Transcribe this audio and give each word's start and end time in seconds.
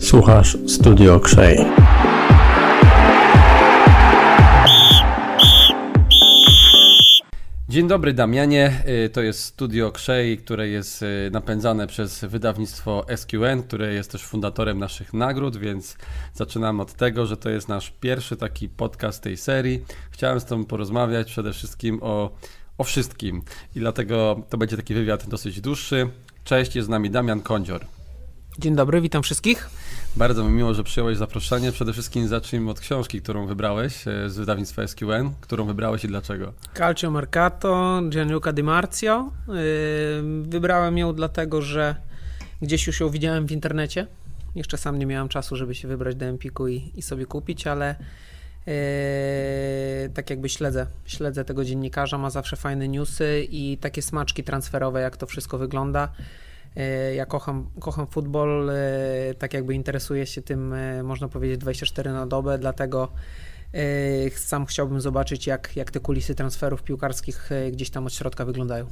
Słuchasz 0.00 0.56
Studio 0.66 1.20
Krzej. 1.20 1.58
Dzień 7.68 7.88
dobry 7.88 8.12
Damianie, 8.12 8.82
Y, 9.06 9.10
to 9.10 9.22
jest 9.22 9.44
Studio 9.44 9.92
Krzej, 9.92 10.38
które 10.38 10.68
jest 10.68 11.02
y, 11.02 11.30
napędzane 11.32 11.86
przez 11.86 12.24
wydawnictwo 12.24 13.04
SQN, 13.16 13.62
które 13.62 13.94
jest 13.94 14.12
też 14.12 14.22
fundatorem 14.22 14.78
naszych 14.78 15.14
nagród, 15.14 15.56
więc 15.56 15.96
zaczynamy 16.34 16.82
od 16.82 16.92
tego, 16.92 17.26
że 17.26 17.36
to 17.36 17.50
jest 17.50 17.68
nasz 17.68 17.92
pierwszy 18.00 18.36
taki 18.36 18.68
podcast 18.68 19.22
tej 19.22 19.36
serii. 19.36 19.84
Chciałem 20.10 20.40
z 20.40 20.44
Tobą 20.44 20.64
porozmawiać 20.64 21.30
przede 21.30 21.52
wszystkim 21.52 21.98
o, 22.02 22.30
o 22.78 22.84
wszystkim 22.84 23.42
i 23.76 23.80
dlatego 23.80 24.42
to 24.50 24.58
będzie 24.58 24.76
taki 24.76 24.94
wywiad 24.94 25.28
dosyć 25.28 25.60
dłuższy. 25.60 26.08
Cześć, 26.44 26.76
jest 26.76 26.86
z 26.86 26.88
nami 26.88 27.10
Damian 27.10 27.40
Kądzior. 27.40 27.86
Dzień 28.58 28.76
dobry, 28.76 29.00
witam 29.00 29.22
wszystkich. 29.22 29.70
Bardzo 30.16 30.44
mi 30.44 30.50
miło, 30.50 30.74
że 30.74 30.84
przyjąłeś 30.84 31.16
zaproszenie. 31.18 31.72
Przede 31.72 31.92
wszystkim 31.92 32.28
zacznijmy 32.28 32.70
od 32.70 32.80
książki, 32.80 33.22
którą 33.22 33.46
wybrałeś 33.46 34.08
e, 34.08 34.30
z 34.30 34.36
wydawnictwa 34.36 34.86
SQN. 34.86 35.30
Którą 35.40 35.66
wybrałeś 35.66 36.04
i 36.04 36.08
dlaczego? 36.08 36.52
Calcio 36.74 37.10
Mercato, 37.10 38.02
Gianluca 38.08 38.52
Di 38.52 38.62
Marzio. 38.62 39.30
Yy, 39.48 39.54
Wybrałem 40.42 40.98
ją 40.98 41.14
dlatego, 41.14 41.62
że 41.62 41.96
gdzieś 42.62 42.86
już 42.86 43.00
ją 43.00 43.08
widziałem 43.08 43.46
w 43.46 43.52
internecie. 43.52 44.06
Jeszcze 44.54 44.78
sam 44.78 44.98
nie 44.98 45.06
miałem 45.06 45.28
czasu, 45.28 45.56
żeby 45.56 45.74
się 45.74 45.88
wybrać 45.88 46.16
do 46.16 46.26
Empiku 46.26 46.68
i, 46.68 46.92
i 46.94 47.02
sobie 47.02 47.26
kupić, 47.26 47.66
ale 47.66 47.96
yy, 48.66 48.72
tak 50.14 50.30
jakby 50.30 50.48
śledzę, 50.48 50.86
śledzę 51.06 51.44
tego 51.44 51.64
dziennikarza, 51.64 52.18
ma 52.18 52.30
zawsze 52.30 52.56
fajne 52.56 52.88
newsy 52.88 53.46
i 53.50 53.78
takie 53.78 54.02
smaczki 54.02 54.44
transferowe, 54.44 55.00
jak 55.00 55.16
to 55.16 55.26
wszystko 55.26 55.58
wygląda. 55.58 56.08
Yy, 56.76 57.14
Ja 57.14 57.26
kocham, 57.26 57.66
kocham 57.80 58.06
futbol, 58.06 58.66
yy, 59.28 59.34
tak 59.34 59.54
jakby 59.54 59.74
interesuję 59.74 60.26
się 60.26 60.42
tym, 60.42 60.74
można 61.02 61.28
powiedzieć, 61.28 61.58
24 61.58 62.12
na 62.12 62.26
dobę, 62.26 62.58
dlatego 62.58 63.12
sam 64.36 64.66
chciałbym 64.66 65.00
zobaczyć, 65.00 65.46
jak, 65.46 65.76
jak 65.76 65.90
te 65.90 66.00
kulisy 66.00 66.34
transferów 66.34 66.82
piłkarskich 66.82 67.50
gdzieś 67.72 67.90
tam 67.90 68.06
od 68.06 68.14
środka 68.14 68.44
wyglądają. 68.44 68.86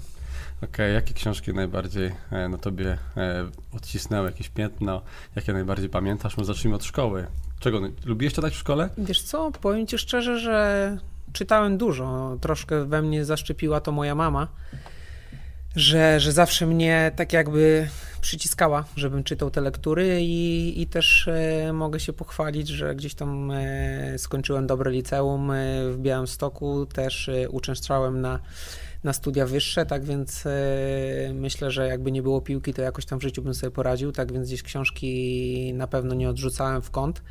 Okej, 0.62 0.94
jakie 0.94 1.14
książki 1.14 1.54
najbardziej 1.54 2.12
e, 2.30 2.48
na 2.48 2.58
tobie 2.58 2.98
e, 3.16 3.50
odcisnęły 3.76 4.26
jakieś 4.26 4.48
piętno? 4.48 5.02
Jakie 5.36 5.52
najbardziej 5.52 5.88
pamiętasz? 5.88 6.36
Może 6.36 6.46
zacznijmy 6.46 6.76
od 6.76 6.84
szkoły. 6.84 7.26
Czego? 7.60 7.80
Lubiłeś 8.04 8.34
czytać 8.34 8.54
w 8.54 8.56
szkole? 8.56 8.88
Wiesz 8.98 9.22
co, 9.22 9.50
powiem 9.60 9.86
ci 9.86 9.98
szczerze, 9.98 10.38
że 10.38 10.96
czytałem 11.32 11.78
dużo. 11.78 12.36
Troszkę 12.40 12.84
we 12.84 13.02
mnie 13.02 13.24
zaszczepiła 13.24 13.80
to 13.80 13.92
moja 13.92 14.14
mama, 14.14 14.48
że, 15.76 16.20
że 16.20 16.32
zawsze 16.32 16.66
mnie 16.66 17.12
tak 17.16 17.32
jakby 17.32 17.88
przyciskała, 18.20 18.84
żebym 18.96 19.24
czytał 19.24 19.50
te 19.50 19.60
lektury 19.60 20.18
i, 20.22 20.82
i 20.82 20.86
też 20.86 21.28
e, 21.28 21.72
mogę 21.72 22.00
się 22.00 22.12
pochwalić, 22.12 22.68
że 22.68 22.94
gdzieś 22.94 23.14
tam 23.14 23.50
e, 23.50 24.18
skończyłem 24.18 24.66
dobre 24.66 24.90
liceum 24.90 25.50
e, 25.50 25.54
w 25.90 25.98
Białymstoku, 25.98 26.86
też 26.86 27.28
e, 27.28 27.48
uczęszczałem 27.48 28.20
na, 28.20 28.38
na 29.04 29.12
studia 29.12 29.46
wyższe, 29.46 29.86
tak 29.86 30.04
więc 30.04 30.46
e, 30.46 30.50
myślę, 31.34 31.70
że 31.70 31.86
jakby 31.86 32.12
nie 32.12 32.22
było 32.22 32.40
piłki, 32.40 32.74
to 32.74 32.82
jakoś 32.82 33.06
tam 33.06 33.18
w 33.18 33.22
życiu 33.22 33.42
bym 33.42 33.54
sobie 33.54 33.70
poradził, 33.70 34.12
tak 34.12 34.32
więc 34.32 34.46
gdzieś 34.46 34.62
książki 34.62 35.72
na 35.74 35.86
pewno 35.86 36.14
nie 36.14 36.30
odrzucałem 36.30 36.82
w 36.82 36.90
kąt. 36.90 37.22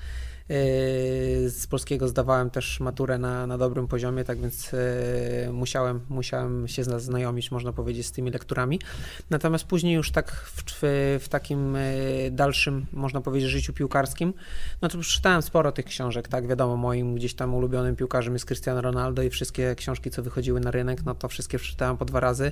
Yy, 0.49 1.49
Z 1.49 1.67
polskiego 1.67 2.07
zdawałem 2.07 2.49
też 2.49 2.79
maturę 2.79 3.17
na, 3.17 3.47
na 3.47 3.57
dobrym 3.57 3.87
poziomie, 3.87 4.23
tak 4.23 4.39
więc 4.39 4.71
yy, 4.71 5.53
musiałem, 5.53 6.01
musiałem 6.09 6.67
się 6.67 6.83
zna- 6.83 6.99
znajomić, 6.99 7.51
można 7.51 7.73
powiedzieć, 7.73 8.07
z 8.07 8.11
tymi 8.11 8.31
lekturami. 8.31 8.79
Natomiast 9.29 9.65
później 9.65 9.93
już 9.93 10.11
tak 10.11 10.31
w, 10.31 10.63
w, 11.19 11.27
takim 11.29 11.75
yy, 11.75 12.31
dalszym, 12.31 12.85
można 12.93 13.21
powiedzieć, 13.21 13.49
życiu 13.49 13.73
piłkarskim, 13.73 14.33
no 14.81 14.89
to 14.89 14.97
już 14.97 15.13
czytałem 15.13 15.41
sporo 15.41 15.71
tych 15.71 15.85
książek, 15.85 16.27
tak, 16.27 16.47
wiadomo, 16.47 16.77
moim 16.77 17.15
gdzieś 17.15 17.33
tam 17.33 17.55
ulubionym 17.55 17.95
piłkarzem 17.95 18.33
jest 18.33 18.45
Cristiano 18.45 18.81
Ronaldo 18.81 19.23
i 19.23 19.29
wszystkie 19.29 19.75
książki, 19.75 20.11
co 20.11 20.23
wychodziły 20.23 20.59
na 20.59 20.71
rynek, 20.71 21.05
no 21.05 21.15
to 21.15 21.27
wszystkie 21.27 21.59
przeczytałem 21.59 21.97
po 21.97 22.05
dwa 22.05 22.19
razy. 22.19 22.51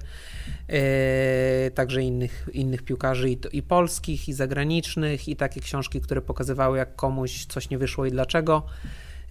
Yy, 0.69 1.71
Także 1.71 2.01
innych, 2.01 2.49
innych 2.53 2.83
piłkarzy 2.83 3.29
i, 3.29 3.39
i 3.51 3.63
polskich, 3.63 4.29
i 4.29 4.33
zagranicznych, 4.33 5.27
i 5.27 5.35
takie 5.35 5.61
książki, 5.61 6.01
które 6.01 6.21
pokazywały, 6.21 6.77
jak 6.77 6.95
komuś 6.95 7.45
coś 7.45 7.69
nie 7.69 7.77
wyszło 7.77 8.05
i 8.05 8.11
dlaczego. 8.11 8.63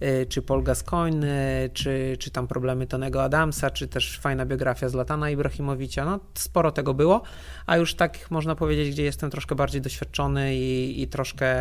Yy, 0.01 0.25
Czy 0.25 0.41
Paul 0.41 0.63
Gascoigne, 0.63 1.25
yy, 1.61 1.69
czy, 1.69 2.17
czy 2.19 2.31
tam 2.31 2.47
problemy 2.47 2.87
Tonego 2.87 3.23
Adamsa, 3.23 3.69
czy 3.69 3.87
też 3.87 4.19
fajna 4.19 4.45
biografia 4.45 4.89
Zlatana 4.89 5.29
Ibrahimowicza. 5.29 6.05
No, 6.05 6.19
sporo 6.33 6.71
tego 6.71 6.93
było, 6.93 7.21
a 7.65 7.77
już 7.77 7.95
tak 7.95 8.31
można 8.31 8.55
powiedzieć, 8.55 8.89
gdzie 8.89 9.03
jestem 9.03 9.29
troszkę 9.29 9.55
bardziej 9.55 9.81
doświadczony 9.81 10.55
i, 10.55 11.01
i 11.01 11.07
troszkę 11.07 11.55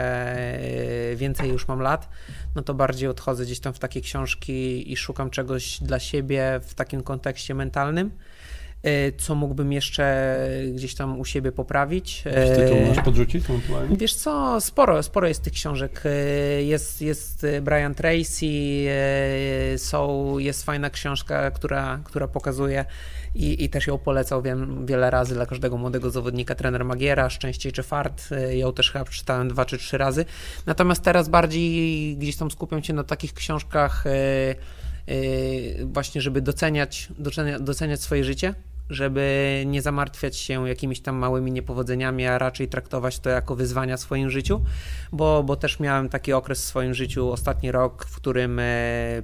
więcej 1.16 1.50
już 1.50 1.68
mam 1.68 1.80
lat, 1.80 2.08
no 2.54 2.62
to 2.62 2.74
bardziej 2.74 3.08
odchodzę 3.08 3.44
gdzieś 3.44 3.60
tam 3.60 3.72
w 3.72 3.78
takie 3.78 4.00
książki 4.00 4.92
i 4.92 4.96
szukam 4.96 5.30
czegoś 5.30 5.78
dla 5.82 5.98
siebie 5.98 6.60
w 6.62 6.74
takim 6.74 7.02
kontekście 7.02 7.54
mentalnym. 7.54 8.10
Yy, 8.82 9.12
Co 9.18 9.34
mógłbym 9.34 9.72
jeszcze 9.72 10.26
gdzieś 10.74 10.94
tam 10.94 11.20
u 11.20 11.24
siebie 11.24 11.52
poprawić. 11.52 12.24
Jakiś 12.24 12.56
tytuł 12.56 12.80
możesz 12.80 13.04
podrzucić 13.04 13.44
ewentualnie? 13.50 13.96
Wiesz 13.96 14.14
co, 14.14 14.60
sporo, 14.60 15.02
sporo 15.02 15.28
jest 15.28 15.42
tych 15.42 15.52
książek. 15.52 16.02
E, 16.04 16.62
Jest, 16.62 17.02
jest 17.02 17.46
Brian 17.62 17.94
Tracy, 17.94 18.46
e, 19.74 19.78
są, 19.78 20.38
jest 20.38 20.64
fajna 20.64 20.90
książka, 20.90 21.50
która, 21.50 22.00
która 22.04 22.28
pokazuje 22.28 22.84
i, 23.34 23.64
i 23.64 23.68
też 23.68 23.86
ją 23.86 23.98
polecał 23.98 24.42
wiem, 24.42 24.86
wiele 24.86 25.10
razy 25.10 25.34
dla 25.34 25.46
każdego 25.46 25.76
młodego 25.78 26.10
zawodnika 26.10 26.54
trener 26.54 26.84
Magiera, 26.84 27.30
Szczęście 27.30 27.72
czy 27.72 27.82
Fart. 27.82 28.22
E, 28.32 28.56
Ją 28.56 28.72
też 28.72 28.90
chyba 28.90 29.04
przeczytałem 29.04 29.48
dwa 29.48 29.64
czy 29.64 29.78
trzy 29.78 29.98
razy. 29.98 30.24
Natomiast 30.66 31.02
teraz 31.02 31.28
bardziej 31.28 32.16
gdzieś 32.16 32.36
tam 32.36 32.50
skupiam 32.50 32.82
się 32.82 32.92
na 32.92 33.04
takich 33.04 33.34
książkach 33.34 34.06
e, 34.06 34.10
e, 34.10 34.54
właśnie, 35.84 36.20
żeby 36.20 36.40
doceniać, 36.40 37.08
doceniać, 37.18 37.62
doceniać 37.62 38.00
swoje 38.00 38.24
życie, 38.24 38.54
żeby 38.90 39.62
nie 39.66 39.82
zamartwiać 39.82 40.36
się 40.36 40.68
jakimiś 40.68 41.00
tam 41.00 41.16
małymi 41.16 41.52
niepowodzeniami, 41.52 42.26
a 42.26 42.38
raczej 42.38 42.68
traktować 42.68 43.18
to 43.18 43.30
jako 43.30 43.56
wyzwania 43.56 43.96
w 43.96 44.00
swoim 44.00 44.30
życiu, 44.30 44.60
bo, 45.12 45.42
bo 45.42 45.56
też 45.56 45.80
miałem 45.80 46.08
taki 46.08 46.32
okres 46.32 46.60
w 46.60 46.64
swoim 46.64 46.94
życiu, 46.94 47.32
ostatni 47.32 47.72
rok, 47.72 48.04
w 48.04 48.16
którym 48.16 48.58
e, 48.58 48.64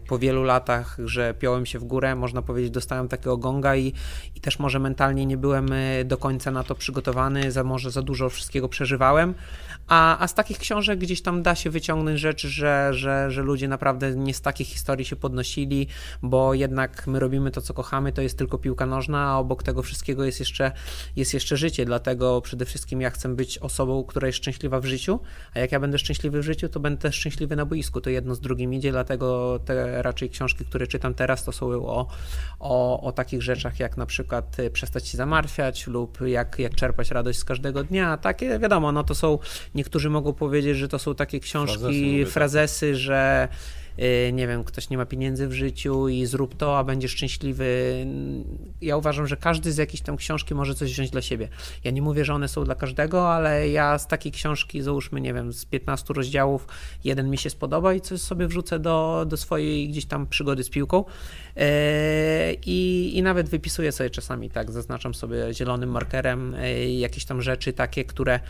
po 0.09 0.19
wielu 0.19 0.43
latach, 0.43 0.97
że 1.04 1.34
piąłem 1.34 1.66
się 1.66 1.78
w 1.78 1.84
górę, 1.84 2.14
można 2.14 2.43
powiedzieć, 2.43 2.70
dostałem 2.70 3.09
takiego 3.09 3.37
gonga 3.37 3.76
i, 3.76 3.93
i 4.37 4.41
też 4.41 4.59
może 4.59 4.78
mentalnie 4.78 5.26
nie 5.26 5.37
byłem 5.37 5.72
e, 5.72 6.04
do 6.04 6.16
końca 6.16 6.50
na 6.50 6.64
to 6.64 6.75
przygotowany, 6.75 7.53
za 7.53 7.64
może 7.64 7.91
za 7.91 8.03
dużo 8.03 8.31
wszystkiego 8.31 8.69
przeżywałem, 8.69 9.34
a, 9.88 10.19
a 10.19 10.28
z 10.28 10.34
takich 10.34 10.59
książek 10.59 10.98
gdzieś 10.98 11.22
tam 11.22 11.43
da 11.43 11.54
się 11.54 11.70
wyciągnąć 11.70 12.20
rzeczy, 12.20 12.48
że, 12.48 12.88
że, 12.94 13.31
że 13.31 13.43
ludzie 13.43 13.69
naprawdę 13.69 14.16
nie 14.16 14.34
z 14.34 14.41
takich 14.41 14.69
historii 14.69 15.04
się 15.04 15.16
podnosili, 15.16 15.87
bo 16.22 16.54
jednak 16.54 17.06
my 17.06 17.20
robimy 17.20 17.50
to, 17.50 17.60
co 17.60 17.75
kochamy, 17.75 18.12
to 18.12 18.22
jest 18.22 18.38
tylko 18.38 18.59
piłka 18.59 18.87
nożna, 18.87 19.25
a 19.25 19.38
obok 19.38 19.62
tego 19.62 19.82
wszystkiego 19.82 20.25
jest 20.25 20.41
jeszcze, 20.41 20.72
jest 21.16 21.34
jeszcze 21.34 21.56
życie, 21.56 21.84
dlatego 21.84 22.41
przede 22.41 22.65
wszystkim 22.65 23.00
ja 23.00 23.10
chcę 23.10 23.28
być 23.28 23.59
osobą, 23.59 24.04
która 24.04 24.26
jest 24.26 24.38
szczęśliwa 24.38 24.81
w 24.81 24.84
życiu, 24.84 25.20
a 25.54 25.59
jak 25.59 25.72
ja 25.72 25.81
będę 25.81 25.99
szczęśliwy 25.99 26.41
w 26.41 26.44
życiu, 26.44 26.69
to 26.69 26.81
będę 26.81 27.12
szczęśliwy 27.12 27.56
na 27.56 27.66
boisku, 27.66 28.00
to 28.00 28.10
jedno 28.10 28.34
z 28.34 28.41
drugim 28.41 28.75
idzie, 28.75 28.93
dlatego 28.93 29.59
te 29.64 30.03
raczej 30.03 30.31
książki, 30.31 30.64
które 30.64 30.87
czytam 30.87 31.14
teraz, 31.14 31.44
to 31.44 31.53
są 31.53 31.66
o, 31.66 32.09
o, 32.60 33.00
o 33.00 33.12
takich 33.12 33.43
rzeczach, 33.43 33.81
jak 33.81 33.97
na 33.97 34.06
przykład 34.06 34.59
y, 34.59 34.70
przestać 34.70 35.09
się 35.09 35.16
zamartwiać 35.16 35.87
lub 35.87 36.20
jak, 36.20 36.59
jak 36.59 36.75
czerpać 36.75 37.10
radość 37.10 37.38
z 37.38 37.44
każdego 37.44 37.84
dnia, 37.84 38.16
takie 38.16 38.59
wiadomo, 38.59 38.93
no 38.93 39.04
to 39.04 39.14
są, 39.14 39.38
niektórzy 39.82 40.10
mogą 40.10 40.32
powiedzieć, 40.32 40.76
że 40.76 40.88
to 40.88 40.98
są 40.98 41.15
takie 41.15 41.41
książki, 41.41 41.78
Frazesy, 41.78 42.25
tak. 42.25 42.32
frazesy, 42.32 42.97
że 42.97 43.48
y, 43.98 44.32
nie 44.32 44.47
wiem, 44.47 44.65
ktoś 44.65 44.91
nie 44.91 44.97
ma 44.97 45.06
pieniędzy 45.06 45.48
w 45.48 45.53
życiu 45.53 46.09
i 46.09 46.26
zrób 46.26 46.56
to, 46.56 46.78
a 46.78 46.84
będziesz 46.84 47.10
szczęśliwy. 47.10 47.66
Ja 48.81 48.97
uważam, 48.97 49.26
że 49.26 49.37
każdy 49.37 49.72
z 49.72 49.76
jakiejś 49.76 50.00
tam 50.00 50.16
książki 50.16 50.54
może 50.54 50.75
coś 50.75 50.93
wziąć 50.93 51.10
dla 51.10 51.22
siebie. 51.22 51.48
Ja 51.84 51.91
nie 51.91 52.03
mówię, 52.03 52.25
że 52.25 52.34
one 52.34 52.48
są 52.48 52.64
dla 52.64 52.75
każdego, 52.75 53.34
ale 53.34 53.69
ja 53.69 53.99
z 53.99 54.06
takiej 54.06 54.32
książki, 54.32 54.82
załóżmy, 54.82 55.20
nie 55.20 55.34
wiem, 55.34 55.52
z 55.52 55.64
15 55.64 56.14
rozdziałów, 56.14 56.67
jeden 57.05 57.31
mi 57.31 57.38
się 57.38 57.50
spodoba 57.50 57.94
i 57.94 58.00
coś 58.00 58.20
sobie 58.20 58.46
wrzucę 58.46 58.78
do, 58.78 59.25
do 59.28 59.37
swojej 59.37 59.88
gdzieś 59.88 60.05
tam 60.05 60.26
przygody 60.26 60.64
z 60.64 60.70
piłką. 60.70 61.05
Yy, 61.56 61.62
I, 62.67 63.12
I 63.14 63.23
nawet 63.23 63.49
wypisuję 63.49 63.93
sobie 63.93 64.11
czasami, 64.11 64.50
tak, 64.50 64.70
zaznaczam 64.70 65.14
sobie 65.14 65.55
zielonym 65.55 65.90
markerem 65.90 66.52
yy, 66.52 66.93
jakieś 66.93 67.25
tam 67.25 67.43
rzeczy 67.43 67.73
takie, 67.73 68.05
które 68.05 68.40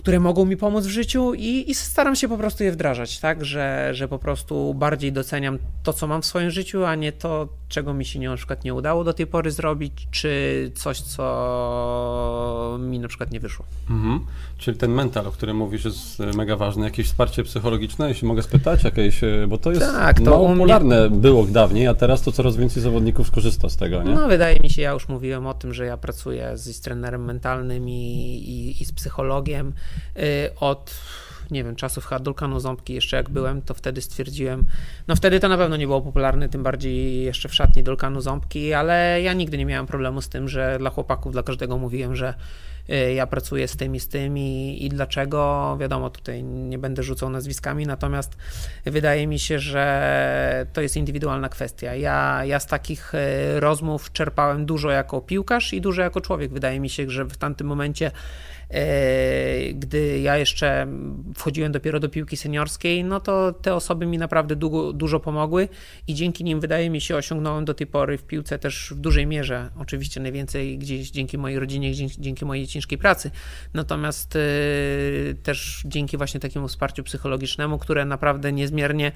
które 0.00 0.20
mogą 0.20 0.44
mi 0.44 0.56
pomóc 0.56 0.86
w 0.86 0.88
życiu 0.90 1.34
i, 1.34 1.70
i 1.70 1.74
staram 1.74 2.16
się 2.16 2.28
po 2.28 2.36
prostu 2.38 2.64
je 2.64 2.72
wdrażać, 2.72 3.18
tak, 3.18 3.44
że, 3.44 3.90
że 3.92 4.08
po 4.08 4.18
prostu 4.18 4.74
bardziej 4.74 5.12
doceniam 5.12 5.58
to, 5.82 5.92
co 5.92 6.06
mam 6.06 6.22
w 6.22 6.26
swoim 6.26 6.50
życiu, 6.50 6.84
a 6.84 6.94
nie 6.94 7.12
to, 7.12 7.48
czego 7.68 7.94
mi 7.94 8.04
się 8.04 8.18
nie, 8.18 8.28
na 8.28 8.36
przykład 8.36 8.64
nie 8.64 8.74
udało 8.74 9.04
do 9.04 9.12
tej 9.12 9.26
pory 9.26 9.50
zrobić, 9.50 9.92
czy 10.10 10.70
coś, 10.74 11.00
co 11.00 12.78
mi 12.80 12.98
na 12.98 13.08
przykład 13.08 13.30
nie 13.30 13.40
wyszło. 13.40 13.64
Mhm. 13.90 14.20
Czyli 14.58 14.76
ten 14.78 14.90
mental, 14.92 15.26
o 15.26 15.30
którym 15.32 15.56
mówisz, 15.56 15.84
jest 15.84 16.18
mega 16.18 16.56
ważny. 16.56 16.84
Jakieś 16.84 17.06
wsparcie 17.06 17.44
psychologiczne, 17.44 18.08
jeśli 18.08 18.28
mogę 18.28 18.42
spytać, 18.42 18.84
jakieś, 18.84 19.24
e, 19.24 19.46
bo 19.48 19.58
to 19.58 19.70
jest 19.70 19.82
Tak, 19.82 20.18
to 20.20 20.30
mało 20.30 20.42
u 20.42 20.48
mnie- 20.48 20.56
popularne 20.56 21.10
było 21.10 21.44
dawniej, 21.44 21.86
a 21.86 21.94
teraz 21.94 22.22
to 22.22 22.32
coraz 22.32 22.56
więcej 22.56 22.82
zawodników 22.82 23.26
skorzysta 23.26 23.68
z 23.68 23.76
tego, 23.76 24.02
nie? 24.02 24.14
No, 24.14 24.28
wydaje 24.28 24.60
mi 24.60 24.70
się, 24.70 24.82
ja 24.82 24.90
już 24.92 25.08
mówiłem 25.08 25.46
o 25.46 25.54
tym, 25.54 25.74
że 25.74 25.86
ja 25.86 25.96
pracuję 25.96 26.52
z, 26.54 26.80
trenerem 26.80 27.24
mentalnym 27.24 27.88
i, 27.88 27.92
i, 27.92 28.82
i 28.82 28.84
z 28.84 28.92
psychologiem 28.92 29.72
od 30.60 30.94
nie 31.50 31.64
wiem, 31.64 31.76
czasów 31.76 32.06
chyba 32.06 32.18
Dulkanu 32.18 32.60
Ząbki, 32.60 32.94
jeszcze 32.94 33.16
jak 33.16 33.30
byłem, 33.30 33.62
to 33.62 33.74
wtedy 33.74 34.02
stwierdziłem, 34.02 34.64
no 35.08 35.16
wtedy 35.16 35.40
to 35.40 35.48
na 35.48 35.56
pewno 35.56 35.76
nie 35.76 35.86
było 35.86 36.02
popularne, 36.02 36.48
tym 36.48 36.62
bardziej 36.62 37.22
jeszcze 37.22 37.48
w 37.48 37.54
szatni 37.54 37.82
Dulkanu 37.82 38.20
Ząbki, 38.20 38.74
ale 38.74 39.22
ja 39.22 39.32
nigdy 39.32 39.58
nie 39.58 39.66
miałem 39.66 39.86
problemu 39.86 40.22
z 40.22 40.28
tym, 40.28 40.48
że 40.48 40.76
dla 40.78 40.90
chłopaków, 40.90 41.32
dla 41.32 41.42
każdego 41.42 41.78
mówiłem, 41.78 42.16
że 42.16 42.34
y, 42.90 43.12
ja 43.14 43.26
pracuję 43.26 43.68
z 43.68 43.76
tym 43.76 43.94
i 43.94 44.00
z 44.00 44.08
tym 44.08 44.38
i, 44.38 44.88
dlaczego, 44.92 45.76
wiadomo, 45.80 46.10
tutaj 46.10 46.42
nie 46.42 46.78
będę 46.78 47.02
rzucał 47.02 47.30
nazwiskami, 47.30 47.86
natomiast 47.86 48.36
wydaje 48.84 49.26
mi 49.26 49.38
się, 49.38 49.58
że 49.58 50.66
to 50.72 50.80
jest 50.80 50.96
indywidualna 50.96 51.48
kwestia. 51.48 51.94
Ja, 51.94 52.44
ja 52.44 52.60
z 52.60 52.66
takich 52.66 53.14
y, 53.14 53.60
rozmów 53.60 54.12
czerpałem 54.12 54.66
dużo 54.66 54.90
jako 54.90 55.20
piłkarz 55.20 55.72
i 55.72 55.80
dużo 55.80 56.02
jako 56.02 56.20
człowiek. 56.20 56.52
Wydaje 56.52 56.80
mi 56.80 56.88
się, 56.90 57.10
że 57.10 57.24
w 57.24 57.36
tamtym 57.36 57.66
momencie 57.66 58.10
gdy 59.74 60.20
ja 60.20 60.36
jeszcze 60.36 60.86
wchodziłem 61.34 61.72
dopiero 61.72 62.00
do 62.00 62.08
piłki 62.08 62.36
seniorskiej, 62.36 63.04
no 63.04 63.20
to 63.20 63.52
te 63.52 63.74
osoby 63.74 64.06
mi 64.06 64.18
naprawdę 64.18 64.56
długo, 64.56 64.92
dużo 64.92 65.20
pomogły 65.20 65.68
i 66.06 66.14
dzięki 66.14 66.44
nim 66.44 66.60
wydaje 66.60 66.90
mi 66.90 67.00
się 67.00 67.16
osiągnąłem 67.16 67.64
do 67.64 67.74
tej 67.74 67.86
pory 67.86 68.18
w 68.18 68.22
piłce 68.22 68.58
też 68.58 68.92
w 68.96 69.00
dużej 69.00 69.26
mierze, 69.26 69.70
oczywiście 69.78 70.20
najwięcej 70.20 70.78
gdzieś 70.78 71.10
dzięki 71.10 71.38
mojej 71.38 71.58
rodzinie, 71.58 71.94
dzięki, 71.94 72.44
mojej 72.44 72.66
ciężkiej 72.66 72.98
pracy, 72.98 73.30
natomiast 73.74 74.36
e, 74.36 74.40
też 75.42 75.82
dzięki 75.84 76.16
właśnie 76.16 76.40
takiemu 76.40 76.68
wsparciu 76.68 77.02
psychologicznemu, 77.02 77.78
które 77.78 78.04
naprawdę 78.04 78.52
niezmiernie 78.52 79.12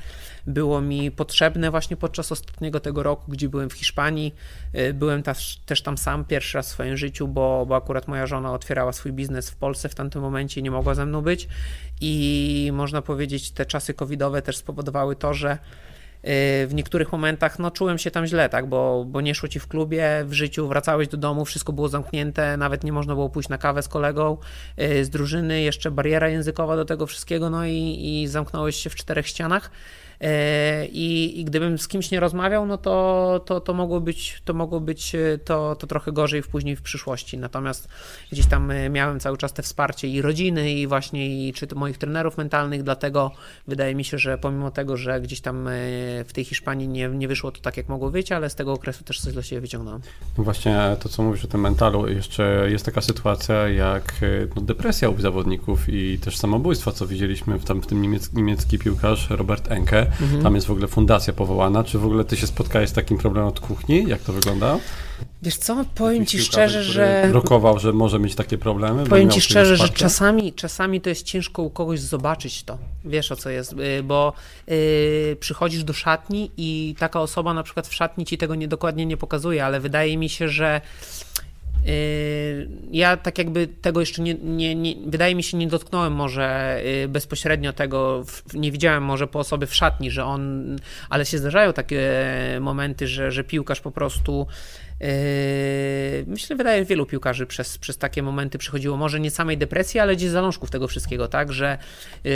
było 0.46 0.80
mi 0.80 1.10
potrzebne 1.10 1.70
właśnie 1.70 1.96
podczas 1.96 2.32
ostatniego 2.32 2.80
tego 2.80 3.02
roku, 3.02 3.30
gdzie 3.30 3.48
byłem 3.48 3.70
w 3.70 3.72
Hiszpanii, 3.72 4.34
E, 4.74 4.92
byłem 4.92 5.22
też, 5.22 5.56
też 5.66 5.82
tam 5.82 5.98
sam 5.98 6.24
pierwszy 6.24 6.58
raz 6.58 6.68
w 6.68 6.70
swoim 6.70 6.96
życiu, 6.96 7.28
bo, 7.28 7.66
bo 7.66 7.76
akurat 7.76 8.08
moja 8.08 8.26
żona 8.26 8.52
otwierała 8.52 8.92
swój 8.92 9.12
biznes 9.12 9.44
w 9.50 9.56
Polsce 9.56 9.88
w 9.88 9.94
tamtym 9.94 10.23
momencie 10.23 10.62
nie 10.62 10.70
mogła 10.70 10.94
ze 10.94 11.06
mną 11.06 11.23
być. 11.23 11.49
I 12.00 12.70
można 12.73 13.02
powiedzieć, 13.02 13.50
te 13.50 13.67
czasy 13.67 13.94
covidowe 13.94 14.43
też 14.43 14.56
spowodowały 14.56 15.17
to, 15.17 15.35
że 15.35 15.50
e, 15.50 15.58
w 16.67 16.70
niektórych 16.75 17.12
momentach 17.12 17.58
no, 17.58 17.70
czułem 17.70 17.99
się 17.99 18.11
tam 18.11 18.26
źle, 18.26 18.49
tak, 18.49 18.67
bo, 18.67 19.05
bo 19.08 19.20
nie 19.20 19.35
szło 19.35 19.49
ci 19.49 19.61
w 19.61 19.69
klubie, 19.69 20.25
w 20.25 20.32
życiu 20.32 20.69
wracałeś 20.69 21.08
do 21.08 21.17
domu, 21.17 21.44
wszystko 21.44 21.73
było 21.73 21.88
zamknięte, 21.88 22.56
nawet 22.56 22.85
nie 22.85 22.93
można 22.93 23.14
było 23.14 23.31
pójść 23.31 23.49
na 23.49 23.58
kawę 23.58 23.82
z 23.82 23.88
kolegą 23.88 24.37
e, 24.76 25.05
z 25.05 25.11
drużyny, 25.11 25.62
jeszcze 25.62 25.90
bariera 25.90 26.29
językowa 26.29 26.76
do 26.76 26.85
tego 26.85 27.06
wszystkiego, 27.06 27.50
no 27.50 27.67
i, 27.67 28.00
i 28.02 28.29
zamknąłeś 28.29 28.76
się 28.76 28.90
w 28.90 28.94
czterech 28.94 29.26
ścianach. 29.26 29.70
E, 30.25 30.87
I, 30.87 31.41
I 31.41 31.44
gdybym 31.44 31.79
z 31.79 31.88
kimś 31.88 32.11
nie 32.11 32.21
rozmawiał, 32.21 32.67
no 32.67 32.79
to, 32.79 33.41
to, 33.47 33.61
to 33.61 33.75
mogło 33.75 34.00
być, 34.00 34.43
to, 34.44 34.55
mogło 34.55 34.81
być 34.81 35.15
e, 35.15 35.38
to, 35.38 35.76
to 35.76 35.87
trochę 35.87 36.12
gorzej 36.12 36.43
w 36.43 36.49
później 36.49 36.76
w 36.76 36.82
przyszłości. 36.82 37.38
Natomiast 37.38 37.88
gdzieś 38.32 38.47
tam 38.47 38.71
e, 38.71 38.91
miałem 38.91 39.21
cały 39.21 39.38
czas 39.38 39.53
te 39.53 39.62
wsparcie 39.62 40.09
i 40.09 40.23
rodziny, 40.23 40.73
i 40.73 40.87
właśnie 40.87 41.49
i 41.49 41.53
czy 41.53 41.67
to 41.67 41.76
moich 41.76 41.99
trenerów 41.99 42.38
mentalnych, 42.38 42.82
dlatego 42.82 43.31
wydaje 43.67 43.94
mi 43.94 44.05
się, 44.05 44.19
że 44.19 44.38
pomimo 44.38 44.71
tego, 44.71 44.97
że 44.97 45.21
gdzieś 45.21 45.41
tam 45.41 45.69
w 46.26 46.32
tej 46.32 46.44
Hiszpanii 46.44 46.88
nie, 46.88 47.09
nie 47.09 47.29
wyszło 47.29 47.53
to 47.53 47.61
tak, 47.61 47.76
jak 47.76 47.88
mogło 47.88 48.11
być, 48.11 48.32
ale 48.32 48.50
z 48.50 48.55
tego 48.55 48.73
okresu 48.73 49.05
też 49.05 49.21
coś 49.21 49.32
dla 49.32 49.43
siebie 49.43 49.61
wyciągnąłem. 49.61 50.00
No 50.38 50.44
właśnie 50.44 50.97
to, 51.00 51.09
co 51.09 51.23
mówisz 51.23 51.44
o 51.44 51.49
tym 51.49 51.61
mentalu, 51.61 52.09
jeszcze 52.09 52.67
jest 52.71 52.85
taka 52.85 53.00
sytuacja 53.00 53.69
jak 53.69 54.15
no, 54.56 54.62
depresja 54.62 55.09
u 55.09 55.21
zawodników 55.21 55.88
i 55.88 56.19
też 56.19 56.37
samobójstwa, 56.37 56.93
co 56.93 57.06
widzieliśmy 57.06 57.59
w, 57.59 57.65
tam, 57.65 57.82
w 57.82 57.87
tym 57.87 58.03
niemiecki, 58.03 58.37
niemiecki 58.37 58.79
piłkarz 58.79 59.31
Robert 59.31 59.71
Enke. 59.71 60.13
Mhm. 60.22 60.43
Tam 60.43 60.55
jest 60.55 60.66
w 60.66 60.70
ogóle 60.70 60.88
fundacja 60.88 61.32
powołana. 61.32 61.84
Czy 61.84 61.99
w 61.99 62.05
ogóle 62.05 62.25
ty 62.25 62.37
się 62.37 62.46
spotkałeś 62.46 62.90
z 62.90 62.93
takim 62.93 63.19
problemem 63.19 63.49
od 63.49 63.61
kuchni? 63.61 64.05
Jak 64.08 64.20
to 64.20 64.32
wygląda? 64.32 64.78
Wiesz 65.43 65.56
co, 65.56 65.84
powiem 65.94 66.26
ci 66.26 66.38
szczerze, 66.38 66.82
że... 66.82 67.32
Rokował, 67.32 67.78
że 67.78 67.93
może 67.93 68.19
mieć 68.19 68.34
takie 68.34 68.58
problemy? 68.58 69.06
Powiem 69.06 69.31
ci 69.31 69.40
szczerze, 69.40 69.76
że 69.76 69.88
czasami, 69.88 70.52
czasami 70.52 71.00
to 71.00 71.08
jest 71.08 71.22
ciężko 71.22 71.62
u 71.62 71.70
kogoś 71.70 72.00
zobaczyć 72.00 72.62
to. 72.62 72.78
Wiesz 73.05 73.32
o 73.32 73.37
co 73.37 73.50
jest, 73.50 73.72
y, 73.72 74.02
bo 74.02 74.32
yy, 74.66 75.37
przychodzisz 75.40 75.84
do 75.84 75.93
szatni 75.93 76.50
i 76.56 76.94
taka 76.99 77.20
osoba 77.20 77.55
na 77.55 77.62
przykład 77.62 77.87
w 77.87 77.94
szatni 77.94 78.25
ci 78.25 78.38
tego 78.38 78.55
nie, 78.55 78.69
dokładnie 78.69 79.06
nie 79.06 79.16
pokazuje, 79.16 79.64
ale 79.64 79.81
wydaje 79.81 80.16
mi 80.16 80.28
się, 80.28 80.49
że 80.49 80.81
ja 82.92 83.16
tak 83.16 83.38
jakby 83.38 83.66
tego 83.66 84.00
jeszcze 84.00 84.22
nie, 84.22 84.34
nie, 84.34 84.75
nie, 84.75 84.94
wydaje 85.06 85.34
mi 85.34 85.42
się, 85.42 85.56
nie 85.56 85.66
dotknąłem 85.66 86.12
może 86.12 86.81
yy, 86.84 87.08
bezpośrednio 87.08 87.72
tego, 87.72 88.25
nie 88.54 88.72
widziałem 88.72 89.02
może 89.02 89.26
po 89.26 89.38
osobie 89.38 89.66
w 89.66 89.75
szatni, 89.75 90.10
że 90.10 90.25
on, 90.25 90.76
ale 91.10 91.26
się 91.26 91.38
zdarzają 91.38 91.72
takie 91.72 92.00
momenty, 92.60 93.06
że, 93.06 93.31
że 93.31 93.44
piłkarz 93.44 93.81
po 93.81 93.90
prostu 93.90 94.46
Yy, 95.00 96.25
myślę, 96.26 96.56
wydaje 96.56 96.84
wielu 96.84 97.06
piłkarzy 97.06 97.46
przez, 97.46 97.78
przez 97.78 97.98
takie 97.98 98.22
momenty 98.22 98.58
przechodziło 98.58 98.96
może 98.96 99.20
nie 99.20 99.30
samej 99.30 99.58
depresji, 99.58 100.00
ale 100.00 100.16
gdzieś 100.16 100.30
zalążków 100.30 100.70
tego 100.70 100.88
wszystkiego, 100.88 101.28
tak, 101.28 101.52
że 101.52 101.78
yy, 102.25 102.32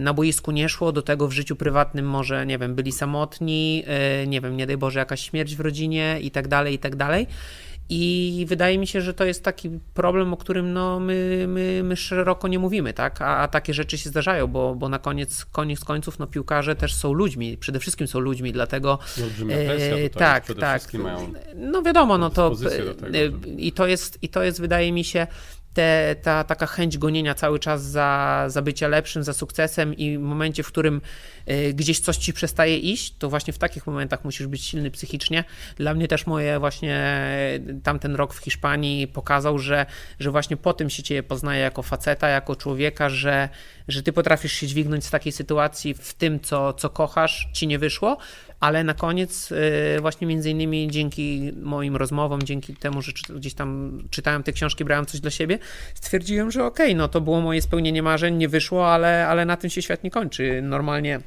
na 0.00 0.14
boisku 0.14 0.50
nie 0.50 0.68
szło, 0.68 0.92
do 0.92 1.02
tego 1.02 1.28
w 1.28 1.32
życiu 1.32 1.56
prywatnym 1.56 2.08
może, 2.08 2.46
nie 2.46 2.58
wiem, 2.58 2.74
byli 2.74 2.92
samotni, 2.92 3.78
yy, 4.20 4.26
nie 4.26 4.40
wiem, 4.40 4.56
nie 4.56 4.66
daj 4.66 4.76
Boże, 4.76 4.98
jakaś 4.98 5.20
śmierć 5.20 5.56
w 5.56 5.60
rodzinie 5.60 6.18
i 6.22 6.30
tak 6.30 6.48
dalej, 6.48 6.74
i 6.74 6.78
tak 6.78 6.96
dalej. 6.96 7.26
I 7.92 8.44
wydaje 8.48 8.78
mi 8.78 8.86
się, 8.86 9.00
że 9.00 9.14
to 9.14 9.24
jest 9.24 9.44
taki 9.44 9.70
problem, 9.94 10.32
o 10.32 10.36
którym 10.36 10.72
no, 10.72 11.00
my, 11.00 11.44
my, 11.48 11.82
my 11.84 11.96
szeroko 11.96 12.48
nie 12.48 12.58
mówimy, 12.58 12.92
tak? 12.92 13.22
A, 13.22 13.36
a 13.36 13.48
takie 13.48 13.74
rzeczy 13.74 13.98
się 13.98 14.08
zdarzają, 14.08 14.46
bo, 14.46 14.74
bo 14.74 14.88
na 14.88 14.98
koniec, 14.98 15.44
koniec 15.44 15.84
końców 15.84 16.18
no, 16.18 16.26
piłkarze 16.26 16.76
też 16.76 16.94
są 16.94 17.12
ludźmi, 17.12 17.56
przede 17.56 17.80
wszystkim 17.80 18.06
są 18.06 18.18
ludźmi, 18.18 18.52
dlatego. 18.52 18.98
E, 19.50 20.10
tak, 20.10 20.46
tak. 20.60 20.94
Mają 20.94 21.32
no 21.54 21.82
wiadomo, 21.82 22.18
no 22.18 22.30
to. 22.30 22.52
I 23.56 23.72
to 23.72 23.86
jest, 23.86 24.18
i 24.22 24.28
to 24.28 24.42
jest, 24.42 24.60
wydaje 24.60 24.92
mi 24.92 25.04
się, 25.04 25.26
te, 25.74 26.16
ta 26.22 26.44
taka 26.44 26.66
chęć 26.66 26.98
gonienia 26.98 27.34
cały 27.34 27.58
czas 27.58 27.82
za, 27.82 28.44
za 28.48 28.62
bycie 28.62 28.88
lepszym, 28.88 29.24
za 29.24 29.32
sukcesem 29.32 29.94
i 29.94 30.18
w 30.18 30.20
momencie, 30.20 30.62
w 30.62 30.66
którym 30.66 31.00
y, 31.50 31.74
gdzieś 31.74 32.00
coś 32.00 32.16
ci 32.16 32.32
przestaje 32.32 32.78
iść, 32.78 33.14
to 33.18 33.30
właśnie 33.30 33.52
w 33.52 33.58
takich 33.58 33.86
momentach 33.86 34.24
musisz 34.24 34.46
być 34.46 34.64
silny 34.64 34.90
psychicznie. 34.90 35.44
Dla 35.76 35.94
mnie 35.94 36.08
też 36.08 36.26
moje 36.26 36.58
właśnie 36.58 37.00
tamten 37.82 38.16
rok 38.16 38.34
w 38.34 38.38
Hiszpanii 38.38 39.08
pokazał, 39.08 39.58
że, 39.58 39.86
że 40.20 40.30
właśnie 40.30 40.56
po 40.56 40.72
tym 40.72 40.90
się 40.90 41.02
cię 41.02 41.22
poznaje 41.22 41.62
jako 41.62 41.82
faceta, 41.82 42.28
jako 42.28 42.56
człowieka, 42.56 43.08
że, 43.08 43.48
że 43.88 44.02
ty 44.02 44.12
potrafisz 44.12 44.52
się 44.52 44.66
dźwignąć 44.66 45.04
z 45.04 45.10
takiej 45.10 45.32
sytuacji 45.32 45.94
w 45.94 46.14
tym, 46.14 46.40
co, 46.40 46.72
co 46.72 46.90
kochasz, 46.90 47.48
ci 47.52 47.66
nie 47.66 47.78
wyszło, 47.78 48.18
ale 48.60 48.84
na 48.84 48.94
koniec 48.94 49.52
y, 49.52 50.00
właśnie 50.00 50.26
między 50.26 50.50
innymi 50.50 50.88
dzięki 50.90 51.52
moim 51.62 51.96
rozmowom, 51.96 52.42
dzięki 52.42 52.76
temu, 52.76 53.02
że 53.02 53.12
gdzieś 53.30 53.54
tam 53.54 53.98
czytałem 54.10 54.42
te 54.42 54.52
książki, 54.52 54.84
brałem 54.84 55.06
coś 55.06 55.20
dla 55.20 55.30
siebie, 55.30 55.58
stwierdziłem, 55.94 56.50
że 56.50 56.64
okej, 56.64 56.86
okay, 56.86 56.96
no 56.96 57.08
to 57.08 57.20
było 57.20 57.40
moje 57.40 57.62
spełnienie 57.62 58.02
marzeń, 58.02 58.36
nie 58.36 58.48
wyszło, 58.48 58.92
ale, 58.92 59.28
ale 59.28 59.44
na 59.44 59.56
tym 59.56 59.70
się 59.70 59.82
świat 59.82 60.04
nie 60.04 60.10
kończy. 60.10 60.62
Normalnie 60.62 61.20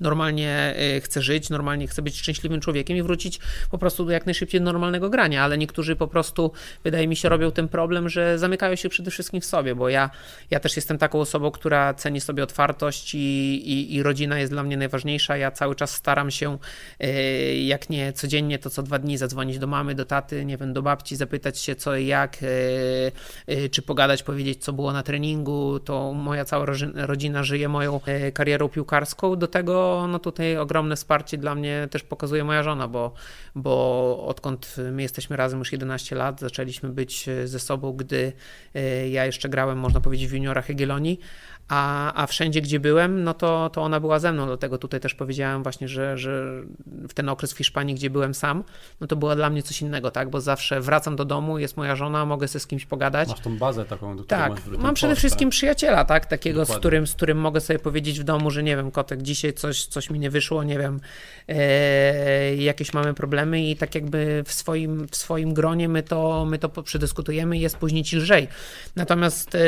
normalnie 0.00 0.74
y, 0.96 1.00
chce 1.00 1.22
żyć, 1.22 1.50
normalnie 1.50 1.86
chce 1.86 2.02
być 2.02 2.18
szczęśliwym 2.18 2.60
człowiekiem 2.60 2.96
i 2.96 3.02
wrócić 3.02 3.40
po 3.70 3.78
prostu 3.78 4.04
do 4.04 4.12
jak 4.12 4.26
najszybciej 4.26 4.60
normalnego 4.60 5.10
grania, 5.10 5.44
ale 5.44 5.58
niektórzy 5.58 5.96
po 5.96 6.08
prostu, 6.08 6.52
wydaje 6.84 7.08
mi 7.08 7.16
się, 7.16 7.28
robią 7.28 7.52
ten 7.52 7.68
problem, 7.68 8.08
że 8.08 8.38
zamykają 8.38 8.76
się 8.76 8.88
przede 8.88 9.10
wszystkim 9.10 9.40
w 9.40 9.44
sobie, 9.44 9.74
bo 9.74 9.88
ja, 9.88 10.10
ja 10.50 10.60
też 10.60 10.76
jestem 10.76 10.98
taką 10.98 11.20
osobą, 11.20 11.50
która 11.50 11.94
ceni 11.94 12.20
sobie 12.20 12.42
otwartość 12.42 13.14
i, 13.14 13.18
i, 13.18 13.94
i 13.94 14.02
rodzina 14.02 14.38
jest 14.38 14.52
dla 14.52 14.62
mnie 14.62 14.76
najważniejsza. 14.76 15.36
Ja 15.36 15.50
cały 15.50 15.74
czas 15.74 15.94
staram 15.94 16.30
się, 16.30 16.58
y, 17.04 17.54
jak 17.54 17.90
nie 17.90 18.12
codziennie, 18.12 18.58
to 18.58 18.70
co 18.70 18.82
dwa 18.82 18.98
dni 18.98 19.18
zadzwonić 19.18 19.58
do 19.58 19.66
mamy, 19.66 19.94
do 19.94 20.04
taty, 20.04 20.44
nie 20.44 20.56
wiem, 20.56 20.72
do 20.72 20.82
babci, 20.82 21.16
zapytać 21.16 21.58
się 21.58 21.76
co 21.76 21.96
i 21.96 22.06
jak, 22.06 22.38
y, 22.42 23.68
czy 23.70 23.82
pogadać, 23.82 24.22
powiedzieć 24.22 24.64
co 24.64 24.72
było 24.72 24.92
na 24.92 25.02
treningu, 25.02 25.80
to 25.80 26.12
moja 26.12 26.44
cała 26.44 26.66
rodzina 26.94 27.42
żyje 27.42 27.68
moją 27.68 28.00
karierą 28.34 28.68
piłkarską, 28.68 29.36
do 29.36 29.46
tego 29.46 29.77
no 30.08 30.18
tutaj 30.18 30.56
ogromne 30.56 30.96
wsparcie 30.96 31.38
dla 31.38 31.54
mnie 31.54 31.88
też 31.90 32.02
pokazuje 32.02 32.44
moja 32.44 32.62
żona, 32.62 32.88
bo, 32.88 33.12
bo 33.54 34.24
odkąd 34.26 34.76
my 34.92 35.02
jesteśmy 35.02 35.36
razem 35.36 35.58
już 35.58 35.72
11 35.72 36.16
lat, 36.16 36.40
zaczęliśmy 36.40 36.88
być 36.88 37.26
ze 37.44 37.58
sobą, 37.60 37.92
gdy 37.92 38.32
e, 38.74 39.08
ja 39.08 39.26
jeszcze 39.26 39.48
grałem, 39.48 39.78
można 39.78 40.00
powiedzieć, 40.00 40.28
w 40.28 40.32
juniorach 40.32 40.68
Jagiellonii, 40.68 41.20
a, 41.68 42.12
a 42.22 42.26
wszędzie, 42.26 42.60
gdzie 42.60 42.80
byłem, 42.80 43.24
no 43.24 43.34
to, 43.34 43.70
to 43.70 43.82
ona 43.82 44.00
była 44.00 44.18
ze 44.18 44.32
mną, 44.32 44.46
dlatego 44.46 44.78
tutaj 44.78 45.00
też 45.00 45.14
powiedziałem 45.14 45.62
właśnie, 45.62 45.88
że, 45.88 46.18
że 46.18 46.62
w 47.08 47.14
ten 47.14 47.28
okres 47.28 47.52
w 47.52 47.56
Hiszpanii, 47.56 47.94
gdzie 47.94 48.10
byłem 48.10 48.34
sam, 48.34 48.64
no 49.00 49.06
to 49.06 49.16
było 49.16 49.36
dla 49.36 49.50
mnie 49.50 49.62
coś 49.62 49.82
innego, 49.82 50.10
tak, 50.10 50.30
bo 50.30 50.40
zawsze 50.40 50.80
wracam 50.80 51.16
do 51.16 51.24
domu, 51.24 51.58
jest 51.58 51.76
moja 51.76 51.96
żona, 51.96 52.24
mogę 52.24 52.48
sobie 52.48 52.60
z 52.60 52.66
kimś 52.66 52.86
pogadać. 52.86 53.28
Masz 53.28 53.40
tą 53.40 53.58
bazę 53.58 53.84
taką, 53.84 54.16
do 54.16 54.24
Tak, 54.24 54.52
mam 54.78 54.94
przede 54.94 55.16
wszystkim 55.16 55.50
przyjaciela, 55.50 56.04
tak, 56.04 56.26
takiego, 56.26 56.64
z 56.64 56.76
którym, 56.76 57.06
z 57.06 57.14
którym 57.14 57.38
mogę 57.38 57.60
sobie 57.60 57.78
powiedzieć 57.78 58.20
w 58.20 58.24
domu, 58.24 58.50
że 58.50 58.62
nie 58.62 58.76
wiem, 58.76 58.90
kotek, 58.90 59.22
dzisiaj 59.22 59.52
coś 59.52 59.68
coś, 59.68 59.86
coś 59.86 60.10
mi 60.10 60.18
nie 60.18 60.30
wyszło, 60.30 60.64
nie 60.64 60.78
wiem, 60.78 61.00
e, 61.48 62.56
jakieś 62.56 62.92
mamy 62.92 63.14
problemy 63.14 63.62
i 63.62 63.76
tak 63.76 63.94
jakby 63.94 64.42
w 64.46 64.52
swoim, 64.52 65.08
w 65.08 65.16
swoim 65.16 65.54
gronie 65.54 65.88
my 65.88 66.02
to, 66.02 66.44
my 66.44 66.58
to 66.58 66.68
przedyskutujemy 66.68 67.56
i 67.56 67.60
jest 67.60 67.76
później 67.76 68.04
ci 68.04 68.16
lżej. 68.16 68.48
Natomiast 68.96 69.54
e, 69.54 69.58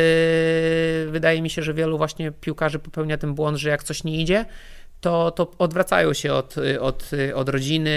wydaje 1.11 1.43
mi 1.43 1.51
się, 1.51 1.63
że 1.63 1.75
wielu 1.75 1.90
właśnie 1.99 2.33
piłkarzy 2.33 2.79
popełnia 2.79 3.19
ten 3.19 3.35
błąd, 3.35 3.59
że 3.59 3.69
jak 3.69 3.83
coś 3.83 4.05
nie 4.05 4.21
idzie, 4.21 4.45
to, 5.01 5.31
to 5.31 5.51
odwracają 5.59 6.13
się 6.13 6.33
od, 6.33 6.55
od, 6.81 7.11
od 7.35 7.49
rodziny, 7.49 7.91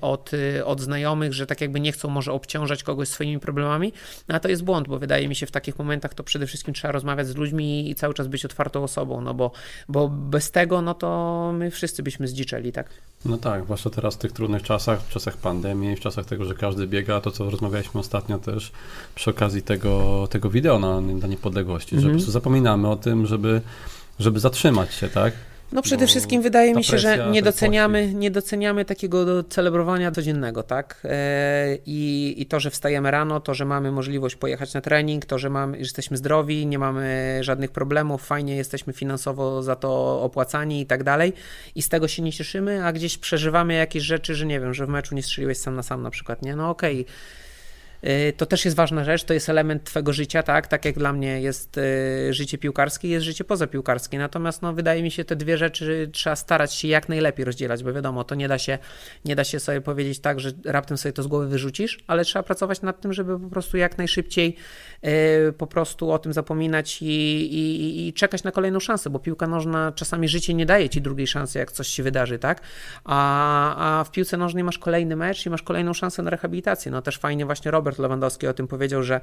od, 0.00 0.30
od 0.64 0.80
znajomych, 0.80 1.32
że 1.32 1.46
tak 1.46 1.60
jakby 1.60 1.80
nie 1.80 1.92
chcą 1.92 2.08
może 2.08 2.32
obciążać 2.32 2.82
kogoś 2.82 3.08
swoimi 3.08 3.40
problemami, 3.40 3.92
no, 4.28 4.34
a 4.34 4.40
to 4.40 4.48
jest 4.48 4.64
błąd, 4.64 4.88
bo 4.88 4.98
wydaje 4.98 5.28
mi 5.28 5.34
się 5.34 5.46
w 5.46 5.50
takich 5.50 5.78
momentach 5.78 6.14
to 6.14 6.24
przede 6.24 6.46
wszystkim 6.46 6.74
trzeba 6.74 6.92
rozmawiać 6.92 7.26
z 7.26 7.36
ludźmi 7.36 7.90
i 7.90 7.94
cały 7.94 8.14
czas 8.14 8.26
być 8.26 8.44
otwartą 8.44 8.84
osobą, 8.84 9.20
no 9.20 9.34
bo, 9.34 9.50
bo 9.88 10.08
bez 10.08 10.50
tego, 10.50 10.82
no 10.82 10.94
to 10.94 11.50
my 11.54 11.70
wszyscy 11.70 12.02
byśmy 12.02 12.28
zdziczeli, 12.28 12.72
tak? 12.72 12.90
No 13.24 13.38
tak, 13.38 13.64
zwłaszcza 13.64 13.90
teraz 13.90 14.14
w 14.14 14.18
tych 14.18 14.32
trudnych 14.32 14.62
czasach, 14.62 15.02
w 15.02 15.08
czasach 15.08 15.36
pandemii, 15.36 15.96
w 15.96 16.00
czasach 16.00 16.26
tego, 16.26 16.44
że 16.44 16.54
każdy 16.54 16.86
biega, 16.86 17.20
to 17.20 17.30
co 17.30 17.50
rozmawialiśmy 17.50 18.00
ostatnio 18.00 18.38
też 18.38 18.72
przy 19.14 19.30
okazji 19.30 19.62
tego, 19.62 20.26
tego 20.30 20.50
wideo 20.50 20.78
na, 20.78 21.00
na 21.00 21.26
niepodległości, 21.26 21.94
mhm. 21.94 22.02
że 22.02 22.08
po 22.08 22.14
prostu 22.16 22.32
zapominamy 22.32 22.88
o 22.88 22.96
tym, 22.96 23.26
żeby, 23.26 23.60
żeby 24.18 24.40
zatrzymać 24.40 24.94
się, 24.94 25.08
tak? 25.08 25.34
No 25.72 25.82
przede 25.82 26.06
wszystkim 26.06 26.42
wydaje 26.42 26.74
mi 26.74 26.84
się, 26.84 26.98
że 26.98 27.28
nie 27.30 27.42
doceniamy, 27.42 28.14
nie 28.14 28.30
doceniamy 28.30 28.84
takiego 28.84 29.44
celebrowania 29.44 30.10
codziennego, 30.10 30.62
tak? 30.62 31.00
E, 31.04 31.78
I, 31.86 32.34
I 32.38 32.46
to, 32.46 32.60
że 32.60 32.70
wstajemy 32.70 33.10
rano, 33.10 33.40
to, 33.40 33.54
że 33.54 33.64
mamy 33.64 33.92
możliwość 33.92 34.36
pojechać 34.36 34.74
na 34.74 34.80
trening, 34.80 35.26
to, 35.26 35.38
że, 35.38 35.50
mamy, 35.50 35.76
że 35.76 35.80
jesteśmy 35.80 36.16
zdrowi, 36.16 36.66
nie 36.66 36.78
mamy 36.78 37.38
żadnych 37.40 37.70
problemów, 37.70 38.26
fajnie 38.26 38.56
jesteśmy 38.56 38.92
finansowo 38.92 39.62
za 39.62 39.76
to 39.76 40.22
opłacani 40.22 40.80
i 40.80 40.86
tak 40.86 41.04
dalej. 41.04 41.32
I 41.74 41.82
z 41.82 41.88
tego 41.88 42.08
się 42.08 42.22
nie 42.22 42.32
cieszymy, 42.32 42.84
a 42.84 42.92
gdzieś 42.92 43.18
przeżywamy 43.18 43.74
jakieś 43.74 44.02
rzeczy, 44.02 44.34
że 44.34 44.46
nie 44.46 44.60
wiem, 44.60 44.74
że 44.74 44.86
w 44.86 44.88
meczu 44.88 45.14
nie 45.14 45.22
strzeliłeś 45.22 45.58
sam 45.58 45.74
na 45.74 45.82
sam 45.82 46.02
na 46.02 46.10
przykład, 46.10 46.42
nie? 46.42 46.56
No 46.56 46.70
okej. 46.70 47.00
Okay 47.00 47.14
to 48.36 48.46
też 48.46 48.64
jest 48.64 48.76
ważna 48.76 49.04
rzecz, 49.04 49.24
to 49.24 49.34
jest 49.34 49.48
element 49.48 49.84
twojego 49.84 50.12
życia, 50.12 50.42
tak? 50.42 50.66
Tak 50.66 50.84
jak 50.84 50.94
dla 50.94 51.12
mnie 51.12 51.40
jest 51.40 51.78
y, 51.78 52.34
życie 52.34 52.58
piłkarskie, 52.58 53.08
jest 53.08 53.24
życie 53.24 53.44
pozapiłkarskie. 53.44 54.18
Natomiast 54.18 54.62
no, 54.62 54.72
wydaje 54.72 55.02
mi 55.02 55.10
się, 55.10 55.24
te 55.24 55.36
dwie 55.36 55.58
rzeczy 55.58 56.10
trzeba 56.12 56.36
starać 56.36 56.74
się 56.74 56.88
jak 56.88 57.08
najlepiej 57.08 57.44
rozdzielać, 57.44 57.84
bo 57.84 57.92
wiadomo, 57.92 58.24
to 58.24 58.34
nie 58.34 58.48
da 58.48 58.58
się, 58.58 58.78
nie 59.24 59.36
da 59.36 59.44
się 59.44 59.60
sobie 59.60 59.80
powiedzieć 59.80 60.18
tak, 60.20 60.40
że 60.40 60.52
raptem 60.64 60.98
sobie 60.98 61.12
to 61.12 61.22
z 61.22 61.26
głowy 61.26 61.48
wyrzucisz, 61.48 62.04
ale 62.06 62.24
trzeba 62.24 62.42
pracować 62.42 62.82
nad 62.82 63.00
tym, 63.00 63.12
żeby 63.12 63.40
po 63.40 63.48
prostu 63.48 63.76
jak 63.76 63.98
najszybciej 63.98 64.56
y, 65.04 65.52
po 65.52 65.66
prostu 65.66 66.10
o 66.10 66.18
tym 66.18 66.32
zapominać 66.32 67.02
i, 67.02 67.06
i, 67.06 68.08
i 68.08 68.12
czekać 68.12 68.44
na 68.44 68.50
kolejną 68.50 68.80
szansę, 68.80 69.10
bo 69.10 69.18
piłka 69.18 69.46
nożna 69.46 69.92
czasami 69.92 70.28
życie 70.28 70.54
nie 70.54 70.66
daje 70.66 70.88
ci 70.88 71.00
drugiej 71.00 71.26
szansy, 71.26 71.58
jak 71.58 71.72
coś 71.72 71.88
się 71.88 72.02
wydarzy, 72.02 72.38
tak? 72.38 72.60
A, 73.04 74.00
a 74.00 74.04
w 74.04 74.10
piłce 74.10 74.36
nożnej 74.36 74.64
masz 74.64 74.78
kolejny 74.78 75.16
mecz 75.16 75.46
i 75.46 75.50
masz 75.50 75.62
kolejną 75.62 75.94
szansę 75.94 76.22
na 76.22 76.30
rehabilitację. 76.30 76.92
No 76.92 77.02
też 77.02 77.18
fajnie 77.18 77.46
właśnie 77.46 77.70
Robert 77.70 77.91
Robert 77.92 78.02
Lewandowski 78.02 78.46
o 78.46 78.54
tym 78.54 78.68
powiedział, 78.68 79.02
że 79.02 79.20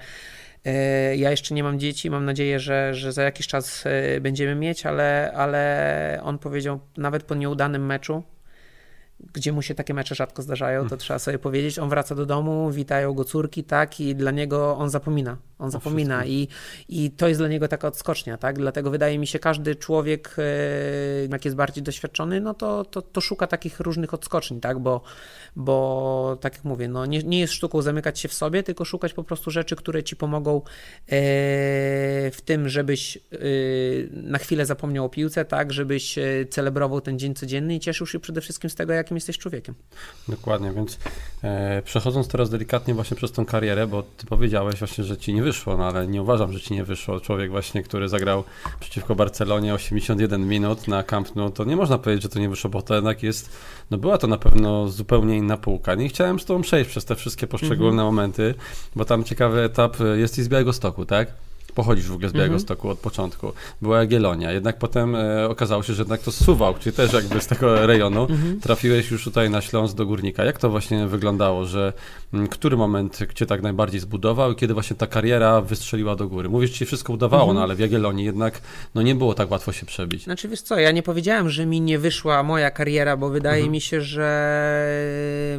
e, 0.66 1.16
ja 1.16 1.32
jeszcze 1.32 1.56
nie 1.56 1.64
mam 1.64 1.80
dzieci, 1.80 2.10
mam 2.10 2.26
nadzieję, 2.26 2.60
że, 2.60 2.94
że 2.94 3.12
za 3.14 3.24
jakiś 3.24 3.48
czas 3.48 3.84
e, 3.86 4.22
będziemy 4.22 4.56
mieć, 4.56 4.86
ale, 4.86 5.32
ale 5.36 6.20
on 6.24 6.38
powiedział, 6.38 6.80
nawet 6.98 7.24
po 7.24 7.36
nieudanym 7.36 7.86
meczu, 7.86 8.24
gdzie 9.34 9.52
mu 9.52 9.62
się 9.62 9.76
takie 9.76 9.94
mecze 9.94 10.16
rzadko 10.16 10.42
zdarzają, 10.42 10.82
to 10.82 10.90
hmm. 10.90 11.00
trzeba 11.00 11.20
sobie 11.20 11.40
powiedzieć. 11.40 11.80
On 11.80 11.90
wraca 11.90 12.16
do 12.16 12.26
domu, 12.26 12.72
witają 12.72 13.14
go 13.14 13.24
córki, 13.24 13.64
tak, 13.64 14.00
i 14.00 14.16
dla 14.16 14.32
niego 14.32 14.78
on 14.78 14.90
zapomina. 14.90 15.38
On 15.60 15.72
zapomina 15.72 16.26
i, 16.26 16.48
i 16.90 17.12
to 17.12 17.28
jest 17.28 17.40
dla 17.40 17.48
niego 17.48 17.68
taka 17.68 17.88
odskocznia, 17.88 18.38
tak? 18.38 18.58
Dlatego 18.58 18.92
wydaje 18.92 19.20
mi 19.20 19.28
się, 19.28 19.40
każdy 19.40 19.76
człowiek, 19.76 20.36
e, 20.38 21.28
jak 21.32 21.46
jest 21.46 21.58
bardziej 21.58 21.84
doświadczony, 21.84 22.42
no 22.42 22.54
to, 22.54 22.86
to, 22.86 23.02
to 23.02 23.22
szuka 23.22 23.48
takich 23.48 23.80
różnych 23.80 24.14
odskoczni, 24.14 24.60
tak? 24.60 24.80
Bo, 24.80 25.02
bo 25.56 26.38
tak 26.42 26.56
jak 26.56 26.64
mówię, 26.64 26.88
no 26.88 27.06
nie, 27.06 27.24
nie 27.24 27.40
jest 27.40 27.54
sztuką 27.54 27.82
zamykać 27.82 28.20
się 28.20 28.28
w 28.28 28.34
sobie, 28.34 28.64
tylko 28.64 28.86
szukać 28.86 29.14
po 29.14 29.24
prostu 29.24 29.52
rzeczy, 29.52 29.76
które 29.76 30.04
ci 30.04 30.16
pomogą 30.16 30.58
e, 30.58 30.62
w 32.32 32.42
tym, 32.46 32.70
żebyś 32.70 33.18
e, 33.18 33.20
na 34.12 34.38
chwilę 34.38 34.66
zapomniał 34.66 35.06
o 35.06 35.10
piłce, 35.10 35.46
tak? 35.46 35.74
Żebyś 35.74 36.16
celebrował 36.50 37.02
ten 37.02 37.20
dzień 37.20 37.36
codzienny 37.36 37.76
i 37.76 37.80
cieszył 37.80 38.08
się 38.08 38.20
przede 38.20 38.42
wszystkim 38.42 38.70
z 38.70 38.76
tego, 38.76 38.94
jakim 39.10 39.18
jesteś 39.18 39.38
człowiekiem. 39.38 39.76
Dokładnie, 40.28 40.72
więc 40.72 41.00
e, 41.44 41.82
przechodząc 41.82 42.28
teraz 42.28 42.50
delikatnie 42.50 42.94
właśnie 42.94 43.18
przez 43.18 43.32
tą 43.32 43.46
karierę, 43.46 43.88
bo 43.88 44.04
ty 44.04 44.26
powiedziałeś 44.26 44.80
właśnie, 44.80 45.04
że 45.04 45.18
ci 45.18 45.34
nie 45.34 45.44
wyszło, 45.44 45.78
no 45.78 45.86
ale 45.86 46.08
nie 46.08 46.22
uważam, 46.22 46.54
że 46.54 46.62
ci 46.62 46.74
nie 46.74 46.84
wyszło. 46.84 47.20
Człowiek 47.20 47.52
właśnie, 47.52 47.84
który 47.84 48.10
zagrał 48.10 48.44
przeciwko 48.80 49.16
Barcelonie 49.16 49.74
81 49.74 50.48
minut 50.48 50.88
na 50.88 51.04
Camp 51.04 51.36
Nou, 51.36 51.50
to 51.50 51.64
nie 51.64 51.76
można 51.76 51.98
powiedzieć, 51.98 52.24
że 52.24 52.30
to 52.30 52.40
nie 52.40 52.50
wyszło, 52.50 52.70
bo 52.70 52.82
to 52.82 52.96
jednak 52.96 53.24
jest, 53.24 53.50
no 53.92 53.98
była 53.98 54.18
to 54.18 54.28
na 54.28 54.38
pewno 54.38 54.88
zupełnie 54.88 55.38
inna 55.38 55.58
półka. 55.58 55.96
Nie 55.96 56.10
chciałem 56.10 56.40
z 56.40 56.46
tobą 56.46 56.62
przejść 56.62 56.90
przez 56.90 57.06
te 57.06 57.16
wszystkie 57.16 57.48
poszczególne 57.48 58.02
mhm. 58.02 58.06
momenty, 58.06 58.56
bo 58.96 59.06
tam 59.06 59.24
ciekawy 59.24 59.62
etap 59.62 59.98
jest 60.16 60.38
i 60.38 60.44
z 60.44 60.48
Białego 60.48 60.74
Stoku, 60.74 61.06
tak? 61.06 61.49
Pochodzisz 61.80 62.08
w 62.08 62.14
ogóle 62.14 62.30
z 62.30 62.34
Białego 62.34 62.54
mhm. 62.54 62.60
Stoku 62.60 62.90
od 62.90 63.00
początku. 63.00 63.54
Była 63.82 64.00
Jagiellonia, 64.00 64.52
jednak 64.52 64.78
potem 64.78 65.16
e, 65.16 65.50
okazało 65.50 65.84
się, 65.84 65.94
że 65.94 66.02
jednak 66.02 66.22
to 66.22 66.32
Suwał, 66.32 66.74
czyli 66.80 66.96
też 66.96 67.14
jakby 67.14 67.42
z 67.42 67.48
tego 67.48 67.88
rejonu 67.88 68.22
mhm. 68.22 68.60
trafiłeś 68.60 69.12
już 69.12 69.24
tutaj 69.24 69.50
na 69.50 69.62
Śląsk 69.62 69.96
do 69.96 70.06
Górnika. 70.06 70.44
Jak 70.46 70.58
to 70.58 70.70
właśnie 70.70 71.08
wyglądało, 71.08 71.66
że 71.66 71.94
m, 72.34 72.48
który 72.48 72.78
moment 72.78 73.20
cię 73.34 73.46
tak 73.46 73.62
najbardziej 73.62 74.00
zbudował 74.00 74.52
i 74.52 74.56
kiedy 74.56 74.74
właśnie 74.74 74.96
ta 74.96 75.08
kariera 75.08 75.62
wystrzeliła 75.62 76.16
do 76.16 76.28
góry? 76.28 76.50
Mówisz, 76.50 76.72
ci 76.72 76.86
wszystko 76.86 77.14
udawało, 77.14 77.44
mhm. 77.44 77.56
no 77.56 77.64
ale 77.64 77.76
w 77.76 77.80
Jagiellonii 77.80 78.26
jednak 78.26 78.62
no 78.96 79.02
nie 79.02 79.16
było 79.16 79.34
tak 79.34 79.52
łatwo 79.52 79.72
się 79.72 79.86
przebić. 79.86 80.24
Znaczy 80.24 80.48
wiesz 80.48 80.62
co, 80.62 80.80
ja 80.80 80.92
nie 80.92 81.04
powiedziałem, 81.04 81.50
że 81.50 81.66
mi 81.66 81.82
nie 81.82 82.00
wyszła 82.00 82.44
moja 82.44 82.72
kariera, 82.72 83.18
bo 83.18 83.30
wydaje 83.30 83.70
mi 83.70 83.82
się, 83.82 84.02
że 84.02 84.30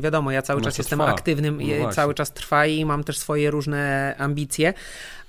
wiadomo, 0.00 0.30
ja 0.30 0.42
cały 0.42 0.60
no 0.60 0.64
czas 0.64 0.78
jestem 0.78 0.98
trwa. 0.98 1.10
aktywnym, 1.10 1.60
no 1.82 1.92
cały 1.92 2.14
czas 2.14 2.32
trwa 2.32 2.66
i 2.66 2.84
mam 2.84 3.04
też 3.04 3.18
swoje 3.18 3.50
różne 3.50 4.14
ambicje, 4.18 4.74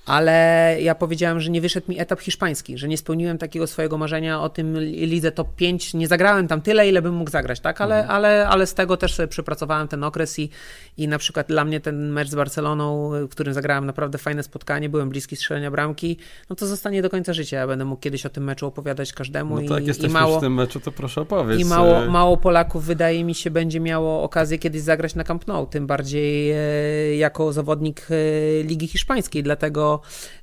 ale 0.06 0.76
ja 0.80 0.94
powiedziałem, 0.94 1.40
że 1.40 1.50
nie 1.50 1.60
wyszedł 1.60 1.90
mi 1.90 2.00
etap 2.00 2.20
hiszpański, 2.20 2.78
że 2.78 2.88
nie 2.88 2.98
spełniłem 2.98 3.38
takiego 3.38 3.66
swojego 3.66 3.98
marzenia 3.98 4.40
o 4.40 4.48
tym 4.48 4.80
lidze 4.80 5.32
top 5.32 5.54
5, 5.56 5.94
nie 5.94 6.08
zagrałem 6.08 6.48
tam 6.48 6.60
tyle, 6.60 6.88
ile 6.88 7.02
bym 7.02 7.14
mógł 7.14 7.30
zagrać, 7.30 7.60
tak, 7.60 7.80
ale, 7.80 8.00
mhm. 8.00 8.16
ale, 8.16 8.48
ale 8.48 8.66
z 8.66 8.74
tego 8.74 8.96
też 8.96 9.14
sobie 9.14 9.28
przepracowałem 9.28 9.88
ten 9.88 10.04
okres 10.04 10.38
i, 10.38 10.50
i 10.96 11.08
na 11.08 11.18
przykład 11.18 11.48
dla 11.48 11.64
mnie 11.64 11.80
ten 11.80 12.12
mecz 12.12 12.28
z 12.28 12.34
Barceloną, 12.34 13.10
w 13.10 13.28
którym 13.28 13.54
zagrałem 13.54 13.86
naprawdę 13.86 14.18
fajne 14.18 14.42
spotkanie, 14.42 14.88
byłem 14.88 15.10
bliski 15.10 15.36
strzelenia 15.36 15.70
bramki, 15.70 16.16
no 16.50 16.56
to 16.56 16.66
zostanie 16.66 17.02
do 17.02 17.10
końca 17.10 17.32
życia, 17.32 17.56
ja 17.56 17.66
będę 17.66 17.84
mógł 17.84 18.00
kiedyś 18.00 18.26
o 18.26 18.30
tym 18.30 18.44
meczu 18.44 18.66
opowiadać 18.66 19.12
każdemu 19.12 19.60
no 19.60 19.68
tak, 19.68 19.98
i, 20.02 20.06
i 20.06 20.08
mało, 20.08 20.38
w 20.38 20.40
tym 20.40 20.54
meczu, 20.54 20.80
to 20.80 20.92
proszę 20.92 21.20
opowiedz. 21.20 21.60
I 21.60 21.64
mało, 21.64 22.10
mało 22.10 22.36
Polaków 22.36 22.84
wydaje 22.84 23.24
mi 23.24 23.34
się 23.34 23.50
będzie 23.50 23.80
miało 23.80 24.22
okazję 24.22 24.58
kiedyś 24.58 24.82
zagrać 24.82 25.14
na 25.14 25.24
Camp 25.24 25.46
Nou, 25.46 25.66
tym 25.66 25.86
bardziej 25.86 26.50
e, 26.50 27.16
jako 27.16 27.52
zawodnik 27.52 28.08
e, 28.10 28.62
Ligi 28.62 28.88
Hiszpańskiej, 28.88 29.42
dlatego 29.42 29.91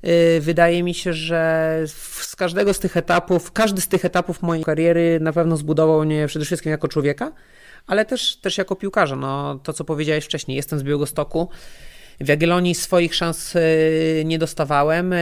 Y, 0.04 0.40
wydaje 0.40 0.82
mi 0.82 0.94
się, 0.94 1.12
że 1.12 1.82
z 1.86 2.36
każdego 2.36 2.74
z 2.74 2.78
tych 2.78 2.96
etapów, 2.96 3.52
każdy 3.52 3.80
z 3.80 3.88
tych 3.88 4.04
etapów 4.04 4.42
mojej 4.42 4.64
kariery 4.64 5.18
na 5.20 5.32
pewno 5.32 5.56
zbudował 5.56 6.04
mnie 6.04 6.26
przede 6.26 6.44
wszystkim 6.44 6.70
jako 6.70 6.88
człowieka, 6.88 7.32
ale 7.86 8.04
też, 8.04 8.36
też 8.36 8.58
jako 8.58 8.76
piłkarza. 8.76 9.16
No, 9.16 9.58
to, 9.62 9.72
co 9.72 9.84
powiedziałeś 9.84 10.24
wcześniej, 10.24 10.56
jestem 10.56 10.78
z 10.78 10.82
Białego 10.82 11.06
Stoku. 11.06 11.48
W 12.20 12.28
Jagiellonii 12.28 12.74
swoich 12.74 13.14
szans 13.14 13.56
e, 13.56 13.60
nie 14.24 14.38
dostawałem 14.38 15.12
e, 15.12 15.18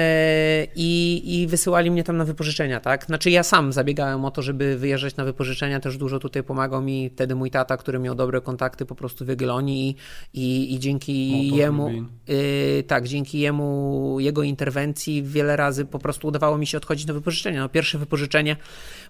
i, 0.76 1.22
i 1.24 1.46
wysyłali 1.46 1.90
mnie 1.90 2.04
tam 2.04 2.16
na 2.16 2.24
wypożyczenia, 2.24 2.80
tak? 2.80 3.04
Znaczy 3.04 3.30
ja 3.30 3.42
sam 3.42 3.72
zabiegałem 3.72 4.24
o 4.24 4.30
to, 4.30 4.42
żeby 4.42 4.76
wyjeżdżać 4.78 5.16
na 5.16 5.24
wypożyczenia, 5.24 5.80
też 5.80 5.96
dużo 5.96 6.18
tutaj 6.18 6.42
pomagał 6.42 6.82
mi 6.82 7.10
wtedy 7.10 7.34
mój 7.34 7.50
tata, 7.50 7.76
który 7.76 7.98
miał 7.98 8.14
dobre 8.14 8.40
kontakty 8.40 8.86
po 8.86 8.94
prostu 8.94 9.24
w 9.24 9.28
Jagiellonii 9.28 9.88
i, 9.88 10.42
i, 10.42 10.74
i 10.74 10.78
dzięki 10.78 11.48
jemu, 11.56 11.90
y, 12.28 12.84
tak, 12.86 13.08
dzięki 13.08 13.40
jemu, 13.40 14.16
jego 14.20 14.42
interwencji 14.42 15.22
wiele 15.22 15.56
razy 15.56 15.84
po 15.84 15.98
prostu 15.98 16.28
udawało 16.28 16.58
mi 16.58 16.66
się 16.66 16.78
odchodzić 16.78 17.06
na 17.06 17.14
wypożyczenia. 17.14 17.60
No, 17.60 17.68
pierwsze 17.68 17.98
wypożyczenie 17.98 18.56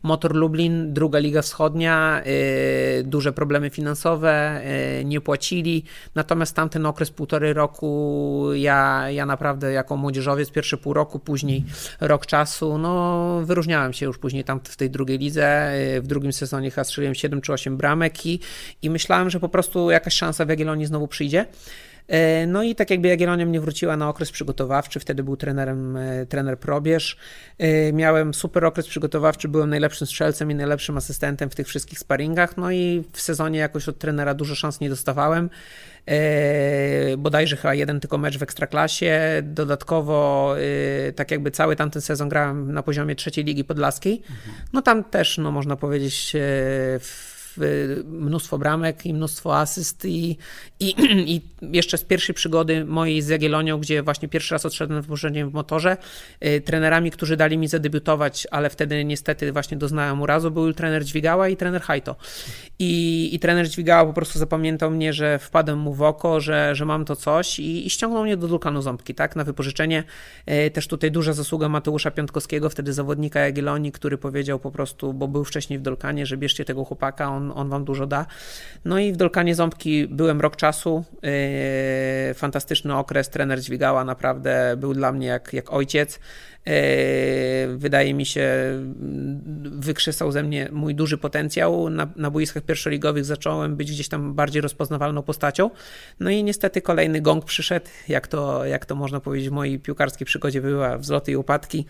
Motor 0.03 0.35
Lublin, 0.35 0.93
druga 0.95 1.19
Liga 1.19 1.43
Wschodnia, 1.43 2.23
y, 3.01 3.05
duże 3.05 3.33
problemy 3.33 3.71
finansowe, 3.71 4.61
y, 5.01 5.05
nie 5.05 5.21
płacili, 5.21 5.85
natomiast 6.15 6.57
tamten 6.57 6.87
okres 6.87 7.11
półtorej 7.11 7.53
roku 7.53 7.78
roku 7.79 8.55
ja, 8.55 9.11
ja 9.11 9.27
naprawdę 9.27 9.73
jako 9.73 9.97
młodzieżowiec, 9.97 10.51
pierwsze 10.51 10.77
pół 10.77 10.93
roku, 10.93 11.19
później 11.19 11.65
rok 12.01 12.27
czasu, 12.27 12.79
no 12.79 13.41
wyróżniałem 13.45 13.93
się 13.93 14.07
już 14.07 14.19
później 14.19 14.45
tam 14.45 14.61
w 14.65 14.77
tej 14.77 14.91
drugiej 14.91 15.19
lidze. 15.19 15.73
W 16.01 16.07
drugim 16.07 16.33
sezonie 16.33 16.71
chyba 16.71 16.85
strzeliłem 16.85 17.15
7 17.15 17.41
czy 17.41 17.53
8 17.53 17.77
bramek 17.77 18.27
i, 18.27 18.41
i 18.83 18.91
myślałem, 18.91 19.31
że 19.31 19.41
po 19.41 19.49
prostu 19.49 19.91
jakaś 19.91 20.15
szansa 20.15 20.45
w 20.45 20.49
Jagiellonii 20.49 20.87
znowu 20.87 21.09
przyjdzie. 21.09 21.47
E, 22.09 22.47
no 22.47 22.63
i 22.63 22.75
tak 22.75 22.91
jakby 22.91 23.09
Jagiellonia 23.09 23.47
mnie 23.47 23.61
wróciła 23.61 23.97
na 23.97 24.09
okres 24.09 24.31
przygotowawczy, 24.31 25.01
wtedy 25.01 25.23
był 25.23 25.37
trenerem 25.37 25.97
e, 25.97 26.27
trener 26.27 26.59
Probierz. 26.59 27.17
E, 27.59 27.93
miałem 27.93 28.35
super 28.35 28.65
okres 28.65 28.87
przygotowawczy, 28.87 29.49
byłem 29.49 29.71
najlepszym 29.71 30.07
strzelcem 30.07 30.51
i 30.51 30.55
najlepszym 30.55 30.97
asystentem 30.97 31.51
w 31.51 31.55
tych 31.55 31.67
wszystkich 31.67 31.99
sparingach, 31.99 32.57
no 32.57 32.71
i 32.71 33.05
w 33.13 33.21
sezonie 33.21 33.59
jakoś 33.59 33.89
od 33.89 33.99
trenera 33.99 34.35
dużo 34.35 34.55
szans 34.55 34.81
nie 34.81 34.89
dostawałem. 34.89 35.51
bodajże 37.19 37.57
chyba 37.57 37.75
jeden 37.75 38.01
tylko 38.01 38.19
mecz 38.19 38.39
w 38.39 38.43
Ekstraklasie. 38.43 39.43
Dodatkowo 39.43 40.55
tak 41.17 41.31
jakby 41.31 41.51
cały 41.51 41.77
tamten 41.77 42.03
sezon 42.03 42.29
grałem 42.29 42.73
na 42.73 42.83
poziomie 42.83 43.15
trzeciej 43.15 43.45
ligi 43.45 43.65
podlaskiej. 43.65 44.23
No 44.73 44.83
tam 44.83 45.05
też, 45.05 45.39
no 45.39 45.51
można 45.51 45.77
powiedzieć, 45.77 46.33
w 47.01 47.28
mnóstwo 48.05 48.59
bramek 48.59 49.07
i 49.07 49.15
mnóstwo 49.15 49.59
asyst 49.59 50.05
i, 50.05 50.37
i, 50.81 50.95
i 51.35 51.41
jeszcze 51.63 51.99
z 51.99 52.05
pierwszej 52.05 52.35
przygody 52.35 52.85
mojej 52.85 53.23
z 53.23 53.29
Jagiellonią, 53.29 53.81
gdzie 53.81 54.03
właśnie 54.03 54.29
pierwszy 54.29 54.55
raz 54.55 54.67
odszedłem 54.67 55.03
wypożyczeniem 55.03 55.51
w 55.51 55.53
motorze, 55.53 55.97
y, 56.47 56.61
trenerami, 56.61 57.11
którzy 57.11 57.37
dali 57.37 57.59
mi 57.59 57.69
zadebiutować, 57.69 58.47
ale 58.51 58.71
wtedy 58.71 59.05
niestety 59.05 59.53
właśnie 59.53 59.77
doznałem 59.77 60.21
urazu, 60.21 60.51
był 60.51 60.73
trener 60.73 61.05
Dźwigała 61.05 61.49
i 61.49 61.57
trener 61.57 61.83
Hajto. 61.83 62.17
I, 62.79 63.31
i 63.35 63.39
trener 63.39 63.69
Dźwigała 63.69 64.07
po 64.07 64.13
prostu 64.13 64.39
zapamiętał 64.39 64.91
mnie, 64.91 65.13
że 65.13 65.39
wpadłem 65.39 65.79
mu 65.79 65.95
w 65.95 66.03
oko, 66.03 66.41
że, 66.41 66.75
że 66.75 66.85
mam 66.85 67.05
to 67.05 67.17
coś 67.17 67.59
i, 67.59 67.87
i 67.87 67.91
ściągnął 67.91 68.25
mnie 68.25 68.37
do 68.37 68.49
Dulkanu 68.49 68.83
Ząbki, 68.83 69.15
tak, 69.15 69.37
na 69.37 69.45
wypożyczenie. 69.45 70.05
Y, 70.67 70.71
też 70.71 70.87
tutaj 70.87 71.11
duża 71.11 71.33
zasługa 71.33 71.69
Mateusza 71.69 72.11
Piątkowskiego, 72.11 72.71
wtedy 72.71 72.93
zawodnika 72.93 73.41
Jagiellonii, 73.41 73.93
który 73.93 74.19
powiedział 74.19 74.59
po 74.59 74.71
prostu, 74.71 75.15
bo 75.15 75.29
był 75.29 75.45
wcześniej 75.45 75.79
w 75.79 75.83
Dolkanie, 75.83 76.27
że 76.27 76.37
bierzcie 76.37 76.65
tego 76.65 76.85
chłopaka, 76.85 77.29
on 77.29 77.48
on, 77.53 77.69
wam 77.69 77.85
dużo 77.85 78.07
da. 78.07 78.27
No 78.85 78.99
i 78.99 79.13
w 79.13 79.17
Dolkanie 79.17 79.55
Ząbki 79.55 80.09
byłem 80.09 80.41
rok 80.41 80.57
czasu, 80.57 81.05
yy, 81.23 82.35
fantastyczny 82.35 82.97
okres, 82.97 83.31
trener 83.31 83.61
dźwigała, 83.61 84.05
naprawdę 84.05 84.75
był 84.77 84.95
dla 84.95 85.13
mnie 85.13 85.27
jak, 85.27 85.53
jak 85.53 85.73
ojciec. 85.73 86.21
Yy, 86.67 86.73
wydaje 87.77 88.15
mi 88.15 88.27
się, 88.27 88.49
wykrzesał 89.65 90.33
ze 90.33 90.43
mnie 90.43 90.69
mój 90.73 90.95
duży 90.95 91.19
potencjał. 91.19 91.91
Na, 91.91 92.07
na 92.17 92.31
boiskach 92.31 92.63
pierwszoligowych 92.63 93.25
zacząłem 93.25 93.77
być 93.77 93.93
gdzieś 93.93 94.09
tam 94.09 94.35
bardziej 94.35 94.63
rozpoznawalną 94.63 95.23
postacią. 95.23 95.71
No 96.21 96.31
i 96.31 96.45
niestety 96.45 96.83
kolejny 96.83 97.21
gong 97.21 97.45
przyszedł, 97.45 97.87
jak 98.09 98.29
to, 98.29 98.65
jak 98.65 98.87
to 98.87 98.95
można 98.95 99.21
powiedzieć 99.21 99.49
w 99.49 99.53
mojej 99.53 99.79
piłkarskiej 99.79 100.27
przygodzie 100.27 100.61
była, 100.61 100.99
wzloty 100.99 101.33
i 101.33 101.37
upadki. 101.37 101.87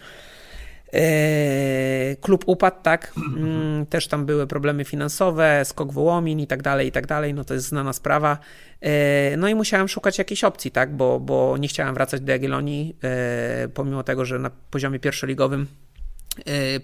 E, 0.92 2.16
klub 2.20 2.44
upadł, 2.46 2.76
tak, 2.82 3.12
mm, 3.36 3.86
też 3.86 4.08
tam 4.08 4.26
były 4.26 4.46
problemy 4.46 4.84
finansowe, 4.84 5.62
skok 5.64 5.92
wołomin 5.92 6.40
i 6.40 6.46
tak 6.46 6.62
dalej, 6.62 6.88
i 6.88 6.92
tak 6.92 7.06
dalej, 7.06 7.34
no 7.34 7.44
to 7.44 7.54
jest 7.54 7.66
znana 7.66 7.92
sprawa. 7.92 8.38
E, 8.80 9.36
no 9.36 9.48
i 9.48 9.54
musiałem 9.54 9.88
szukać 9.88 10.18
jakiejś 10.18 10.44
opcji, 10.44 10.70
tak, 10.70 10.96
bo, 10.96 11.20
bo 11.20 11.56
nie 11.58 11.68
chciałem 11.68 11.94
wracać 11.94 12.20
do 12.20 12.32
Jagiellonii, 12.32 12.96
e, 13.04 13.68
pomimo 13.74 14.02
tego, 14.02 14.24
że 14.24 14.38
na 14.38 14.50
poziomie 14.70 14.98
pierwszoligowym 14.98 15.66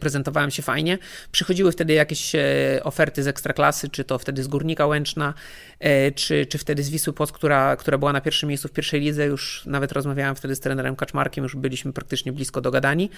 prezentowałem 0.00 0.50
się 0.50 0.62
fajnie. 0.62 0.98
Przychodziły 1.32 1.72
wtedy 1.72 1.92
jakieś 1.92 2.34
e, 2.34 2.40
oferty 2.82 3.22
z 3.22 3.26
ekstraklasy, 3.26 3.88
czy 3.88 4.04
to 4.04 4.18
wtedy 4.18 4.42
z 4.42 4.48
Górnika 4.48 4.86
Łęczna, 4.86 5.34
e, 5.80 6.12
czy, 6.12 6.46
czy 6.46 6.58
wtedy 6.58 6.82
z 6.82 6.90
Wisły 6.90 7.12
Płock, 7.12 7.34
która, 7.34 7.76
która 7.76 7.98
była 7.98 8.12
na 8.12 8.20
pierwszym 8.20 8.48
miejscu 8.48 8.68
w 8.68 8.72
pierwszej 8.72 9.00
lidze. 9.00 9.26
Już 9.26 9.62
nawet 9.66 9.92
rozmawiałem 9.92 10.34
wtedy 10.34 10.54
z 10.54 10.60
trenerem 10.60 10.96
Kaczmarkiem, 10.96 11.44
już 11.44 11.56
byliśmy 11.56 11.92
praktycznie 11.92 12.32
blisko 12.32 12.60
dogadani. 12.60 13.10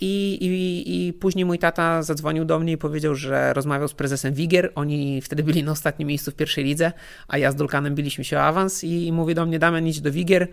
I, 0.00 0.38
i, 0.40 1.06
I 1.06 1.12
później 1.12 1.44
mój 1.44 1.58
tata 1.58 2.02
zadzwonił 2.02 2.44
do 2.44 2.58
mnie 2.58 2.72
i 2.72 2.76
powiedział, 2.76 3.14
że 3.14 3.52
rozmawiał 3.52 3.88
z 3.88 3.94
prezesem 3.94 4.34
Wigier. 4.34 4.72
Oni 4.74 5.20
wtedy 5.22 5.42
byli 5.42 5.64
na 5.64 5.72
ostatnim 5.72 6.08
miejscu 6.08 6.30
w 6.30 6.34
pierwszej 6.34 6.64
lidze, 6.64 6.92
a 7.28 7.38
ja 7.38 7.52
z 7.52 7.56
Dulkanem 7.56 7.94
biliśmy 7.94 8.24
się 8.24 8.36
o 8.36 8.42
awans 8.42 8.84
i 8.84 9.12
mówi 9.12 9.34
do 9.34 9.46
mnie, 9.46 9.58
Damian, 9.58 9.86
idź 9.86 10.00
do 10.00 10.12
Wigier 10.12 10.48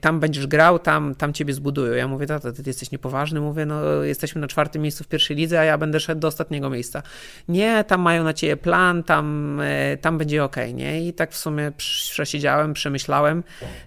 tam 0.00 0.20
będziesz 0.20 0.46
grał, 0.46 0.78
tam, 0.78 1.14
tam 1.14 1.32
ciebie 1.32 1.54
zbudują. 1.54 1.92
Ja 1.92 2.08
mówię, 2.08 2.26
tata, 2.26 2.52
ty 2.52 2.62
jesteś 2.66 2.90
niepoważny, 2.90 3.40
mówię, 3.40 3.66
no 3.66 4.02
jesteśmy 4.02 4.40
na 4.40 4.46
czwartym 4.46 4.82
miejscu 4.82 5.04
w 5.04 5.08
pierwszej 5.08 5.36
lidze, 5.36 5.60
a 5.60 5.64
ja 5.64 5.78
będę 5.78 6.00
szedł 6.00 6.20
do 6.20 6.28
ostatniego 6.28 6.70
miejsca. 6.70 7.02
Nie, 7.48 7.84
tam 7.84 8.00
mają 8.00 8.24
na 8.24 8.32
ciebie 8.32 8.56
plan, 8.56 9.02
tam, 9.02 9.58
e, 9.60 9.96
tam 9.96 10.18
będzie 10.18 10.44
ok, 10.44 10.56
nie? 10.74 11.08
I 11.08 11.12
tak 11.12 11.32
w 11.32 11.36
sumie 11.36 11.72
przesiedziałem, 11.76 12.72
przemyślałem. 12.72 13.44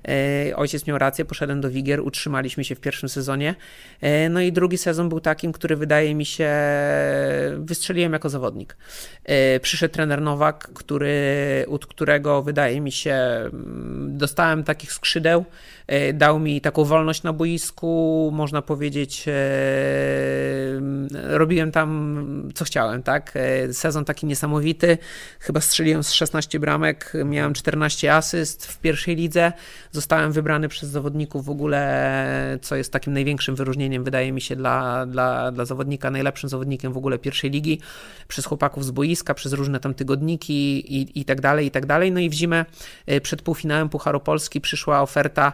E, 0.08 0.56
ojciec 0.56 0.88
miał 0.88 0.98
rację, 0.98 1.26
poszedłem 1.26 1.62
do 1.62 1.70
Wigier, 1.70 2.02
utrzymaliśmy 2.02 2.64
się 2.64 2.76
w 2.76 2.80
pierwszym 2.80 3.10
sezonie. 3.10 3.56
No 4.30 4.42
i 4.42 4.52
drugi 4.52 4.78
sezon 4.78 5.10
był 5.10 5.20
takim, 5.20 5.52
który 5.52 5.76
wydaje 5.76 6.16
mi 6.16 6.26
się, 6.26 6.52
wystrzeliłem 7.58 8.14
jako 8.14 8.30
zawodnik. 8.30 8.78
Przyszedł 9.62 9.94
trener 9.94 10.22
Nowak, 10.22 10.70
który, 10.74 11.66
od 11.70 11.86
którego 11.86 12.44
wydaje 12.44 12.82
mi 12.82 12.92
się, 12.92 13.14
mm, 13.14 14.18
dostałem 14.18 14.64
takich 14.64 14.94
skrzydeł, 14.94 15.15
skrzydeł. 15.16 15.46
E, 15.88 16.14
dał 16.14 16.40
mi 16.40 16.62
taką 16.62 16.84
wolność 16.84 17.24
na 17.24 17.34
boisku, 17.34 18.30
można 18.34 18.62
powiedzieć, 18.62 19.26
e, 19.28 19.32
robiłem 21.14 21.72
tam 21.72 22.52
co 22.56 22.66
chciałem, 22.66 23.04
tak? 23.04 23.34
E, 23.36 23.74
sezon 23.74 24.06
taki 24.06 24.26
niesamowity, 24.26 24.98
chyba 25.40 25.62
strzeliłem 25.62 26.04
z 26.04 26.12
16 26.12 26.60
bramek, 26.60 27.14
miałem 27.26 27.54
14 27.54 28.14
asyst 28.14 28.66
w 28.66 28.80
pierwszej 28.80 29.16
lidze, 29.16 29.54
zostałem 29.92 30.32
wybrany 30.32 30.70
przez 30.70 30.90
zawodników 30.90 31.46
w 31.46 31.50
ogóle, 31.50 32.58
co 32.62 32.76
jest 32.76 32.92
takim 32.92 33.14
największym 33.14 33.56
wyróżnieniem, 33.56 34.04
wydaje 34.04 34.32
mi 34.32 34.42
się, 34.42 34.56
dla, 34.56 35.06
dla, 35.06 35.52
dla 35.52 35.66
zawodnika, 35.66 36.12
najlepszym 36.12 36.50
zawodnikiem 36.50 36.94
w 36.94 36.98
ogóle 36.98 37.20
pierwszej 37.20 37.52
ligi, 37.52 37.82
przez 38.28 38.46
chłopaków 38.46 38.86
z 38.86 38.92
boiska, 38.92 39.34
przez 39.34 39.54
różne 39.54 39.80
tam 39.80 39.94
tygodniki 39.94 40.94
i, 40.98 41.20
i 41.20 41.26
tak 41.26 41.42
dalej, 41.42 41.68
i 41.68 41.72
tak 41.72 41.86
dalej. 41.86 42.12
No 42.12 42.20
i 42.20 42.30
w 42.30 42.34
zimę 42.34 42.66
przed 43.22 43.42
półfinałem 43.42 43.90
Pucharu 43.90 44.20
Polski 44.20 44.62
przyszła 44.62 45.02
oferta 45.02 45.54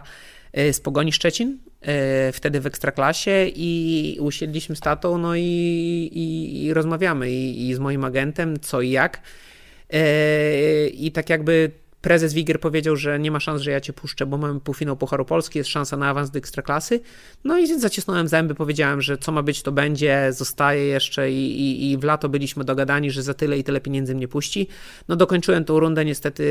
z 0.54 0.80
Pogoni 0.80 1.12
Szczecin, 1.12 1.58
e, 1.80 2.32
wtedy 2.32 2.60
w 2.60 2.66
Ekstraklasie 2.66 3.46
i 3.56 4.16
usiedliśmy 4.20 4.76
z 4.76 4.80
tatą, 4.80 5.18
no 5.18 5.36
i, 5.36 5.40
i, 6.12 6.64
i 6.64 6.74
rozmawiamy 6.74 7.30
i, 7.30 7.68
i, 7.68 7.74
z 7.74 7.78
moim 7.78 8.04
agentem, 8.04 8.60
co 8.60 8.80
i 8.80 8.90
jak. 8.90 9.20
E, 9.92 10.88
I 10.88 11.12
tak 11.12 11.30
jakby 11.30 11.70
prezes 12.02 12.34
Wigier 12.34 12.60
powiedział, 12.60 12.96
że 12.96 13.18
nie 13.18 13.30
ma 13.30 13.40
szans, 13.40 13.62
że 13.62 13.70
ja 13.70 13.80
cię 13.80 13.92
puszczę, 13.92 14.26
bo 14.26 14.38
mamy 14.38 14.60
półfinał 14.60 14.96
Pucharu 14.96 15.24
Polski, 15.24 15.58
jest 15.58 15.70
szansa 15.70 15.96
na 15.96 16.08
awans 16.08 16.30
do 16.30 16.38
Ekstraklasy. 16.38 17.00
No 17.44 17.58
i 17.58 17.80
zacisnąłem 17.80 18.28
zęby, 18.28 18.54
powiedziałem, 18.54 19.02
że 19.02 19.18
co 19.18 19.32
ma 19.32 19.42
być, 19.42 19.62
to 19.62 19.72
będzie, 19.72 20.28
zostaje 20.32 20.84
jeszcze 20.84 21.30
i, 21.30 21.60
i, 21.60 21.92
i 21.92 21.98
w 21.98 22.04
lato 22.04 22.28
byliśmy 22.28 22.64
dogadani, 22.64 23.10
że 23.10 23.22
za 23.22 23.34
tyle 23.34 23.58
i 23.58 23.64
tyle 23.64 23.80
pieniędzy 23.80 24.14
mnie 24.14 24.28
puści. 24.28 24.68
No 25.08 25.16
dokończyłem 25.16 25.64
tą 25.64 25.80
rundę, 25.80 26.04
niestety 26.04 26.44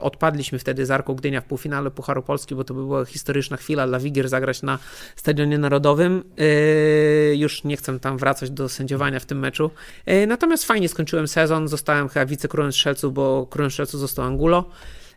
odpadliśmy 0.00 0.58
wtedy 0.58 0.86
z 0.86 0.90
Arką 0.90 1.14
Gdynia 1.14 1.40
w 1.40 1.44
półfinale 1.44 1.90
Pucharu 1.90 2.22
Polski, 2.22 2.54
bo 2.54 2.64
to 2.64 2.74
była 2.74 3.04
historyczna 3.04 3.56
chwila 3.56 3.86
dla 3.86 3.98
Wigier 3.98 4.28
zagrać 4.28 4.62
na 4.62 4.78
Stadionie 5.16 5.58
Narodowym. 5.58 6.24
Yy, 6.36 7.36
już 7.36 7.64
nie 7.64 7.76
chcę 7.76 8.00
tam 8.00 8.18
wracać 8.18 8.50
do 8.50 8.68
sędziowania 8.68 9.20
w 9.20 9.26
tym 9.26 9.38
meczu. 9.38 9.70
Yy, 10.06 10.26
natomiast 10.26 10.64
fajnie 10.64 10.88
skończyłem 10.88 11.28
sezon, 11.28 11.68
zostałem 11.68 12.08
chyba 12.08 12.26
wicekrólem 12.26 12.72
strzelców, 12.72 13.14
bo 13.14 13.46
królem 13.46 13.70
strzelców 13.70 14.00
został 14.00 14.24
Angulo. 14.24 14.59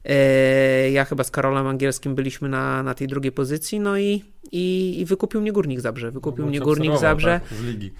E, 0.05 0.91
ja 0.91 1.05
chyba 1.05 1.23
z 1.23 1.31
Karolem 1.31 1.67
Angielskim 1.67 2.15
byliśmy 2.15 2.49
na, 2.49 2.83
na 2.83 2.93
tej 2.93 3.07
drugiej 3.07 3.31
pozycji, 3.31 3.79
no 3.79 3.97
i, 3.97 4.23
i, 4.51 4.95
i 4.99 5.05
wykupił 5.05 5.41
mnie 5.41 5.51
Górnik 5.51 5.79
Zabrze. 5.79 6.11
Wykupił 6.11 6.45
no, 6.45 6.49
mnie 6.49 6.59
Górnik 6.59 6.97
Zabrze. 6.97 7.41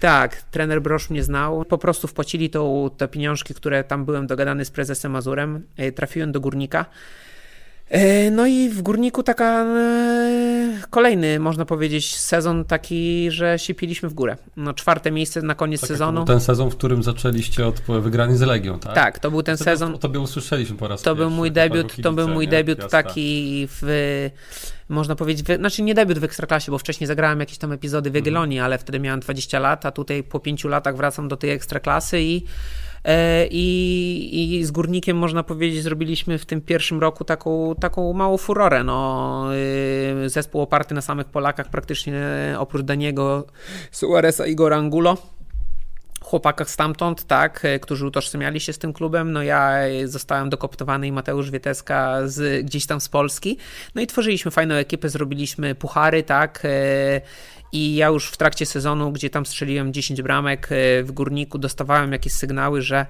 tak, 0.00 0.42
trener 0.42 0.82
Brosz 0.82 1.10
mnie 1.10 1.22
znał. 1.22 1.64
Po 1.64 1.78
prostu 1.78 2.08
wpłacili 2.08 2.50
to, 2.50 2.90
te 2.96 3.08
pieniążki, 3.08 3.54
które 3.54 3.84
tam 3.84 4.04
byłem 4.04 4.26
dogadany 4.26 4.64
z 4.64 4.70
prezesem 4.70 5.12
Mazurem. 5.12 5.62
E, 5.76 5.92
trafiłem 5.92 6.32
do 6.32 6.40
Górnika. 6.40 6.86
E, 7.88 8.30
no 8.30 8.46
i 8.46 8.68
w 8.68 8.82
Górniku 8.82 9.22
taka 9.22 9.64
e, 9.64 10.78
kolejny, 10.90 11.38
można 11.38 11.64
powiedzieć, 11.64 12.16
sezon 12.16 12.64
taki, 12.64 13.30
że 13.30 13.58
się 13.58 13.74
piliśmy 13.74 14.08
w 14.08 14.14
górę. 14.14 14.36
No 14.56 14.74
czwarte 14.74 15.10
miejsce 15.10 15.42
na 15.42 15.54
koniec 15.54 15.80
tak, 15.80 15.88
sezonu. 15.88 16.20
To 16.20 16.24
był 16.24 16.34
ten 16.34 16.40
sezon, 16.40 16.70
w 16.70 16.76
którym 16.76 17.02
zaczęliście 17.02 17.66
od 17.66 17.80
wygrania 17.80 18.36
z 18.36 18.40
Legią, 18.40 18.78
tak? 18.78 18.94
Tak, 18.94 19.18
to 19.18 19.30
był 19.30 19.42
ten 19.42 19.56
to 19.56 19.64
sezon. 19.64 19.94
O 19.94 19.98
tobie 19.98 20.20
usłyszeliśmy 20.20 20.76
po 20.76 20.88
raz 20.88 21.02
To 21.02 21.14
był 21.14 21.30
mój 21.30 21.52
debiut, 21.52 22.02
to 22.02 22.12
był 22.12 22.28
mój 22.28 22.48
debiut 22.48 22.78
Jasne. 22.78 23.02
taki 23.02 23.68
w 23.70 24.30
można 24.88 25.16
powiedzieć, 25.16 25.46
w, 25.46 25.56
znaczy 25.56 25.82
nie 25.82 25.94
debiut 25.94 26.18
w 26.18 26.24
Ekstraklasie, 26.24 26.72
bo 26.72 26.78
wcześniej 26.78 27.06
zagrałem 27.08 27.40
jakieś 27.40 27.58
tam 27.58 27.72
epizody 27.72 28.10
w 28.10 28.14
Jagiellonii, 28.14 28.58
mhm. 28.58 28.66
ale 28.66 28.78
wtedy 28.78 29.00
miałem 29.00 29.20
20 29.20 29.58
lat, 29.58 29.86
a 29.86 29.90
tutaj 29.90 30.22
po 30.22 30.40
5 30.40 30.64
latach 30.64 30.96
wracam 30.96 31.28
do 31.28 31.36
tej 31.36 31.50
Ekstraklasy 31.50 32.20
i 32.20 32.44
I, 33.50 34.56
I 34.58 34.64
z 34.64 34.70
górnikiem 34.70 35.16
można 35.16 35.42
powiedzieć, 35.42 35.82
zrobiliśmy 35.82 36.38
w 36.38 36.46
tym 36.46 36.60
pierwszym 36.60 37.00
roku 37.00 37.24
taką, 37.24 37.74
taką 37.80 38.12
małą 38.12 38.36
furorę. 38.36 38.84
No, 38.84 39.48
y, 40.24 40.28
zespół 40.28 40.60
oparty 40.60 40.94
na 40.94 41.00
samych 41.00 41.26
Polakach, 41.26 41.70
praktycznie 41.70 42.22
oprócz 42.58 42.82
Daniego, 42.82 43.46
Suareza 43.90 44.46
i 44.46 44.54
Gorangulo 44.54 45.16
chłopakach 46.24 46.70
stamtąd, 46.70 47.24
tak, 47.24 47.64
e, 47.64 47.78
którzy 47.78 48.06
utożsamiali 48.06 48.60
się 48.60 48.72
z 48.72 48.78
tym 48.78 48.92
klubem. 48.92 49.32
No 49.32 49.42
ja 49.42 49.72
zostałem 50.04 50.50
dokoptowany 50.50 51.06
i 51.06 51.12
Mateusz 51.12 51.50
Wieteska 51.50 52.18
z, 52.24 52.66
gdzieś 52.66 52.86
tam 52.86 53.00
z 53.00 53.08
Polski. 53.08 53.58
No 53.94 54.02
i 54.02 54.06
tworzyliśmy 54.06 54.50
fajną 54.50 54.74
ekipę, 54.74 55.08
zrobiliśmy 55.08 55.74
puchary, 55.74 56.22
tak. 56.22 56.62
I 57.74 57.94
ja 57.94 58.08
już 58.08 58.28
w 58.28 58.36
trakcie 58.36 58.66
sezonu, 58.66 59.12
gdzie 59.12 59.30
tam 59.30 59.46
strzeliłem 59.46 59.92
10 59.92 60.22
bramek 60.22 60.68
e, 60.70 61.02
w 61.02 61.12
górniku, 61.12 61.58
dostawałem 61.58 62.12
jakieś 62.12 62.32
sygnały, 62.32 62.82
że 62.82 63.06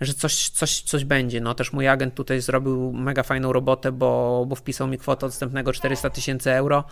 że 0.00 0.14
coś, 0.14 0.48
coś, 0.48 0.80
coś 0.80 1.04
będzie. 1.04 1.40
No 1.40 1.54
też 1.54 1.72
mój 1.72 1.88
agent 1.88 2.14
tutaj 2.14 2.40
zrobił 2.40 2.92
mega 2.92 3.22
fajną 3.22 3.52
robotę, 3.52 3.92
bo, 3.92 4.44
bo 4.48 4.54
wpisał 4.54 4.88
mi 4.88 4.98
kwotę 4.98 5.26
odstępnego 5.26 5.72
400 5.72 6.10
tysięcy 6.10 6.52
euro. 6.52 6.84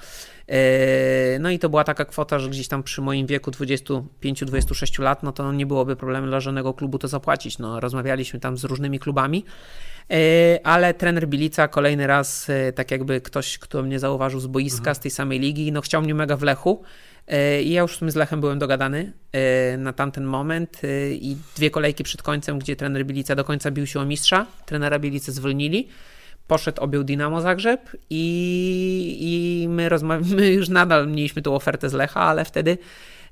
E, 0.48 1.38
no 1.38 1.50
i 1.50 1.58
to 1.58 1.68
była 1.68 1.84
taka 1.84 2.04
kwota, 2.04 2.38
że 2.38 2.50
gdzieś 2.50 2.68
tam 2.68 2.82
przy 2.82 3.02
moim 3.02 3.26
wieku 3.26 3.50
25-26 3.50 5.02
lat, 5.02 5.22
no 5.22 5.32
to 5.32 5.52
nie 5.52 5.66
byłoby 5.66 5.96
problemu 5.96 6.26
dla 6.26 6.40
żadnego 6.40 6.74
klubu 6.74 6.98
to 6.98 7.08
zapłacić. 7.08 7.58
No, 7.58 7.80
rozmawialiśmy 7.80 8.40
tam 8.40 8.56
z 8.56 8.64
różnymi 8.64 8.98
klubami, 8.98 9.44
e, 10.10 10.16
ale 10.66 10.94
trener 10.94 11.28
Bilica 11.28 11.68
kolejny 11.68 12.06
raz, 12.06 12.50
tak 12.74 12.90
jakby 12.90 13.20
ktoś, 13.20 13.58
kto 13.58 13.82
mnie 13.82 13.98
zauważył 13.98 14.40
z 14.40 14.46
boiska, 14.46 14.78
mhm. 14.78 14.94
z 14.94 14.98
tej 14.98 15.10
samej 15.10 15.38
ligi, 15.40 15.72
no 15.72 15.80
chciał 15.80 16.02
mnie 16.02 16.14
mega 16.14 16.36
w 16.36 16.42
Lechu. 16.42 16.82
I 17.62 17.70
ja 17.70 17.82
już 17.82 17.98
z 18.08 18.14
Lechem 18.14 18.40
byłem 18.40 18.58
dogadany 18.58 19.12
na 19.78 19.92
tamten 19.92 20.24
moment 20.24 20.82
i 21.10 21.36
dwie 21.56 21.70
kolejki 21.70 22.04
przed 22.04 22.22
końcem, 22.22 22.58
gdzie 22.58 22.76
trener 22.76 23.06
Bilica 23.06 23.34
do 23.34 23.44
końca 23.44 23.70
bił 23.70 23.86
się 23.86 24.00
o 24.00 24.04
mistrza, 24.04 24.46
trenera 24.66 24.98
Bilice 24.98 25.32
zwolnili 25.32 25.88
poszedł, 26.48 26.82
objął 26.82 27.04
Dynamo 27.04 27.40
Zagrzeb 27.40 27.96
i, 28.10 29.16
i 29.20 29.68
my, 29.68 29.88
my 30.36 30.48
już 30.48 30.68
nadal 30.68 31.08
mieliśmy 31.08 31.42
tą 31.42 31.54
ofertę 31.54 31.90
z 31.90 31.92
Lecha, 31.92 32.20
ale 32.20 32.44
wtedy 32.44 32.78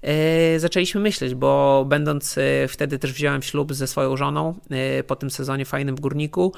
e, 0.03 0.61
zaczęliśmy 0.61 1.01
myśleć, 1.01 1.35
bo 1.35 1.85
będąc 1.89 2.39
e, 2.39 2.69
wtedy 2.69 2.99
też 2.99 3.13
wziąłem 3.13 3.43
ślub 3.43 3.75
ze 3.75 3.87
swoją 3.87 4.17
żoną 4.17 4.55
e, 4.71 5.03
po 5.03 5.17
tym 5.17 5.31
sezonie 5.31 5.65
fajnym 5.65 5.97
w 5.97 6.01
Górniku. 6.01 6.53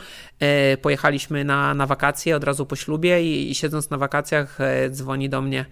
Pojechaliśmy 0.83 1.45
na, 1.45 1.75
na 1.75 1.87
wakacje 1.87 2.37
od 2.37 2.45
razu 2.45 2.67
po 2.67 2.77
ślubie 2.77 3.23
i, 3.23 3.51
i 3.51 3.55
siedząc 3.55 3.91
na 3.91 3.99
wakacjach 3.99 4.59
dzwoni 4.91 5.29
do 5.29 5.43
mnie 5.43 5.65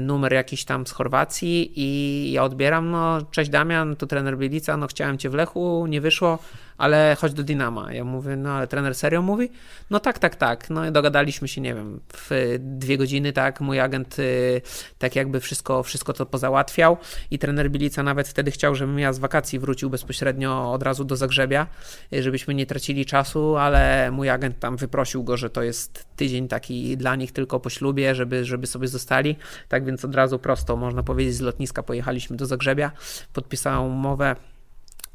numer 0.00 0.32
jakiś 0.32 0.64
tam 0.64 0.86
z 0.86 0.92
Chorwacji 0.92 1.72
i 1.76 2.32
ja 2.32 2.44
odbieram, 2.44 2.90
no 2.90 3.18
cześć 3.30 3.50
Damian, 3.50 3.96
tu 3.96 4.06
trener 4.06 4.38
Bielica, 4.38 4.76
no 4.76 4.86
chciałem 4.86 5.18
cię 5.18 5.30
w 5.30 5.34
Lechu, 5.34 5.86
nie 5.86 6.00
wyszło, 6.00 6.38
ale 6.78 7.16
chodź 7.20 7.32
do 7.32 7.42
Dynama. 7.42 7.92
Ja 7.92 8.04
mówię, 8.04 8.36
no 8.36 8.50
ale 8.50 8.66
trener 8.66 8.94
serio 8.94 9.22
mówi? 9.22 9.50
No 9.90 10.00
tak, 10.00 10.18
tak, 10.18 10.36
tak. 10.36 10.70
No 10.70 10.86
i 10.86 10.92
dogadaliśmy 10.92 11.48
się, 11.48 11.60
nie 11.60 11.74
wiem, 11.74 12.00
w 12.12 12.56
dwie 12.58 12.98
godziny, 12.98 13.32
tak, 13.32 13.60
mój 13.60 13.80
agent 13.80 14.18
y, 14.18 14.62
tak 14.98 15.16
jakby 15.16 15.40
wszystko, 15.40 15.82
wszystko 15.82 16.12
to 16.12 16.26
pozałatwiał 16.26 16.96
i 17.30 17.38
trener 17.38 17.70
Bilica 17.70 18.02
nawet 18.02 18.28
wtedy 18.28 18.50
chciał, 18.50 18.74
żebym 18.74 18.98
ja 18.98 19.12
z 19.12 19.18
wakacji 19.18 19.58
wrócił 19.58 19.90
bezpośrednio 19.90 20.72
od 20.72 20.82
razu 20.82 21.04
do 21.04 21.16
Zagrzebia, 21.16 21.66
y, 22.12 22.22
żebyśmy 22.22 22.54
nie 22.54 22.66
tracili 22.66 23.06
czasu, 23.06 23.56
ale 23.56 24.10
mój 24.10 24.30
agent 24.30 24.58
tam 24.58 24.76
wyprosił 24.76 25.24
go, 25.24 25.36
że 25.36 25.50
to 25.50 25.62
jest 25.62 26.06
tydzień 26.16 26.48
taki 26.48 26.96
dla 26.96 27.16
nich 27.16 27.32
tylko 27.32 27.60
po 27.60 27.70
ślubie, 27.70 28.14
żeby, 28.14 28.44
żeby 28.44 28.66
sobie 28.66 28.88
zostali. 28.88 29.36
Tak 29.68 29.84
więc 29.84 30.04
od 30.04 30.14
razu 30.14 30.38
prosto, 30.38 30.76
można 30.76 31.02
powiedzieć, 31.02 31.34
z 31.34 31.40
lotniska 31.40 31.82
pojechaliśmy 31.82 32.36
do 32.36 32.46
Zagrzebia, 32.46 32.92
podpisałem 33.32 33.92
umowę 33.92 34.36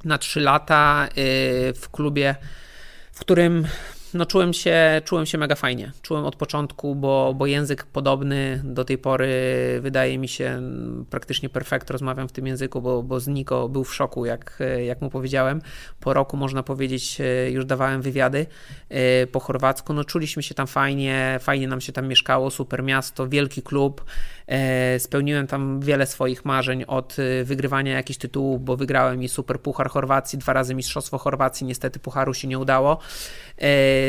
na 0.03 0.17
3 0.17 0.39
lata 0.39 1.07
y, 1.17 1.73
w 1.73 1.89
klubie, 1.91 2.35
w 3.11 3.19
którym 3.19 3.67
no 4.13 4.25
czułem 4.25 4.53
się, 4.53 5.01
czułem 5.05 5.25
się 5.25 5.37
mega 5.37 5.55
fajnie. 5.55 5.91
Czułem 6.01 6.25
od 6.25 6.35
początku, 6.35 6.95
bo, 6.95 7.33
bo 7.37 7.45
język 7.45 7.85
podobny 7.85 8.61
do 8.63 8.85
tej 8.85 8.97
pory 8.97 9.29
wydaje 9.81 10.17
mi 10.17 10.27
się 10.27 10.61
praktycznie 11.09 11.49
perfekt. 11.49 11.89
Rozmawiam 11.89 12.27
w 12.27 12.31
tym 12.31 12.47
języku, 12.47 12.81
bo, 12.81 13.03
bo 13.03 13.19
z 13.19 13.27
Niko 13.27 13.69
był 13.69 13.83
w 13.83 13.95
szoku, 13.95 14.25
jak, 14.25 14.59
jak 14.85 15.01
mu 15.01 15.09
powiedziałem. 15.09 15.61
Po 15.99 16.13
roku, 16.13 16.37
można 16.37 16.63
powiedzieć, 16.63 17.17
już 17.49 17.65
dawałem 17.65 18.01
wywiady 18.01 18.45
e, 18.89 19.27
po 19.27 19.39
chorwacku. 19.39 19.93
No 19.93 20.03
czuliśmy 20.03 20.43
się 20.43 20.55
tam 20.55 20.67
fajnie, 20.67 21.37
fajnie 21.41 21.67
nam 21.67 21.81
się 21.81 21.91
tam 21.93 22.07
mieszkało, 22.07 22.51
super 22.51 22.83
miasto, 22.83 23.27
wielki 23.27 23.61
klub. 23.61 24.05
E, 24.47 24.99
spełniłem 24.99 25.47
tam 25.47 25.79
wiele 25.79 26.05
swoich 26.05 26.45
marzeń 26.45 26.83
od 26.87 27.15
e, 27.19 27.43
wygrywania 27.43 27.93
jakichś 27.93 28.19
tytułów, 28.19 28.63
bo 28.63 28.77
wygrałem 28.77 29.23
i 29.23 29.29
super 29.29 29.61
puchar 29.61 29.89
Chorwacji, 29.89 30.39
dwa 30.39 30.53
razy 30.53 30.75
mistrzostwo 30.75 31.17
Chorwacji, 31.17 31.67
niestety 31.67 31.99
pucharu 31.99 32.33
się 32.33 32.47
nie 32.47 32.59
udało. 32.59 32.99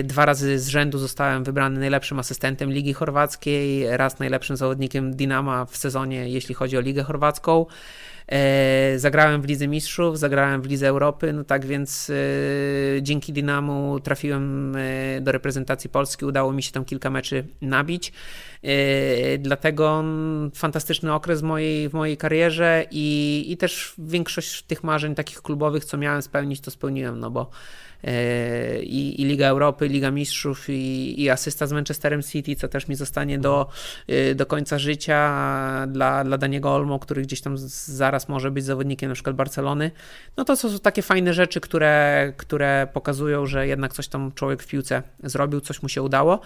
Dwa 0.05 0.27
razy 0.27 0.59
z 0.59 0.69
rzędu 0.69 0.99
zostałem 0.99 1.45
wybrany 1.45 1.81
najlepszym 1.81 2.19
asystentem 2.19 2.71
Ligi 2.73 2.93
Chorwackiej, 2.93 3.97
raz 3.97 4.19
najlepszym 4.19 4.57
zawodnikiem 4.57 5.17
Dinama 5.17 5.65
w 5.65 5.77
sezonie, 5.77 6.29
jeśli 6.29 6.55
chodzi 6.55 6.77
o 6.77 6.81
Ligę 6.81 7.03
Chorwacką. 7.03 7.67
E, 8.31 8.99
zagrałem 8.99 9.43
w 9.43 9.45
Lidze 9.45 9.69
Mistrzów, 9.69 10.19
zagrałem 10.19 10.63
w 10.63 10.67
Lidze 10.67 10.89
Europy, 10.89 11.33
no 11.33 11.45
tak 11.45 11.67
więc 11.67 12.11
e, 12.11 12.15
dzięki 13.03 13.33
Dynamu 13.33 14.01
trafiłem 14.01 14.77
e, 14.77 15.21
do 15.21 15.33
reprezentacji 15.33 15.91
Polski, 15.91 16.25
udało 16.25 16.53
mi 16.53 16.63
się 16.63 16.73
tam 16.73 16.85
kilka 16.85 17.11
meczy 17.11 17.47
nabić. 17.63 18.13
Dlatego 19.39 20.05
fantastyczny 20.55 21.15
okres 21.15 21.41
w 21.41 21.43
mojej, 21.43 21.89
w 21.89 21.93
mojej 21.93 22.17
karierze 22.17 22.85
i, 22.91 23.47
i 23.49 23.57
też 23.57 23.95
większość 23.99 24.63
tych 24.63 24.85
marzeń 24.85 25.15
takich 25.15 25.43
klubowych, 25.43 25.85
co 25.85 25.97
miałem 25.97 26.23
spełnić, 26.23 26.61
to 26.61 26.71
spełniłem, 26.71 27.21
no 27.21 27.31
bo 27.31 27.51
E, 27.51 27.90
i, 28.83 29.23
i 29.23 29.25
Liga 29.25 29.49
Europy, 29.49 29.89
Liga 29.89 30.11
Mistrzów 30.11 30.69
i, 30.69 31.23
i 31.23 31.31
asysta 31.31 31.67
z 31.67 31.73
Manchesterem 31.73 32.23
City, 32.23 32.57
co 32.57 32.69
też 32.69 32.89
mi 32.89 32.95
zostanie 32.95 33.39
do, 33.39 33.69
e, 34.09 34.35
do 34.35 34.47
końca 34.47 34.79
życia 34.79 35.87
dla, 35.87 36.25
dla 36.25 36.39
Daniego 36.39 36.75
Olmo, 36.75 36.99
który 36.99 37.23
gdzieś 37.23 37.41
tam 37.41 37.59
zaraz 37.59 38.29
może 38.29 38.51
być 38.51 38.65
zawodnikiem 38.65 39.09
na 39.09 39.15
przykład 39.15 39.37
Barcelony. 39.37 39.91
No 40.37 40.45
to 40.45 40.57
są 40.57 40.79
takie 40.79 41.03
fajne 41.03 41.35
rzeczy, 41.35 41.61
które, 41.61 42.33
które 42.37 42.89
pokazują, 42.93 43.47
że 43.47 43.67
jednak 43.67 43.93
coś 43.93 44.09
tam 44.09 44.33
człowiek 44.33 44.63
w 44.63 44.67
piłce 44.67 45.03
zrobił, 45.23 45.61
coś 45.61 45.83
mu 45.83 45.89
się 45.89 46.03
udało. 46.03 46.41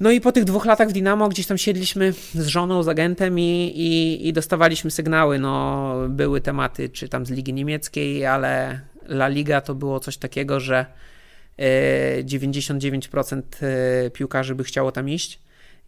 No 0.00 0.10
i 0.10 0.20
po 0.20 0.32
tych 0.32 0.44
dwóch 0.44 0.64
latach 0.64 0.88
w 0.88 0.92
Dinamo 0.92 1.28
gdzieś 1.28 1.46
tam 1.46 1.58
siedliśmy 1.58 2.12
z 2.34 2.46
żoną, 2.46 2.82
z 2.82 2.88
agentem 2.88 3.38
i, 3.38 3.72
i, 3.74 4.28
i, 4.28 4.32
dostawaliśmy 4.32 4.90
sygnały. 4.90 5.38
No, 5.38 5.94
były 6.08 6.40
tematy, 6.40 6.88
czy 6.88 7.08
tam 7.08 7.26
z 7.26 7.30
Ligi 7.30 7.52
Niemieckiej, 7.52 8.26
ale 8.26 8.80
La 9.10 9.28
Liga 9.28 9.60
to 9.60 9.74
było 9.74 10.00
coś 10.00 10.16
takiego, 10.16 10.60
że 10.60 10.86
99% 12.24 13.42
e, 13.62 13.66
e, 14.06 14.10
piłkarzy 14.10 14.54
by 14.54 14.64
chciało 14.64 14.92
tam 14.92 15.08
iść. 15.08 15.40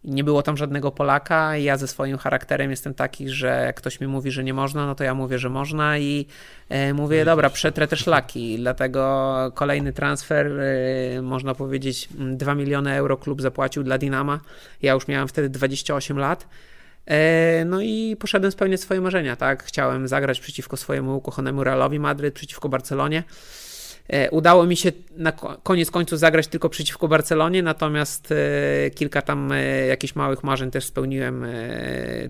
Nie 0.03 0.23
było 0.23 0.41
tam 0.41 0.57
żadnego 0.57 0.91
Polaka. 0.91 1.57
Ja 1.57 1.77
ze 1.77 1.87
swoim 1.87 2.17
charakterem 2.17 2.71
jestem 2.71 2.93
taki, 2.93 3.29
że 3.29 3.63
jak 3.65 3.75
ktoś 3.75 3.99
mi 3.99 4.07
mówi, 4.07 4.31
że 4.31 4.43
nie 4.43 4.53
można, 4.53 4.85
no 4.85 4.95
to 4.95 5.03
ja 5.03 5.13
mówię, 5.13 5.39
że 5.39 5.49
można 5.49 5.97
i 5.97 6.25
e, 6.69 6.93
mówię, 6.93 7.25
dobra, 7.25 7.49
przetrę 7.49 7.87
te 7.87 7.95
szlaki. 7.95 8.57
Dlatego 8.57 9.51
kolejny 9.55 9.93
transfer, 9.93 10.51
można 11.21 11.55
powiedzieć, 11.55 12.09
2 12.11 12.55
miliony 12.55 12.93
euro 12.93 13.17
klub 13.17 13.41
zapłacił 13.41 13.83
dla 13.83 13.97
Dinama. 13.97 14.39
Ja 14.81 14.93
już 14.93 15.07
miałem 15.07 15.27
wtedy 15.27 15.49
28 15.49 16.19
lat. 16.19 16.47
E, 17.05 17.65
no 17.65 17.81
i 17.81 18.15
poszedłem 18.19 18.51
spełniać 18.51 18.81
swoje 18.81 19.01
marzenia, 19.01 19.35
tak? 19.35 19.63
Chciałem 19.63 20.07
zagrać 20.07 20.39
przeciwko 20.39 20.77
swojemu 20.77 21.17
ukochanemu 21.17 21.63
Realowi 21.63 21.99
Madryt, 21.99 22.33
przeciwko 22.33 22.69
Barcelonie. 22.69 23.23
E, 24.07 24.31
udało 24.31 24.65
mi 24.65 24.77
się 24.77 24.91
na 25.17 25.31
koniec 25.63 25.91
końców 25.91 26.19
zagrać 26.19 26.47
tylko 26.47 26.69
przeciwko 26.69 27.07
Barcelonie, 27.07 27.63
natomiast 27.63 28.31
e, 28.31 28.89
kilka 28.89 29.21
tam 29.21 29.51
e, 29.51 29.87
jakichś 29.87 30.15
małych 30.15 30.43
marzeń 30.43 30.71
też 30.71 30.85
spełniłem, 30.85 31.45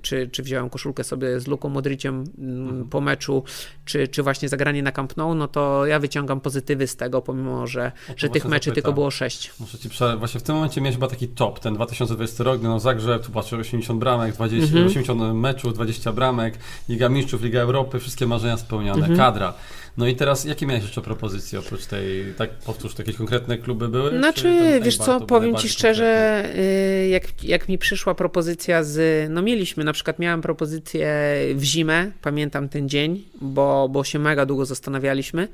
czy, 0.02 0.30
czy 0.32 0.44
wziąłem 0.44 0.70
koszulkę 0.70 1.04
sobie 1.04 1.40
z 1.40 1.48
Luką 1.48 1.70
Modriciem 1.70 2.24
mm, 2.38 2.62
mhm. 2.62 2.90
po 2.90 3.02
meczu, 3.02 3.44
czy, 3.86 4.08
czy 4.08 4.24
właśnie 4.24 4.50
zagranie 4.50 4.84
na 4.84 4.92
Camp 4.92 5.18
Nou, 5.18 5.36
no 5.36 5.48
to 5.48 5.86
ja 5.86 6.00
wyciągam 6.00 6.42
pozytywy 6.42 6.88
z 6.88 6.96
tego, 6.96 7.22
pomimo, 7.22 7.68
że, 7.68 7.92
że 8.18 8.30
tych 8.30 8.46
meczy 8.46 8.70
zapytam. 8.70 8.74
tylko 8.74 8.94
było 8.94 9.12
sześć. 9.12 9.54
Muszę 9.60 9.78
ci 9.78 9.90
prze... 9.90 10.18
Właśnie 10.18 10.40
w 10.40 10.44
tym 10.44 10.56
momencie 10.56 10.82
miałeś 10.82 10.96
chyba 10.96 11.08
taki 11.08 11.28
top, 11.28 11.60
ten 11.60 11.74
2020 11.74 12.44
rok, 12.44 12.62
no 12.62 12.80
Zagrzeb, 12.80 13.26
tu 13.26 13.32
patrzę 13.32 13.58
80 13.58 14.00
bramek, 14.00 14.34
20, 14.34 14.66
mhm. 14.66 14.88
80 14.88 15.22
meczów, 15.34 15.74
20 15.74 16.12
bramek, 16.12 16.58
Liga 16.90 17.10
Mistrzów, 17.10 17.44
Liga 17.44 17.62
Europy, 17.62 18.00
wszystkie 18.00 18.28
marzenia 18.28 18.58
spełnione, 18.58 19.00
mhm. 19.00 19.18
kadra. 19.18 19.54
No 19.98 20.08
i 20.08 20.16
teraz, 20.16 20.46
jakie 20.46 20.66
miałeś 20.66 20.84
jeszcze 20.84 21.02
propozycje 21.02 21.60
oprócz 21.60 21.86
tej, 21.86 22.34
tak 22.38 22.50
powtórz, 22.50 23.00
jakieś 23.00 23.16
konkretne 23.16 23.58
kluby 23.58 23.88
były? 23.88 24.18
Znaczy, 24.18 24.80
wiesz 24.84 24.98
co, 24.98 25.22
powiem 25.22 25.56
Ci 25.56 25.70
szczerze, 25.70 26.44
y, 26.56 27.08
jak, 27.08 27.44
jak 27.44 27.70
mi 27.70 27.78
przyszła 27.78 28.16
propozycja 28.16 28.84
z, 28.84 29.30
no 29.30 29.42
mieliśmy, 29.42 29.84
na 29.84 29.94
przykład 29.94 30.20
miałem 30.20 30.42
propozycję 30.42 31.08
w 31.56 31.64
zimę, 31.64 32.12
pamiętam 32.22 32.70
ten 32.70 32.90
dzień, 32.90 33.24
bo, 33.42 33.90
bo 33.90 34.04
się 34.04 34.20
mega 34.20 34.46
długo 34.46 34.66
zastanawialiśmy. 34.66 35.48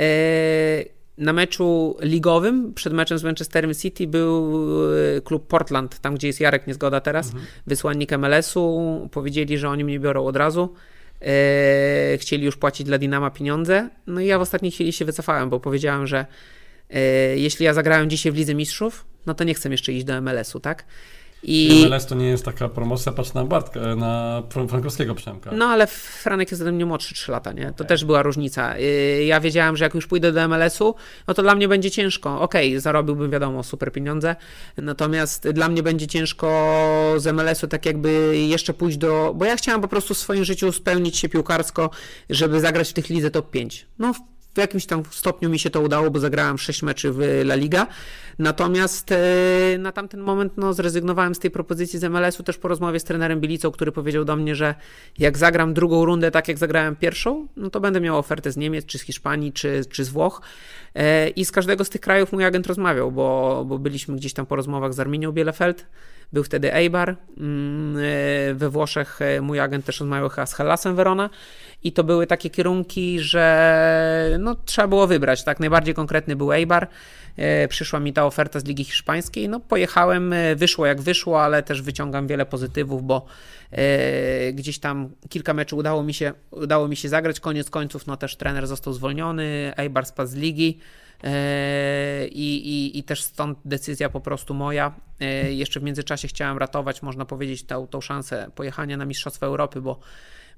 Y, 0.00 0.88
na 1.18 1.32
meczu 1.32 1.96
ligowym, 2.00 2.74
przed 2.74 2.92
meczem 2.92 3.18
z 3.18 3.24
Manchesterem 3.24 3.74
City 3.74 4.06
był 4.06 4.52
y, 4.94 5.22
klub 5.24 5.46
Portland, 5.46 6.00
tam 6.00 6.14
gdzie 6.14 6.26
jest 6.26 6.40
Jarek 6.40 6.66
Niezgoda 6.66 7.00
teraz, 7.00 7.26
mhm. 7.26 7.44
wysłannik 7.66 8.18
MLS-u, 8.18 9.08
powiedzieli, 9.12 9.58
że 9.58 9.68
oni 9.68 9.84
mnie 9.84 10.00
biorą 10.00 10.26
od 10.26 10.36
razu. 10.36 10.74
E, 11.22 12.18
chcieli 12.18 12.44
już 12.44 12.56
płacić 12.56 12.86
dla 12.86 12.98
Dinama 12.98 13.30
pieniądze. 13.30 13.88
No 14.06 14.20
i 14.20 14.26
ja 14.26 14.38
w 14.38 14.42
ostatniej 14.42 14.72
chwili 14.72 14.92
się 14.92 15.04
wycofałem, 15.04 15.50
bo 15.50 15.60
powiedziałem, 15.60 16.06
że 16.06 16.26
e, 16.90 17.00
jeśli 17.36 17.64
ja 17.64 17.74
zagrałem 17.74 18.10
dzisiaj 18.10 18.32
w 18.32 18.36
Lidze 18.36 18.54
Mistrzów, 18.54 19.04
no 19.26 19.34
to 19.34 19.44
nie 19.44 19.54
chcę 19.54 19.68
jeszcze 19.68 19.92
iść 19.92 20.04
do 20.04 20.22
MLS-u, 20.22 20.60
tak? 20.60 20.84
I... 21.42 21.86
MLS 21.86 22.06
to 22.06 22.14
nie 22.14 22.26
jest 22.26 22.44
taka 22.44 22.68
promocja, 22.68 23.12
patrz 23.12 23.34
na 23.34 23.44
Bartka, 23.44 23.96
na 23.96 24.42
Frankowskiego 24.68 25.14
Przemka. 25.14 25.50
No 25.52 25.64
ale 25.64 25.86
Franek 25.86 26.50
jest 26.50 26.62
ode 26.62 26.72
mnie 26.72 26.86
młodszy 26.86 27.14
3 27.14 27.32
lata, 27.32 27.52
nie? 27.52 27.66
To 27.66 27.74
okay. 27.74 27.86
też 27.86 28.04
była 28.04 28.22
różnica. 28.22 28.78
Y, 28.78 29.24
ja 29.24 29.40
wiedziałem, 29.40 29.76
że 29.76 29.84
jak 29.84 29.94
już 29.94 30.06
pójdę 30.06 30.32
do 30.32 30.48
MLS-u, 30.48 30.94
no 31.28 31.34
to 31.34 31.42
dla 31.42 31.54
mnie 31.54 31.68
będzie 31.68 31.90
ciężko. 31.90 32.40
Okej, 32.40 32.68
okay, 32.68 32.80
zarobiłbym 32.80 33.30
wiadomo 33.30 33.62
super 33.62 33.92
pieniądze, 33.92 34.36
natomiast 34.76 35.48
dla 35.48 35.68
mnie 35.68 35.82
będzie 35.82 36.06
ciężko 36.06 36.48
z 37.16 37.34
MLS-u 37.34 37.68
tak 37.68 37.86
jakby 37.86 38.38
jeszcze 38.48 38.74
pójść 38.74 38.98
do... 38.98 39.32
Bo 39.34 39.44
ja 39.44 39.56
chciałem 39.56 39.80
po 39.80 39.88
prostu 39.88 40.14
w 40.14 40.18
swoim 40.18 40.44
życiu 40.44 40.72
spełnić 40.72 41.16
się 41.16 41.28
piłkarsko, 41.28 41.90
żeby 42.30 42.60
zagrać 42.60 42.90
w 42.90 42.92
tych 42.92 43.08
lidze 43.08 43.30
top 43.30 43.50
5. 43.50 43.86
No 43.98 44.12
w 44.54 44.58
jakimś 44.58 44.86
tam 44.86 45.02
stopniu 45.10 45.50
mi 45.50 45.58
się 45.58 45.70
to 45.70 45.80
udało, 45.80 46.10
bo 46.10 46.20
zagrałem 46.20 46.58
6 46.58 46.82
meczy 46.82 47.12
w 47.12 47.20
La 47.20 47.54
Liga. 47.54 47.86
Natomiast 48.38 49.12
e, 49.12 49.18
na 49.78 49.92
tamten 49.92 50.20
moment 50.20 50.52
no, 50.56 50.72
zrezygnowałem 50.72 51.34
z 51.34 51.38
tej 51.38 51.50
propozycji 51.50 51.98
z 51.98 52.04
MLS-u 52.04 52.42
też 52.42 52.58
po 52.58 52.68
rozmowie 52.68 53.00
z 53.00 53.04
trenerem 53.04 53.40
Bilicą, 53.40 53.70
który 53.70 53.92
powiedział 53.92 54.24
do 54.24 54.36
mnie, 54.36 54.54
że 54.54 54.74
jak 55.18 55.38
zagram 55.38 55.74
drugą 55.74 56.04
rundę 56.04 56.30
tak 56.30 56.48
jak 56.48 56.58
zagrałem 56.58 56.96
pierwszą, 56.96 57.46
no 57.56 57.70
to 57.70 57.80
będę 57.80 58.00
miał 58.00 58.18
ofertę 58.18 58.52
z 58.52 58.56
Niemiec, 58.56 58.86
czy 58.86 58.98
z 58.98 59.02
Hiszpanii, 59.02 59.52
czy, 59.52 59.84
czy 59.90 60.04
z 60.04 60.08
Włoch. 60.08 60.42
E, 60.94 61.28
I 61.28 61.44
z 61.44 61.52
każdego 61.52 61.84
z 61.84 61.90
tych 61.90 62.00
krajów 62.00 62.32
mój 62.32 62.44
agent 62.44 62.66
rozmawiał, 62.66 63.12
bo, 63.12 63.64
bo 63.66 63.78
byliśmy 63.78 64.16
gdzieś 64.16 64.32
tam 64.32 64.46
po 64.46 64.56
rozmowach 64.56 64.94
z 64.94 65.00
Arminią 65.00 65.32
Bielefeld, 65.32 65.86
był 66.32 66.44
wtedy 66.44 66.74
Eibar. 66.74 67.16
Mm, 67.38 67.96
e, 67.96 68.54
we 68.54 68.68
Włoszech 68.68 69.20
mój 69.42 69.60
agent 69.60 69.84
też 69.84 70.00
rozmawiał 70.00 70.30
z 70.46 70.54
Hellasem 70.54 70.96
Verona 70.96 71.30
i 71.84 71.92
to 71.92 72.04
były 72.04 72.26
takie 72.26 72.50
kierunki, 72.50 73.20
że 73.20 74.36
no, 74.38 74.54
trzeba 74.64 74.88
było 74.88 75.06
wybrać. 75.06 75.44
Tak, 75.44 75.60
najbardziej 75.60 75.94
konkretny 75.94 76.36
był 76.36 76.52
Eibar. 76.52 76.88
E, 77.36 77.68
przyszła 77.68 78.00
mi 78.00 78.12
ta 78.12 78.26
oferta 78.26 78.60
z 78.60 78.64
Ligi 78.64 78.84
Hiszpańskiej. 78.84 79.48
No, 79.48 79.60
pojechałem, 79.60 80.32
e, 80.32 80.56
wyszło 80.56 80.86
jak 80.86 81.00
wyszło, 81.00 81.42
ale 81.42 81.62
też 81.62 81.82
wyciągam 81.82 82.26
wiele 82.26 82.46
pozytywów, 82.46 83.02
bo 83.02 83.26
e, 83.70 84.52
gdzieś 84.52 84.78
tam 84.78 85.10
kilka 85.28 85.54
meczów 85.54 85.78
udało 85.78 86.02
mi 86.02 86.14
się, 86.14 86.32
udało 86.50 86.88
mi 86.88 86.96
się 86.96 87.08
zagrać. 87.08 87.40
Koniec 87.40 87.70
końców, 87.70 88.06
no 88.06 88.16
też 88.16 88.36
trener 88.36 88.66
został 88.66 88.92
zwolniony, 88.92 89.72
Eibar 89.76 90.06
spadł 90.06 90.30
z 90.30 90.34
ligi. 90.34 90.78
I, 92.30 92.54
i, 92.54 92.98
I 92.98 93.02
też 93.02 93.22
stąd 93.22 93.58
decyzja 93.64 94.08
po 94.08 94.20
prostu 94.20 94.54
moja. 94.54 94.94
Jeszcze 95.50 95.80
w 95.80 95.82
międzyczasie 95.82 96.28
chciałem 96.28 96.58
ratować, 96.58 97.02
można 97.02 97.24
powiedzieć, 97.24 97.62
tą, 97.64 97.86
tą 97.86 98.00
szansę 98.00 98.50
pojechania 98.54 98.96
na 98.96 99.04
Mistrzostwa 99.04 99.46
Europy, 99.46 99.80
bo 99.80 100.00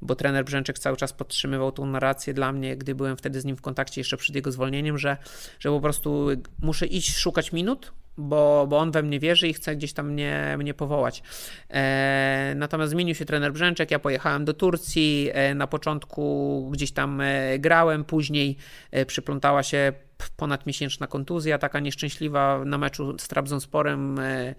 bo 0.04 0.14
trener 0.16 0.44
Brzęczek 0.44 0.78
cały 0.78 0.96
czas 0.96 1.12
podtrzymywał 1.12 1.72
tą 1.72 1.86
narrację 1.86 2.34
dla 2.34 2.52
mnie, 2.52 2.76
gdy 2.76 2.94
byłem 2.94 3.16
wtedy 3.16 3.40
z 3.40 3.44
nim 3.44 3.56
w 3.56 3.60
kontakcie 3.60 4.00
jeszcze 4.00 4.16
przed 4.16 4.36
jego 4.36 4.52
zwolnieniem, 4.52 4.98
że, 4.98 5.16
że 5.60 5.70
po 5.70 5.80
prostu 5.80 6.28
muszę 6.62 6.86
iść 6.86 7.16
szukać 7.16 7.52
minut, 7.52 7.92
bo, 8.16 8.66
bo 8.68 8.78
on 8.78 8.90
we 8.90 9.02
mnie 9.02 9.20
wierzy 9.20 9.48
i 9.48 9.54
chce 9.54 9.76
gdzieś 9.76 9.92
tam 9.92 10.10
mnie, 10.10 10.54
mnie 10.58 10.74
powołać. 10.74 11.22
E, 11.70 12.52
natomiast 12.56 12.90
zmienił 12.90 13.14
się 13.14 13.24
trener 13.24 13.52
Brzęczek, 13.52 13.90
ja 13.90 13.98
pojechałem 13.98 14.44
do 14.44 14.54
Turcji, 14.54 15.30
e, 15.32 15.54
na 15.54 15.66
początku 15.66 16.68
gdzieś 16.72 16.92
tam 16.92 17.20
e, 17.20 17.58
grałem, 17.58 18.04
później 18.04 18.56
e, 18.90 19.06
przyplątała 19.06 19.62
się 19.62 19.92
ponadmiesięczna 20.36 21.06
kontuzja, 21.06 21.58
taka 21.58 21.80
nieszczęśliwa 21.80 22.64
na 22.64 22.78
meczu 22.78 23.18
z 23.18 23.28
Trabzonsporem, 23.28 24.18
e, 24.18 24.54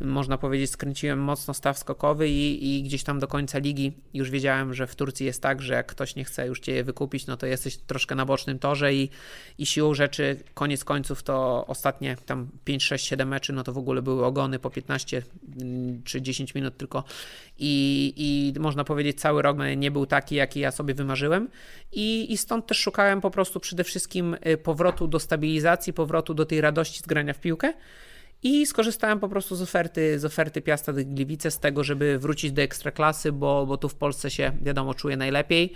można 0.00 0.38
powiedzieć, 0.38 0.70
skręciłem 0.70 1.18
mocno 1.18 1.54
staw 1.54 1.78
skokowy 1.78 2.28
i, 2.28 2.76
i, 2.78 2.82
gdzieś 2.82 3.02
tam 3.02 3.18
do 3.18 3.28
końca 3.28 3.58
ligi 3.58 3.92
już 4.14 4.30
wiedziałem, 4.30 4.74
że 4.74 4.86
w 4.86 4.94
Turcji 4.94 5.26
jest 5.26 5.42
tak, 5.42 5.62
że 5.62 5.74
jak 5.74 5.86
ktoś 5.86 6.16
nie 6.16 6.24
chce 6.24 6.46
już 6.46 6.60
cię 6.60 6.84
wykupić, 6.84 7.26
no 7.26 7.36
to 7.36 7.46
jesteś 7.46 7.76
troszkę 7.76 8.14
na 8.14 8.26
bocznym 8.26 8.58
torze 8.58 8.94
i, 8.94 9.10
i 9.58 9.66
siłą 9.66 9.94
rzeczy, 9.94 10.36
koniec 10.54 10.84
końców 10.84 11.22
to 11.22 11.66
ostatnie 11.66 12.16
tam 12.26 12.48
5, 12.64 12.84
6, 12.84 13.06
7 13.06 13.28
meczy, 13.28 13.52
no 13.52 13.62
to 13.62 13.72
w 13.72 13.78
ogóle 13.78 14.02
były 14.02 14.24
ogony 14.24 14.58
po 14.58 14.70
15 14.70 15.22
mm, 15.60 16.02
czy 16.02 16.22
10 16.22 16.54
minut 16.54 16.76
tylko. 16.76 17.04
I, 17.58 18.12
i 18.16 18.60
można 18.60 18.84
powiedzieć 18.84 19.20
cały 19.20 19.42
rok 19.42 19.56
nie 19.76 19.90
był 19.90 20.06
taki, 20.06 20.34
jaki 20.34 20.60
ja 20.60 20.70
sobie 20.70 20.94
wymarzyłem. 20.94 21.48
I, 21.92 22.32
i 22.32 22.36
stąd 22.36 22.66
też 22.66 22.78
szukałem 22.78 23.20
po 23.20 23.30
prostu 23.30 23.60
przede 23.60 23.84
wszystkim 23.84 24.36
e, 24.40 24.56
powrotu 25.00 25.08
do 25.08 25.18
stabilizacji, 25.18 25.92
powrotu 25.92 26.34
do 26.34 26.44
tej 26.44 26.60
radości 26.60 26.98
z 26.98 27.06
grania 27.06 27.32
w 27.32 27.40
piłkę. 27.40 27.72
I 28.42 28.66
skorzystałem 28.66 29.20
po 29.20 29.28
prostu 29.28 29.56
z 29.56 29.62
oferty, 29.62 30.18
z 30.18 30.24
oferty 30.24 30.62
Piasta 30.62 30.92
Gliwice, 30.92 31.50
z 31.50 31.58
tego, 31.58 31.84
żeby 31.84 32.18
wrócić 32.18 32.52
do 32.52 32.62
ekstraklasy, 32.62 33.32
bo, 33.32 33.66
bo 33.66 33.76
tu 33.76 33.88
w 33.88 33.94
Polsce 33.94 34.30
się, 34.30 34.52
wiadomo, 34.62 34.94
czuję 34.94 35.16
najlepiej. 35.16 35.72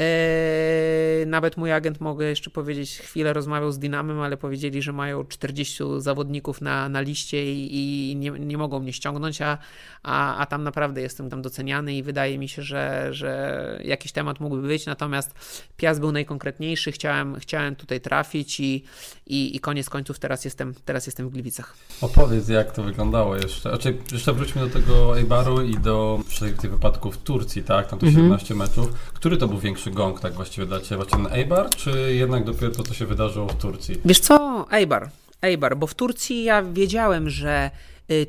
Eee, 0.00 1.26
nawet 1.26 1.56
mój 1.56 1.72
agent, 1.72 2.00
mogę 2.00 2.26
jeszcze 2.26 2.50
powiedzieć, 2.50 2.98
chwilę 2.98 3.32
rozmawiał 3.32 3.72
z 3.72 3.78
Dynamem, 3.78 4.20
ale 4.20 4.36
powiedzieli, 4.36 4.82
że 4.82 4.92
mają 4.92 5.24
40 5.24 5.84
zawodników 5.98 6.60
na, 6.60 6.88
na 6.88 7.00
liście 7.00 7.52
i, 7.54 8.10
i 8.10 8.16
nie, 8.16 8.30
nie 8.30 8.58
mogą 8.58 8.80
mnie 8.80 8.92
ściągnąć, 8.92 9.42
a, 9.42 9.58
a, 10.02 10.36
a 10.36 10.46
tam 10.46 10.62
naprawdę 10.62 11.00
jestem 11.00 11.30
tam 11.30 11.42
doceniany 11.42 11.94
i 11.94 12.02
wydaje 12.02 12.38
mi 12.38 12.48
się, 12.48 12.62
że, 12.62 13.08
że 13.10 13.80
jakiś 13.84 14.12
temat 14.12 14.40
mógłby 14.40 14.68
być, 14.68 14.86
natomiast 14.86 15.34
Piast 15.76 16.00
był 16.00 16.12
najkonkretniejszy, 16.12 16.92
chciałem, 16.92 17.36
chciałem 17.40 17.76
tutaj 17.76 18.00
trafić 18.00 18.60
i, 18.60 18.84
i, 19.26 19.56
i 19.56 19.60
koniec 19.60 19.90
końców 19.90 20.18
teraz 20.18 20.44
jestem, 20.44 20.74
teraz 20.84 21.06
jestem 21.06 21.28
w 21.28 21.32
Gliwicach. 21.32 21.76
Opowiedz, 22.00 22.48
jak 22.48 22.72
to 22.72 22.82
wyglądało 22.82 23.36
jeszcze. 23.36 23.68
Znaczy, 23.68 23.96
jeszcze 24.12 24.32
wróćmy 24.32 24.68
do 24.68 24.80
tego 24.80 25.18
Eibaru 25.18 25.62
i 25.62 25.74
do 25.78 26.20
tych 26.60 26.70
wypadków 26.70 27.14
w 27.14 27.22
Turcji, 27.22 27.62
tak? 27.62 27.88
Tam 27.88 27.98
to 27.98 28.06
17 28.06 28.54
mhm. 28.54 28.70
meczów. 28.70 28.92
Który 29.12 29.36
to 29.36 29.48
był 29.48 29.58
większy 29.58 29.89
największy 29.90 29.96
gong 29.96 30.20
tak 30.20 30.32
właściwie 30.32 30.66
dla 30.66 30.80
Ciebie? 30.80 30.96
Właśnie 30.96 31.24
ten 31.24 31.32
Eibar, 31.32 31.70
czy 31.70 32.14
jednak 32.14 32.44
dopiero 32.44 32.74
to, 32.74 32.82
co 32.82 32.94
się 32.94 33.06
wydarzyło 33.06 33.46
w 33.46 33.56
Turcji? 33.56 34.00
Wiesz 34.04 34.20
co, 34.20 34.66
Eibar. 34.72 35.10
Eibar, 35.42 35.76
bo 35.76 35.86
w 35.86 35.94
Turcji 35.94 36.44
ja 36.44 36.62
wiedziałem, 36.62 37.30
że 37.30 37.70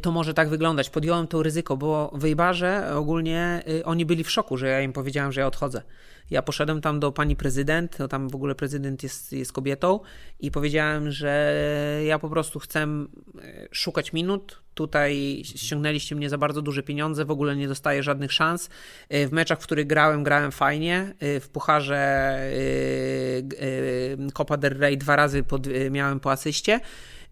to 0.01 0.11
może 0.11 0.33
tak 0.33 0.49
wyglądać. 0.49 0.89
Podjąłem 0.89 1.27
to 1.27 1.43
ryzyko, 1.43 1.77
bo 1.77 2.11
w 2.15 2.25
Eibarze 2.25 2.95
ogólnie 2.95 3.63
y, 3.69 3.85
oni 3.85 4.05
byli 4.05 4.23
w 4.23 4.31
szoku, 4.31 4.57
że 4.57 4.67
ja 4.67 4.81
im 4.81 4.93
powiedziałem, 4.93 5.31
że 5.31 5.41
ja 5.41 5.47
odchodzę. 5.47 5.81
Ja 6.29 6.41
poszedłem 6.41 6.81
tam 6.81 6.99
do 6.99 7.11
pani 7.11 7.35
prezydent, 7.35 7.99
no 7.99 8.07
tam 8.07 8.29
w 8.29 8.35
ogóle 8.35 8.55
prezydent 8.55 9.03
jest, 9.03 9.33
jest 9.33 9.53
kobietą 9.53 9.99
i 10.39 10.51
powiedziałem, 10.51 11.11
że 11.11 11.53
ja 12.05 12.19
po 12.19 12.29
prostu 12.29 12.59
chcę 12.59 12.79
e, 12.79 13.07
szukać 13.71 14.13
minut. 14.13 14.61
Tutaj 14.73 15.41
ściągnęliście 15.45 16.15
mnie 16.15 16.29
za 16.29 16.37
bardzo 16.37 16.61
duże 16.61 16.83
pieniądze, 16.83 17.25
w 17.25 17.31
ogóle 17.31 17.55
nie 17.55 17.67
dostaję 17.67 18.03
żadnych 18.03 18.31
szans. 18.31 18.69
W 19.09 19.29
meczach, 19.31 19.59
w 19.59 19.63
których 19.63 19.87
grałem, 19.87 20.23
grałem 20.23 20.51
fajnie. 20.51 21.13
W 21.21 21.49
pucharze 21.53 22.39
Copa 24.33 24.57
del 24.57 24.77
Rey 24.77 24.97
dwa 24.97 25.15
razy 25.15 25.43
pod, 25.43 25.67
miałem 25.91 26.19
po 26.19 26.31
asyście. 26.31 26.79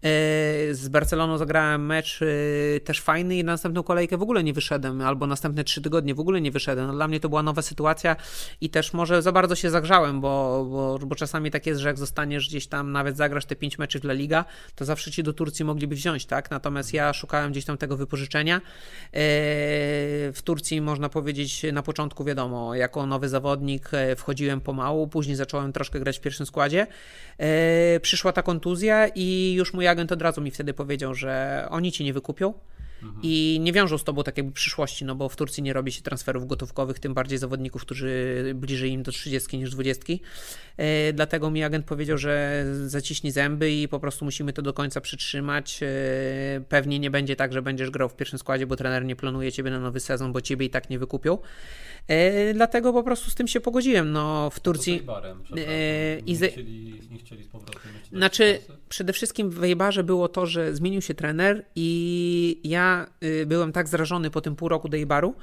E, 0.02 0.74
z 0.74 0.88
Barceloną 0.88 1.38
zagrałem 1.38 1.86
mecz 1.86 2.20
e, 2.22 2.80
też 2.80 3.00
fajny 3.00 3.36
i 3.36 3.44
na 3.44 3.52
następną 3.52 3.82
kolejkę 3.82 4.16
w 4.16 4.22
ogóle 4.22 4.44
nie 4.44 4.52
wyszedłem, 4.52 5.00
albo 5.00 5.26
następne 5.26 5.64
trzy 5.64 5.82
tygodnie 5.82 6.14
w 6.14 6.20
ogóle 6.20 6.40
nie 6.40 6.50
wyszedłem. 6.50 6.86
No, 6.86 6.92
dla 6.92 7.08
mnie 7.08 7.20
to 7.20 7.28
była 7.28 7.42
nowa 7.42 7.62
sytuacja 7.62 8.16
i 8.60 8.70
też 8.70 8.92
może 8.92 9.22
za 9.22 9.32
bardzo 9.32 9.54
się 9.54 9.70
zagrzałem, 9.70 10.20
bo, 10.20 10.66
bo, 10.70 11.06
bo 11.06 11.14
czasami 11.14 11.50
tak 11.50 11.66
jest, 11.66 11.80
że 11.80 11.88
jak 11.88 11.98
zostaniesz 11.98 12.48
gdzieś 12.48 12.66
tam, 12.66 12.92
nawet 12.92 13.16
zagrasz 13.16 13.44
te 13.44 13.56
pięć 13.56 13.78
meczów 13.78 14.02
dla 14.02 14.12
Liga, 14.12 14.44
to 14.74 14.84
zawsze 14.84 15.10
ci 15.10 15.22
do 15.22 15.32
Turcji 15.32 15.64
mogliby 15.64 15.94
wziąć, 15.94 16.26
tak? 16.26 16.50
Natomiast 16.50 16.94
ja 16.94 17.12
szukałem 17.12 17.52
gdzieś 17.52 17.64
tam 17.64 17.76
tego 17.76 17.96
wypożyczenia. 17.96 18.56
E, 18.56 18.60
w 20.32 20.40
Turcji 20.44 20.80
można 20.80 21.08
powiedzieć 21.08 21.66
na 21.72 21.82
początku, 21.82 22.24
wiadomo, 22.24 22.74
jako 22.74 23.06
nowy 23.06 23.28
zawodnik 23.28 23.90
wchodziłem 24.16 24.60
pomału, 24.60 25.08
później 25.08 25.36
zacząłem 25.36 25.72
troszkę 25.72 26.00
grać 26.00 26.18
w 26.18 26.20
pierwszym 26.20 26.46
składzie. 26.46 26.86
Przyszła 28.02 28.32
ta 28.32 28.42
kontuzja 28.42 29.08
i 29.14 29.52
już 29.56 29.74
mój 29.74 29.89
agent 29.90 30.12
od 30.12 30.22
razu 30.22 30.40
mi 30.40 30.50
wtedy 30.50 30.74
powiedział, 30.74 31.14
że 31.14 31.66
oni 31.70 31.92
ci 31.92 32.04
nie 32.04 32.12
wykupią. 32.12 32.54
Mhm. 33.02 33.20
I 33.22 33.58
nie 33.60 33.72
wiążą 33.72 33.98
z 33.98 34.04
tobą 34.04 34.22
tak 34.22 34.36
jakby 34.36 34.52
przyszłości, 34.52 35.04
no 35.04 35.14
bo 35.14 35.28
w 35.28 35.36
Turcji 35.36 35.62
nie 35.62 35.72
robi 35.72 35.92
się 35.92 36.02
transferów 36.02 36.46
gotówkowych, 36.46 36.98
tym 36.98 37.14
bardziej 37.14 37.38
zawodników, 37.38 37.82
którzy 37.82 38.52
bliżej 38.54 38.90
im 38.90 39.02
do 39.02 39.12
30 39.12 39.58
niż 39.58 39.70
20. 39.70 40.12
E, 40.76 41.12
dlatego 41.12 41.50
mi 41.50 41.64
agent 41.64 41.86
powiedział, 41.86 42.18
że 42.18 42.64
zaciśnij 42.86 43.32
zęby 43.32 43.72
i 43.72 43.88
po 43.88 44.00
prostu 44.00 44.24
musimy 44.24 44.52
to 44.52 44.62
do 44.62 44.72
końca 44.72 45.00
przytrzymać. 45.00 45.80
E, 45.82 45.86
pewnie 46.68 46.98
nie 46.98 47.10
będzie 47.10 47.36
tak, 47.36 47.52
że 47.52 47.62
będziesz 47.62 47.90
grał 47.90 48.08
w 48.08 48.16
pierwszym 48.16 48.38
składzie, 48.38 48.66
bo 48.66 48.76
trener 48.76 49.04
nie 49.04 49.16
planuje 49.16 49.52
ciebie 49.52 49.70
na 49.70 49.80
nowy 49.80 50.00
sezon, 50.00 50.32
bo 50.32 50.40
ciebie 50.40 50.66
i 50.66 50.70
tak 50.70 50.90
nie 50.90 50.98
wykupią. 50.98 51.38
E, 52.08 52.54
dlatego 52.54 52.92
po 52.92 53.02
prostu 53.02 53.30
z 53.30 53.34
tym 53.34 53.48
się 53.48 53.60
pogodziłem. 53.60 54.12
No, 54.12 54.50
w 54.50 54.60
Turcji. 54.60 55.00
Barem, 55.00 55.42
nie, 55.50 56.34
chcieli, 56.50 57.00
nie 57.10 57.18
chcieli 57.18 57.44
z 57.44 57.48
powrotem. 57.48 57.80
Znaczy, 58.12 58.58
przede 58.88 59.12
wszystkim 59.12 59.50
w 59.50 59.54
Wejbarze 59.54 60.04
było 60.04 60.28
to, 60.28 60.46
że 60.46 60.74
zmienił 60.74 61.02
się 61.02 61.14
trener 61.14 61.64
i 61.76 62.60
ja 62.64 62.89
y, 63.24 63.46
byłem 63.46 63.72
tak 63.72 63.88
zrażony 63.88 64.30
po 64.30 64.40
tym 64.40 64.56
pół 64.56 64.68
roku 64.68 64.88
Dejbaru, 64.88 65.34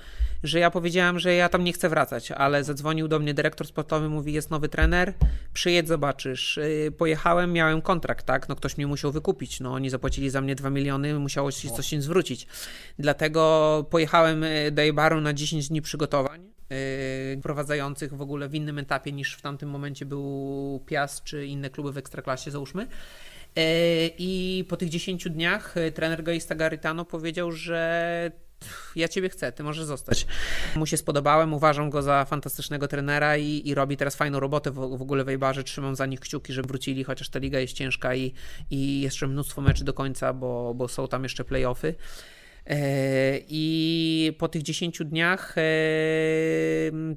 że 0.44 0.60
ja 0.60 0.72
powiedziałem, 0.72 1.20
że 1.20 1.34
ja 1.34 1.50
tam 1.50 1.64
nie 1.64 1.74
chcę 1.74 1.90
wracać, 1.90 2.32
ale 2.32 2.64
zadzwonił 2.64 3.08
do 3.08 3.20
mnie 3.20 3.34
dyrektor 3.34 3.68
sportowy, 3.68 4.10
mówi, 4.10 4.34
jest 4.34 4.52
nowy 4.52 4.70
trener, 4.70 5.14
przyjedź, 5.54 5.88
zobaczysz. 5.88 6.58
Y, 6.58 6.94
pojechałem, 6.98 7.54
miałem 7.54 7.82
kontrakt, 7.82 8.26
tak, 8.26 8.50
no 8.50 8.56
ktoś 8.56 8.78
mnie 8.78 8.88
musiał 8.88 9.12
wykupić, 9.12 9.60
no 9.60 9.74
oni 9.74 9.90
zapłacili 9.90 10.30
za 10.30 10.42
mnie 10.42 10.56
2 10.56 10.70
miliony, 10.70 11.20
musiało 11.20 11.52
się 11.52 11.70
coś 11.70 11.94
im 11.94 12.02
zwrócić. 12.02 12.48
Dlatego 13.00 13.86
pojechałem 13.90 14.44
y, 14.44 14.72
do 14.72 14.82
Eibaru 14.82 15.22
na 15.22 15.34
10 15.34 15.70
dni 15.70 15.82
przygotowań, 15.82 16.48
prowadzających 17.44 18.14
w 18.14 18.22
ogóle 18.22 18.50
w 18.50 18.56
innym 18.56 18.80
etapie 18.80 19.12
niż 19.12 19.34
w 19.34 19.42
tamtym 19.42 19.70
momencie 19.70 20.06
był 20.06 20.84
Piast 20.86 21.24
czy 21.24 21.46
inne 21.46 21.70
kluby 21.70 21.92
w 21.92 21.98
Ekstraklasie, 21.98 22.52
załóżmy. 22.52 22.88
Yy, 23.58 23.64
I 24.18 24.66
po 24.70 24.78
tych 24.78 24.90
10 24.90 25.30
dniach 25.30 25.74
yy, 25.76 25.92
trener 25.92 26.24
Gaista 26.24 26.56
Garitano 26.56 27.06
powiedział, 27.06 27.52
że 27.52 28.32
ja 28.96 29.08
ciebie 29.08 29.30
chcę, 29.30 29.52
ty 29.52 29.64
możesz 29.64 29.86
zostać. 29.86 30.28
Mu 30.76 30.86
się 30.86 30.98
spodobałem, 30.98 31.54
uważam 31.54 31.90
go 31.90 32.02
za 32.02 32.26
fantastycznego 32.26 32.88
trenera 32.88 33.38
i, 33.38 33.62
i 33.66 33.76
robi 33.76 33.98
teraz 33.98 34.16
fajną 34.16 34.40
robotę 34.40 34.72
w, 34.72 34.76
w 34.76 35.02
ogóle 35.02 35.24
w 35.24 35.30
Ejbarze. 35.30 35.64
Trzymam 35.64 35.96
za 35.96 36.06
nich 36.06 36.20
kciuki, 36.20 36.54
żeby 36.54 36.68
wrócili, 36.68 37.04
chociaż 37.04 37.30
ta 37.30 37.40
liga 37.40 37.60
jest 37.60 37.74
ciężka 37.74 38.16
i, 38.16 38.34
i 38.72 39.02
jeszcze 39.02 39.28
mnóstwo 39.28 39.62
meczy 39.62 39.84
do 39.84 39.94
końca, 39.94 40.34
bo, 40.34 40.74
bo 40.74 40.88
są 40.88 41.08
tam 41.08 41.24
jeszcze 41.24 41.44
playoffy. 41.44 41.96
I 43.48 44.36
po 44.40 44.48
tych 44.48 44.64
10 44.64 45.02
dniach 45.06 45.56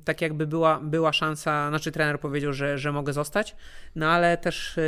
tak 0.05 0.21
jakby 0.21 0.47
była, 0.47 0.81
była 0.81 1.13
szansa, 1.13 1.69
znaczy 1.69 1.93
trener 1.93 2.21
powiedział, 2.21 2.53
że, 2.53 2.79
że 2.79 2.93
mogę 2.93 3.13
zostać, 3.13 3.57
no 3.95 4.09
ale 4.09 4.37
też 4.39 4.79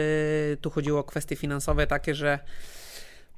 tu 0.61 0.71
chodziło 0.71 1.01
o 1.01 1.05
kwestie 1.05 1.37
finansowe 1.37 1.87
takie, 1.87 2.15
że 2.15 2.39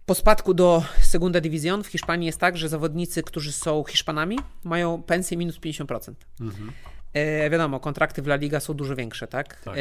po 0.06 0.14
spadku 0.14 0.54
do 0.54 0.82
Segunda 1.00 1.40
División 1.40 1.82
w 1.82 1.87
Hiszpanii 1.87 2.26
jest 2.26 2.40
tak, 2.40 2.56
że 2.56 2.68
zawodnicy, 2.68 3.22
którzy 3.22 3.52
są 3.52 3.84
Hiszpanami, 3.84 4.38
mają 4.64 5.02
pensję 5.02 5.37
minus 5.37 5.58
50%. 5.58 6.12
Mhm. 6.40 6.72
E, 7.12 7.50
wiadomo, 7.50 7.80
kontrakty 7.80 8.22
w 8.22 8.26
La 8.26 8.37
Liga 8.37 8.60
są 8.60 8.74
dużo 8.74 8.96
większe, 8.96 9.26
tak? 9.26 9.60
tak. 9.60 9.74
E, 9.76 9.80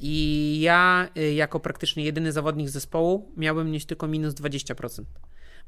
I 0.00 0.60
ja, 0.60 1.08
e, 1.16 1.32
jako 1.32 1.60
praktycznie 1.60 2.04
jedyny 2.04 2.32
zawodnik 2.32 2.68
zespołu, 2.68 3.32
miałem 3.36 3.70
mieć 3.70 3.86
tylko 3.86 4.06
minus 4.06 4.34
20% 4.34 5.02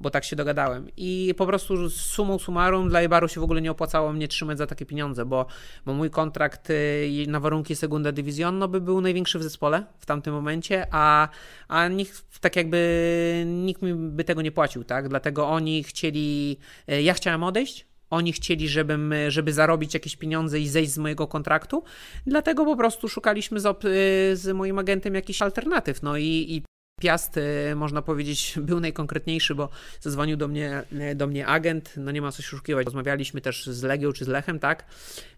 bo 0.03 0.11
tak 0.11 0.25
się 0.25 0.37
dogadałem. 0.37 0.89
I 0.97 1.35
po 1.37 1.47
prostu 1.47 1.91
sumą 1.91 2.39
summarum 2.39 2.89
dla 2.89 3.03
Ibaru 3.03 3.29
się 3.29 3.41
w 3.41 3.45
ogóle 3.45 3.63
nie 3.63 3.71
opłacało 3.71 4.13
mnie 4.13 4.29
trzymać 4.29 4.59
za 4.59 4.67
takie 4.67 4.87
pieniądze, 4.87 5.25
bo, 5.25 5.47
bo 5.87 5.95
mój 5.95 6.11
kontrakt 6.11 6.71
y, 6.71 7.25
na 7.29 7.41
warunki 7.41 7.77
Segunda 7.77 8.13
Division 8.13 8.59
no, 8.59 8.69
by 8.69 8.81
był 8.81 9.01
największy 9.01 9.39
w 9.39 9.43
zespole 9.43 9.85
w 9.99 10.07
tamtym 10.07 10.35
momencie, 10.35 10.87
a, 10.91 11.29
a 11.69 11.89
nikt, 11.89 12.41
tak 12.41 12.57
jakby 12.57 13.45
nikt 13.47 13.83
mi 13.83 13.95
by 13.95 14.25
tego 14.25 14.43
nie 14.43 14.53
płacił, 14.53 14.85
tak? 14.85 15.09
Dlatego 15.09 15.49
oni 15.49 15.85
chcieli, 15.85 16.59
y, 16.91 17.03
ja 17.03 17.15
chciałem 17.15 17.45
odejść, 17.45 17.87
oni 18.11 18.33
chcieli, 18.33 18.69
żebym, 18.69 19.15
żeby 19.29 19.53
zarobić 19.53 19.95
jakieś 19.95 20.17
pieniądze 20.17 20.61
i 20.61 20.69
zejść 20.69 20.93
z 20.93 20.99
mojego 20.99 21.27
kontraktu, 21.27 21.85
dlatego 22.27 22.65
po 22.65 22.77
prostu 22.77 23.09
szukaliśmy 23.09 23.61
z, 23.61 23.67
y, 23.67 24.37
z 24.37 24.55
moim 24.55 24.79
agentem 24.79 25.15
jakichś 25.15 25.43
alternatyw. 25.43 26.03
No 26.03 26.17
i, 26.17 26.47
i 26.49 26.63
Piast, 27.03 27.39
e, 27.39 27.75
można 27.75 28.03
powiedzieć, 28.03 28.55
był 28.69 28.81
najkonkretniejszy, 28.81 29.55
bo 29.55 29.69
zadzwonił 30.01 30.37
do 30.37 30.49
mnie, 30.49 30.83
e, 30.99 31.15
do 31.15 31.27
mnie 31.27 31.47
agent, 31.47 31.95
no 31.97 32.11
nie 32.11 32.23
ma 32.23 32.33
co 32.33 32.43
się 32.43 32.49
oszukiwać, 32.57 32.85
rozmawialiśmy 32.85 33.41
też 33.41 33.67
z 33.67 33.83
Legią 33.83 34.13
czy 34.13 34.25
z 34.25 34.29
Lechem, 34.29 34.59
tak? 34.59 34.85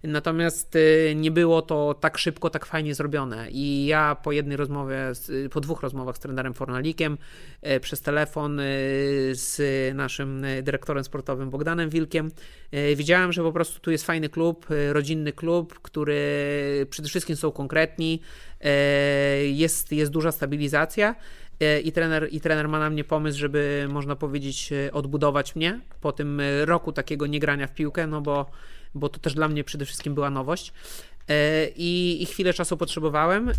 Natomiast 0.02 0.76
e, 0.76 1.14
nie 1.14 1.30
było 1.30 1.62
to 1.62 1.94
tak 1.94 2.18
szybko, 2.18 2.50
tak 2.50 2.66
fajnie 2.66 2.94
zrobione 2.94 3.50
i 3.50 3.86
ja 3.86 4.16
po 4.22 4.32
jednej 4.32 4.56
rozmowie, 4.56 5.12
po 5.50 5.60
dwóch 5.60 5.82
rozmowach 5.82 6.16
z 6.16 6.20
trenerem 6.20 6.54
Fornalikiem, 6.54 7.18
przez 7.80 8.00
telefon 8.00 8.60
z 9.32 9.60
naszym 9.94 10.46
dyrektorem 10.62 11.04
sportowym 11.04 11.50
Bogdanem 11.50 11.90
Wilkiem, 11.90 12.30
widziałem, 12.96 13.32
że 13.32 13.42
po 13.42 13.52
prostu 13.52 13.80
tu 13.80 13.90
jest 13.90 14.06
fajny 14.06 14.28
klub, 14.28 14.66
rodzinny 14.92 15.32
klub, 15.32 15.80
który 15.80 16.16
przede 16.90 17.08
wszystkim 17.08 17.36
są 17.36 17.52
konkretni, 17.52 18.20
jest, 19.52 19.92
jest 19.92 20.12
duża 20.12 20.32
stabilizacja, 20.32 21.14
E, 21.60 21.80
i 21.80 21.92
trener, 21.92 22.28
i 22.30 22.40
trener 22.40 22.68
ma 22.68 22.78
na 22.78 22.90
mnie 22.90 23.04
pomysł, 23.04 23.38
żeby 23.38 23.86
można 23.88 24.16
powiedzieć 24.16 24.72
e, 24.72 24.92
odbudować 24.92 25.56
mnie 25.56 25.80
po 26.00 26.12
tym 26.12 26.40
e, 26.40 26.64
roku 26.64 26.92
takiego 26.92 27.26
niegrania 27.26 27.66
w 27.66 27.74
piłkę, 27.74 28.06
no 28.06 28.20
bo, 28.20 28.50
bo 28.94 29.08
to 29.08 29.20
też 29.20 29.34
dla 29.34 29.48
mnie 29.48 29.64
przede 29.64 29.84
wszystkim 29.84 30.14
była 30.14 30.30
nowość. 30.30 30.72
I, 31.76 32.22
I 32.22 32.26
chwilę 32.26 32.52
czasu 32.52 32.76
potrzebowałem 32.76 33.50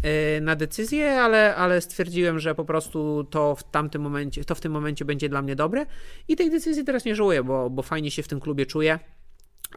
na 0.42 0.56
decyzję, 0.56 1.22
ale, 1.22 1.56
ale 1.56 1.82
stwierdziłem, 1.82 2.40
że 2.40 2.56
po 2.56 2.66
prostu 2.66 3.28
to 3.30 3.56
w 3.56 3.64
tamtym 3.64 4.02
momencie, 4.02 4.46
to 4.46 4.56
w 4.56 4.62
tym 4.62 4.72
momencie 4.72 5.06
będzie 5.06 5.30
dla 5.30 5.42
mnie 5.42 5.56
dobre 5.56 5.86
i 6.28 6.36
tej 6.36 6.52
decyzji 6.52 6.84
teraz 6.84 7.06
nie 7.06 7.16
żałuję, 7.16 7.44
bo, 7.44 7.70
bo 7.70 7.82
fajnie 7.82 8.12
się 8.12 8.24
w 8.24 8.28
tym 8.28 8.40
klubie 8.40 8.66
czuję. 8.66 9.00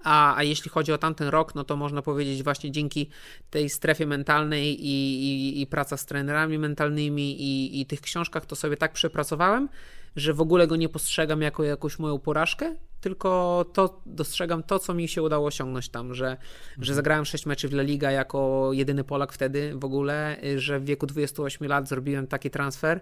A, 0.04 0.36
a 0.36 0.42
jeśli 0.42 0.70
chodzi 0.70 0.92
o 0.92 0.98
tamten 0.98 1.28
rok, 1.28 1.54
no 1.54 1.64
to 1.64 1.76
można 1.76 2.02
powiedzieć 2.02 2.42
właśnie 2.42 2.70
dzięki 2.70 3.10
tej 3.50 3.70
strefie 3.70 4.06
mentalnej 4.06 4.86
i, 4.86 5.22
i, 5.24 5.60
i 5.60 5.66
praca 5.66 5.96
z 5.96 6.06
trenerami 6.06 6.58
mentalnymi 6.58 7.42
i, 7.42 7.80
i 7.80 7.86
tych 7.86 8.00
książkach, 8.00 8.46
to 8.46 8.56
sobie 8.56 8.76
tak 8.76 8.92
przepracowałem, 8.92 9.68
że 10.16 10.34
w 10.34 10.40
ogóle 10.40 10.66
go 10.66 10.76
nie 10.76 10.88
postrzegam 10.88 11.42
jako 11.42 11.64
jakąś 11.64 11.98
moją 11.98 12.18
porażkę, 12.18 12.74
tylko 13.00 13.64
to 13.72 14.02
dostrzegam 14.06 14.62
to, 14.62 14.78
co 14.78 14.94
mi 14.94 15.08
się 15.08 15.22
udało 15.22 15.46
osiągnąć 15.46 15.88
tam, 15.88 16.14
że, 16.14 16.30
mhm. 16.30 16.38
że 16.78 16.94
zagrałem 16.94 17.24
6 17.24 17.46
meczy 17.46 17.68
w 17.68 17.72
La 17.72 17.82
Liga 17.82 18.10
jako 18.10 18.70
jedyny 18.72 19.04
Polak 19.04 19.32
wtedy 19.32 19.72
w 19.74 19.84
ogóle, 19.84 20.36
że 20.56 20.80
w 20.80 20.84
wieku 20.84 21.06
28 21.06 21.68
lat 21.68 21.88
zrobiłem 21.88 22.26
taki 22.26 22.50
transfer 22.50 23.00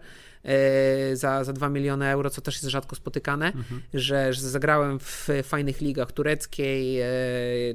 za, 1.14 1.44
za 1.44 1.52
2 1.52 1.68
miliony 1.68 2.06
euro, 2.06 2.30
co 2.30 2.40
też 2.40 2.54
jest 2.54 2.66
rzadko 2.66 2.96
spotykane, 2.96 3.46
mhm. 3.46 3.82
że, 3.94 4.32
że 4.32 4.40
zagrałem 4.40 4.98
w 4.98 5.28
fajnych 5.42 5.80
ligach 5.80 6.12
tureckiej, 6.12 7.00
e, 7.00 7.06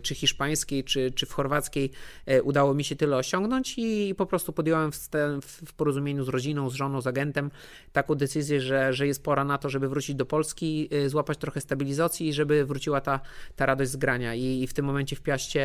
czy 0.01 0.15
hiszpańskiej, 0.15 0.83
czy, 0.83 1.11
czy 1.11 1.25
w 1.25 1.33
chorwackiej, 1.33 1.91
e, 2.25 2.43
udało 2.43 2.73
mi 2.73 2.83
się 2.83 2.95
tyle 2.95 3.17
osiągnąć 3.17 3.73
i, 3.77 4.15
po 4.17 4.25
prostu 4.25 4.53
podjąłem 4.53 4.91
w, 4.91 5.09
w, 5.41 5.73
porozumieniu 5.73 6.23
z 6.23 6.27
rodziną, 6.27 6.69
z 6.69 6.73
żoną, 6.73 7.01
z 7.01 7.07
agentem 7.07 7.51
taką 7.93 8.15
decyzję, 8.15 8.61
że, 8.61 8.93
że 8.93 9.07
jest 9.07 9.23
pora 9.23 9.43
na 9.43 9.57
to, 9.57 9.69
żeby 9.69 9.89
wrócić 9.89 10.15
do 10.15 10.25
Polski, 10.25 10.89
złapać 11.07 11.37
trochę 11.37 11.61
stabilizacji 11.61 12.27
i 12.27 12.33
żeby 12.33 12.65
wróciła 12.65 13.01
ta, 13.01 13.19
ta 13.55 13.65
radość 13.65 13.91
z 13.91 13.95
grania. 13.95 14.35
I, 14.35 14.61
i 14.63 14.67
w 14.67 14.73
tym 14.73 14.85
momencie 14.85 15.15
w 15.15 15.21
Piaście 15.21 15.61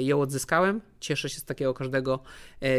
ją 0.00 0.20
odzyskałem. 0.20 0.80
Cieszę 1.00 1.28
się 1.28 1.40
z 1.40 1.44
takiego 1.44 1.74
każdego 1.74 2.22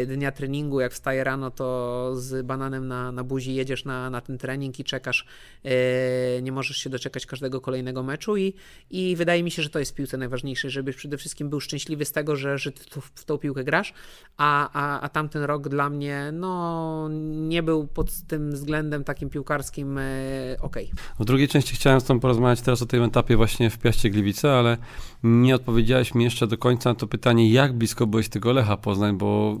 dnia 0.06 0.32
treningu. 0.32 0.80
Jak 0.80 0.92
wstaję 0.92 1.24
rano, 1.24 1.50
to 1.50 2.10
z 2.16 2.46
bananem 2.46 2.88
na, 2.88 2.93
na 3.12 3.24
buzi 3.24 3.54
jedziesz 3.54 3.84
na, 3.84 4.10
na 4.10 4.20
ten 4.20 4.38
trening 4.38 4.80
i 4.80 4.84
czekasz. 4.84 5.26
Y, 5.66 6.42
nie 6.42 6.52
możesz 6.52 6.76
się 6.76 6.90
doczekać 6.90 7.26
każdego 7.26 7.60
kolejnego 7.60 8.02
meczu 8.02 8.36
i, 8.36 8.54
i 8.90 9.16
wydaje 9.16 9.42
mi 9.42 9.50
się, 9.50 9.62
że 9.62 9.70
to 9.70 9.78
jest 9.78 9.92
w 9.92 9.94
piłce 9.94 10.16
najważniejsze, 10.16 10.70
żebyś 10.70 10.96
przede 10.96 11.16
wszystkim 11.16 11.50
był 11.50 11.60
szczęśliwy 11.60 12.04
z 12.04 12.12
tego, 12.12 12.36
że, 12.36 12.58
że 12.58 12.72
ty 12.72 13.00
w 13.14 13.24
tą 13.24 13.38
piłkę 13.38 13.64
grasz, 13.64 13.94
a, 14.36 14.70
a, 14.72 15.00
a 15.00 15.08
tamten 15.08 15.42
rok 15.42 15.68
dla 15.68 15.90
mnie 15.90 16.30
no, 16.32 17.08
nie 17.30 17.62
był 17.62 17.86
pod 17.86 18.20
tym 18.20 18.52
względem 18.52 19.04
takim 19.04 19.30
piłkarskim 19.30 19.98
ok. 20.60 20.76
W 21.18 21.24
drugiej 21.24 21.48
części 21.48 21.74
chciałem 21.74 22.00
z 22.00 22.04
tą 22.04 22.20
porozmawiać 22.20 22.60
teraz 22.60 22.82
o 22.82 22.86
tym 22.86 23.02
etapie 23.02 23.36
właśnie 23.36 23.70
w 23.70 23.78
Piaście 23.78 24.10
Gliwice, 24.10 24.52
ale 24.52 24.78
nie 25.22 25.54
odpowiedziałeś 25.54 26.14
mi 26.14 26.24
jeszcze 26.24 26.46
do 26.46 26.58
końca 26.58 26.90
na 26.90 26.94
to 26.94 27.06
pytanie, 27.06 27.50
jak 27.50 27.72
blisko 27.72 28.06
byłeś 28.06 28.28
tego 28.28 28.52
Lecha 28.52 28.76
Poznań, 28.76 29.16
bo 29.18 29.58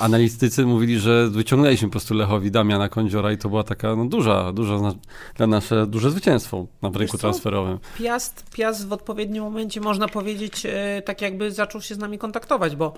analitycy 0.00 0.66
mówili, 0.66 0.98
że 0.98 1.30
wyciągnęliśmy 1.30 1.88
po 1.88 1.92
prostu 1.92 2.14
Lechowi 2.14 2.50
Damiana 2.66 2.88
Kądziora 2.88 3.32
i 3.32 3.38
to 3.38 3.48
była 3.48 3.64
taka 3.64 3.96
no, 3.96 4.04
duża, 4.04 4.52
duża 4.52 4.94
dla 5.36 5.46
nasze 5.46 5.86
duże 5.86 6.10
zwycięstwo 6.10 6.66
na 6.82 6.90
rynku 6.94 7.18
transferowym. 7.18 7.78
Piast, 7.98 8.44
Piast 8.50 8.88
w 8.88 8.92
odpowiednim 8.92 9.42
momencie 9.42 9.80
można 9.80 10.08
powiedzieć 10.08 10.66
e, 10.66 11.02
tak 11.04 11.22
jakby 11.22 11.52
zaczął 11.52 11.80
się 11.80 11.94
z 11.94 11.98
nami 11.98 12.18
kontaktować, 12.18 12.76
bo 12.76 12.94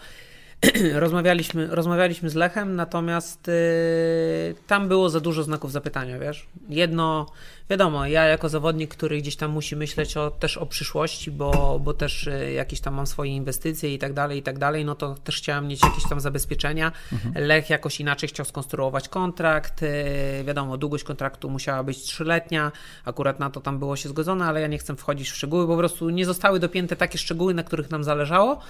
rozmawialiśmy, 0.94 1.66
rozmawialiśmy 1.66 2.31
z 2.31 2.35
Lechem, 2.35 2.77
natomiast 2.77 3.49
y, 3.49 4.55
tam 4.66 4.88
było 4.88 5.11
za 5.11 5.21
dużo 5.21 5.42
znaków 5.42 5.73
zapytania, 5.73 6.18
wiesz. 6.18 6.47
Jedno, 6.68 7.27
wiadomo, 7.71 8.07
ja 8.07 8.25
jako 8.25 8.49
zawodnik, 8.49 8.94
który 8.94 9.18
gdzieś 9.18 9.37
tam 9.37 9.51
musi 9.51 9.77
myśleć 9.77 10.16
o, 10.16 10.31
też 10.31 10.57
o 10.57 10.66
przyszłości, 10.66 11.31
bo, 11.31 11.81
bo 11.85 11.94
też 11.94 12.27
y, 12.27 12.53
jakieś 12.53 12.81
tam 12.81 12.94
mam 12.94 13.07
swoje 13.07 13.37
inwestycje 13.37 13.94
i 13.94 13.99
tak 13.99 14.12
dalej, 14.12 14.38
i 14.38 14.42
tak 14.42 14.59
dalej, 14.59 14.85
no 14.85 14.94
to 14.94 15.14
też 15.14 15.37
chciałem 15.37 15.68
mieć 15.68 15.83
jakieś 15.83 16.09
tam 16.09 16.21
zabezpieczenia. 16.21 16.92
Mhm. 17.12 17.47
Lech 17.47 17.71
jakoś 17.71 18.01
inaczej 18.01 18.29
chciał 18.29 18.47
skonstruować 18.47 19.09
kontrakt, 19.09 19.83
y, 19.83 20.44
wiadomo, 20.44 20.77
długość 20.77 21.05
kontraktu 21.05 21.51
musiała 21.51 21.83
być 21.83 22.03
trzyletnia, 22.03 22.73
akurat 23.05 23.40
na 23.40 23.51
to 23.51 23.61
tam 23.61 23.79
było 23.79 23.97
się 23.97 24.09
zgodzone, 24.09 24.44
ale 24.44 24.61
ja 24.61 24.66
nie 24.66 24.79
chcę 24.79 24.97
wchodzić 24.97 25.31
w 25.31 25.37
szczegóły, 25.37 25.66
po 25.66 25.77
prostu 25.77 26.11
nie 26.11 26.27
zostały 26.27 26.61
dopięte 26.61 26.97
takie 26.97 27.18
szczegóły, 27.18 27.55
na 27.55 27.62
których 27.62 27.90
nam 27.90 28.05
zależało 28.05 28.61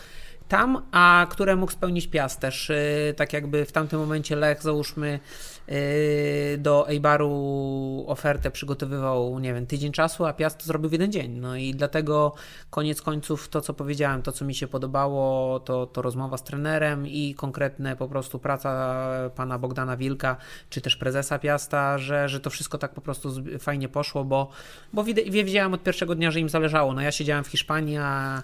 tam, 0.48 0.82
a 0.92 1.26
które 1.30 1.56
mógł 1.56 1.72
spełnić 1.72 2.06
Piast 2.06 2.40
też. 2.40 2.70
Y, 2.70 3.14
tak 3.16 3.32
jakby 3.32 3.64
w 3.64 3.72
tamtym 3.72 4.00
momencie 4.00 4.36
Lech, 4.36 4.62
załóżmy, 4.62 5.20
y, 5.68 6.58
do 6.58 6.88
Eibaru 6.88 8.04
ofertę 8.08 8.50
przygotowywał, 8.50 9.38
nie 9.38 9.54
wiem, 9.54 9.66
tydzień 9.66 9.92
czasu, 9.92 10.24
a 10.24 10.32
Piast 10.32 10.58
to 10.58 10.64
zrobił 10.64 10.88
w 10.88 10.92
jeden 10.92 11.12
dzień. 11.12 11.38
No 11.38 11.56
i 11.56 11.74
dlatego 11.74 12.34
koniec 12.70 13.02
końców 13.02 13.48
to, 13.48 13.60
co 13.60 13.74
powiedziałem, 13.74 14.22
to, 14.22 14.32
co 14.32 14.44
mi 14.44 14.54
się 14.54 14.68
podobało, 14.68 15.60
to, 15.60 15.86
to 15.86 16.02
rozmowa 16.02 16.36
z 16.36 16.42
trenerem 16.42 17.06
i 17.06 17.34
konkretne 17.34 17.96
po 17.96 18.08
prostu 18.08 18.38
praca 18.38 18.98
pana 19.34 19.58
Bogdana 19.58 19.96
Wilka, 19.96 20.36
czy 20.70 20.80
też 20.80 20.96
prezesa 20.96 21.38
Piasta, 21.38 21.98
że, 21.98 22.28
że 22.28 22.40
to 22.40 22.50
wszystko 22.50 22.78
tak 22.78 22.94
po 22.94 23.00
prostu 23.00 23.32
fajnie 23.58 23.88
poszło, 23.88 24.24
bo, 24.24 24.50
bo 24.92 25.04
wiedziałem 25.04 25.74
od 25.74 25.82
pierwszego 25.82 26.14
dnia, 26.14 26.30
że 26.30 26.40
im 26.40 26.48
zależało. 26.48 26.94
No 26.94 27.00
ja 27.00 27.12
siedziałem 27.12 27.44
w 27.44 27.48
Hiszpanii, 27.48 27.96
a 27.96 28.42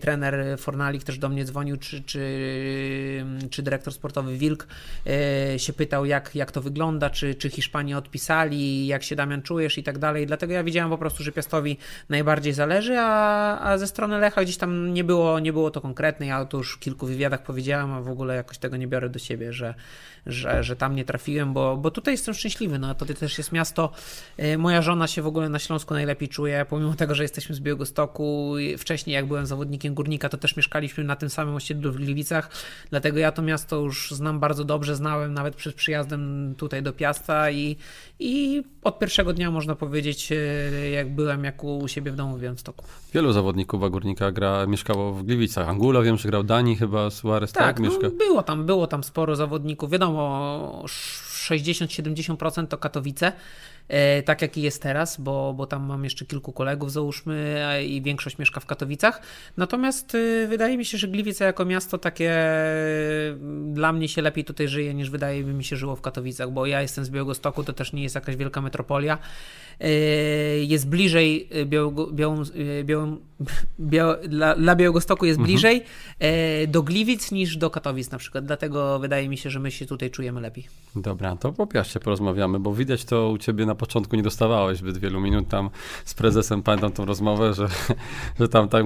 trener 0.00 0.58
Fornalik 0.58 1.04
też 1.04 1.18
do 1.18 1.28
mnie 1.28 1.44
dzwonił, 1.44 1.76
czy, 1.76 2.02
czy, 2.02 3.24
czy 3.50 3.62
dyrektor 3.62 3.92
sportowy 3.92 4.36
Wilk 4.36 4.66
e, 5.06 5.58
się 5.58 5.72
pytał, 5.72 6.04
jak, 6.04 6.34
jak 6.34 6.52
to 6.52 6.60
wygląda, 6.60 7.10
czy, 7.10 7.34
czy 7.34 7.50
Hiszpanie 7.50 7.98
odpisali, 7.98 8.86
jak 8.86 9.02
się 9.02 9.16
Damian 9.16 9.42
czujesz 9.42 9.78
i 9.78 9.82
tak 9.82 9.98
dalej. 9.98 10.26
Dlatego 10.26 10.52
ja 10.52 10.64
widziałem 10.64 10.90
po 10.90 10.98
prostu, 10.98 11.22
że 11.22 11.32
Piastowi 11.32 11.76
najbardziej 12.08 12.52
zależy, 12.52 12.98
a, 12.98 13.60
a 13.60 13.78
ze 13.78 13.86
strony 13.86 14.18
Lecha 14.18 14.44
gdzieś 14.44 14.56
tam 14.56 14.94
nie 14.94 15.04
było, 15.04 15.40
nie 15.40 15.52
było 15.52 15.70
to 15.70 15.80
konkretne. 15.80 16.26
Ja 16.26 16.44
to 16.44 16.56
już 16.56 16.74
w 16.74 16.78
kilku 16.78 17.06
wywiadach 17.06 17.42
powiedziałem, 17.42 17.92
a 17.92 18.00
w 18.00 18.08
ogóle 18.08 18.36
jakoś 18.36 18.58
tego 18.58 18.76
nie 18.76 18.86
biorę 18.86 19.08
do 19.08 19.18
siebie, 19.18 19.52
że, 19.52 19.74
że, 20.26 20.64
że 20.64 20.76
tam 20.76 20.96
nie 20.96 21.04
trafiłem, 21.04 21.52
bo, 21.52 21.76
bo 21.76 21.90
tutaj 21.90 22.14
jestem 22.14 22.34
szczęśliwy. 22.34 22.78
No, 22.78 22.94
to 22.94 23.06
też 23.06 23.38
jest 23.38 23.52
miasto. 23.52 23.92
E, 24.36 24.58
moja 24.58 24.82
żona 24.82 25.06
się 25.06 25.22
w 25.22 25.26
ogóle 25.26 25.48
na 25.48 25.58
Śląsku 25.58 25.94
najlepiej 25.94 26.28
czuje, 26.28 26.66
pomimo 26.68 26.94
tego, 26.94 27.14
że 27.14 27.22
jesteśmy 27.22 27.54
z 27.54 27.60
Białegostoku. 27.60 28.54
Wcześniej, 28.78 29.14
jak 29.14 29.26
byłem 29.26 29.41
byłem 29.42 29.46
zawodnikiem 29.46 29.94
Górnika, 29.94 30.28
to 30.28 30.36
też 30.36 30.56
mieszkaliśmy 30.56 31.04
na 31.04 31.16
tym 31.16 31.30
samym 31.30 31.54
osiedlu 31.54 31.92
w 31.92 31.96
Gliwicach, 31.96 32.50
dlatego 32.90 33.18
ja 33.18 33.32
to 33.32 33.42
miasto 33.42 33.76
już 33.76 34.10
znam 34.10 34.40
bardzo 34.40 34.64
dobrze, 34.64 34.96
znałem 34.96 35.34
nawet 35.34 35.56
przed 35.56 35.74
przyjazdem 35.74 36.54
tutaj 36.58 36.82
do 36.82 36.92
Piasta 36.92 37.50
i, 37.50 37.76
i 38.18 38.62
od 38.82 38.98
pierwszego 38.98 39.32
dnia 39.32 39.50
można 39.50 39.74
powiedzieć, 39.74 40.32
e, 40.32 40.90
jak 40.90 41.14
byłem, 41.14 41.44
jak 41.44 41.64
u 41.64 41.88
siebie 41.88 42.12
w 42.12 42.16
domu 42.16 42.36
w 42.36 42.40
Białymstoku. 42.40 42.84
Wielu 43.14 43.32
zawodników 43.32 43.90
Górnika 43.90 44.32
gra, 44.32 44.66
mieszkało 44.66 45.12
w 45.12 45.22
Gliwicach. 45.22 45.68
Angula 45.68 46.02
wiem, 46.02 46.16
że 46.16 46.28
grał 46.28 46.42
Dani 46.42 46.76
chyba, 46.76 47.10
Suarez, 47.10 47.52
tak? 47.52 47.64
Tak, 47.64 47.80
no, 47.80 47.88
Mieszka... 47.88 48.10
było 48.10 48.42
tam, 48.42 48.66
było 48.66 48.86
tam 48.86 49.04
sporo 49.04 49.36
zawodników. 49.36 49.90
Wiadomo, 49.90 50.84
60-70% 50.86 52.66
to 52.66 52.78
Katowice, 52.78 53.32
tak 54.24 54.42
jak 54.42 54.56
i 54.56 54.62
jest 54.62 54.82
teraz, 54.82 55.20
bo, 55.20 55.54
bo 55.54 55.66
tam 55.66 55.86
mam 55.86 56.04
jeszcze 56.04 56.26
kilku 56.26 56.52
kolegów, 56.52 56.92
załóżmy, 56.92 57.62
i 57.86 58.02
większość 58.02 58.38
mieszka 58.38 58.60
w 58.60 58.66
Katowicach. 58.66 59.22
Natomiast 59.56 60.14
y, 60.14 60.46
wydaje 60.48 60.78
mi 60.78 60.84
się, 60.84 60.98
że 60.98 61.08
Gliwice 61.08 61.44
jako 61.44 61.64
miasto 61.64 61.98
takie 61.98 62.32
y, 62.34 63.36
dla 63.72 63.92
mnie 63.92 64.08
się 64.08 64.22
lepiej 64.22 64.44
tutaj 64.44 64.68
żyje, 64.68 64.94
niż 64.94 65.10
wydaje 65.10 65.44
mi 65.44 65.64
się 65.64 65.76
żyło 65.76 65.96
w 65.96 66.00
Katowicach, 66.00 66.50
bo 66.50 66.66
ja 66.66 66.82
jestem 66.82 67.04
z 67.04 67.10
Białegostoku, 67.10 67.64
to 67.64 67.72
też 67.72 67.92
nie 67.92 68.02
jest 68.02 68.14
jakaś 68.14 68.36
wielka 68.36 68.60
metropolia. 68.60 69.18
E, 69.80 69.90
jest 70.58 70.88
bliżej 70.88 71.48
Białego, 71.66 72.06
Białą, 72.06 72.42
Białą, 72.84 73.16
Biał, 73.80 74.14
dla, 74.28 74.54
dla 74.54 74.76
Białegostoku 74.76 75.26
jest 75.26 75.38
mhm. 75.38 75.52
bliżej 75.52 75.82
mhm. 76.20 76.70
do 76.70 76.82
Gliwic 76.82 77.32
niż 77.32 77.56
do 77.56 77.70
Katowic 77.70 78.10
na 78.10 78.18
przykład, 78.18 78.44
dlatego 78.44 78.98
wydaje 78.98 79.28
mi 79.28 79.38
się, 79.38 79.50
że 79.50 79.60
my 79.60 79.70
się 79.70 79.86
tutaj 79.86 80.10
czujemy 80.10 80.40
lepiej. 80.40 80.68
Dobra, 80.96 81.36
to 81.36 81.52
po 81.52 81.66
piaście 81.66 82.00
porozmawiamy, 82.00 82.60
bo 82.60 82.74
widać 82.74 83.04
to 83.04 83.28
u 83.28 83.38
ciebie 83.38 83.66
na 83.66 83.74
początku 83.82 84.16
nie 84.16 84.22
dostawałeś 84.22 84.78
zbyt 84.78 84.98
wielu 84.98 85.20
minut 85.20 85.48
tam 85.48 85.70
z 86.04 86.14
prezesem, 86.14 86.62
pamiętam 86.62 86.92
tą 86.92 87.04
rozmowę, 87.04 87.54
że, 87.54 87.66
że 88.40 88.48
tam 88.48 88.68
tak, 88.68 88.84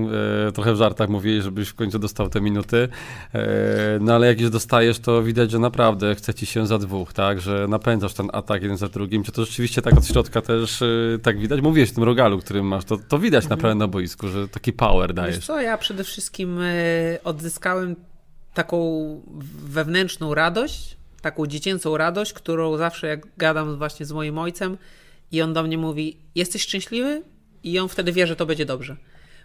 e, 0.48 0.52
trochę 0.52 0.74
w 0.74 0.76
żartach 0.76 1.08
mówili, 1.08 1.42
żebyś 1.42 1.68
w 1.68 1.74
końcu 1.74 1.98
dostał 1.98 2.28
te 2.28 2.40
minuty, 2.40 2.88
e, 3.34 3.98
no 4.00 4.14
ale 4.14 4.26
jak 4.26 4.40
już 4.40 4.50
dostajesz, 4.50 4.98
to 4.98 5.22
widać, 5.22 5.50
że 5.50 5.58
naprawdę 5.58 6.14
chce 6.14 6.34
ci 6.34 6.46
się 6.46 6.66
za 6.66 6.78
dwóch, 6.78 7.12
tak, 7.12 7.40
że 7.40 7.66
napędzasz 7.68 8.14
ten 8.14 8.28
atak 8.32 8.62
jeden 8.62 8.76
za 8.76 8.88
drugim, 8.88 9.22
czy 9.22 9.32
to 9.32 9.44
rzeczywiście 9.44 9.82
tak 9.82 9.98
od 9.98 10.06
środka 10.06 10.42
też 10.42 10.82
e, 10.82 10.86
tak 11.22 11.38
widać? 11.38 11.60
Mówiłeś 11.60 11.90
w 11.90 11.94
tym 11.94 12.04
rogalu, 12.04 12.38
którym 12.38 12.66
masz, 12.66 12.84
to, 12.84 12.96
to 13.08 13.18
widać 13.18 13.44
mhm. 13.44 13.58
naprawdę 13.58 13.78
na 13.78 13.88
boisku, 13.88 14.28
że 14.28 14.48
taki 14.48 14.72
power 14.72 15.14
dajesz. 15.14 15.36
Wiesz 15.36 15.46
co, 15.46 15.60
ja 15.60 15.78
przede 15.78 16.04
wszystkim 16.04 16.58
e, 16.62 16.74
odzyskałem 17.24 17.96
taką 18.54 19.20
wewnętrzną 19.64 20.34
radość, 20.34 20.95
taką 21.26 21.46
dziecięcą 21.46 21.96
radość, 21.96 22.32
którą 22.32 22.76
zawsze 22.76 23.06
jak 23.06 23.26
gadam 23.36 23.78
właśnie 23.78 24.06
z 24.06 24.12
moim 24.12 24.38
ojcem 24.38 24.78
i 25.32 25.42
on 25.42 25.52
do 25.52 25.62
mnie 25.62 25.78
mówi, 25.78 26.16
jesteś 26.34 26.62
szczęśliwy? 26.62 27.22
I 27.62 27.78
on 27.78 27.88
wtedy 27.88 28.12
wie, 28.12 28.26
że 28.26 28.36
to 28.36 28.46
będzie 28.46 28.66
dobrze 28.66 28.96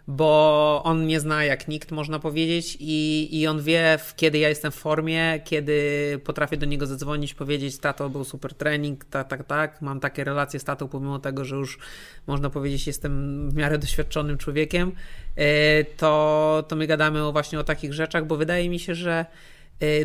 bo 0.06 0.82
on 0.84 1.04
mnie 1.04 1.20
zna 1.20 1.44
jak 1.44 1.68
nikt, 1.68 1.90
można 1.90 2.18
powiedzieć, 2.18 2.76
i, 2.80 3.28
i 3.40 3.46
on 3.46 3.62
wie, 3.62 3.98
kiedy 4.16 4.38
ja 4.38 4.48
jestem 4.48 4.72
w 4.72 4.74
formie, 4.74 5.40
kiedy 5.44 6.20
potrafię 6.24 6.56
do 6.56 6.66
niego 6.66 6.86
zadzwonić, 6.86 7.34
powiedzieć: 7.34 7.78
Tato, 7.78 8.10
był 8.10 8.24
super 8.24 8.54
trening, 8.54 9.04
tak, 9.04 9.28
tak, 9.28 9.44
tak. 9.44 9.82
Mam 9.82 10.00
takie 10.00 10.24
relacje 10.24 10.60
z 10.60 10.64
tatą, 10.64 10.88
pomimo 10.88 11.18
tego, 11.18 11.44
że 11.44 11.56
już 11.56 11.78
można 12.26 12.50
powiedzieć, 12.50 12.86
jestem 12.86 13.50
w 13.50 13.54
miarę 13.54 13.78
doświadczonym 13.78 14.38
człowiekiem. 14.38 14.92
E, 15.36 15.84
to, 15.84 16.64
to 16.68 16.76
my 16.76 16.86
gadamy 16.86 17.32
właśnie 17.32 17.60
o 17.60 17.64
takich 17.64 17.92
rzeczach, 17.92 18.26
bo 18.26 18.36
wydaje 18.36 18.70
mi 18.70 18.78
się, 18.78 18.94
że 18.94 19.26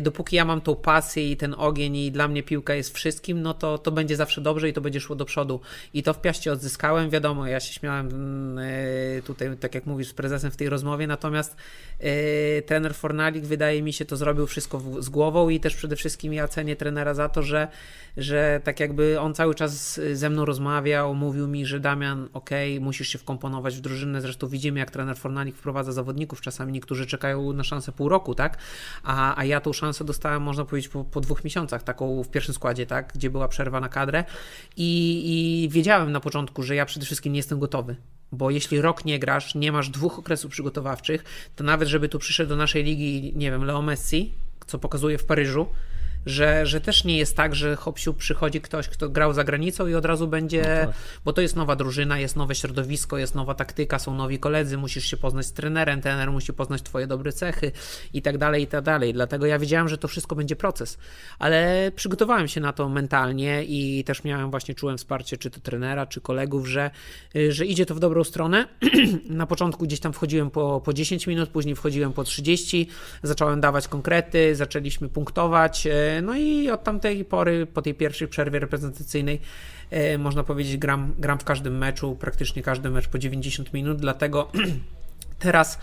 dopóki 0.02 0.36
ja 0.36 0.44
mam 0.44 0.60
tą 0.60 0.76
pasję 0.76 1.30
i 1.30 1.36
ten 1.36 1.54
ogień 1.58 1.96
i 1.96 2.12
dla 2.12 2.28
mnie 2.28 2.42
piłka 2.42 2.74
jest 2.74 2.94
wszystkim, 2.94 3.42
no 3.42 3.54
to, 3.54 3.78
to 3.78 3.90
będzie 3.90 4.16
zawsze 4.16 4.40
dobrze 4.40 4.68
i 4.68 4.72
to 4.72 4.80
będzie 4.80 5.00
szło 5.00 5.16
do 5.16 5.24
przodu. 5.24 5.60
I 5.94 6.02
to 6.02 6.14
w 6.14 6.20
Piaście 6.20 6.52
odzyskałem, 6.52 7.10
wiadomo, 7.10 7.46
ja 7.46 7.60
się 7.60 7.72
śmiałem 7.72 8.08
mm, 8.08 8.58
y, 8.58 9.22
tutaj, 9.26 9.56
tak 9.56 9.74
jak 9.74 9.86
mówisz, 9.86 10.08
z 10.08 10.14
prezesem 10.14 10.50
w 10.50 10.56
tej 10.56 10.68
rozmowie, 10.68 11.06
natomiast 11.06 11.56
yy, 12.00 12.08
trener 12.66 12.94
Fornalik 12.94 13.44
wydaje 13.44 13.82
mi 13.82 13.92
się 13.92 14.04
to 14.04 14.16
zrobił 14.16 14.46
wszystko 14.46 14.82
z 14.98 15.08
głową 15.08 15.48
i 15.48 15.60
też 15.60 15.76
przede 15.76 15.96
wszystkim 15.96 16.32
ja 16.32 16.48
cenię 16.48 16.76
trenera 16.76 17.14
za 17.14 17.28
to, 17.28 17.42
że, 17.42 17.68
że 18.16 18.60
tak 18.64 18.80
jakby 18.80 19.20
on 19.20 19.34
cały 19.34 19.54
czas 19.54 20.00
ze 20.12 20.30
mną 20.30 20.44
rozmawiał, 20.44 21.14
mówił 21.14 21.48
mi, 21.48 21.66
że 21.66 21.80
Damian, 21.80 22.28
ok, 22.32 22.50
musisz 22.80 23.08
się 23.08 23.18
wkomponować 23.18 23.76
w 23.76 23.80
drużynę, 23.80 24.20
zresztą 24.20 24.46
widzimy 24.46 24.78
jak 24.78 24.90
trener 24.90 25.16
Fornalik 25.16 25.56
wprowadza 25.56 25.92
zawodników, 25.92 26.40
czasami 26.40 26.72
niektórzy 26.72 27.06
czekają 27.06 27.52
na 27.52 27.64
szansę 27.64 27.92
pół 27.92 28.08
roku, 28.08 28.34
tak, 28.34 28.58
a, 29.02 29.36
a 29.36 29.44
ja 29.58 29.62
tą 29.62 29.72
szansę 29.72 30.04
dostałem, 30.04 30.42
można 30.42 30.64
powiedzieć, 30.64 30.88
po, 30.88 31.04
po 31.04 31.20
dwóch 31.20 31.44
miesiącach, 31.44 31.82
taką 31.82 32.22
w 32.22 32.28
pierwszym 32.28 32.54
składzie, 32.54 32.86
tak, 32.86 33.12
gdzie 33.14 33.30
była 33.30 33.48
przerwa 33.48 33.80
na 33.80 33.88
kadrę. 33.88 34.24
I, 34.76 35.22
i 35.64 35.68
wiedziałem 35.68 36.12
na 36.12 36.20
początku, 36.20 36.62
że 36.62 36.74
ja 36.74 36.86
przede 36.86 37.06
wszystkim 37.06 37.32
nie 37.32 37.38
jestem 37.38 37.58
gotowy, 37.58 37.96
bo 38.32 38.50
jeśli 38.50 38.80
rok 38.80 39.04
nie 39.04 39.18
grasz, 39.18 39.54
nie 39.54 39.72
masz 39.72 39.88
dwóch 39.88 40.18
okresów 40.18 40.50
przygotowawczych, 40.50 41.50
to 41.56 41.64
nawet 41.64 41.88
żeby 41.88 42.08
tu 42.08 42.18
przyszedł 42.18 42.48
do 42.48 42.56
naszej 42.56 42.84
ligi, 42.84 43.32
nie 43.36 43.50
wiem, 43.50 43.64
Leo 43.64 43.82
Messi, 43.82 44.32
co 44.66 44.78
pokazuje 44.78 45.18
w 45.18 45.24
Paryżu, 45.24 45.66
że, 46.26 46.66
że 46.66 46.80
też 46.80 47.04
nie 47.04 47.18
jest 47.18 47.36
tak, 47.36 47.54
że 47.54 47.76
Hopsiu 47.76 48.14
przychodzi 48.14 48.60
ktoś, 48.60 48.88
kto 48.88 49.08
grał 49.08 49.32
za 49.32 49.44
granicą 49.44 49.86
i 49.86 49.94
od 49.94 50.04
razu 50.04 50.28
będzie, 50.28 50.62
no 50.62 50.86
tak. 50.86 50.96
bo 51.24 51.32
to 51.32 51.40
jest 51.40 51.56
nowa 51.56 51.76
drużyna, 51.76 52.18
jest 52.18 52.36
nowe 52.36 52.54
środowisko, 52.54 53.18
jest 53.18 53.34
nowa 53.34 53.54
taktyka, 53.54 53.98
są 53.98 54.14
nowi 54.14 54.38
koledzy, 54.38 54.76
musisz 54.76 55.04
się 55.04 55.16
poznać 55.16 55.46
z 55.46 55.52
trenerem, 55.52 56.00
trener 56.00 56.32
musi 56.32 56.52
poznać 56.52 56.82
twoje 56.82 57.06
dobre 57.06 57.32
cechy 57.32 57.72
i 58.12 58.22
tak 58.22 58.38
dalej, 58.38 58.62
i 58.62 58.66
tak 58.66 58.84
dalej. 58.84 59.12
Dlatego 59.12 59.46
ja 59.46 59.58
wiedziałem, 59.58 59.88
że 59.88 59.98
to 59.98 60.08
wszystko 60.08 60.36
będzie 60.36 60.56
proces, 60.56 60.98
ale 61.38 61.92
przygotowałem 61.96 62.48
się 62.48 62.60
na 62.60 62.72
to 62.72 62.88
mentalnie 62.88 63.64
i 63.64 64.04
też 64.04 64.24
miałem 64.24 64.50
właśnie, 64.50 64.74
czułem 64.74 64.98
wsparcie 64.98 65.36
czy 65.36 65.50
to 65.50 65.60
trenera, 65.60 66.06
czy 66.06 66.20
kolegów, 66.20 66.66
że, 66.66 66.90
że 67.48 67.66
idzie 67.66 67.86
to 67.86 67.94
w 67.94 68.00
dobrą 68.00 68.24
stronę. 68.24 68.68
na 69.30 69.46
początku 69.46 69.84
gdzieś 69.84 70.00
tam 70.00 70.12
wchodziłem 70.12 70.50
po, 70.50 70.82
po 70.84 70.92
10 70.92 71.26
minut, 71.26 71.48
później 71.48 71.74
wchodziłem 71.74 72.12
po 72.12 72.24
30, 72.24 72.88
zacząłem 73.22 73.60
dawać 73.60 73.88
konkrety, 73.88 74.56
zaczęliśmy 74.56 75.08
punktować, 75.08 75.86
no 76.22 76.36
i 76.36 76.70
od 76.70 76.84
tamtej 76.84 77.24
pory, 77.24 77.66
po 77.66 77.82
tej 77.82 77.94
pierwszej 77.94 78.28
przerwie 78.28 78.58
reprezentacyjnej, 78.58 79.40
e, 79.90 80.18
można 80.18 80.44
powiedzieć, 80.44 80.76
gram, 80.76 81.14
gram 81.18 81.38
w 81.38 81.44
każdym 81.44 81.78
meczu, 81.78 82.16
praktycznie 82.20 82.62
każdy 82.62 82.90
mecz 82.90 83.08
po 83.08 83.18
90 83.18 83.72
minut, 83.72 83.98
dlatego 84.00 84.50
teraz 85.38 85.78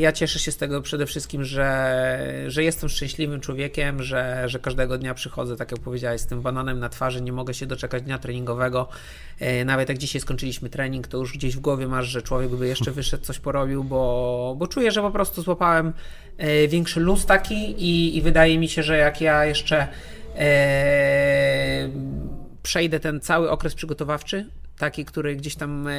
ja 0.00 0.12
cieszę 0.12 0.38
się 0.38 0.52
z 0.52 0.56
tego 0.56 0.82
przede 0.82 1.06
wszystkim, 1.06 1.44
że, 1.44 2.44
że 2.48 2.64
jestem 2.64 2.88
szczęśliwym 2.88 3.40
człowiekiem, 3.40 4.02
że, 4.02 4.48
że 4.48 4.58
każdego 4.58 4.98
dnia 4.98 5.14
przychodzę, 5.14 5.56
tak 5.56 5.72
jak 5.72 5.80
powiedziałeś, 5.80 6.20
z 6.20 6.26
tym 6.26 6.42
bananem 6.42 6.78
na 6.78 6.88
twarzy, 6.88 7.22
nie 7.22 7.32
mogę 7.32 7.54
się 7.54 7.66
doczekać 7.66 8.02
dnia 8.02 8.18
treningowego. 8.18 8.88
E, 9.40 9.64
nawet 9.64 9.88
jak 9.88 9.98
dzisiaj 9.98 10.20
skończyliśmy 10.20 10.70
trening, 10.70 11.06
to 11.06 11.18
już 11.18 11.32
gdzieś 11.32 11.56
w 11.56 11.60
głowie 11.60 11.88
masz, 11.88 12.06
że 12.06 12.22
człowiek 12.22 12.50
by 12.50 12.68
jeszcze 12.68 12.90
wyszedł, 13.00 13.24
coś 13.24 13.38
porobił, 13.38 13.84
bo, 13.84 14.54
bo 14.58 14.66
czuję, 14.66 14.90
że 14.90 15.00
po 15.00 15.10
prostu 15.10 15.42
złapałem 15.42 15.92
E, 16.38 16.68
większy 16.68 17.00
luz 17.00 17.26
taki 17.26 17.54
i, 17.54 18.16
i 18.16 18.22
wydaje 18.22 18.58
mi 18.58 18.68
się, 18.68 18.82
że 18.82 18.96
jak 18.96 19.20
ja 19.20 19.44
jeszcze 19.44 19.88
e, 20.36 21.88
przejdę 22.62 23.00
ten 23.00 23.20
cały 23.20 23.50
okres 23.50 23.74
przygotowawczy, 23.74 24.46
taki, 24.78 25.04
który 25.04 25.36
gdzieś 25.36 25.56
tam, 25.56 25.88
e, 25.88 25.94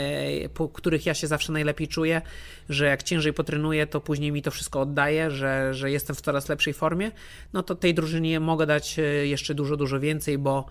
po 0.53 0.69
których 0.69 1.05
ja 1.05 1.13
się 1.13 1.27
zawsze 1.27 1.53
najlepiej 1.53 1.87
czuję, 1.87 2.21
że 2.69 2.85
jak 2.85 3.03
ciężej 3.03 3.33
potrenuję, 3.33 3.87
to 3.87 4.01
później 4.01 4.31
mi 4.31 4.41
to 4.41 4.51
wszystko 4.51 4.81
oddaje, 4.81 5.31
że, 5.31 5.73
że 5.73 5.91
jestem 5.91 6.15
w 6.15 6.21
coraz 6.21 6.49
lepszej 6.49 6.73
formie, 6.73 7.11
no 7.53 7.63
to 7.63 7.75
tej 7.75 7.93
drużynie 7.93 8.39
mogę 8.39 8.65
dać 8.65 8.99
e, 8.99 9.01
jeszcze 9.03 9.53
dużo, 9.53 9.77
dużo 9.77 9.99
więcej, 9.99 10.37
bo 10.37 10.65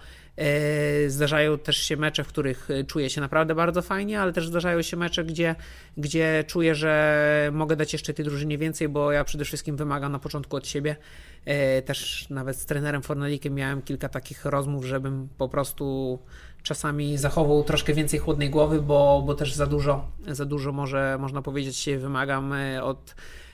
zdarzają 1.09 1.59
też 1.59 1.77
się 1.77 1.97
mecze, 1.97 2.25
w 2.25 2.29
których 2.29 2.71
e, 2.71 2.85
czuję 2.85 3.11
się 3.11 3.21
naprawdę 3.21 3.55
bardzo 3.55 3.83
fajnie, 3.83 4.21
ale 4.21 4.33
też 4.33 4.49
zdarzają 4.49 4.83
się 4.83 4.97
mecze, 4.97 5.25
gdzie, 5.25 5.55
gdzie 5.97 6.45
czuję, 6.47 6.75
że 6.75 7.51
mogę 7.53 7.77
dać 7.77 7.93
jeszcze 7.93 8.15
tej 8.15 8.25
drużynie 8.25 8.59
więcej, 8.59 8.89
bo 8.89 9.13
ja 9.13 9.25
przede 9.25 9.45
wszystkim 9.45 9.77
wymagam 9.77 10.13
na 10.13 10.19
początku 10.19 10.57
od 10.57 10.67
siebie. 10.67 10.97
E, 11.45 11.83
też 11.83 12.31
nawet 12.31 12.57
z 12.57 12.67
trenerem 12.67 13.03
Fornalikiem 13.03 13.55
miałem 13.55 13.83
kilka 13.83 14.09
takich 14.09 14.45
rozmów, 14.45 14.85
żebym 14.85 15.29
po 15.39 15.49
prostu 15.49 16.19
czasami 16.63 17.19
zachował 17.19 17.65
troszkę 17.65 17.95
więcej 17.95 18.21
chłodnej 18.21 18.51
głowy, 18.51 18.83
bo, 18.83 19.23
bo 19.27 19.35
też 19.35 19.55
za 19.55 19.67
dużo, 19.67 20.09
za 20.29 20.45
dużo 20.45 20.73
może 20.73 21.17
można 21.21 21.43
powiedzieć 21.43 21.77
się 21.77 21.99
wymagam 21.99 22.55
od 22.83 23.15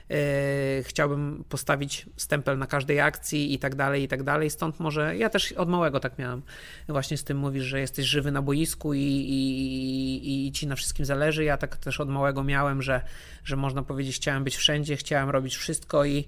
chciałbym 0.83 1.43
postawić 1.49 2.05
stempel 2.17 2.57
na 2.57 2.67
każdej 2.67 2.99
akcji 2.99 3.53
i 3.53 3.59
tak 3.59 3.75
dalej, 3.75 4.03
i 4.03 4.07
tak 4.07 4.23
dalej. 4.23 4.49
Stąd 4.49 4.79
może 4.79 5.17
ja 5.17 5.29
też 5.29 5.51
od 5.51 5.69
małego 5.69 5.99
tak 5.99 6.17
miałem. 6.17 6.41
Właśnie 6.89 7.17
z 7.17 7.23
tym 7.23 7.37
mówisz, 7.37 7.63
że 7.63 7.79
jesteś 7.79 8.05
żywy 8.05 8.31
na 8.31 8.41
boisku 8.41 8.93
i, 8.93 8.99
i, 8.99 10.47
i 10.47 10.51
ci 10.51 10.67
na 10.67 10.75
wszystkim 10.75 11.05
zależy. 11.05 11.43
Ja 11.43 11.57
tak 11.57 11.77
też 11.77 11.99
od 11.99 12.09
małego 12.09 12.43
miałem, 12.43 12.81
że, 12.81 13.01
że 13.43 13.55
można 13.55 13.83
powiedzieć, 13.83 14.15
chciałem 14.15 14.43
być 14.43 14.55
wszędzie, 14.55 14.97
chciałem 14.97 15.29
robić 15.29 15.55
wszystko 15.55 16.05
i 16.05 16.27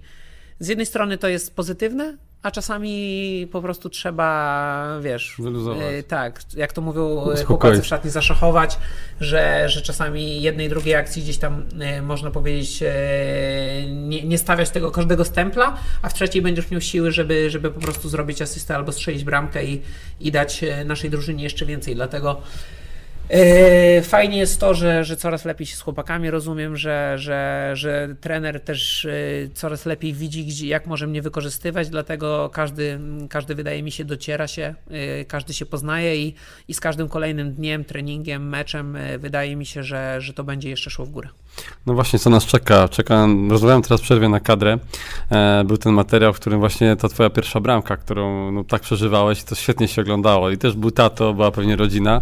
z 0.59 0.67
jednej 0.67 0.85
strony 0.85 1.17
to 1.17 1.27
jest 1.27 1.55
pozytywne, 1.55 2.17
a 2.43 2.51
czasami 2.51 3.47
po 3.51 3.61
prostu 3.61 3.89
trzeba, 3.89 4.99
wiesz, 5.01 5.35
Wyluzować. 5.39 5.83
tak, 6.07 6.41
jak 6.55 6.73
to 6.73 6.81
mówią 6.81 7.31
e, 7.31 7.43
chłopacy 7.43 7.81
w 7.81 7.85
szatni, 7.85 8.11
zaszachować, 8.11 8.77
że, 9.21 9.69
że 9.69 9.81
czasami 9.81 10.41
jednej, 10.41 10.69
drugiej 10.69 10.95
akcji 10.95 11.21
gdzieś 11.21 11.37
tam 11.37 11.65
e, 11.79 12.01
można 12.01 12.31
powiedzieć 12.31 12.83
nie, 13.87 14.23
nie 14.23 14.37
stawiać 14.37 14.69
tego 14.69 14.91
każdego 14.91 15.25
stempla, 15.25 15.77
a 16.01 16.09
w 16.09 16.13
trzeciej 16.13 16.41
będziesz 16.41 16.71
miał 16.71 16.81
siły, 16.81 17.11
żeby, 17.11 17.49
żeby 17.49 17.71
po 17.71 17.79
prostu 17.79 18.09
zrobić 18.09 18.41
asystę 18.41 18.75
albo 18.75 18.91
strzelić 18.91 19.23
bramkę 19.23 19.65
i, 19.65 19.81
i 20.19 20.31
dać 20.31 20.65
naszej 20.85 21.09
drużynie 21.09 21.43
jeszcze 21.43 21.65
więcej, 21.65 21.95
dlatego 21.95 22.41
fajnie 24.03 24.37
jest 24.37 24.59
to, 24.59 24.73
że, 24.73 25.03
że 25.03 25.17
coraz 25.17 25.45
lepiej 25.45 25.67
się 25.67 25.75
z 25.75 25.81
chłopakami 25.81 26.29
rozumiem, 26.29 26.77
że, 26.77 27.13
że, 27.17 27.71
że 27.73 28.15
trener 28.21 28.59
też 28.59 29.05
e, 29.05 29.11
coraz 29.53 29.85
lepiej 29.85 30.13
widzi, 30.13 30.45
gdzie, 30.45 30.67
jak 30.67 30.87
może 30.87 31.07
mnie 31.07 31.21
wykorzystywać, 31.21 31.89
dlatego 31.89 32.49
każdy, 32.53 32.99
każdy 33.29 33.55
wydaje 33.55 33.83
mi 33.83 33.91
się 33.91 34.05
dociera 34.05 34.47
się, 34.47 34.75
e, 34.89 35.25
każdy 35.25 35.53
się 35.53 35.65
poznaje 35.65 36.15
i, 36.15 36.35
i 36.67 36.73
z 36.73 36.79
każdym 36.79 37.09
kolejnym 37.09 37.53
dniem, 37.53 37.85
treningiem, 37.85 38.49
meczem 38.49 38.97
wydaje 39.19 39.55
mi 39.55 39.65
się, 39.65 39.83
że, 39.83 40.21
że 40.21 40.33
to 40.33 40.43
będzie 40.43 40.69
jeszcze 40.69 40.89
szło 40.89 41.05
w 41.05 41.09
górę. 41.09 41.29
No 41.85 41.93
właśnie, 41.93 42.19
co 42.19 42.29
nas 42.29 42.45
czeka? 42.45 42.87
czeka 42.87 43.27
rozmawiałem 43.49 43.81
teraz 43.81 44.01
przerwie 44.01 44.29
na 44.29 44.39
kadrę. 44.39 44.77
był 45.65 45.77
ten 45.77 45.93
materiał, 45.93 46.33
w 46.33 46.39
którym 46.39 46.59
właśnie 46.59 46.95
ta 46.95 47.09
twoja 47.09 47.29
pierwsza 47.29 47.59
bramka, 47.59 47.97
którą 47.97 48.51
no, 48.51 48.63
tak 48.63 48.81
przeżywałeś 48.81 49.43
to 49.43 49.55
świetnie 49.55 49.87
się 49.87 50.01
oglądało. 50.01 50.49
I 50.49 50.57
też 50.57 50.75
był 50.75 50.91
tato, 50.91 51.33
była 51.33 51.51
pewnie 51.51 51.75
rodzina. 51.75 52.21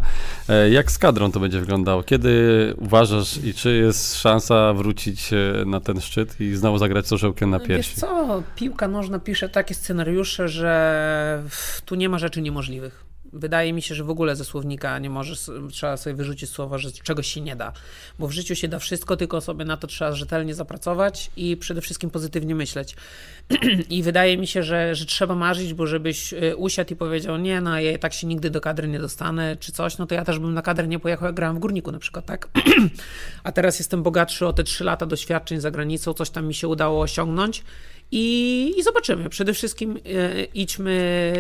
jak 0.71 0.91
z 0.91 0.97
kadrą 0.97 1.31
to 1.31 1.39
będzie 1.39 1.59
wyglądało? 1.59 2.03
Kiedy 2.03 2.31
uważasz 2.77 3.37
i 3.37 3.53
czy 3.53 3.77
jest 3.77 4.15
szansa 4.15 4.73
wrócić 4.73 5.33
e, 5.33 5.65
na 5.65 5.79
ten 5.79 6.01
szczyt 6.01 6.41
i 6.41 6.55
znowu 6.55 6.77
zagrać 6.77 7.07
z 7.07 7.13
orzełkiem 7.13 7.49
na 7.49 7.59
piersi? 7.59 7.91
Wiesz 7.91 7.99
co, 7.99 8.43
piłka 8.55 8.87
nożna 8.87 9.19
pisze 9.19 9.49
takie 9.49 9.75
scenariusze, 9.75 10.49
że 10.49 11.43
tu 11.85 11.95
nie 11.95 12.09
ma 12.09 12.19
rzeczy 12.19 12.41
niemożliwych. 12.41 13.10
Wydaje 13.33 13.73
mi 13.73 13.81
się, 13.81 13.95
że 13.95 14.03
w 14.03 14.09
ogóle 14.09 14.35
ze 14.35 14.45
słownika 14.45 14.99
nie 14.99 15.09
możesz, 15.09 15.51
trzeba 15.71 15.97
sobie 15.97 16.13
wyrzucić 16.13 16.49
słowa, 16.49 16.77
że 16.77 16.91
czegoś 16.91 17.27
się 17.27 17.41
nie 17.41 17.55
da. 17.55 17.73
Bo 18.19 18.27
w 18.27 18.31
życiu 18.31 18.55
się 18.55 18.67
da 18.67 18.79
wszystko, 18.79 19.17
tylko 19.17 19.41
sobie 19.41 19.65
na 19.65 19.77
to 19.77 19.87
trzeba 19.87 20.11
rzetelnie 20.11 20.55
zapracować 20.55 21.31
i 21.37 21.57
przede 21.57 21.81
wszystkim 21.81 22.09
pozytywnie 22.09 22.55
myśleć. 22.55 22.95
I 23.89 24.03
wydaje 24.03 24.37
mi 24.37 24.47
się, 24.47 24.63
że, 24.63 24.95
że 24.95 25.05
trzeba 25.05 25.35
marzyć, 25.35 25.73
bo 25.73 25.87
żebyś 25.87 26.33
y, 26.33 26.55
usiadł 26.55 26.93
i 26.93 26.95
powiedział, 26.95 27.37
nie, 27.37 27.61
no 27.61 27.79
ja 27.79 27.97
tak 27.97 28.13
się 28.13 28.27
nigdy 28.27 28.49
do 28.49 28.61
kadry 28.61 28.87
nie 28.87 28.99
dostanę, 28.99 29.57
czy 29.59 29.71
coś, 29.71 29.97
no 29.97 30.05
to 30.05 30.15
ja 30.15 30.25
też 30.25 30.39
bym 30.39 30.53
na 30.53 30.61
kadrę 30.61 30.87
nie 30.87 30.99
pojechał, 30.99 31.25
jak 31.25 31.35
grałem 31.35 31.55
w 31.55 31.59
Górniku 31.59 31.91
na 31.91 31.99
przykład, 31.99 32.25
tak? 32.25 32.49
A 33.43 33.51
teraz 33.51 33.79
jestem 33.79 34.03
bogatszy 34.03 34.47
o 34.47 34.53
te 34.53 34.63
trzy 34.63 34.83
lata 34.83 35.05
doświadczeń 35.05 35.59
za 35.59 35.71
granicą, 35.71 36.13
coś 36.13 36.29
tam 36.29 36.47
mi 36.47 36.53
się 36.53 36.67
udało 36.67 37.01
osiągnąć 37.01 37.63
i, 38.11 38.73
i 38.77 38.83
zobaczymy. 38.83 39.29
Przede 39.29 39.53
wszystkim 39.53 39.97
e, 39.97 40.43
idźmy 40.43 41.33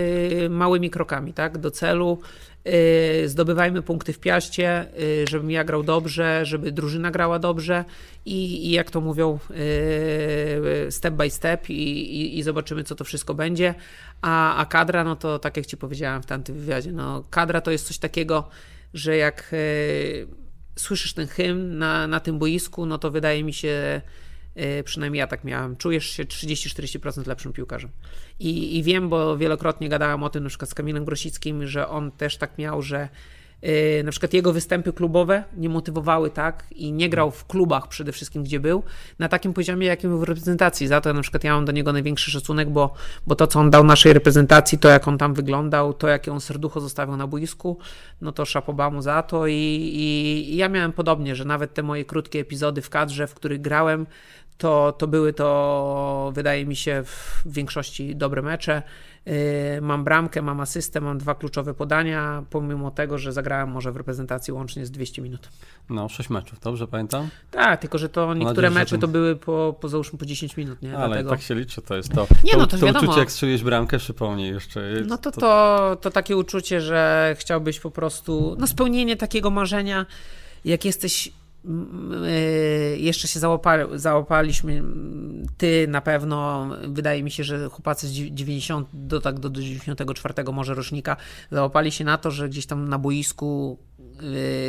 małymi 0.49 0.89
krokami, 0.89 1.33
tak, 1.33 1.57
do 1.57 1.71
celu. 1.71 2.19
E, 2.63 3.27
zdobywajmy 3.27 3.81
punkty 3.81 4.13
w 4.13 4.19
piaście, 4.19 4.67
e, 4.69 4.87
żebym 5.29 5.51
ja 5.51 5.63
grał 5.63 5.83
dobrze, 5.83 6.45
żeby 6.45 6.71
drużyna 6.71 7.11
grała 7.11 7.39
dobrze 7.39 7.85
i, 8.25 8.67
i 8.67 8.71
jak 8.71 8.91
to 8.91 9.01
mówią, 9.01 9.39
step 10.89 11.13
by 11.13 11.29
step 11.29 11.69
i, 11.69 12.39
i, 12.39 12.43
zobaczymy, 12.43 12.83
co 12.83 12.95
to 12.95 13.03
wszystko 13.03 13.33
będzie. 13.33 13.75
A, 14.21 14.55
a 14.55 14.65
kadra, 14.65 15.03
no 15.03 15.15
to 15.15 15.39
tak 15.39 15.57
jak 15.57 15.65
ci 15.65 15.77
powiedziałem 15.77 16.23
w 16.23 16.25
tamtym 16.25 16.55
wywiadzie, 16.55 16.91
no 16.91 17.23
kadra 17.29 17.61
to 17.61 17.71
jest 17.71 17.87
coś 17.87 17.97
takiego, 17.97 18.49
że 18.93 19.17
jak 19.17 19.55
słyszysz 20.75 21.13
ten 21.13 21.27
hymn 21.27 21.77
na, 21.77 22.07
na 22.07 22.19
tym 22.19 22.39
boisku, 22.39 22.85
no 22.85 22.97
to 22.97 23.11
wydaje 23.11 23.43
mi 23.43 23.53
się, 23.53 24.01
przynajmniej 24.83 25.19
ja 25.19 25.27
tak 25.27 25.43
miałem, 25.43 25.75
czujesz 25.75 26.05
się 26.05 26.25
30-40% 26.25 27.27
lepszym 27.27 27.53
piłkarzem. 27.53 27.89
I, 28.39 28.77
I 28.77 28.83
wiem, 28.83 29.09
bo 29.09 29.37
wielokrotnie 29.37 29.89
gadałem 29.89 30.23
o 30.23 30.29
tym 30.29 30.43
na 30.43 30.49
przykład 30.49 30.69
z 30.69 30.73
Kamilem 30.73 31.05
Grosickim, 31.05 31.67
że 31.67 31.87
on 31.87 32.11
też 32.11 32.37
tak 32.37 32.57
miał, 32.57 32.81
że 32.81 33.09
yy, 33.61 34.03
na 34.03 34.11
przykład 34.11 34.33
jego 34.33 34.53
występy 34.53 34.93
klubowe 34.93 35.43
nie 35.57 35.69
motywowały 35.69 36.29
tak 36.29 36.63
i 36.71 36.91
nie 36.91 37.09
grał 37.09 37.31
w 37.31 37.45
klubach 37.45 37.87
przede 37.87 38.11
wszystkim, 38.11 38.43
gdzie 38.43 38.59
był, 38.59 38.83
na 39.19 39.29
takim 39.29 39.53
poziomie, 39.53 39.87
jakim 39.87 40.09
był 40.09 40.19
w 40.19 40.23
reprezentacji. 40.23 40.87
Za 40.87 41.01
to 41.01 41.13
na 41.13 41.21
przykład 41.21 41.43
ja 41.43 41.55
mam 41.55 41.65
do 41.65 41.71
niego 41.71 41.93
największy 41.93 42.31
szacunek, 42.31 42.69
bo, 42.69 42.93
bo 43.27 43.35
to, 43.35 43.47
co 43.47 43.59
on 43.59 43.69
dał 43.69 43.83
naszej 43.83 44.13
reprezentacji, 44.13 44.77
to 44.77 44.89
jak 44.89 45.07
on 45.07 45.17
tam 45.17 45.33
wyglądał, 45.33 45.93
to 45.93 46.07
jakie 46.07 46.31
on 46.31 46.41
serducho 46.41 46.81
zostawił 46.81 47.17
na 47.17 47.27
boisku, 47.27 47.77
no 48.21 48.31
to 48.31 48.45
szapoba 48.45 49.01
za 49.01 49.23
to 49.23 49.47
i, 49.47 49.53
i, 49.53 50.53
i 50.53 50.55
ja 50.55 50.69
miałem 50.69 50.93
podobnie, 50.93 51.35
że 51.35 51.45
nawet 51.45 51.73
te 51.73 51.83
moje 51.83 52.05
krótkie 52.05 52.39
epizody 52.39 52.81
w 52.81 52.89
kadrze, 52.89 53.27
w 53.27 53.33
których 53.33 53.61
grałem, 53.61 54.07
to, 54.61 54.93
to 54.97 55.07
były 55.07 55.33
to, 55.33 56.31
wydaje 56.35 56.65
mi 56.65 56.75
się, 56.75 57.03
w 57.05 57.41
większości 57.45 58.15
dobre 58.15 58.41
mecze. 58.41 58.81
Yy, 59.25 59.33
mam 59.81 60.03
bramkę, 60.03 60.41
mam 60.41 60.59
asystę, 60.59 61.01
mam 61.01 61.17
dwa 61.17 61.35
kluczowe 61.35 61.73
podania, 61.73 62.43
pomimo 62.49 62.91
tego, 62.91 63.17
że 63.17 63.33
zagrałem 63.33 63.69
może 63.69 63.91
w 63.91 63.95
reprezentacji 63.95 64.53
łącznie 64.53 64.85
z 64.85 64.91
200 64.91 65.21
minut. 65.21 65.49
No, 65.89 66.09
6 66.09 66.29
meczów, 66.29 66.59
dobrze 66.59 66.87
pamiętam? 66.87 67.29
Tak, 67.51 67.81
tylko 67.81 67.97
że 67.97 68.09
to 68.09 68.33
niektóre 68.33 68.69
nadzieję, 68.69 68.79
mecze 68.79 68.97
to 68.97 69.07
były 69.07 69.35
po, 69.35 69.75
po 69.81 69.89
załóżmy 69.89 70.19
po 70.19 70.25
10 70.25 70.57
minut, 70.57 70.81
nie? 70.81 70.97
Ale 70.97 71.07
Dlatego... 71.07 71.29
tak 71.29 71.41
się 71.41 71.55
liczy, 71.55 71.81
to 71.81 71.95
jest 71.95 72.13
to. 72.13 72.27
Nie, 72.43 72.51
to, 72.51 72.57
no 72.57 72.67
to, 72.67 72.77
to 72.77 72.87
uczucie, 72.87 73.19
jak 73.19 73.31
strzeliłeś 73.31 73.63
bramkę, 73.63 73.97
przypomnij 73.97 74.53
jeszcze. 74.53 74.81
No 75.07 75.17
to, 75.17 75.31
to, 75.31 75.97
to 76.01 76.11
takie 76.11 76.37
uczucie, 76.37 76.81
że 76.81 77.35
chciałbyś 77.39 77.79
po 77.79 77.91
prostu, 77.91 78.55
no 78.59 78.67
spełnienie 78.67 79.17
takiego 79.17 79.49
marzenia, 79.49 80.05
jak 80.65 80.85
jesteś 80.85 81.27
Y, 81.27 81.40
jeszcze 82.97 83.27
się 83.27 83.39
załapali, 83.39 83.83
załapaliśmy, 83.95 84.83
ty 85.57 85.87
na 85.87 86.01
pewno, 86.01 86.69
wydaje 86.87 87.23
mi 87.23 87.31
się, 87.31 87.43
że 87.43 87.69
chłopacy 87.69 88.07
z 88.07 88.11
90 88.11 88.87
do, 88.93 89.21
tak 89.21 89.39
do 89.39 89.49
94 89.49 90.33
może 90.53 90.73
rocznika 90.73 91.17
załapali 91.51 91.91
się 91.91 92.03
na 92.03 92.17
to, 92.17 92.31
że 92.31 92.49
gdzieś 92.49 92.65
tam 92.65 92.89
na 92.89 92.99
boisku 92.99 93.79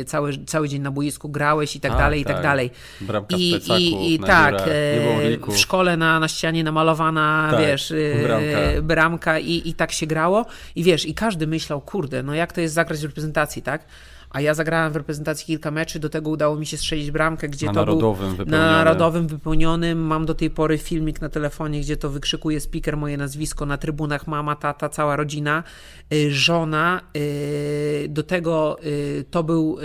y, 0.01 0.05
cały, 0.05 0.45
cały 0.45 0.69
dzień 0.69 0.81
na 0.81 0.91
boisku 0.91 1.29
grałeś 1.29 1.75
i 1.75 1.79
tak 1.79 1.91
A, 1.91 1.97
dalej, 1.97 2.21
i 2.21 2.25
tak, 2.25 2.33
tak 2.33 2.43
dalej. 2.43 2.71
Bramka 3.01 3.37
I, 3.37 3.51
plecaku, 3.51 3.79
i, 3.79 4.13
i 4.13 4.19
tak, 4.19 4.67
y, 4.67 5.39
w 5.47 5.57
szkole 5.57 5.97
na, 5.97 6.19
na 6.19 6.27
ścianie 6.27 6.63
namalowana, 6.63 7.47
tak, 7.51 7.59
wiesz, 7.59 7.93
bramka, 8.23 8.81
bramka 8.81 9.39
i, 9.39 9.69
i 9.69 9.73
tak 9.73 9.91
się 9.91 10.07
grało 10.07 10.45
i 10.75 10.83
wiesz, 10.83 11.05
i 11.05 11.13
każdy 11.13 11.47
myślał, 11.47 11.81
kurde, 11.81 12.23
no 12.23 12.33
jak 12.33 12.53
to 12.53 12.61
jest 12.61 12.73
zagrać 12.73 12.99
w 12.99 13.03
reprezentacji, 13.03 13.61
tak? 13.61 13.85
A 14.33 14.41
ja 14.41 14.53
zagrałem 14.53 14.93
w 14.93 14.95
reprezentacji 14.95 15.45
kilka 15.45 15.71
meczy, 15.71 15.99
do 15.99 16.09
tego 16.09 16.29
udało 16.29 16.55
mi 16.55 16.65
się 16.65 16.77
strzelić 16.77 17.11
bramkę, 17.11 17.49
gdzie 17.49 17.65
na 17.65 17.73
to 17.73 17.79
narodowym 17.79 18.35
był 18.35 18.45
na 18.45 18.71
narodowym 18.71 19.27
wypełnionym. 19.27 19.99
Mam 19.99 20.25
do 20.25 20.33
tej 20.33 20.49
pory 20.49 20.77
filmik 20.77 21.21
na 21.21 21.29
telefonie, 21.29 21.81
gdzie 21.81 21.97
to 21.97 22.09
wykrzykuje 22.09 22.59
speaker 22.59 22.97
moje 22.97 23.17
nazwisko 23.17 23.65
na 23.65 23.77
trybunach, 23.77 24.27
mama, 24.27 24.55
tata, 24.55 24.89
cała 24.89 25.15
rodzina, 25.15 25.63
y, 26.13 26.31
żona. 26.31 27.01
Y, 27.17 28.07
do 28.09 28.23
tego 28.23 28.77
y, 28.83 29.25
to 29.31 29.43
był 29.43 29.77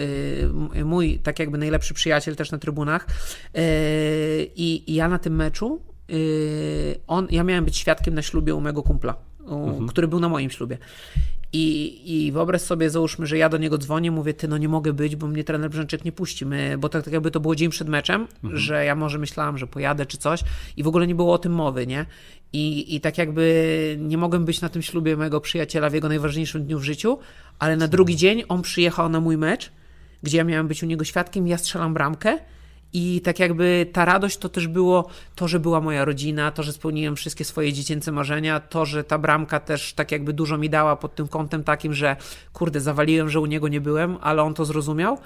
mój 0.85 1.19
tak 1.19 1.39
jakby 1.39 1.59
najlepszy 1.59 1.95
przyjaciel 1.95 2.37
też 2.37 2.51
na 2.51 2.59
trybunach 2.59 3.07
i 4.57 4.95
ja 4.95 5.09
na 5.09 5.19
tym 5.19 5.37
meczu 5.37 5.81
on, 7.07 7.29
ja 7.31 7.45
miałem 7.45 7.65
być 7.65 7.77
świadkiem 7.77 8.15
na 8.15 8.23
ślubie 8.23 8.55
u 8.55 8.61
mego 8.61 8.83
kumpla, 8.83 9.15
mhm. 9.49 9.89
który 9.89 10.09
był 10.09 10.21
na 10.21 10.29
moim 10.29 10.51
ślubie. 10.51 10.79
I, 11.53 12.27
I 12.27 12.33
wyobraź 12.33 12.63
sobie, 12.63 12.91
załóżmy, 12.91 13.27
że 13.27 13.39
ja 13.39 13.49
do 13.49 13.59
niego 13.59 13.79
dzwonię, 13.79 14.11
mówię, 14.11 14.35
ty 14.35 14.49
no 14.49 14.59
nie 14.59 14.69
mogę 14.69 14.93
być, 14.93 15.17
bo 15.17 15.27
mnie 15.27 15.45
trener 15.45 15.71
Brzęczyk 15.71 16.05
nie 16.05 16.13
puści, 16.13 16.47
My, 16.47 16.79
bo 16.79 16.89
tak, 16.89 17.05
tak 17.05 17.13
jakby 17.13 17.31
to 17.31 17.41
było 17.41 17.57
dzień 17.57 17.71
przed 17.71 17.89
meczem, 17.89 18.27
mhm. 18.45 18.61
że 18.61 18.85
ja 18.85 18.95
może 18.95 19.19
myślałam, 19.19 19.59
że 19.59 19.67
pojadę 19.67 20.07
czy 20.07 20.19
coś 20.19 20.45
i 20.77 20.83
w 20.83 20.89
ogóle 20.89 21.07
nie 21.07 21.15
było 21.15 21.33
o 21.33 21.39
tym 21.39 21.53
mowy, 21.53 21.87
nie? 21.87 22.07
I, 22.53 22.95
I 22.95 23.01
tak 23.01 23.19
jakby 23.19 23.97
nie 24.01 24.19
mogłem 24.19 24.45
być 24.45 24.61
na 24.61 24.69
tym 24.69 24.83
ślubie 24.83 25.17
mojego 25.17 25.41
przyjaciela 25.41 25.91
w 25.91 25.95
jego 25.95 26.09
najważniejszym 26.09 26.65
dniu 26.65 26.79
w 26.79 26.85
życiu, 26.85 27.19
ale 27.59 27.77
na 27.77 27.89
drugi 27.89 28.17
dzień 28.17 28.43
on 28.49 28.63
przyjechał 28.63 29.09
na 29.09 29.21
mój 29.21 29.37
mecz, 29.37 29.73
gdzie 30.23 30.39
ja 30.39 30.45
miałem 30.45 30.69
być 30.69 30.83
u 30.83 30.87
niego 30.87 31.05
świadkiem, 31.05 31.49
ja 31.49 31.59
strzelam 31.59 31.95
bramkę 31.95 32.39
i 32.93 33.21
tak 33.21 33.39
jakby 33.39 33.87
ta 33.93 34.05
radość 34.05 34.39
to 34.39 34.49
też 34.49 34.67
było 34.67 35.09
to, 35.35 35.49
że 35.49 35.61
była 35.61 35.81
moja 35.81 36.05
rodzina, 36.05 36.51
to, 36.51 36.63
że 36.63 36.73
spełniłem 36.73 37.17
wszystkie 37.17 37.45
swoje 37.45 37.73
dziecięce 37.73 38.13
marzenia, 38.13 38.61
to, 38.61 38.87
że 38.87 39.05
ta 39.05 39.19
bramka 39.19 39.61
też 39.61 39.93
tak 39.93 40.13
jakby 40.13 40.33
dużo 40.33 40.59
mi 40.59 40.71
dała 40.71 40.97
pod 40.97 41.15
tym 41.15 41.29
kątem 41.29 41.65
takim, 41.65 41.95
że 41.95 42.17
kurde, 42.53 42.81
zawaliłem, 42.81 43.31
że 43.31 43.41
u 43.41 43.47
niego 43.47 43.69
nie 43.69 43.81
byłem, 43.81 44.19
ale 44.21 44.43
on 44.43 44.55
to 44.55 44.65
zrozumiał 44.65 45.19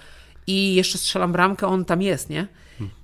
i 0.47 0.75
jeszcze 0.75 0.99
strzelam 0.99 1.33
bramkę, 1.33 1.67
on 1.67 1.85
tam 1.85 2.03
jest, 2.03 2.31
nie? 2.31 2.47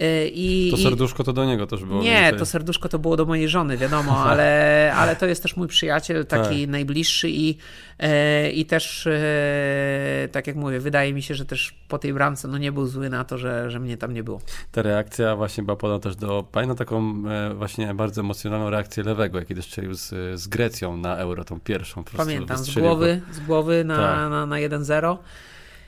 E, 0.01 0.28
I, 0.28 0.70
to 0.70 0.76
serduszko 0.76 1.24
to 1.24 1.32
do 1.32 1.45
niego 1.45 1.66
też 1.66 1.84
było. 1.84 2.03
Nie, 2.03 2.11
więcej. 2.11 2.39
to 2.39 2.47
serduszko 2.47 2.89
to 2.89 2.99
było 2.99 3.16
do 3.16 3.26
mojej 3.26 3.49
żony, 3.49 3.76
wiadomo, 3.76 4.24
ale, 4.30 4.93
ale 4.97 5.16
to 5.16 5.26
jest 5.26 5.43
też 5.43 5.57
mój 5.57 5.68
przyjaciel, 5.68 6.26
taki 6.26 6.61
tak. 6.61 6.70
najbliższy 6.70 7.30
i, 7.30 7.57
e, 7.99 8.51
i 8.51 8.66
też, 8.66 9.07
e, 9.07 10.28
tak 10.32 10.47
jak 10.47 10.57
mówię, 10.57 10.80
wydaje 10.80 11.14
mi 11.14 11.22
się, 11.22 11.34
że 11.34 11.45
też 11.45 11.74
po 11.89 11.99
tej 11.99 12.12
bramce 12.12 12.49
no 12.49 12.59
nie 12.59 12.72
był 12.72 12.86
zły 12.86 13.11
na 13.11 13.24
to, 13.24 13.39
że, 13.39 13.70
że 13.70 13.80
mnie 13.80 13.97
tam 13.97 14.14
nie 14.14 14.22
było. 14.22 14.41
Ta 14.72 14.82
reakcja 14.82 15.36
właśnie 15.36 15.64
była 15.64 15.76
podobna 15.76 16.03
też 16.03 16.16
do, 16.16 16.45
pamiętam 16.53 16.76
taką 16.76 17.22
właśnie 17.55 17.95
bardzo 17.95 18.20
emocjonalną 18.20 18.70
reakcję 18.70 19.03
Lewego, 19.03 19.45
też 19.45 19.64
strzelił 19.64 19.95
z, 19.95 20.41
z 20.41 20.49
Grecją 20.49 20.97
na 20.97 21.16
Euro, 21.16 21.45
tą 21.45 21.61
pierwszą. 21.61 22.05
Pamiętam, 22.16 22.59
z 22.59 22.74
głowy, 22.74 23.20
z 23.32 23.41
głowy 23.41 23.84
na, 23.84 23.97
tak. 23.97 24.30
na, 24.30 24.47
na 24.47 24.57
1-0. 24.57 25.16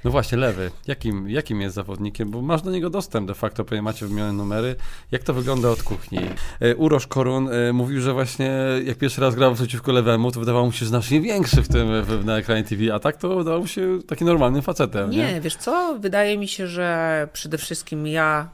No 0.05 0.11
właśnie, 0.11 0.39
lewy. 0.39 0.71
Jakim, 0.87 1.31
jakim 1.31 1.61
jest 1.61 1.75
zawodnikiem? 1.75 2.31
Bo 2.31 2.43
masz 2.43 2.63
do 2.63 2.71
niego 2.71 2.91
dostęp 2.91 3.29
de 3.29 3.35
facto, 3.35 3.65
pewnie 3.65 3.83
macie 3.83 4.07
wymienione 4.07 4.33
numery. 4.33 4.77
Jak 5.11 5.23
to 5.23 5.35
wygląda 5.35 5.69
od 5.71 5.83
kuchni? 5.83 6.19
E, 6.61 6.77
Uroż 6.77 7.07
Korun 7.07 7.49
e, 7.49 7.73
mówił, 7.73 8.01
że 8.01 8.13
właśnie 8.13 8.51
jak 8.85 8.99
pierwszy 8.99 9.21
raz 9.21 9.35
grał 9.35 9.55
przeciwko 9.55 9.93
lewemu, 9.93 10.33
to 10.33 10.41
wydawało 10.41 10.67
mu 10.67 10.73
się 10.73 10.87
znacznie 10.87 11.21
większy 11.21 11.63
w 11.63 11.69
tym 11.69 12.03
w, 12.03 12.25
na 12.25 12.39
ekranie 12.39 12.65
TV, 12.65 12.95
a 12.95 12.99
tak 12.99 13.17
to 13.17 13.37
wydawał 13.37 13.61
mu 13.61 13.67
się 13.67 13.99
taki 14.07 14.25
normalnym 14.25 14.63
facetem. 14.63 15.11
Nie, 15.11 15.33
nie? 15.33 15.41
wiesz 15.41 15.57
co? 15.57 15.99
Wydaje 15.99 16.39
mi 16.39 16.49
się, 16.49 16.67
że 16.67 17.29
przede 17.33 17.59
wszystkim 17.59 18.07
ja 18.07 18.49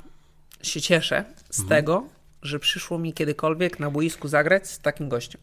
się 0.63 0.81
cieszę 0.81 1.25
z 1.51 1.61
mhm. 1.61 1.69
tego, 1.69 2.05
że 2.43 2.59
przyszło 2.59 2.99
mi 2.99 3.13
kiedykolwiek 3.13 3.81
na 3.81 3.91
boisku 3.91 4.29
zagrać 4.29 4.69
z 4.69 4.79
takim 4.79 5.09
gościem 5.09 5.41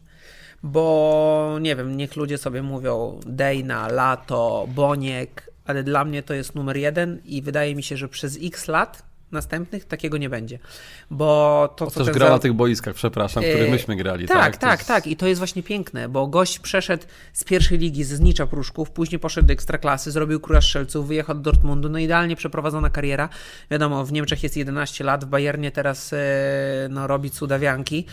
bo 0.66 1.58
nie 1.60 1.76
wiem, 1.76 1.96
niech 1.96 2.16
ludzie 2.16 2.38
sobie 2.38 2.62
mówią 2.62 3.20
Dejna, 3.26 3.88
Lato, 3.88 4.66
Boniek, 4.68 5.53
ale 5.64 5.82
dla 5.82 6.04
mnie 6.04 6.22
to 6.22 6.34
jest 6.34 6.54
numer 6.54 6.76
jeden 6.76 7.20
i 7.24 7.42
wydaje 7.42 7.74
mi 7.74 7.82
się, 7.82 7.96
że 7.96 8.08
przez 8.08 8.38
x 8.42 8.68
lat 8.68 9.02
następnych 9.32 9.84
takiego 9.84 10.16
nie 10.18 10.30
będzie. 10.30 10.58
Bo 11.10 11.68
to, 11.76 11.90
co 11.90 12.04
też 12.04 12.14
gra 12.14 12.26
za- 12.26 12.32
na 12.32 12.38
tych 12.38 12.52
boiskach, 12.52 12.94
przepraszam, 12.94 13.42
w 13.42 13.46
których 13.46 13.70
myśmy 13.70 13.96
grali. 13.96 14.26
tak, 14.28 14.36
Tak, 14.38 14.56
tak, 14.56 14.78
jest- 14.78 14.88
tak. 14.88 15.06
I 15.06 15.16
to 15.16 15.26
jest 15.26 15.38
właśnie 15.40 15.62
piękne, 15.62 16.08
bo 16.08 16.26
gość 16.26 16.58
przeszedł 16.58 17.04
z 17.32 17.44
pierwszej 17.44 17.78
ligi 17.78 18.04
ze 18.04 18.16
Znicza 18.16 18.46
Pruszków, 18.46 18.90
później 18.90 19.18
poszedł 19.18 19.46
do 19.48 19.52
Ekstraklasy, 19.52 20.10
zrobił 20.10 20.40
Kura 20.40 20.60
Strzelców, 20.60 21.08
wyjechał 21.08 21.34
do 21.36 21.40
Dortmundu, 21.52 21.88
no 21.88 21.98
idealnie 21.98 22.36
przeprowadzona 22.36 22.90
kariera. 22.90 23.28
Wiadomo, 23.70 24.04
w 24.04 24.12
Niemczech 24.12 24.42
jest 24.42 24.56
11 24.56 25.04
lat, 25.04 25.24
w 25.24 25.28
Bayernie 25.28 25.70
teraz 25.70 26.12
e, 26.12 26.16
no, 26.90 27.06
robi 27.06 27.30
cudawianki, 27.30 28.06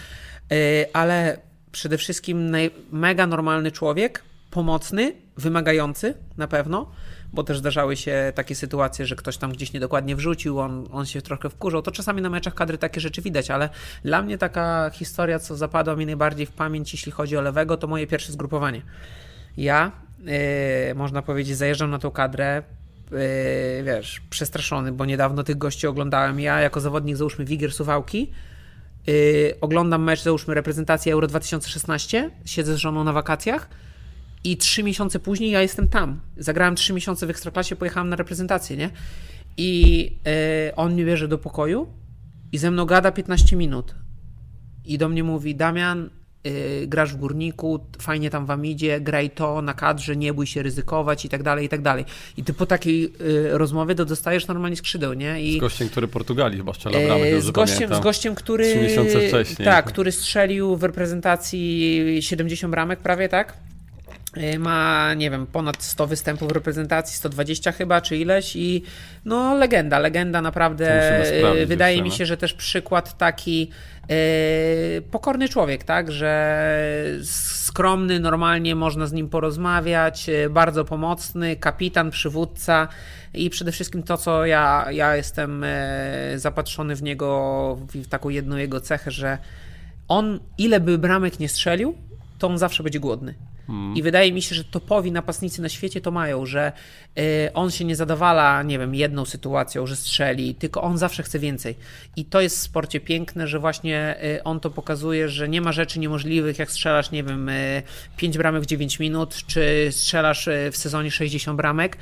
E, 0.51 0.85
ale 0.95 1.37
przede 1.71 1.97
wszystkim 1.97 2.55
mega 2.91 3.27
normalny 3.27 3.71
człowiek, 3.71 4.23
pomocny, 4.51 5.13
wymagający 5.37 6.13
na 6.37 6.47
pewno, 6.47 6.91
bo 7.33 7.43
też 7.43 7.57
zdarzały 7.57 7.95
się 7.95 8.31
takie 8.35 8.55
sytuacje, 8.55 9.05
że 9.05 9.15
ktoś 9.15 9.37
tam 9.37 9.51
gdzieś 9.51 9.73
niedokładnie 9.73 10.15
wrzucił, 10.15 10.59
on, 10.59 10.87
on 10.91 11.05
się 11.05 11.21
trochę 11.21 11.49
wkurzał. 11.49 11.81
To 11.81 11.91
czasami 11.91 12.21
na 12.21 12.29
meczach 12.29 12.53
kadry 12.53 12.77
takie 12.77 13.01
rzeczy 13.01 13.21
widać, 13.21 13.51
ale 13.51 13.69
dla 14.03 14.21
mnie 14.21 14.37
taka 14.37 14.91
historia, 14.93 15.39
co 15.39 15.55
zapadła 15.55 15.95
mi 15.95 16.05
najbardziej 16.05 16.45
w 16.45 16.51
pamięć, 16.51 16.93
jeśli 16.93 17.11
chodzi 17.11 17.37
o 17.37 17.41
lewego, 17.41 17.77
to 17.77 17.87
moje 17.87 18.07
pierwsze 18.07 18.31
zgrupowanie. 18.31 18.81
Ja, 19.57 19.91
yy, 20.19 20.95
można 20.95 21.21
powiedzieć, 21.21 21.57
zajeżdżam 21.57 21.91
na 21.91 21.99
tą 21.99 22.11
kadrę, 22.11 22.63
yy, 23.11 23.17
wiesz, 23.83 24.21
przestraszony, 24.29 24.91
bo 24.91 25.05
niedawno 25.05 25.43
tych 25.43 25.57
gości 25.57 25.87
oglądałem. 25.87 26.39
Ja 26.39 26.59
jako 26.59 26.79
zawodnik, 26.79 27.15
załóżmy, 27.15 27.45
Wigier 27.45 27.71
Suwałki, 27.71 28.31
yy, 29.07 29.13
oglądam 29.61 30.03
mecz, 30.03 30.23
załóżmy, 30.23 30.53
reprezentacji 30.53 31.11
Euro 31.11 31.27
2016, 31.27 32.31
siedzę 32.45 32.75
z 32.75 32.77
żoną 32.77 33.03
na 33.03 33.13
wakacjach 33.13 33.69
i 34.43 34.57
trzy 34.57 34.83
miesiące 34.83 35.19
później 35.19 35.51
ja 35.51 35.61
jestem 35.61 35.87
tam. 35.87 36.19
Zagrałem 36.37 36.75
trzy 36.75 36.93
miesiące 36.93 37.27
w 37.27 37.29
Ekstraklasie, 37.29 37.75
pojechałem 37.75 38.09
na 38.09 38.15
reprezentację, 38.15 38.77
nie? 38.77 38.89
I 39.57 40.01
yy, 40.65 40.75
on 40.75 40.93
mnie 40.93 41.05
bierze 41.05 41.27
do 41.27 41.37
pokoju 41.37 41.87
i 42.51 42.57
ze 42.57 42.71
mną 42.71 42.85
gada 42.85 43.11
15 43.11 43.55
minut. 43.55 43.95
I 44.85 44.97
do 44.97 45.09
mnie 45.09 45.23
mówi, 45.23 45.55
Damian, 45.55 46.09
yy, 46.43 46.51
grasz 46.87 47.13
w 47.13 47.17
Górniku, 47.17 47.85
fajnie 47.99 48.29
tam 48.29 48.45
wam 48.45 48.65
idzie, 48.65 49.01
graj 49.01 49.29
to 49.29 49.61
na 49.61 49.73
kadrze, 49.73 50.15
nie 50.15 50.33
bój 50.33 50.47
się 50.47 50.63
ryzykować 50.63 51.25
i 51.25 51.29
tak 51.29 51.43
dalej, 51.43 51.65
i 51.65 51.69
tak 51.69 51.81
dalej. 51.81 52.05
I 52.37 52.43
ty 52.43 52.53
po 52.53 52.65
takiej 52.65 53.01
yy, 53.01 53.57
rozmowie 53.57 53.95
to 53.95 54.05
dostajesz 54.05 54.47
normalnie 54.47 54.77
skrzydeł, 54.77 55.13
nie? 55.13 55.43
I, 55.43 55.57
Z 55.57 55.59
gościem, 55.59 55.89
który 55.89 56.07
Portugalii 56.07 56.57
chyba 56.57 56.73
strzela 56.73 56.97
E, 56.97 57.05
bramę, 57.05 57.41
z, 57.41 57.51
gościem, 57.51 57.95
z 57.95 57.99
gościem, 57.99 58.35
który. 58.35 58.65
Trzy 58.65 58.81
miesiące 58.81 59.27
wcześniej. 59.27 59.65
Tak, 59.65 59.85
który 59.85 60.11
strzelił 60.11 60.77
w 60.77 60.83
reprezentacji 60.83 62.17
70 62.21 62.71
bramek 62.71 62.99
prawie, 62.99 63.29
tak? 63.29 63.57
E, 64.37 64.59
Ma, 64.59 65.13
nie 65.13 65.31
wiem, 65.31 65.47
ponad 65.47 65.83
100 65.83 66.07
występów 66.07 66.49
w 66.49 66.51
reprezentacji, 66.51 67.17
120 67.17 67.71
chyba, 67.71 68.01
czy 68.01 68.17
ileś 68.17 68.55
i 68.55 68.83
no 69.25 69.55
legenda, 69.55 69.99
legenda 69.99 70.41
naprawdę. 70.41 70.87
E, 71.61 71.65
Wydaje 71.65 71.95
jeszcze, 71.95 72.03
mi 72.03 72.09
no. 72.09 72.15
się, 72.15 72.25
że 72.25 72.37
też 72.37 72.53
przykład 72.53 73.17
taki 73.17 73.71
e, 74.09 74.15
pokorny 75.01 75.49
człowiek, 75.49 75.83
tak, 75.83 76.11
że 76.11 76.65
skromny, 77.23 78.19
normalnie 78.19 78.75
można 78.75 79.07
z 79.07 79.13
nim 79.13 79.29
porozmawiać, 79.29 80.29
e, 80.29 80.49
bardzo 80.49 80.85
pomocny, 80.85 81.55
kapitan, 81.55 82.11
przywódca 82.11 82.87
i 83.33 83.49
przede 83.49 83.71
wszystkim 83.71 84.03
to, 84.03 84.17
co 84.17 84.45
ja, 84.45 84.85
ja 84.91 85.15
jestem 85.15 85.65
zapatrzony 86.35 86.95
w 86.95 87.03
niego, 87.03 87.77
w 87.93 88.07
taką 88.07 88.29
jedną 88.29 88.57
jego 88.57 88.81
cechę, 88.81 89.11
że 89.11 89.37
on 90.07 90.39
ile 90.57 90.79
by 90.79 90.97
bramek 90.97 91.39
nie 91.39 91.49
strzelił, 91.49 91.95
to 92.39 92.47
on 92.47 92.57
zawsze 92.57 92.83
będzie 92.83 92.99
głodny. 92.99 93.35
I 93.95 94.01
wydaje 94.01 94.31
mi 94.33 94.41
się, 94.41 94.55
że 94.55 94.63
topowi 94.63 95.11
napastnicy 95.11 95.61
na 95.61 95.69
świecie 95.69 96.01
to 96.01 96.11
mają, 96.11 96.45
że 96.45 96.71
y, 97.19 97.53
on 97.53 97.71
się 97.71 97.85
nie 97.85 97.95
zadowala, 97.95 98.63
nie 98.63 98.79
wiem, 98.79 98.95
jedną 98.95 99.25
sytuacją, 99.25 99.87
że 99.87 99.95
strzeli, 99.95 100.55
tylko 100.55 100.81
on 100.81 100.97
zawsze 100.97 101.23
chce 101.23 101.39
więcej. 101.39 101.75
I 102.15 102.25
to 102.25 102.41
jest 102.41 102.57
w 102.57 102.61
sporcie 102.61 102.99
piękne, 102.99 103.47
że 103.47 103.59
właśnie 103.59 104.15
y, 104.23 104.43
on 104.43 104.59
to 104.59 104.69
pokazuje, 104.69 105.29
że 105.29 105.49
nie 105.49 105.61
ma 105.61 105.71
rzeczy 105.71 105.99
niemożliwych, 105.99 106.59
jak 106.59 106.71
strzelasz, 106.71 107.11
nie 107.11 107.23
wiem, 107.23 107.49
y, 107.49 107.83
5 108.17 108.37
bramek 108.37 108.63
w 108.63 108.65
9 108.65 108.99
minut, 108.99 109.35
czy 109.47 109.87
strzelasz 109.91 110.47
y, 110.47 110.69
w 110.71 110.77
sezonie 110.77 111.11
60 111.11 111.57
bramek. 111.57 111.97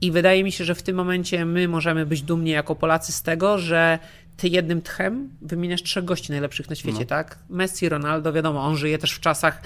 I 0.00 0.10
wydaje 0.10 0.44
mi 0.44 0.52
się, 0.52 0.64
że 0.64 0.74
w 0.74 0.82
tym 0.82 0.96
momencie 0.96 1.44
my 1.44 1.68
możemy 1.68 2.06
być 2.06 2.22
dumni 2.22 2.50
jako 2.50 2.74
Polacy 2.74 3.12
z 3.12 3.22
tego, 3.22 3.58
że 3.58 3.98
ty 4.40 4.48
jednym 4.48 4.82
tchem 4.82 5.30
wymieniasz 5.42 5.82
trzech 5.82 6.04
gości 6.04 6.32
najlepszych 6.32 6.70
na 6.70 6.76
świecie, 6.76 7.06
tak? 7.06 7.38
Messi, 7.48 7.88
Ronaldo, 7.88 8.32
wiadomo, 8.32 8.64
on 8.64 8.76
żyje 8.76 8.98
też 8.98 9.12
w 9.12 9.20
czasach, 9.20 9.62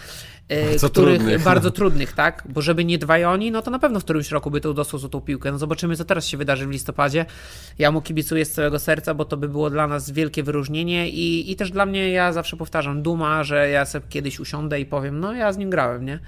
Bardzo 0.48 0.90
których 0.90 1.18
trudnych, 1.18 1.38
no. 1.38 1.44
bardzo 1.50 1.70
trudnych, 1.70 2.12
tak? 2.12 2.44
Bo 2.48 2.62
żeby 2.62 2.84
nie 2.84 2.98
dwaj 2.98 3.24
oni, 3.24 3.50
no 3.50 3.62
to 3.62 3.70
na 3.70 3.78
pewno 3.78 4.00
w 4.00 4.04
którymś 4.04 4.30
roku 4.30 4.50
by 4.50 4.60
to 4.60 4.74
dostał 4.74 5.00
złotą 5.00 5.20
piłkę. 5.20 5.52
No 5.52 5.58
zobaczymy, 5.58 5.96
co 5.96 6.04
teraz 6.04 6.26
się 6.26 6.36
wydarzy 6.36 6.66
w 6.66 6.70
listopadzie. 6.70 7.26
Ja 7.78 7.90
mu 7.90 8.02
kibicuję 8.02 8.44
z 8.44 8.52
całego 8.52 8.78
serca, 8.78 9.14
bo 9.14 9.24
to 9.24 9.36
by 9.36 9.48
było 9.48 9.70
dla 9.70 9.86
nas 9.86 10.10
wielkie 10.10 10.42
wyróżnienie 10.42 11.10
i, 11.10 11.52
i 11.52 11.56
też 11.56 11.70
dla 11.70 11.86
mnie, 11.86 12.10
ja 12.10 12.32
zawsze 12.32 12.56
powtarzam, 12.56 13.02
duma, 13.02 13.44
że 13.44 13.68
ja 13.68 13.84
sobie 13.84 14.06
kiedyś 14.08 14.40
usiądę 14.40 14.80
i 14.80 14.86
powiem, 14.86 15.20
no 15.20 15.32
ja 15.32 15.52
z 15.52 15.56
nim 15.56 15.70
grałem, 15.70 16.04
nie? 16.04 16.18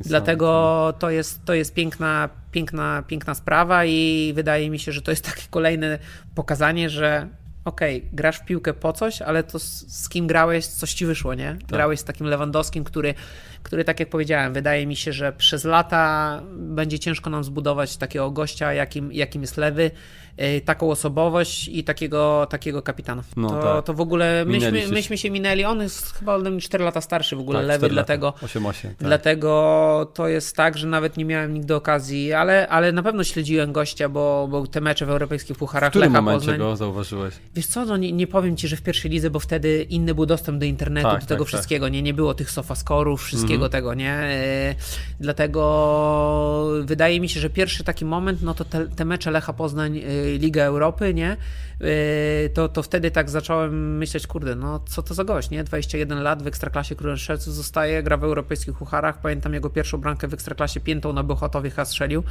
Dlatego 0.00 0.94
to 0.98 1.10
jest, 1.10 1.44
to 1.44 1.54
jest 1.54 1.74
piękna, 1.74 2.28
piękna, 2.52 3.02
piękna 3.06 3.34
sprawa 3.34 3.84
i 3.84 4.32
wydaje 4.34 4.70
mi 4.70 4.78
się, 4.78 4.92
że 4.92 5.02
to 5.02 5.10
jest 5.10 5.24
takie 5.24 5.42
kolejne 5.50 5.98
pokazanie, 6.34 6.90
że 6.90 7.28
okej, 7.64 8.08
grasz 8.12 8.38
w 8.38 8.44
piłkę 8.44 8.74
po 8.74 8.92
coś, 8.92 9.22
ale 9.22 9.42
to 9.42 9.58
z, 9.58 9.86
z 10.02 10.08
kim 10.08 10.26
grałeś, 10.26 10.66
coś 10.66 10.94
ci 10.94 11.06
wyszło, 11.06 11.34
nie? 11.34 11.56
Grałeś 11.68 12.00
z 12.00 12.04
takim 12.04 12.26
Lewandowskim, 12.26 12.84
który, 12.84 13.14
który, 13.62 13.84
tak 13.84 14.00
jak 14.00 14.08
powiedziałem, 14.08 14.52
wydaje 14.52 14.86
mi 14.86 14.96
się, 14.96 15.12
że 15.12 15.32
przez 15.32 15.64
lata 15.64 16.40
będzie 16.52 16.98
ciężko 16.98 17.30
nam 17.30 17.44
zbudować 17.44 17.96
takiego 17.96 18.30
gościa, 18.30 18.72
jakim, 18.72 19.12
jakim 19.12 19.42
jest 19.42 19.56
Lewy, 19.56 19.90
yy, 20.38 20.60
taką 20.60 20.90
osobowość 20.90 21.68
i 21.68 21.84
takiego, 21.84 22.46
takiego 22.50 22.82
kapitana. 22.82 23.22
No 23.36 23.48
to, 23.48 23.62
tak. 23.62 23.84
to 23.84 23.94
w 23.94 24.00
ogóle 24.00 24.44
myśmy, 24.44 24.82
się. 24.82 24.88
myśmy 24.88 25.18
się 25.18 25.30
minęli, 25.30 25.64
on 25.64 25.80
jest 25.82 26.12
chyba 26.12 26.34
ode 26.34 26.50
mnie 26.50 26.60
4 26.60 26.84
lata 26.84 27.00
starszy 27.00 27.36
w 27.36 27.40
ogóle, 27.40 27.58
Tak, 27.58 27.68
Lewy, 27.68 27.88
dlatego... 27.88 28.34
8-8, 28.42 28.82
tak. 28.82 28.92
Dlatego 28.98 30.10
to 30.14 30.28
jest 30.28 30.56
tak, 30.56 30.78
że 30.78 30.86
nawet 30.86 31.16
nie 31.16 31.24
miałem 31.24 31.54
nigdy 31.54 31.74
okazji, 31.74 32.32
ale, 32.32 32.68
ale 32.68 32.92
na 32.92 33.02
pewno 33.02 33.24
śledziłem 33.24 33.72
gościa, 33.72 34.08
bo, 34.08 34.48
bo 34.50 34.66
te 34.66 34.80
mecze 34.80 35.06
w 35.06 35.10
europejskich 35.10 35.56
W 35.56 35.58
pucharach 35.58 35.90
którym 35.90 36.12
Lecha 36.12 36.22
momencie 36.22 36.38
Poznań. 36.40 36.58
go 36.58 36.76
zauważyłeś? 36.76 37.34
Wiesz 37.54 37.66
co, 37.66 37.84
no 37.84 37.96
nie, 37.96 38.12
nie 38.12 38.26
powiem 38.26 38.56
ci, 38.56 38.68
że 38.68 38.76
w 38.76 38.82
pierwszej 38.82 39.10
lidze, 39.10 39.30
bo 39.30 39.40
wtedy 39.40 39.82
inny 39.82 40.14
był 40.14 40.26
dostęp 40.26 40.58
do 40.58 40.64
internetu, 40.66 41.08
Tak, 41.08 41.20
do 41.20 41.26
tego 41.26 41.44
tak, 41.44 41.50
tak. 41.50 41.58
wszystkiego, 41.58 41.88
nie, 41.88 42.02
nie 42.02 42.14
było 42.14 42.34
tych 42.34 42.50
sofaskorów, 42.50 43.22
wszystkiego 43.22 43.49
Mhm. 43.54 43.70
tego, 43.70 43.94
nie. 43.94 44.12
E, 44.12 44.74
Dlatego 45.20 46.68
wydaje 46.84 47.20
mi 47.20 47.28
się, 47.28 47.40
że 47.40 47.50
pierwszy 47.50 47.84
taki 47.84 48.04
moment, 48.04 48.42
no 48.42 48.54
to 48.54 48.64
te, 48.64 48.86
te 48.88 49.04
mecze 49.04 49.30
Lecha 49.30 49.52
Poznań, 49.52 49.98
e, 49.98 50.02
Liga 50.38 50.64
Europy, 50.64 51.14
nie, 51.14 51.36
E, 51.80 52.48
to, 52.48 52.68
to 52.68 52.82
wtedy 52.82 53.10
tak 53.10 53.30
zacząłem 53.30 53.98
myśleć, 53.98 54.26
kurde, 54.26 54.54
no 54.54 54.80
co 54.80 55.02
to 55.02 55.14
za 55.14 55.24
gość, 55.24 55.50
nie, 55.50 55.64
21 55.64 56.22
lat 56.22 56.42
w 56.42 56.46
Ekstraklasie 56.46 56.96
Królem 56.96 57.18
Strzelców 57.18 57.54
zostaje, 57.54 58.02
gra 58.02 58.16
w 58.16 58.24
europejskich 58.24 58.74
pucharach, 58.74 59.20
pamiętam 59.20 59.54
jego 59.54 59.70
pierwszą 59.70 59.98
bramkę 59.98 60.28
w 60.28 60.34
Ekstraklasie 60.34 60.80
piętą 60.80 61.12
na 61.12 61.22
Bechotowie 61.22 61.70
chyba 61.70 61.84
strzelił. 61.84 62.22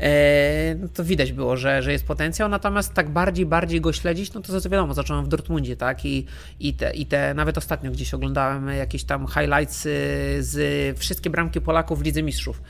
E, 0.00 0.74
no 0.74 0.88
to 0.88 1.04
widać 1.04 1.32
było, 1.32 1.56
że, 1.56 1.82
że 1.82 1.92
jest 1.92 2.06
potencjał, 2.06 2.48
natomiast 2.48 2.94
tak 2.94 3.10
bardziej, 3.10 3.46
bardziej 3.46 3.80
go 3.80 3.92
śledzić, 3.92 4.32
no 4.32 4.40
to 4.40 4.60
co 4.60 4.70
wiadomo, 4.70 4.94
zacząłem 4.94 5.24
w 5.24 5.28
Dortmundzie, 5.28 5.76
tak, 5.76 6.04
i, 6.04 6.26
i, 6.60 6.74
te, 6.74 6.94
i 6.94 7.06
te, 7.06 7.34
nawet 7.34 7.58
ostatnio 7.58 7.90
gdzieś 7.90 8.14
oglądałem 8.14 8.68
jakieś 8.68 9.04
tam 9.04 9.26
highlights 9.26 9.86
y, 9.86 9.90
z 10.40 10.98
wszystkie 10.98 11.30
bramki 11.30 11.60
Polaków 11.60 11.98
w 11.98 12.02
Lidze 12.02 12.22
Mistrzów. 12.22 12.62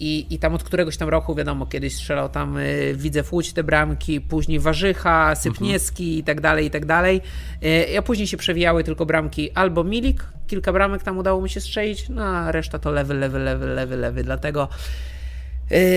I, 0.00 0.26
I 0.30 0.38
tam 0.38 0.54
od 0.54 0.62
któregoś 0.62 0.96
tam 0.96 1.08
roku, 1.08 1.34
wiadomo, 1.34 1.66
kiedyś 1.66 1.94
strzelał 1.96 2.28
tam 2.28 2.56
y, 2.56 2.94
Widzę 2.96 3.22
Łódź 3.32 3.52
te 3.52 3.64
bramki, 3.64 4.20
później 4.20 4.60
Warzycha, 4.60 5.34
Sypniewski 5.34 6.18
i 6.18 6.24
tak 6.24 6.40
dalej, 6.40 6.66
i 6.66 6.70
tak 6.70 6.86
dalej. 6.86 7.20
Y, 7.64 7.98
A 7.98 8.02
później 8.02 8.26
się 8.26 8.36
przewijały 8.36 8.84
tylko 8.84 9.06
bramki 9.06 9.50
albo 9.50 9.84
Milik, 9.84 10.24
kilka 10.46 10.72
bramek 10.72 11.02
tam 11.02 11.18
udało 11.18 11.42
mi 11.42 11.50
się 11.50 11.60
strzelić, 11.60 12.08
no 12.08 12.24
a 12.24 12.52
reszta 12.52 12.78
to 12.78 12.90
lewy, 12.90 13.14
lewy, 13.14 13.38
lewy, 13.38 13.66
lewy, 13.66 13.96
lewy, 13.96 14.24
dlatego 14.24 14.68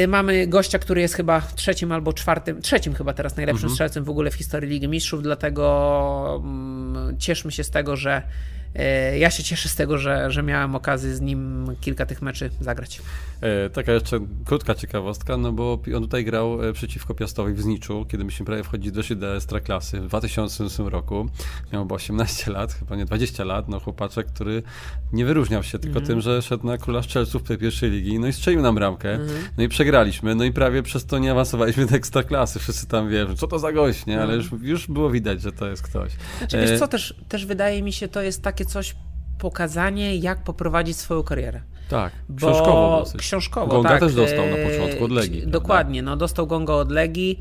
mamy 0.08 0.48
gościa, 0.48 0.80
który 0.80 1.02
jest 1.02 1.14
chyba 1.14 1.42
trzecim 1.42 1.92
albo 1.92 2.14
czwartym, 2.14 2.62
trzecim 2.62 2.94
chyba 2.94 3.14
teraz 3.14 3.36
najlepszym 3.36 3.70
strzelcem 3.70 4.04
w 4.04 4.10
ogóle 4.10 4.32
w 4.32 4.34
historii 4.34 4.70
Ligi 4.70 4.88
Mistrzów, 4.88 5.24
dlatego 5.24 6.42
mm, 6.44 7.18
cieszmy 7.20 7.52
się 7.52 7.64
z 7.64 7.70
tego, 7.70 7.96
że 7.96 8.22
yy, 8.76 9.18
ja 9.18 9.32
się 9.32 9.44
cieszę 9.44 9.70
z 9.70 9.76
tego, 9.76 9.98
że, 9.98 10.32
że 10.32 10.44
miałem 10.44 10.76
okazję 10.76 11.16
z 11.16 11.22
nim 11.22 11.68
kilka 11.82 12.06
tych 12.06 12.22
meczy 12.22 12.50
zagrać. 12.62 13.02
E, 13.42 13.70
taka 13.70 13.92
jeszcze 13.92 14.20
krótka 14.46 14.76
ciekawostka, 14.76 15.38
no 15.38 15.52
bo 15.52 15.80
on 15.96 16.04
tutaj 16.04 16.26
grał 16.26 16.64
e, 16.64 16.74
przeciwko 16.74 17.14
Piastowi 17.14 17.54
w 17.54 17.62
Zniczu, 17.62 18.06
kiedy 18.10 18.26
myśmy 18.26 18.46
prawie 18.46 18.64
wchodzili 18.64 18.92
doszli 18.92 19.18
do 19.18 19.36
Ekstraklasy 19.36 20.02
w 20.02 20.08
2008 20.08 20.88
roku. 20.88 21.30
Miał 21.74 21.84
chyba 21.84 21.96
18 21.96 22.52
lat, 22.52 22.74
chyba 22.74 22.96
nie 22.96 23.06
20 23.06 23.44
lat, 23.44 23.70
no 23.70 23.80
chłopaczek, 23.80 24.28
który 24.28 24.64
nie 25.14 25.26
wyróżniał 25.26 25.64
się 25.64 25.80
tylko 25.80 26.02
tym, 26.02 26.22
że 26.22 26.42
szedł 26.42 26.68
na 26.68 26.78
króla 26.78 27.04
strzelców 27.04 27.44
tej 27.44 27.58
pierwszej 27.58 27.92
ligi, 27.92 28.20
no 28.20 28.28
i 28.28 28.34
strzelił 28.34 28.62
nam 28.62 28.76
bramkę, 28.76 29.20
no 29.58 29.64
i 29.64 29.68
przegraliśmy, 29.68 30.36
no 30.36 30.44
i 30.44 30.52
prawie 30.52 30.84
przez 30.84 31.06
to 31.06 31.20
nie 31.20 31.32
awansowaliśmy 31.32 31.86
do 31.86 31.96
Ekstraklasy. 31.96 32.60
Wszyscy 32.60 32.88
tam 32.88 33.10
wiedzą, 33.10 33.36
co 33.36 33.48
to 33.48 33.60
za 33.60 33.72
gość, 33.72 34.06
nie? 34.06 34.22
Ale 34.22 34.36
już, 34.36 34.52
już 34.62 34.88
było 34.88 35.10
widać, 35.10 35.42
że 35.42 35.52
to 35.52 35.68
jest 35.68 35.82
ktoś. 35.82 36.12
Znaczy, 36.38 36.58
E, 36.58 36.68
wiesz 36.68 36.80
co, 36.80 36.88
też, 36.88 37.16
też 37.28 37.46
wydaje 37.46 37.84
mi 37.84 37.94
się, 37.94 38.08
to 38.08 38.22
jest 38.22 38.42
takie 38.42 38.66
coś, 38.66 38.96
pokazanie, 39.40 40.16
jak 40.16 40.44
poprowadzić 40.44 40.98
swoją 40.98 41.24
karierę. 41.24 41.62
Tak, 41.90 42.14
bo 42.30 42.38
książkowo 42.38 43.00
dosyć. 43.00 43.22
Książkowo, 43.22 43.68
Gonga 43.68 43.90
tak. 43.90 44.00
też 44.00 44.16
dostał 44.16 44.46
na 44.46 44.56
początku 44.70 45.06
od 45.06 45.12
Legii. 45.12 45.48
Dokładnie, 45.48 46.02
no 46.02 46.18
dostał 46.18 46.48
Gonga 46.48 46.74
od 46.74 46.92
Legii, 46.92 47.40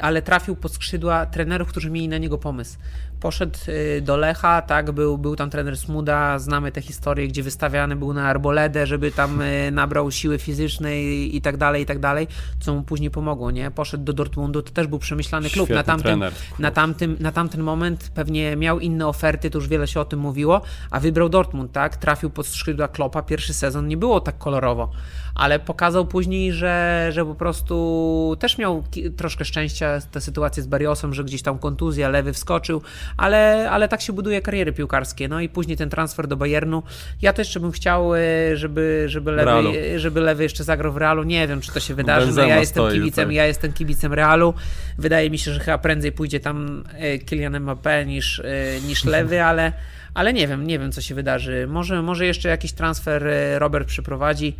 ale 0.00 0.22
trafił 0.22 0.56
pod 0.56 0.72
skrzydła 0.72 1.26
trenerów, 1.26 1.68
którzy 1.68 1.90
mieli 1.90 2.08
na 2.08 2.18
niego 2.18 2.38
pomysł. 2.38 2.78
Poszedł 3.20 3.58
e, 3.66 4.00
do 4.00 4.16
Lecha, 4.16 4.62
tak, 4.62 4.90
był, 4.90 5.18
był 5.18 5.36
tam 5.36 5.50
trener 5.50 5.76
Smuda, 5.76 6.38
znamy 6.38 6.72
te 6.72 6.82
historie, 6.82 7.28
gdzie 7.28 7.42
wystawiany 7.42 7.96
był 7.96 8.12
na 8.12 8.28
arboledę, 8.28 8.86
żeby 8.86 9.12
tam 9.12 9.42
nabrał 9.72 10.10
siły 10.10 10.38
fizycznej 10.38 11.36
i 11.36 11.40
tak 11.40 11.56
dalej, 11.56 11.82
i 11.82 11.86
tak 11.86 11.98
dalej, 11.98 12.26
co 12.60 12.74
mu 12.74 12.82
później 12.82 13.10
pomogło, 13.10 13.50
nie? 13.50 13.70
Poszedł 13.70 14.04
do 14.04 14.12
Dortmundu, 14.12 14.62
to 14.62 14.72
też 14.72 14.86
był 14.86 14.98
przemyślany 14.98 15.50
klub. 15.50 15.70
na 15.70 15.82
tamtym, 15.82 16.02
trener, 16.02 16.32
na, 16.58 16.70
tamtym, 16.70 17.16
na 17.20 17.32
tamtym 17.32 17.60
moment 17.60 18.10
pewnie 18.14 18.56
miał 18.56 18.80
inne 18.80 19.06
oferty, 19.06 19.50
to 19.50 19.58
już 19.58 19.68
wiele 19.68 19.88
się 19.88 20.00
o 20.00 20.04
tym 20.04 20.18
mówiło, 20.18 20.60
a 20.90 21.00
wybrał 21.00 21.28
Dortmund, 21.28 21.72
tak? 21.72 21.96
Trafił 21.96 22.30
pod 22.30 22.46
skrzydła 22.46 22.88
Klopa, 22.88 23.22
pierwszy 23.22 23.54
sezon 23.54 23.88
nie 23.88 23.96
było 23.96 24.20
tak 24.20 24.38
kolorowo, 24.38 24.90
ale 25.34 25.58
pokazał 25.58 26.06
później, 26.06 26.52
że, 26.52 27.08
że 27.12 27.24
po 27.24 27.34
prostu 27.34 28.36
też 28.38 28.58
miał 28.58 28.84
troszkę 29.16 29.44
szczęścia 29.44 29.69
tę 30.10 30.20
sytuację 30.20 30.62
z 30.62 30.66
Barriosem, 30.66 31.14
że 31.14 31.24
gdzieś 31.24 31.42
tam 31.42 31.58
kontuzja, 31.58 32.08
lewy 32.08 32.32
wskoczył, 32.32 32.82
ale, 33.16 33.70
ale 33.70 33.88
tak 33.88 34.00
się 34.00 34.12
buduje 34.12 34.42
kariery 34.42 34.72
piłkarskie. 34.72 35.28
No 35.28 35.40
i 35.40 35.48
później 35.48 35.76
ten 35.76 35.90
transfer 35.90 36.28
do 36.28 36.36
Bayernu. 36.36 36.82
Ja 37.22 37.32
też 37.32 37.58
bym 37.58 37.72
chciał, 37.72 38.14
e, 38.14 38.20
żeby, 38.54 39.04
żeby, 39.06 39.32
lewy, 39.32 39.98
żeby 39.98 40.20
lewy 40.20 40.42
jeszcze 40.42 40.64
zagrał 40.64 40.92
w 40.92 40.96
Realu. 40.96 41.22
Nie 41.22 41.48
wiem, 41.48 41.60
czy 41.60 41.72
to 41.72 41.80
się 41.80 41.94
wydarzy. 41.94 42.32
No 42.32 42.42
ja 42.42 42.58
jestem 42.58 42.90
kibicem, 42.92 43.32
ja 43.32 43.46
jestem 43.46 43.72
kibicem 43.72 44.12
Realu. 44.12 44.54
Wydaje 44.98 45.30
mi 45.30 45.38
się, 45.38 45.52
że 45.52 45.60
chyba 45.60 45.78
prędzej 45.78 46.12
pójdzie 46.12 46.40
tam 46.40 46.84
e, 46.94 47.18
Kylian 47.18 47.52
Mbappé 47.52 48.06
niż, 48.06 48.40
e, 48.40 48.80
niż 48.86 49.04
lewy, 49.04 49.42
ale 49.50 49.72
ale 50.14 50.32
nie 50.32 50.48
wiem, 50.48 50.66
nie 50.66 50.78
wiem 50.78 50.92
co 50.92 51.00
się 51.00 51.14
wydarzy. 51.14 51.66
Może, 51.66 52.02
może 52.02 52.26
jeszcze 52.26 52.48
jakiś 52.48 52.72
transfer 52.72 53.26
Robert 53.58 53.88
przyprowadzi. 53.88 54.56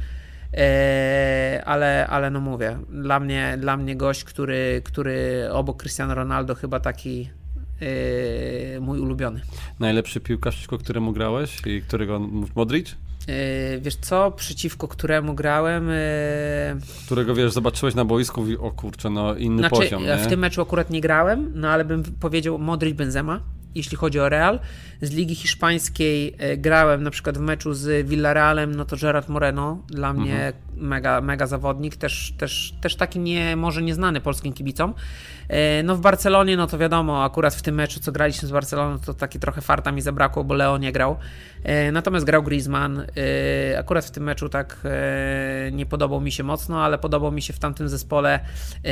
E, 0.55 1.63
ale, 1.67 2.07
ale 2.07 2.31
no 2.31 2.41
mówię, 2.41 2.79
dla 2.89 3.21
mnie, 3.21 3.57
dla 3.61 3.77
mnie 3.77 3.97
gość, 3.97 4.25
który, 4.25 4.83
który 4.85 5.49
obok 5.53 5.83
Cristiano 5.83 6.15
Ronaldo 6.15 6.55
chyba 6.55 6.81
taki 6.81 7.31
e, 8.77 8.81
mój 8.81 9.01
ulubiony. 9.01 9.41
Najlepszy 9.81 10.21
piłkarz, 10.21 10.55
przeciwko 10.55 10.79
któremu 10.79 11.13
grałeś 11.13 11.67
i 11.67 11.83
którego 11.83 12.21
Modric? 12.55 12.97
E, 13.29 13.79
wiesz 13.79 13.97
co, 13.97 14.31
przeciwko 14.31 14.89
któremu 14.89 15.35
grałem. 15.35 15.91
Którego 17.07 17.35
wiesz, 17.35 17.53
zobaczyłeś 17.53 17.95
na 17.95 18.05
boisku 18.05 18.47
i 18.47 18.57
o 18.57 18.71
kurczę, 18.71 19.11
no 19.11 19.35
inny 19.35 19.59
znaczy, 19.59 19.77
poziom. 19.77 20.03
Nie? 20.03 20.17
W 20.17 20.27
tym 20.27 20.41
meczu 20.41 20.63
akurat 20.63 20.91
nie 20.91 21.01
grałem, 21.01 21.53
no 21.55 21.69
ale 21.69 21.85
bym 21.85 22.03
powiedział 22.03 22.59
Modric 22.59 22.97
Benzema 22.97 23.41
jeśli 23.75 23.97
chodzi 23.97 24.21
o 24.21 24.29
Real. 24.29 24.61
Z 25.03 25.11
Ligi 25.11 25.35
Hiszpańskiej 25.35 26.35
e, 26.39 26.57
grałem 26.57 27.03
na 27.03 27.11
przykład 27.11 27.39
w 27.39 27.41
meczu 27.41 27.75
z 27.75 28.07
Villarrealem, 28.07 28.75
no 28.75 28.85
to 28.85 28.97
Gerard 28.97 29.29
Moreno, 29.29 29.83
dla 29.89 30.13
mnie 30.13 30.35
mhm. 30.47 30.55
mega, 30.77 31.21
mega 31.21 31.47
zawodnik, 31.47 31.97
też, 31.97 32.35
też, 32.39 32.75
też 32.81 32.97
taki 32.97 33.19
nie, 33.19 33.57
może 33.57 33.83
nieznany 33.83 34.21
polskim 34.21 34.53
kibicom. 34.53 34.95
E, 35.49 35.83
no 35.83 35.97
w 35.97 36.01
Barcelonie, 36.01 36.57
no 36.57 36.67
to 36.67 36.79
wiadomo, 36.79 37.25
akurat 37.25 37.55
w 37.55 37.63
tym 37.63 37.75
meczu, 37.75 38.01
co 38.01 38.13
graliśmy 38.13 38.49
z 38.49 38.51
Barceloną, 38.51 38.99
to 38.99 39.15
taki 39.15 39.39
trochę 39.39 39.61
farta 39.61 39.93
mi 39.93 40.03
zabrakło, 40.03 40.45
bo 40.45 40.55
Leo 40.55 40.79
nie 40.79 40.93
grał. 40.93 41.17
E, 41.63 41.93
natomiast 41.93 42.27
grał 42.27 42.43
Griezmann. 42.43 43.07
Akurat 43.79 44.05
w 44.05 44.11
tym 44.11 44.23
meczu 44.23 44.49
tak 44.49 44.81
nie 45.73 45.87
podobał 45.87 46.21
mi 46.21 46.33
się 46.33 46.43
mocno, 46.43 46.85
ale 46.85 46.99
podobał 46.99 47.33
mi 47.33 47.43
się 47.43 47.53
w 47.53 47.59
tamtym 47.59 47.89
zespole 47.89 48.41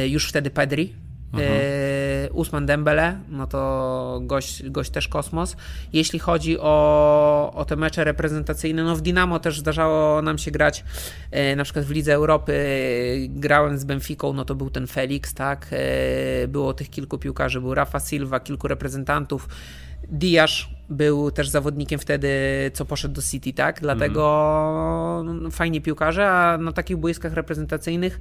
już 0.07 0.29
wtedy 0.29 0.51
Pedri, 0.51 0.95
E, 1.35 2.31
Usman 2.33 2.67
Dembele, 2.67 3.19
no 3.29 3.47
to 3.47 4.21
gość, 4.23 4.71
gość 4.71 4.91
też 4.91 5.09
kosmos. 5.09 5.57
Jeśli 5.93 6.19
chodzi 6.19 6.59
o, 6.61 7.53
o 7.55 7.65
te 7.65 7.77
mecze 7.77 8.05
reprezentacyjne, 8.05 8.85
no 8.85 8.97
w 8.97 9.01
Dinamo 9.01 9.39
też 9.39 9.59
zdarzało 9.59 10.23
nam 10.23 10.39
się 10.39 10.51
grać, 10.51 10.85
e, 11.31 11.57
na 11.57 11.65
przykład 11.65 11.85
w 11.85 11.91
Lidze 11.91 12.15
Europy 12.15 12.55
grałem 13.29 13.79
z 13.79 13.85
Benficą, 13.85 14.33
no 14.33 14.45
to 14.45 14.55
był 14.55 14.71
ten 14.71 14.87
Felix, 14.87 15.35
tak, 15.35 15.75
było 16.49 16.75
tych 16.75 16.91
kilku 16.91 17.19
piłkarzy, 17.19 17.61
był 17.61 17.75
Rafa 17.75 18.01
Silva, 18.01 18.41
kilku 18.41 18.69
reprezentantów, 18.69 19.49
Diaz 20.11 20.53
był 20.91 21.31
też 21.31 21.49
zawodnikiem 21.49 21.99
wtedy, 21.99 22.29
co 22.75 22.85
poszedł 22.85 23.15
do 23.15 23.23
City, 23.23 23.53
tak, 23.53 23.81
dlatego 23.81 25.19
mm. 25.21 25.51
fajni 25.51 25.81
piłkarze, 25.81 26.31
a 26.31 26.59
na 26.59 26.73
takich 26.73 26.97
boiskach 26.97 27.33
reprezentacyjnych 27.33 28.21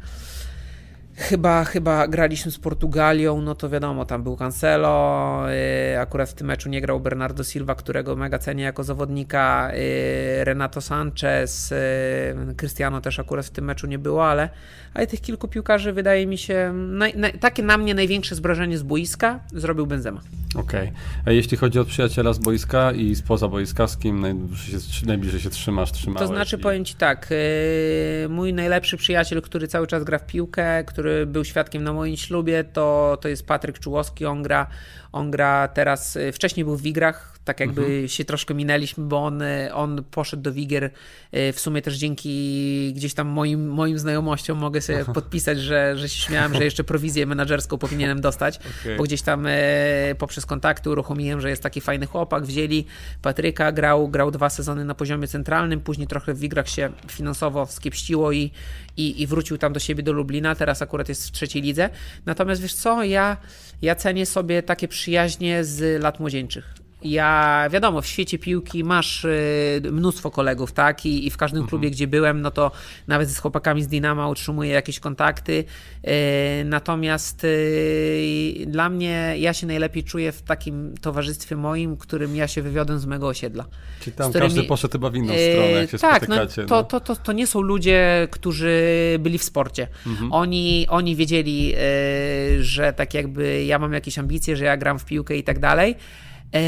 Chyba, 1.19 1.63
chyba 1.65 2.07
graliśmy 2.07 2.51
z 2.51 2.59
Portugalią, 2.59 3.41
no 3.41 3.55
to 3.55 3.69
wiadomo, 3.69 4.05
tam 4.05 4.23
był 4.23 4.35
Cancelo, 4.35 5.43
yy, 5.91 5.99
akurat 5.99 6.29
w 6.29 6.33
tym 6.33 6.47
meczu 6.47 6.69
nie 6.69 6.81
grał 6.81 6.99
Bernardo 6.99 7.43
Silva, 7.43 7.75
którego 7.75 8.15
mega 8.15 8.39
cenię 8.39 8.63
jako 8.63 8.83
zawodnika, 8.83 9.71
yy, 9.73 10.43
Renato 10.43 10.81
Sanchez, 10.81 11.71
yy, 11.71 12.55
Cristiano 12.55 13.01
też 13.01 13.19
akurat 13.19 13.45
w 13.45 13.49
tym 13.49 13.65
meczu 13.65 13.87
nie 13.87 13.99
było, 13.99 14.29
ale, 14.29 14.49
ale 14.93 15.07
tych 15.07 15.21
kilku 15.21 15.47
piłkarzy 15.47 15.93
wydaje 15.93 16.27
mi 16.27 16.37
się, 16.37 16.73
naj, 16.73 17.13
naj, 17.15 17.33
takie 17.39 17.63
na 17.63 17.77
mnie 17.77 17.93
największe 17.93 18.35
zbrażenie 18.35 18.77
z 18.77 18.83
boiska 18.83 19.39
zrobił 19.53 19.87
Benzema. 19.87 20.21
Okej, 20.55 20.89
okay. 20.89 20.93
a 21.25 21.31
jeśli 21.31 21.57
chodzi 21.57 21.79
o 21.79 21.85
przyjaciela 21.85 22.33
z 22.33 22.39
boiska 22.39 22.91
i 22.91 23.15
spoza 23.15 23.47
boiska, 23.47 23.87
z 23.87 23.97
kim 23.97 24.19
najbliżej 24.19 24.79
się, 24.81 25.05
najbliżej 25.05 25.39
się 25.39 25.49
trzymasz, 25.49 25.91
trzymałeś? 25.91 26.27
To 26.29 26.35
znaczy 26.35 26.55
i... 26.55 26.59
powiem 26.59 26.85
Ci 26.85 26.95
tak, 26.95 27.29
mój 28.29 28.53
najlepszy 28.53 28.97
przyjaciel, 28.97 29.41
który 29.41 29.67
cały 29.67 29.87
czas 29.87 30.03
gra 30.03 30.19
w 30.19 30.25
piłkę, 30.25 30.83
który 30.83 31.06
który 31.07 31.25
był 31.25 31.45
świadkiem 31.45 31.83
na 31.83 31.93
moim 31.93 32.17
ślubie, 32.17 32.63
to, 32.63 33.17
to 33.21 33.27
jest 33.27 33.47
Patryk 33.47 33.79
Czułowski. 33.79 34.25
On 34.25 34.43
gra, 34.43 34.67
on 35.11 35.31
gra 35.31 35.67
teraz, 35.67 36.15
y, 36.15 36.31
wcześniej 36.31 36.65
był 36.65 36.75
w 36.75 36.81
Wigrach, 36.81 37.36
tak 37.47 37.59
jakby 37.59 37.81
mhm. 37.81 38.07
się 38.07 38.25
troszkę 38.25 38.53
minęliśmy, 38.53 39.03
bo 39.03 39.25
on, 39.25 39.43
on 39.73 40.03
poszedł 40.11 40.43
do 40.43 40.53
Wigier 40.53 40.91
e, 41.31 41.53
w 41.53 41.59
sumie 41.59 41.81
też 41.81 41.95
dzięki 41.95 42.93
gdzieś 42.95 43.13
tam 43.13 43.27
moim, 43.27 43.69
moim 43.69 43.99
znajomościom 43.99 44.57
mogę 44.57 44.81
sobie 44.81 45.05
podpisać, 45.05 45.59
że, 45.59 45.97
że 45.97 46.09
się 46.09 46.21
śmiałem, 46.21 46.53
że 46.53 46.63
jeszcze 46.63 46.83
prowizję 46.83 47.25
menadżerską 47.25 47.77
powinienem 47.77 48.21
dostać, 48.21 48.57
okay. 48.57 48.97
bo 48.97 49.03
gdzieś 49.03 49.21
tam 49.21 49.45
e, 49.47 50.15
poprzez 50.17 50.45
kontakty 50.45 50.89
uruchomiłem, 50.89 51.41
że 51.41 51.49
jest 51.49 51.63
taki 51.63 51.81
fajny 51.81 52.05
chłopak, 52.05 52.45
wzięli 52.45 52.85
Patryka, 53.21 53.71
grał, 53.71 54.07
grał 54.07 54.31
dwa 54.31 54.49
sezony 54.49 54.85
na 54.85 54.95
poziomie 54.95 55.27
centralnym, 55.27 55.81
później 55.81 56.07
trochę 56.07 56.33
w 56.33 56.39
Wigrach 56.39 56.69
się 56.69 56.89
finansowo 57.07 57.65
skiepściło 57.65 58.31
i, 58.31 58.51
i, 58.97 59.21
i 59.21 59.27
wrócił 59.27 59.57
tam 59.57 59.73
do 59.73 59.79
siebie 59.79 60.03
do 60.03 60.11
Lublina, 60.11 60.55
teraz 60.55 60.81
akurat 60.81 61.09
jest 61.09 61.27
w 61.27 61.31
trzeciej 61.31 61.61
lidze. 61.61 61.89
Natomiast 62.25 62.61
wiesz 62.61 62.73
co, 62.73 63.03
ja, 63.03 63.37
ja 63.81 63.95
cenię 63.95 64.25
sobie 64.25 64.63
takie 64.63 64.87
przyjaźnie 64.87 65.63
z 65.63 66.01
lat 66.03 66.19
młodzieńczych 66.19 66.86
ja 67.01 67.63
wiadomo, 67.71 68.01
w 68.01 68.07
świecie 68.07 68.39
piłki 68.39 68.83
masz 68.83 69.25
y, 69.25 69.81
mnóstwo 69.91 70.31
kolegów, 70.31 70.71
tak? 70.71 71.05
I, 71.05 71.27
i 71.27 71.29
w 71.29 71.37
każdym 71.37 71.57
mhm. 71.57 71.69
klubie, 71.69 71.91
gdzie 71.91 72.07
byłem, 72.07 72.41
no 72.41 72.51
to 72.51 72.71
nawet 73.07 73.29
z 73.29 73.39
chłopakami 73.39 73.83
z 73.83 73.87
Dinama 73.87 74.29
utrzymuję 74.29 74.71
jakieś 74.71 74.99
kontakty. 74.99 75.63
Y, 76.03 76.65
natomiast 76.65 77.43
y, 77.43 78.65
dla 78.67 78.89
mnie 78.89 79.33
ja 79.37 79.53
się 79.53 79.67
najlepiej 79.67 80.03
czuję 80.03 80.31
w 80.31 80.41
takim 80.41 80.97
towarzystwie 81.01 81.55
moim, 81.55 81.97
którym 81.97 82.35
ja 82.35 82.47
się 82.47 82.61
wywiodłem 82.61 82.99
z 82.99 83.05
mego 83.05 83.27
osiedla. 83.27 83.65
Czyli 83.99 84.15
tam 84.15 84.29
którymi, 84.29 84.49
każdy 84.49 84.67
poszedł 84.67 84.91
chyba 84.91 85.09
w 85.09 85.15
inną 85.15 85.33
stronę, 85.33 85.71
jak 85.71 85.91
się 85.91 85.97
tak, 85.97 86.27
no, 86.27 86.35
spotykacie. 86.35 86.61
No, 86.61 86.67
to, 86.67 86.83
to, 86.83 86.99
to, 86.99 87.15
to 87.15 87.31
nie 87.31 87.47
są 87.47 87.61
ludzie, 87.61 88.27
którzy 88.31 88.81
byli 89.19 89.37
w 89.37 89.43
sporcie. 89.43 89.87
Mhm. 90.07 90.33
Oni, 90.33 90.87
oni 90.89 91.15
wiedzieli, 91.15 91.75
że 92.59 92.93
tak 92.93 93.13
jakby 93.13 93.65
ja 93.65 93.79
mam 93.79 93.93
jakieś 93.93 94.19
ambicje, 94.19 94.57
że 94.57 94.65
ja 94.65 94.77
gram 94.77 94.99
w 94.99 95.05
piłkę 95.05 95.37
i 95.37 95.43
tak 95.43 95.59
dalej. 95.59 95.95
E, 96.53 96.59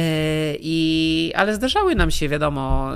I, 0.59 1.33
ale 1.35 1.55
zdarzały 1.55 1.95
nam 1.95 2.11
się, 2.11 2.29
wiadomo, 2.29 2.91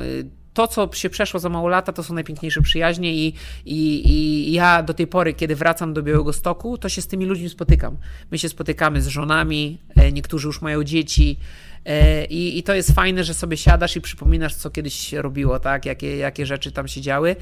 to, 0.54 0.68
co 0.68 0.90
się 0.94 1.10
przeszło 1.10 1.40
za 1.40 1.50
mało 1.50 1.68
lata, 1.68 1.94
to 1.94 2.04
są 2.04 2.14
najpiękniejsze 2.14 2.62
przyjaźnie 2.62 3.14
i, 3.14 3.34
i, 3.66 4.10
i 4.10 4.52
ja 4.52 4.84
do 4.84 4.94
tej 4.94 5.08
pory, 5.08 5.34
kiedy 5.34 5.56
wracam 5.56 5.94
do 5.94 6.04
Białego 6.04 6.34
Stoku, 6.34 6.78
to 6.78 6.90
się 6.90 7.02
z 7.02 7.08
tymi 7.08 7.26
ludźmi 7.26 7.50
spotykam. 7.50 7.98
My 8.32 8.38
się 8.38 8.50
spotykamy 8.50 9.02
z 9.02 9.08
żonami, 9.08 9.78
e, 9.96 10.12
niektórzy 10.12 10.48
już 10.48 10.62
mają 10.62 10.84
dzieci, 10.84 11.38
E, 11.86 12.26
I, 12.26 12.58
I 12.58 12.64
to 12.64 12.74
jest 12.74 12.92
fajne, 12.92 13.24
że 13.24 13.34
sobie 13.34 13.58
siadasz 13.58 13.96
i 13.96 14.02
przypominasz, 14.02 14.56
co 14.56 14.70
kiedyś 14.70 14.94
się 14.94 15.22
robiło, 15.22 15.60
tak? 15.60 15.86
Jakie, 15.86 16.18
jakie 16.18 16.46
rzeczy 16.46 16.72
tam 16.72 16.88
się 16.88 17.02
działy. 17.02 17.36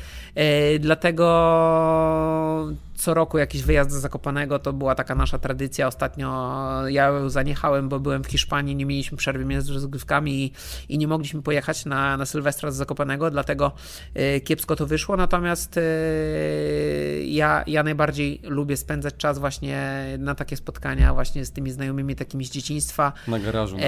Dlatego 0.80 1.24
co 3.02 3.14
roku 3.14 3.38
jakiś 3.38 3.64
wyjazd 3.64 3.90
do 3.90 4.00
Zakopanego 4.00 4.60
to 4.60 4.74
była 4.74 4.96
taka 4.96 5.16
nasza 5.16 5.40
tradycja. 5.40 5.88
Ostatnio 5.88 6.88
ja 6.88 7.06
ją 7.06 7.30
zaniechałem, 7.30 7.90
bo 7.90 8.00
byłem 8.00 8.24
w 8.24 8.28
Hiszpanii, 8.28 8.76
nie 8.76 8.86
mieliśmy 8.86 9.18
przerwy 9.18 9.46
między 9.46 9.74
rozgrywkami 9.74 10.44
i, 10.44 10.54
i 10.90 10.98
nie 10.98 11.08
mogliśmy 11.08 11.42
pojechać 11.42 11.86
na, 11.86 12.18
na 12.18 12.26
Sylwestra 12.26 12.72
z 12.72 12.76
Zakopanego, 12.76 13.32
dlatego 13.32 13.72
e, 14.14 14.40
kiepsko 14.40 14.76
to 14.76 14.86
wyszło. 14.86 15.18
Natomiast 15.18 15.80
ja, 17.26 17.64
ja 17.68 17.84
najbardziej 17.84 18.40
lubię 18.44 18.78
spędzać 18.78 19.16
czas 19.18 19.40
właśnie 19.40 20.06
na 20.20 20.36
takie 20.36 20.58
spotkania 20.58 21.14
właśnie 21.14 21.46
z 21.46 21.52
tymi 21.52 21.72
znajomymi 21.72 22.16
takimi 22.16 22.46
z 22.46 22.52
dzieciństwa. 22.52 23.14
Na 23.28 23.40
garażu. 23.40 23.78
Na 23.78 23.84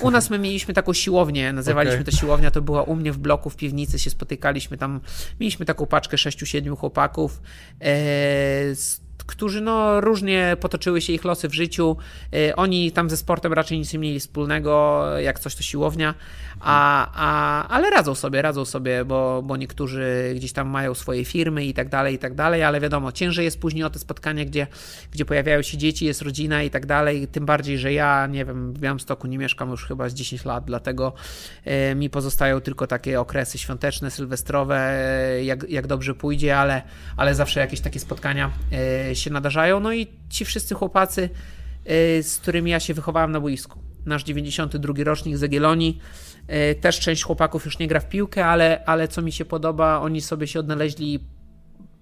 u 0.00 0.10
nas 0.10 0.30
my 0.30 0.38
mieliśmy 0.38 0.74
taką 0.74 0.92
siłownię, 0.92 1.52
nazywaliśmy 1.52 2.00
okay. 2.00 2.12
to 2.12 2.18
siłownia, 2.18 2.50
to 2.50 2.62
była 2.62 2.82
u 2.82 2.96
mnie 2.96 3.12
w 3.12 3.18
bloku, 3.18 3.50
w 3.50 3.56
piwnicy 3.56 3.98
się 3.98 4.10
spotykaliśmy 4.10 4.76
tam, 4.78 5.00
mieliśmy 5.40 5.66
taką 5.66 5.86
paczkę 5.86 6.16
6-7 6.16 6.76
chłopaków, 6.76 7.42
e, 7.80 8.03
Is. 8.04 9.00
Którzy 9.26 9.60
no 9.60 10.00
różnie 10.00 10.56
potoczyły 10.60 11.00
się 11.00 11.12
ich 11.12 11.24
losy 11.24 11.48
w 11.48 11.54
życiu. 11.54 11.96
Y, 12.34 12.56
oni 12.56 12.92
tam 12.92 13.10
ze 13.10 13.16
sportem 13.16 13.52
raczej 13.52 13.78
nic 13.78 13.92
nie 13.92 13.98
mieli 13.98 14.20
wspólnego, 14.20 15.04
jak 15.18 15.40
coś 15.40 15.54
to 15.54 15.62
siłownia, 15.62 16.14
a, 16.60 17.08
a, 17.14 17.68
ale 17.68 17.90
radzą 17.90 18.14
sobie, 18.14 18.42
radzą 18.42 18.64
sobie, 18.64 19.04
bo, 19.04 19.42
bo 19.42 19.56
niektórzy 19.56 20.32
gdzieś 20.36 20.52
tam 20.52 20.68
mają 20.68 20.94
swoje 20.94 21.24
firmy 21.24 21.64
i 21.64 21.74
tak 21.74 21.88
dalej, 21.88 22.14
i 22.14 22.18
tak 22.18 22.34
dalej, 22.34 22.62
ale 22.62 22.80
wiadomo, 22.80 23.12
ciężej 23.12 23.44
jest 23.44 23.60
później 23.60 23.84
o 23.84 23.90
te 23.90 23.98
spotkania, 23.98 24.44
gdzie, 24.44 24.66
gdzie 25.12 25.24
pojawiają 25.24 25.62
się 25.62 25.78
dzieci, 25.78 26.04
jest 26.04 26.22
rodzina 26.22 26.62
i 26.62 26.70
tak 26.70 26.86
dalej, 26.86 27.28
tym 27.28 27.46
bardziej, 27.46 27.78
że 27.78 27.92
ja, 27.92 28.26
nie 28.26 28.44
wiem, 28.44 28.72
w 28.72 28.78
Białymstoku 28.78 29.26
nie 29.26 29.38
mieszkam 29.38 29.70
już 29.70 29.84
chyba 29.84 30.08
z 30.08 30.14
10 30.14 30.44
lat, 30.44 30.64
dlatego 30.64 31.12
y, 31.66 31.94
mi 31.94 32.10
pozostają 32.10 32.60
tylko 32.60 32.86
takie 32.86 33.20
okresy 33.20 33.58
świąteczne, 33.58 34.10
sylwestrowe, 34.10 34.94
jak, 35.42 35.70
jak 35.70 35.86
dobrze 35.86 36.14
pójdzie, 36.14 36.58
ale, 36.58 36.82
ale 37.16 37.34
zawsze 37.34 37.60
jakieś 37.60 37.80
takie 37.80 38.00
spotkania 38.00 38.50
się 39.16 39.30
nadarzają. 39.30 39.80
No 39.80 39.92
i 39.92 40.06
ci 40.28 40.44
wszyscy 40.44 40.74
chłopacy, 40.74 41.28
z 42.22 42.38
którymi 42.42 42.70
ja 42.70 42.80
się 42.80 42.94
wychowałem 42.94 43.32
na 43.32 43.40
boisku. 43.40 43.78
Nasz 44.06 44.24
92 44.24 44.94
rocznik 45.04 45.36
z 45.36 45.40
Jagiellonii. 45.40 45.98
Też 46.80 47.00
część 47.00 47.22
chłopaków 47.22 47.64
już 47.64 47.78
nie 47.78 47.88
gra 47.88 48.00
w 48.00 48.08
piłkę, 48.08 48.46
ale, 48.46 48.84
ale 48.86 49.08
co 49.08 49.22
mi 49.22 49.32
się 49.32 49.44
podoba, 49.44 50.00
oni 50.00 50.20
sobie 50.20 50.46
się 50.46 50.60
odnaleźli 50.60 51.20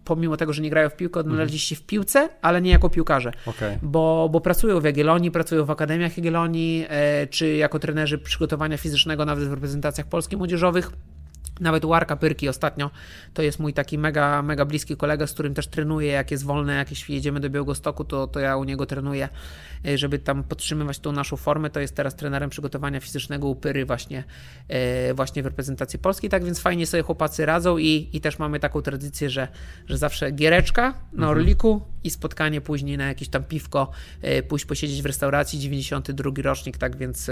pomimo 0.05 0.37
tego, 0.37 0.53
że 0.53 0.63
nie 0.63 0.71
grają 0.71 0.89
w 0.89 0.97
piłkę, 0.97 1.21
odnaleźli 1.21 1.59
się 1.59 1.77
w 1.77 1.83
piłce, 1.83 2.29
ale 2.43 2.63
nie 2.63 2.71
jako 2.71 2.91
piłkarze. 2.91 3.33
Okay. 3.47 3.79
Bo, 3.83 4.29
bo 4.33 4.41
pracują 4.41 4.81
w 4.81 4.85
Jagiellonii, 4.85 5.31
pracują 5.31 5.65
w 5.65 5.71
akademiach 5.71 6.17
Jagiellonii, 6.17 6.87
czy 7.31 7.49
jako 7.57 7.79
trenerzy 7.79 8.19
przygotowania 8.19 8.77
fizycznego 8.77 9.25
nawet 9.25 9.49
w 9.49 9.53
reprezentacjach 9.53 10.07
polskich 10.07 10.39
młodzieżowych. 10.39 10.91
Nawet 11.63 11.85
Łarka 11.85 12.17
Pyrki 12.17 12.49
ostatnio 12.49 12.91
to 13.35 13.43
jest 13.43 13.59
mój 13.59 13.73
taki 13.73 13.99
mega, 13.99 14.43
mega 14.43 14.65
bliski 14.65 14.97
kolega, 14.97 15.27
z 15.27 15.33
którym 15.33 15.55
też 15.55 15.67
trenuję. 15.67 16.09
Jak 16.09 16.31
jest 16.31 16.45
wolne, 16.45 16.75
jak 16.75 17.09
jedziemy 17.09 17.41
do 17.41 17.51
Białegostoku, 17.51 18.05
to, 18.05 18.27
to 18.27 18.41
ja 18.41 18.57
u 18.57 18.65
niego 18.65 18.87
trenuję, 18.87 19.29
e, 19.87 19.99
żeby 19.99 20.19
tam 20.19 20.45
podtrzymywać 20.45 20.99
tą 20.99 21.13
naszą 21.13 21.37
formę. 21.37 21.71
To 21.71 21.81
jest 21.81 21.97
teraz 21.97 22.17
trenerem 22.17 22.51
przygotowania 22.51 23.01
fizycznego 23.01 23.49
u 23.49 23.57
Pyry 23.57 23.85
właśnie, 23.85 24.25
e, 24.69 25.15
właśnie 25.15 25.43
w 25.43 25.47
reprezentacji 25.47 25.99
polskiej. 25.99 26.31
Tak 26.31 26.45
więc 26.45 26.61
fajnie 26.61 26.87
sobie 26.87 27.03
chłopacy 27.03 27.47
radzą 27.47 27.79
i, 27.79 28.09
i 28.13 28.21
też 28.21 28.39
mamy 28.39 28.61
taką 28.61 28.83
tradycję, 28.83 29.31
że, 29.31 29.49
że 29.87 29.99
zawsze 29.99 30.33
giereczka 30.33 30.83
na 30.93 30.97
mhm. 31.13 31.29
Orliku 31.29 31.83
i 32.05 32.11
spotkanie 32.11 32.61
później 32.61 32.99
na 32.99 33.07
jakieś 33.07 33.29
tam 33.29 33.45
piwko, 33.45 33.91
e, 34.23 34.43
pójść 34.43 34.65
posiedzieć 34.65 35.03
w 35.03 35.07
restauracji, 35.07 35.59
92 35.59 36.43
rocznik, 36.43 36.79
tak 36.79 36.97
więc 36.97 37.31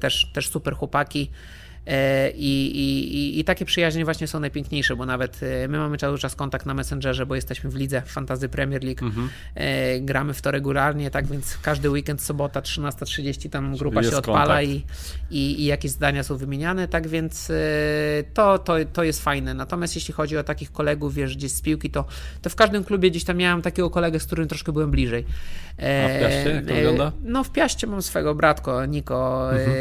też, 0.00 0.30
też 0.34 0.48
super 0.48 0.74
chłopaki. 0.74 1.30
E, 1.86 2.30
I, 2.30 2.78
i, 2.78 3.40
I, 3.40 3.44
takie 3.44 3.64
przyjaźnie 3.64 4.04
właśnie 4.04 4.26
są 4.26 4.40
najpiękniejsze, 4.40 4.96
bo 4.96 5.06
nawet 5.06 5.40
e, 5.42 5.68
my 5.68 5.78
mamy 5.78 5.98
cały 5.98 6.18
czas 6.18 6.34
kontakt 6.34 6.66
na 6.66 6.74
Messengerze, 6.74 7.26
bo 7.26 7.34
jesteśmy 7.34 7.70
w 7.70 7.74
lidze 7.74 8.02
Fantazy 8.06 8.48
Premier 8.48 8.84
League. 8.84 9.04
Mhm. 9.04 9.28
E, 9.54 10.00
gramy 10.00 10.34
w 10.34 10.42
to 10.42 10.50
regularnie, 10.50 11.10
tak 11.10 11.26
więc 11.26 11.58
każdy 11.62 11.90
weekend, 11.90 12.22
sobota 12.22 12.60
13.30 12.60 13.50
tam 13.50 13.76
grupa 13.76 14.02
się 14.02 14.16
odpala 14.16 14.62
i, 14.62 14.84
i, 15.30 15.60
i, 15.60 15.64
jakieś 15.64 15.90
zdania 15.90 16.22
są 16.22 16.36
wymieniane, 16.36 16.88
tak 16.88 17.08
więc 17.08 17.52
to, 18.34 18.58
to, 18.58 18.74
to 18.92 19.04
jest 19.04 19.24
fajne. 19.24 19.54
Natomiast 19.54 19.94
jeśli 19.94 20.14
chodzi 20.14 20.36
o 20.36 20.44
takich 20.44 20.72
kolegów, 20.72 21.14
wiesz, 21.14 21.36
gdzieś 21.36 21.52
z 21.52 21.62
piłki, 21.62 21.90
to, 21.90 22.04
to 22.42 22.50
w 22.50 22.54
każdym 22.54 22.84
klubie 22.84 23.10
gdzieś 23.10 23.24
tam 23.24 23.36
miałem 23.36 23.62
takiego 23.62 23.90
kolegę, 23.90 24.20
z 24.20 24.24
którym 24.24 24.48
troszkę 24.48 24.72
byłem 24.72 24.90
bliżej. 24.90 25.24
A 25.78 26.08
w 26.08 26.20
Piaście 26.20 26.50
jak 26.50 26.66
to 26.66 26.74
wygląda? 26.74 27.12
No 27.22 27.44
w 27.44 27.50
Piaście 27.50 27.86
mam 27.86 28.02
swego 28.02 28.34
bratko, 28.34 28.86
Niko, 28.86 29.50
mhm. 29.52 29.72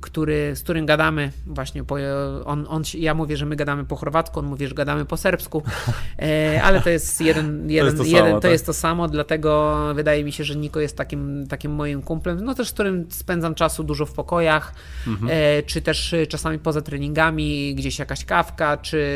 który 0.00 0.45
z 0.54 0.62
którym 0.62 0.86
gadamy 0.86 1.32
właśnie, 1.46 1.84
po, 1.84 1.96
on, 2.44 2.66
on, 2.68 2.82
ja 2.94 3.14
mówię, 3.14 3.36
że 3.36 3.46
my 3.46 3.56
gadamy 3.56 3.84
po 3.84 3.96
chorwacku, 3.96 4.38
on 4.38 4.46
mówi, 4.46 4.66
że 4.66 4.74
gadamy 4.74 5.04
po 5.04 5.16
serbsku, 5.16 5.62
e, 6.18 6.62
ale 6.62 6.80
to 6.80 6.90
jest 6.90 7.20
jeden, 7.20 7.70
jeden, 7.70 7.96
to, 7.96 8.02
jest 8.02 8.12
to, 8.12 8.16
jeden, 8.16 8.30
samo, 8.30 8.36
to 8.36 8.40
tak? 8.40 8.50
jest 8.50 8.66
to 8.66 8.72
samo, 8.72 9.08
dlatego 9.08 9.76
wydaje 9.94 10.24
mi 10.24 10.32
się, 10.32 10.44
że 10.44 10.56
Niko 10.56 10.80
jest 10.80 10.96
takim, 10.96 11.46
takim 11.48 11.72
moim 11.72 12.02
kumplem, 12.02 12.44
no 12.44 12.54
też 12.54 12.68
z 12.68 12.72
którym 12.72 13.06
spędzam 13.10 13.54
czasu 13.54 13.84
dużo 13.84 14.06
w 14.06 14.12
pokojach, 14.12 14.74
mhm. 15.06 15.30
e, 15.32 15.62
czy 15.62 15.82
też 15.82 16.14
czasami 16.28 16.58
poza 16.58 16.82
treningami, 16.82 17.74
gdzieś 17.74 17.98
jakaś 17.98 18.24
kawka, 18.24 18.76
czy 18.76 19.06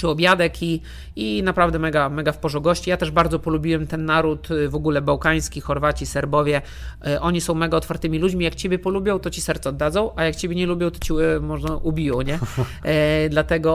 czy 0.00 0.08
obiadek 0.08 0.62
i, 0.62 0.82
i 1.16 1.42
naprawdę 1.42 1.78
mega, 1.78 2.08
mega 2.08 2.32
w 2.32 2.38
porządku 2.38 2.60
gości. 2.60 2.90
Ja 2.90 2.96
też 2.96 3.10
bardzo 3.10 3.38
polubiłem 3.38 3.86
ten 3.86 4.04
naród 4.04 4.50
y, 4.50 4.68
w 4.68 4.74
ogóle 4.74 5.02
bałkański, 5.02 5.60
Chorwaci, 5.60 6.06
Serbowie. 6.06 6.62
Y, 7.06 7.20
oni 7.20 7.40
są 7.40 7.54
mega 7.54 7.76
otwartymi 7.76 8.18
ludźmi. 8.18 8.44
Jak 8.44 8.54
ciebie 8.54 8.78
polubią, 8.78 9.18
to 9.18 9.30
ci 9.30 9.40
serce 9.40 9.70
oddadzą, 9.70 10.10
a 10.16 10.24
jak 10.24 10.36
ciebie 10.36 10.56
nie 10.56 10.66
lubią, 10.66 10.90
to 10.90 10.98
ci 10.98 11.12
y, 11.12 11.40
można 11.40 11.76
ubiją, 11.76 12.22
nie? 12.22 12.38
Dlatego 13.30 13.70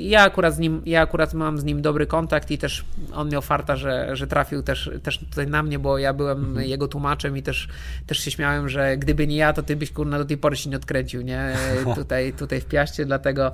ja 0.00 0.22
akurat 0.22 0.54
z 0.54 0.58
nim, 0.58 0.82
ja 0.86 1.02
akurat 1.02 1.34
mam 1.34 1.58
z 1.58 1.64
nim 1.64 1.82
dobry 1.82 2.06
kontakt 2.06 2.50
i 2.50 2.58
też 2.58 2.84
on 3.14 3.28
miał 3.28 3.42
farta, 3.42 3.76
że, 3.76 4.16
że 4.16 4.26
trafił 4.26 4.62
też, 4.62 4.90
też 5.02 5.18
tutaj 5.18 5.46
na 5.46 5.62
mnie, 5.62 5.78
bo 5.78 5.98
ja 5.98 6.12
byłem 6.14 6.38
mhm. 6.38 6.68
jego 6.68 6.88
tłumaczem 6.88 7.36
i 7.36 7.42
też, 7.42 7.68
też 8.06 8.18
się 8.18 8.30
śmiałem, 8.30 8.68
że 8.68 8.96
gdyby 8.96 9.26
nie 9.26 9.36
ja, 9.36 9.52
to 9.52 9.62
ty 9.62 9.76
byś 9.76 9.92
kurna 9.92 10.18
do 10.18 10.24
tej 10.24 10.36
pory 10.36 10.56
się 10.56 10.70
nie 10.70 10.76
odkręcił, 10.76 11.22
nie? 11.22 11.56
Tutaj, 11.94 12.32
tutaj 12.32 12.60
w 12.60 12.64
Piaście, 12.64 13.04
dlatego 13.04 13.52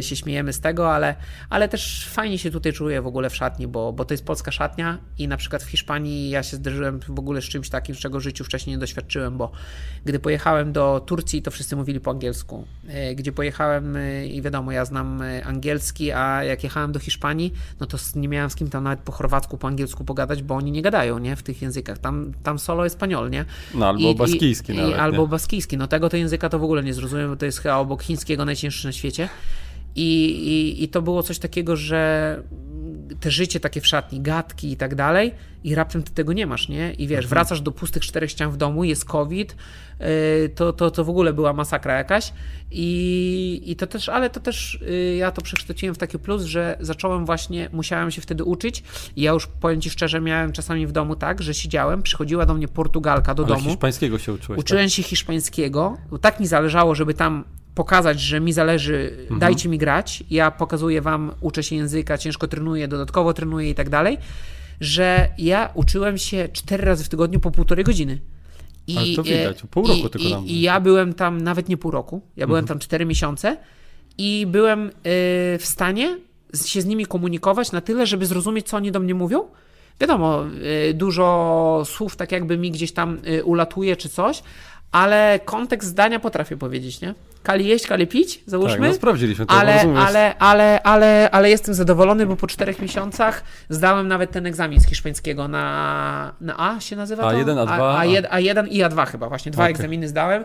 się 0.00 0.16
śmiejemy 0.16 0.47
z 0.52 0.60
tego, 0.60 0.94
ale, 0.94 1.14
ale 1.50 1.68
też 1.68 2.08
fajnie 2.08 2.38
się 2.38 2.50
tutaj 2.50 2.72
czuję 2.72 3.02
w 3.02 3.06
ogóle 3.06 3.30
w 3.30 3.36
szatni, 3.36 3.66
bo, 3.66 3.92
bo 3.92 4.04
to 4.04 4.14
jest 4.14 4.24
polska 4.24 4.50
szatnia 4.50 4.98
i 5.18 5.28
na 5.28 5.36
przykład 5.36 5.62
w 5.62 5.70
Hiszpanii 5.70 6.30
ja 6.30 6.42
się 6.42 6.56
zderzyłem 6.56 7.00
w 7.00 7.18
ogóle 7.18 7.42
z 7.42 7.44
czymś 7.44 7.68
takim, 7.68 7.94
czego 7.94 8.20
w 8.20 8.22
życiu 8.22 8.44
wcześniej 8.44 8.76
nie 8.76 8.80
doświadczyłem, 8.80 9.38
bo 9.38 9.52
gdy 10.04 10.18
pojechałem 10.18 10.72
do 10.72 11.00
Turcji, 11.06 11.42
to 11.42 11.50
wszyscy 11.50 11.76
mówili 11.76 12.00
po 12.00 12.10
angielsku. 12.10 12.66
E, 12.88 13.14
gdzie 13.14 13.32
pojechałem 13.32 13.96
e, 13.96 14.26
i 14.26 14.42
wiadomo, 14.42 14.72
ja 14.72 14.84
znam 14.84 15.22
e, 15.22 15.44
angielski, 15.44 16.12
a 16.12 16.44
jak 16.44 16.64
jechałem 16.64 16.92
do 16.92 16.98
Hiszpanii, 16.98 17.52
no 17.80 17.86
to 17.86 17.98
nie 18.16 18.28
miałem 18.28 18.50
z 18.50 18.54
kim 18.54 18.70
tam 18.70 18.84
nawet 18.84 19.00
po 19.00 19.12
chorwacku, 19.12 19.58
po 19.58 19.68
angielsku 19.68 20.04
pogadać, 20.04 20.42
bo 20.42 20.54
oni 20.54 20.72
nie 20.72 20.82
gadają, 20.82 21.18
nie, 21.18 21.36
w 21.36 21.42
tych 21.42 21.62
językach. 21.62 21.98
Tam, 21.98 22.32
tam 22.42 22.58
solo 22.58 22.86
espanol, 22.86 23.30
nie? 23.30 23.44
No 23.74 23.88
albo 23.88 24.10
I, 24.10 24.14
baskijski 24.14 24.72
i, 24.72 24.76
nawet, 24.76 24.96
i, 24.96 24.98
Albo 24.98 25.26
baskijski. 25.26 25.76
No 25.76 25.86
tego 25.86 26.08
to 26.08 26.16
języka 26.16 26.48
to 26.48 26.58
w 26.58 26.64
ogóle 26.64 26.82
nie 26.82 26.94
zrozumiem, 26.94 27.30
bo 27.30 27.36
to 27.36 27.46
jest 27.46 27.58
chyba 27.58 27.76
obok 27.76 28.02
chińskiego 28.02 28.44
najcięższy 28.44 28.86
na 28.86 28.92
świecie. 28.92 29.28
I, 29.98 30.30
i, 30.48 30.84
I 30.84 30.88
to 30.88 31.02
było 31.02 31.22
coś 31.22 31.38
takiego, 31.38 31.76
że 31.76 32.42
te 33.20 33.30
życie 33.30 33.60
takie 33.60 33.80
w 33.80 33.86
szatni, 33.86 34.20
gadki 34.20 34.72
i 34.72 34.76
tak 34.76 34.94
dalej, 34.94 35.34
i 35.64 35.74
raptem 35.74 36.02
ty 36.02 36.12
tego 36.12 36.32
nie 36.32 36.46
masz, 36.46 36.68
nie? 36.68 36.92
I 36.92 37.06
wiesz, 37.06 37.24
mhm. 37.24 37.28
wracasz 37.28 37.60
do 37.60 37.72
pustych 37.72 38.02
czterech 38.02 38.30
ścian 38.30 38.50
w 38.50 38.56
domu, 38.56 38.84
jest 38.84 39.04
COVID, 39.04 39.56
yy, 40.00 40.06
to, 40.48 40.72
to, 40.72 40.90
to 40.90 41.04
w 41.04 41.10
ogóle 41.10 41.32
była 41.32 41.52
masakra 41.52 41.94
jakaś. 41.94 42.32
I, 42.70 43.62
i 43.66 43.76
to 43.76 43.86
też, 43.86 44.08
ale 44.08 44.30
to 44.30 44.40
też 44.40 44.78
yy, 44.80 45.16
ja 45.16 45.30
to 45.30 45.42
przekształciłem 45.42 45.94
w 45.94 45.98
taki 45.98 46.18
plus, 46.18 46.42
że 46.42 46.76
zacząłem 46.80 47.26
właśnie, 47.26 47.68
musiałem 47.72 48.10
się 48.10 48.20
wtedy 48.20 48.44
uczyć. 48.44 48.82
I 49.16 49.22
ja 49.22 49.32
już 49.32 49.46
powiem 49.46 49.80
ci 49.80 49.90
szczerze, 49.90 50.20
miałem 50.20 50.52
czasami 50.52 50.86
w 50.86 50.92
domu 50.92 51.16
tak, 51.16 51.42
że 51.42 51.54
siedziałem, 51.54 52.02
przychodziła 52.02 52.46
do 52.46 52.54
mnie 52.54 52.68
Portugalka 52.68 53.34
do 53.34 53.44
ale 53.44 53.54
domu. 53.54 53.68
hiszpańskiego 53.68 54.18
się 54.18 54.32
uczyłeś. 54.32 54.60
Uczyłem 54.60 54.84
tak? 54.84 54.92
się 54.92 55.02
hiszpańskiego, 55.02 55.96
tak 56.20 56.40
mi 56.40 56.46
zależało, 56.46 56.94
żeby 56.94 57.14
tam 57.14 57.44
pokazać, 57.78 58.20
że 58.20 58.40
mi 58.40 58.52
zależy, 58.52 59.16
mhm. 59.20 59.40
dajcie 59.40 59.68
mi 59.68 59.78
grać, 59.78 60.24
ja 60.30 60.50
pokazuję 60.50 61.00
wam, 61.02 61.32
uczę 61.40 61.62
się 61.62 61.76
języka, 61.76 62.18
ciężko 62.18 62.48
trenuję, 62.48 62.88
dodatkowo 62.88 63.34
trenuję 63.34 63.70
i 63.70 63.74
tak 63.74 63.88
dalej, 63.88 64.18
że 64.80 65.28
ja 65.38 65.70
uczyłem 65.74 66.18
się 66.18 66.48
cztery 66.52 66.84
razy 66.84 67.04
w 67.04 67.08
tygodniu 67.08 67.40
po 67.40 67.50
półtorej 67.50 67.84
godziny. 67.84 68.18
I, 68.86 68.96
Ale 68.96 69.06
to 69.16 69.22
widać, 69.22 69.62
pół 69.70 69.86
roku 69.86 70.06
i, 70.06 70.10
tylko 70.10 70.42
i, 70.44 70.52
I 70.52 70.60
ja 70.60 70.80
byłem 70.80 71.14
tam 71.14 71.40
nawet 71.40 71.68
nie 71.68 71.76
pół 71.76 71.90
roku, 71.90 72.20
ja 72.36 72.46
byłem 72.46 72.64
mhm. 72.64 72.68
tam 72.68 72.78
cztery 72.78 73.06
miesiące 73.06 73.56
i 74.18 74.46
byłem 74.46 74.86
y, 74.86 74.90
w 75.58 75.64
stanie 75.64 76.18
się 76.64 76.82
z 76.82 76.86
nimi 76.86 77.06
komunikować 77.06 77.72
na 77.72 77.80
tyle, 77.80 78.06
żeby 78.06 78.26
zrozumieć, 78.26 78.68
co 78.68 78.76
oni 78.76 78.92
do 78.92 79.00
mnie 79.00 79.14
mówią. 79.14 79.44
Wiadomo, 80.00 80.44
y, 80.90 80.94
dużo 80.94 81.82
słów 81.86 82.16
tak 82.16 82.32
jakby 82.32 82.58
mi 82.58 82.70
gdzieś 82.70 82.92
tam 82.92 83.18
ulatuje 83.44 83.96
czy 83.96 84.08
coś, 84.08 84.42
ale 84.92 85.40
kontekst 85.44 85.88
zdania 85.88 86.20
potrafię 86.20 86.56
powiedzieć, 86.56 87.00
nie? 87.00 87.14
Kali 87.42 87.66
jeść, 87.66 87.86
kali 87.86 88.06
pić, 88.06 88.42
załóżmy. 88.46 88.78
Tak, 88.78 88.88
no 88.88 88.94
sprawdziliśmy 88.94 89.46
to, 89.46 89.54
ale, 89.54 89.80
ale, 89.80 90.38
ale, 90.38 90.82
ale, 90.82 91.30
ale 91.30 91.50
jestem 91.50 91.74
zadowolony, 91.74 92.26
bo 92.26 92.36
po 92.36 92.46
czterech 92.46 92.82
miesiącach 92.82 93.44
zdałem 93.68 94.08
nawet 94.08 94.30
ten 94.30 94.46
egzamin 94.46 94.80
z 94.80 94.86
hiszpańskiego 94.86 95.48
na, 95.48 96.34
na 96.40 96.74
A 96.74 96.80
się 96.80 96.96
nazywa 96.96 97.22
to? 97.22 97.28
A1, 97.28 97.44
A2. 97.44 97.68
A, 97.68 97.98
A, 98.30 98.40
A1 98.40 98.68
i 98.68 98.82
A2 98.82 99.06
chyba, 99.06 99.28
właśnie 99.28 99.52
dwa 99.52 99.62
okay. 99.62 99.70
egzaminy 99.70 100.08
zdałem, 100.08 100.44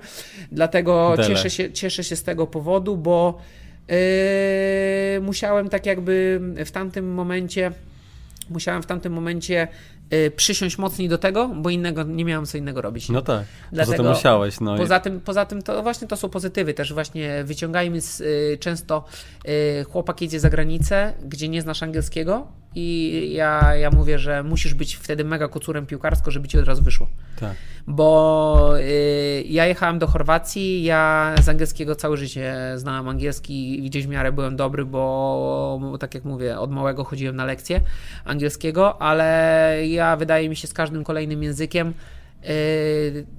dlatego 0.51 1.15
cieszę 1.27 1.49
się, 1.49 1.71
cieszę 1.71 2.03
się 2.03 2.15
z 2.15 2.23
tego 2.23 2.47
powodu, 2.47 2.97
bo 2.97 3.39
yy, 3.87 3.95
musiałem 5.21 5.69
tak 5.69 5.85
jakby 5.85 6.41
w 6.65 6.71
tamtym 6.71 7.13
momencie 7.13 7.71
musiałem 8.49 8.83
w 8.83 8.85
tamtym 8.85 9.13
momencie 9.13 9.67
przysiąść 10.35 10.77
mocniej 10.77 11.09
do 11.09 11.17
tego, 11.17 11.47
bo 11.47 11.69
innego 11.69 12.03
nie 12.03 12.25
miałem 12.25 12.45
co 12.45 12.57
innego 12.57 12.81
robić. 12.81 13.09
No 13.09 13.21
tak. 13.21 13.43
Dlatego, 13.71 13.97
poza 13.97 14.03
tym 14.03 14.13
musiałeś. 14.13 14.59
No 14.59 14.77
poza, 14.77 14.97
i... 14.97 15.01
tym, 15.01 15.21
poza 15.21 15.45
tym 15.45 15.61
to 15.61 15.83
właśnie 15.83 16.07
to 16.07 16.17
są 16.17 16.29
pozytywy 16.29 16.73
też 16.73 16.93
właśnie 16.93 17.43
wyciągajmy 17.43 18.01
z, 18.01 18.21
y, 18.21 18.57
często 18.59 19.05
y, 19.47 19.83
chłopak 19.83 20.21
jedzie 20.21 20.39
za 20.39 20.49
granicę, 20.49 21.13
gdzie 21.25 21.49
nie 21.49 21.61
znasz 21.61 21.83
angielskiego, 21.83 22.47
i 22.75 23.29
ja, 23.33 23.75
ja 23.75 23.89
mówię, 23.91 24.19
że 24.19 24.43
musisz 24.43 24.73
być 24.73 24.95
wtedy 24.95 25.23
mega 25.23 25.47
kocurem 25.47 25.85
piłkarsko, 25.85 26.31
żeby 26.31 26.47
ci 26.47 26.59
od 26.59 26.67
razu 26.67 26.83
wyszło. 26.83 27.07
Tak. 27.39 27.55
Bo 27.87 28.73
y, 28.79 29.43
ja 29.47 29.65
jechałem 29.65 29.99
do 29.99 30.07
Chorwacji, 30.07 30.83
ja 30.83 31.33
z 31.41 31.49
angielskiego 31.49 31.95
całe 31.95 32.17
życie 32.17 32.55
znałem 32.75 33.07
angielski 33.07 33.85
i 33.85 33.89
gdzieś 33.89 34.07
w 34.07 34.09
miarę 34.09 34.31
byłem 34.31 34.55
dobry, 34.55 34.85
bo 34.85 35.97
tak 35.99 36.15
jak 36.15 36.25
mówię, 36.25 36.59
od 36.59 36.71
małego 36.71 37.03
chodziłem 37.03 37.35
na 37.35 37.45
lekcje 37.45 37.81
angielskiego, 38.25 39.01
ale 39.01 39.77
ja 39.87 40.02
wydaje 40.17 40.49
mi 40.49 40.55
się 40.55 40.67
z 40.67 40.73
każdym 40.73 41.03
kolejnym 41.03 41.43
językiem 41.43 41.93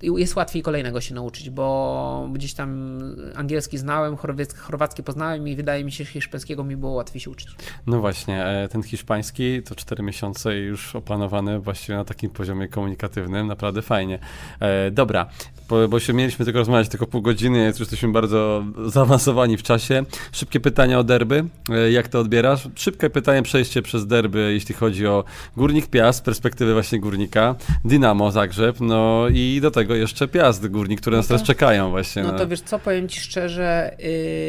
Yy, 0.02 0.20
jest 0.20 0.36
łatwiej 0.36 0.62
kolejnego 0.62 1.00
się 1.00 1.14
nauczyć, 1.14 1.50
bo 1.50 2.28
gdzieś 2.32 2.54
tam 2.54 2.98
angielski 3.34 3.78
znałem, 3.78 4.16
chorwacki 4.56 5.02
poznałem 5.02 5.48
i 5.48 5.56
wydaje 5.56 5.84
mi 5.84 5.92
się, 5.92 6.04
że 6.04 6.10
hiszpańskiego 6.10 6.64
mi 6.64 6.76
było 6.76 6.92
łatwiej 6.92 7.20
się 7.20 7.30
uczyć. 7.30 7.48
No 7.86 8.00
właśnie, 8.00 8.44
e, 8.44 8.68
ten 8.68 8.82
hiszpański 8.82 9.62
to 9.62 9.74
4 9.74 10.02
miesiące 10.02 10.56
już 10.56 10.96
opanowany 10.96 11.60
właściwie 11.60 11.98
na 11.98 12.04
takim 12.04 12.30
poziomie 12.30 12.68
komunikatywnym, 12.68 13.46
naprawdę 13.46 13.82
fajnie. 13.82 14.18
E, 14.60 14.90
dobra, 14.90 15.26
bo, 15.68 16.00
się 16.00 16.12
mieliśmy 16.12 16.44
tylko 16.44 16.58
rozmawiać 16.58 16.88
tylko 16.88 17.06
pół 17.06 17.22
godziny, 17.22 17.66
już 17.66 17.80
jesteśmy 17.80 18.12
bardzo 18.12 18.64
zaawansowani 18.86 19.56
w 19.56 19.62
czasie. 19.62 20.04
Szybkie 20.32 20.60
pytania 20.60 20.98
o 20.98 21.04
derby, 21.04 21.44
e, 21.70 21.90
jak 21.90 22.08
to 22.08 22.20
odbierasz? 22.20 22.68
Szybkie 22.74 23.10
pytanie, 23.10 23.42
przejście 23.42 23.82
przez 23.82 24.06
derby, 24.06 24.52
jeśli 24.52 24.74
chodzi 24.74 25.06
o 25.06 25.24
Górnik 25.56 25.86
Piast, 25.86 26.18
z 26.18 26.22
perspektywy 26.22 26.72
właśnie 26.72 27.00
Górnika, 27.00 27.54
Dynamo 27.84 28.30
Zagrzeb, 28.30 28.80
no 28.80 29.24
i 29.32 29.58
do 29.62 29.70
tego 29.70 29.94
jeszcze 29.94 30.28
Piast 30.28 30.68
Górnik, 30.68 31.00
które 31.00 31.16
no 31.16 31.18
nas 31.18 31.26
to, 31.26 31.34
teraz 31.34 31.46
czekają 31.46 31.90
właśnie. 31.90 32.22
No, 32.22 32.32
to 32.32 32.48
wiesz 32.48 32.60
co, 32.60 32.78
powiem 32.78 33.08
Ci 33.08 33.20
szczerze, 33.20 33.96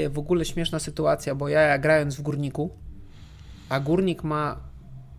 yy, 0.03 0.09
w 0.09 0.20
ogóle 0.20 0.45
śmieszna 0.45 0.80
sytuacja, 0.80 1.36
bo 1.36 1.49
ja 1.49 1.78
grając 1.78 2.16
w 2.16 2.22
Górniku, 2.22 2.70
a 3.70 3.80
Górnik 3.80 4.24
ma 4.24 4.57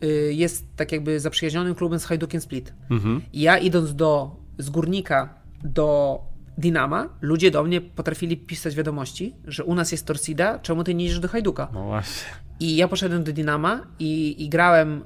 yy, 0.00 0.34
jest 0.34 0.66
tak 0.76 0.92
jakby 0.92 1.20
zaprzyjaźnionym 1.20 1.74
klubem 1.74 1.98
z 1.98 2.04
Hajdukiem 2.04 2.40
Split. 2.40 2.74
Mhm. 2.90 3.22
I 3.32 3.40
ja 3.40 3.58
idąc 3.58 3.94
do, 3.94 4.36
z 4.58 4.70
Górnika 4.70 5.45
do 5.66 6.20
Dynama, 6.58 7.08
ludzie 7.20 7.50
do 7.50 7.64
mnie 7.64 7.80
potrafili 7.80 8.36
pisać 8.36 8.74
wiadomości, 8.74 9.34
że 9.44 9.64
u 9.64 9.74
nas 9.74 9.92
jest 9.92 10.06
Torsida, 10.06 10.58
czemu 10.58 10.84
ty 10.84 10.94
nie 10.94 11.04
idziesz 11.04 11.20
do 11.20 11.28
Hajduka? 11.28 11.68
No 11.72 11.84
właśnie. 11.84 12.28
I 12.60 12.76
ja 12.76 12.88
poszedłem 12.88 13.24
do 13.24 13.32
Dynama 13.32 13.86
i, 13.98 14.44
i 14.44 14.48
grałem 14.48 15.04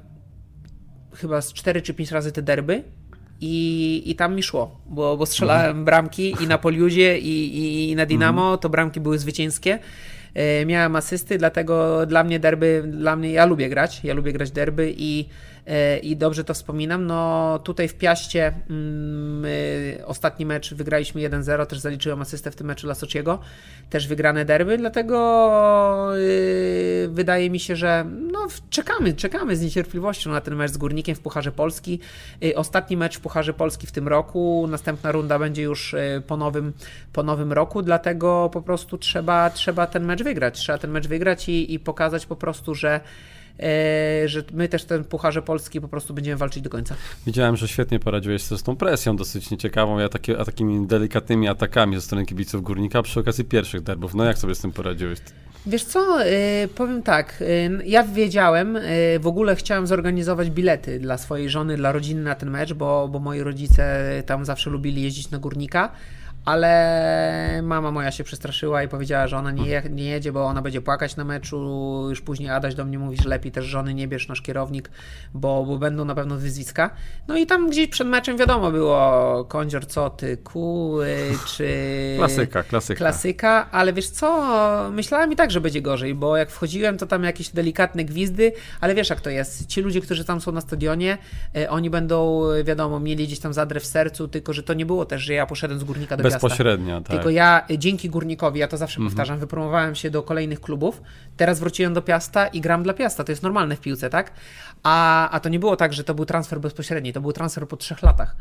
chyba 1.13 1.41
z 1.41 1.53
4 1.53 1.81
czy 1.81 1.93
5 1.93 2.11
razy 2.11 2.31
te 2.31 2.41
derby 2.41 2.83
i, 3.41 4.03
i 4.05 4.15
tam 4.15 4.35
mi 4.35 4.43
szło, 4.43 4.81
bo, 4.85 5.17
bo 5.17 5.25
strzelałem 5.25 5.65
mhm. 5.65 5.85
bramki 5.85 6.35
i 6.43 6.47
na 6.47 6.57
Poliudzie 6.57 7.19
i, 7.19 7.57
i, 7.57 7.91
i 7.91 7.95
na 7.95 8.05
Dinamo, 8.05 8.41
mhm. 8.41 8.59
to 8.59 8.69
bramki 8.69 8.99
były 8.99 9.19
zwycięskie. 9.19 9.79
E, 10.33 10.65
miałem 10.65 10.95
asysty, 10.95 11.37
dlatego 11.37 12.05
dla 12.05 12.23
mnie 12.23 12.39
derby, 12.39 12.83
dla 12.87 13.15
mnie, 13.15 13.31
ja 13.31 13.45
lubię 13.45 13.69
grać, 13.69 14.03
ja 14.03 14.13
lubię 14.13 14.33
grać 14.33 14.51
derby 14.51 14.93
i 14.97 15.25
i 16.03 16.15
dobrze 16.15 16.43
to 16.43 16.53
wspominam. 16.53 17.05
No 17.05 17.59
tutaj 17.59 17.87
w 17.87 17.95
Piaście 17.95 18.53
mm, 18.69 19.45
ostatni 20.05 20.45
mecz 20.45 20.73
wygraliśmy 20.73 21.21
1-0, 21.21 21.65
też 21.65 21.79
zaliczyłem 21.79 22.21
asystę 22.21 22.51
w 22.51 22.55
tym 22.55 22.67
meczu 22.67 22.87
dla 22.87 22.95
Sociego, 22.95 23.39
też 23.89 24.07
wygrane 24.07 24.45
derby, 24.45 24.77
dlatego 24.77 26.15
yy, 26.15 27.09
wydaje 27.11 27.49
mi 27.49 27.59
się, 27.59 27.75
że 27.75 28.05
no, 28.31 28.47
czekamy, 28.69 29.13
czekamy 29.13 29.55
z 29.55 29.61
niecierpliwością 29.61 30.31
na 30.31 30.41
ten 30.41 30.55
mecz 30.55 30.71
z 30.71 30.77
Górnikiem 30.77 31.15
w 31.15 31.19
Pucharze 31.19 31.51
Polski. 31.51 31.99
Yy, 32.41 32.55
ostatni 32.55 32.97
mecz 32.97 33.17
w 33.17 33.21
Pucharze 33.21 33.53
Polski 33.53 33.87
w 33.87 33.91
tym 33.91 34.07
roku, 34.07 34.67
następna 34.69 35.11
runda 35.11 35.39
będzie 35.39 35.61
już 35.61 35.93
yy, 35.93 36.21
po 36.21 36.37
nowym, 36.37 36.73
po 37.13 37.23
nowym 37.23 37.53
roku, 37.53 37.81
dlatego 37.81 38.49
po 38.53 38.61
prostu 38.61 38.97
trzeba, 38.97 39.49
trzeba 39.49 39.87
ten 39.87 40.05
mecz 40.05 40.23
wygrać, 40.23 40.59
trzeba 40.59 40.77
ten 40.77 40.91
mecz 40.91 41.07
wygrać 41.07 41.49
i, 41.49 41.73
i 41.73 41.79
pokazać 41.79 42.25
po 42.25 42.35
prostu, 42.35 42.75
że 42.75 42.99
E, 43.01 43.40
że 44.25 44.43
my 44.53 44.67
też 44.67 44.85
ten 44.85 45.03
Pucharze 45.03 45.41
Polski 45.41 45.81
po 45.81 45.87
prostu 45.87 46.13
będziemy 46.13 46.37
walczyć 46.37 46.63
do 46.63 46.69
końca. 46.69 46.95
Widziałem, 47.25 47.55
że 47.57 47.67
świetnie 47.67 47.99
poradziłeś 47.99 48.43
sobie 48.43 48.59
z 48.59 48.63
tą 48.63 48.75
presją 48.75 49.15
dosyć 49.15 49.51
nieciekawą, 49.51 50.01
a, 50.01 50.09
takie, 50.09 50.35
takimi 50.35 50.87
delikatnymi 50.87 51.47
atakami 51.47 51.95
ze 51.95 52.01
strony 52.01 52.25
kibiców 52.25 52.63
Górnika 52.63 53.01
przy 53.01 53.19
okazji 53.19 53.45
pierwszych 53.45 53.81
derbów. 53.81 54.15
No 54.15 54.23
jak 54.23 54.37
sobie 54.37 54.55
z 54.55 54.59
tym 54.59 54.71
poradziłeś? 54.71 55.19
Wiesz 55.65 55.83
co, 55.83 56.25
e, 56.25 56.67
powiem 56.75 57.03
tak, 57.03 57.41
e, 57.41 57.45
ja 57.85 58.03
wiedziałem, 58.03 58.77
w 59.19 59.27
ogóle 59.27 59.55
chciałem 59.55 59.87
zorganizować 59.87 60.49
bilety 60.49 60.99
dla 60.99 61.17
swojej 61.17 61.49
żony, 61.49 61.77
dla 61.77 61.91
rodziny 61.91 62.21
na 62.21 62.35
ten 62.35 62.49
mecz, 62.49 62.73
bo, 62.73 63.07
bo 63.07 63.19
moi 63.19 63.41
rodzice 63.41 64.23
tam 64.25 64.45
zawsze 64.45 64.69
lubili 64.69 65.01
jeździć 65.01 65.29
na 65.29 65.37
Górnika 65.37 65.91
ale 66.45 67.61
mama 67.63 67.91
moja 67.91 68.11
się 68.11 68.23
przestraszyła 68.23 68.83
i 68.83 68.87
powiedziała, 68.87 69.27
że 69.27 69.37
ona 69.37 69.51
nie, 69.51 69.83
nie 69.89 70.03
jedzie, 70.03 70.31
bo 70.31 70.45
ona 70.45 70.61
będzie 70.61 70.81
płakać 70.81 71.15
na 71.15 71.23
meczu. 71.23 71.57
Już 72.09 72.21
później 72.21 72.49
Adaś 72.49 72.75
do 72.75 72.85
mnie 72.85 72.99
mówi, 72.99 73.17
że 73.17 73.29
lepiej 73.29 73.51
też 73.51 73.65
żony 73.65 73.93
nie 73.93 74.07
bierz 74.07 74.27
nasz 74.27 74.41
kierownik, 74.41 74.91
bo, 75.33 75.65
bo 75.65 75.77
będą 75.77 76.05
na 76.05 76.15
pewno 76.15 76.35
wyzwiska. 76.37 76.89
No 77.27 77.37
i 77.37 77.45
tam 77.45 77.69
gdzieś 77.69 77.87
przed 77.87 78.07
meczem 78.07 78.37
wiadomo 78.37 78.71
było 78.71 79.45
kądzior, 79.45 79.87
co 79.87 80.09
ty, 80.09 80.37
kuły, 80.37 81.15
czy... 81.47 81.67
Klasyka, 82.17 82.63
klasyka. 82.63 82.97
Klasyka, 82.97 83.71
ale 83.71 83.93
wiesz 83.93 84.09
co, 84.09 84.91
myślałem 84.91 85.31
i 85.31 85.35
tak, 85.35 85.51
że 85.51 85.61
będzie 85.61 85.81
gorzej, 85.81 86.15
bo 86.15 86.37
jak 86.37 86.51
wchodziłem, 86.51 86.97
to 86.97 87.07
tam 87.07 87.23
jakieś 87.23 87.49
delikatne 87.49 88.05
gwizdy, 88.05 88.53
ale 88.81 88.95
wiesz 88.95 89.09
jak 89.09 89.21
to 89.21 89.29
jest. 89.29 89.67
Ci 89.67 89.81
ludzie, 89.81 90.01
którzy 90.01 90.25
tam 90.25 90.41
są 90.41 90.51
na 90.51 90.61
stadionie, 90.61 91.17
e, 91.55 91.69
oni 91.69 91.89
będą, 91.89 92.43
wiadomo, 92.63 92.99
mieli 92.99 93.27
gdzieś 93.27 93.39
tam 93.39 93.53
zadrę 93.53 93.79
w 93.79 93.85
sercu, 93.85 94.27
tylko 94.27 94.53
że 94.53 94.63
to 94.63 94.73
nie 94.73 94.85
było 94.85 95.05
też, 95.05 95.21
że 95.21 95.33
ja 95.33 95.45
poszedłem 95.45 95.79
z 95.79 95.83
górnika 95.83 96.17
do 96.17 96.30
Bezpośrednio, 96.33 97.01
tak. 97.01 97.07
Tylko 97.07 97.29
ja 97.29 97.65
dzięki 97.77 98.09
Górnikowi, 98.09 98.59
ja 98.59 98.67
to 98.67 98.77
zawsze 98.77 98.97
mhm. 98.97 99.09
powtarzam, 99.09 99.39
wypromowałem 99.39 99.95
się 99.95 100.09
do 100.09 100.23
kolejnych 100.23 100.61
klubów, 100.61 101.01
teraz 101.37 101.59
wróciłem 101.59 101.93
do 101.93 102.01
Piasta 102.01 102.47
i 102.47 102.61
gram 102.61 102.83
dla 102.83 102.93
Piasta, 102.93 103.23
to 103.23 103.31
jest 103.31 103.43
normalne 103.43 103.75
w 103.75 103.79
piłce, 103.79 104.09
tak? 104.09 104.31
A, 104.83 105.29
a 105.29 105.39
to 105.39 105.49
nie 105.49 105.59
było 105.59 105.75
tak, 105.75 105.93
że 105.93 106.03
to 106.03 106.13
był 106.13 106.25
transfer 106.25 106.59
bezpośredni, 106.59 107.13
to 107.13 107.21
był 107.21 107.33
transfer 107.33 107.67
po 107.67 107.77
trzech 107.77 108.01
latach. 108.01 108.35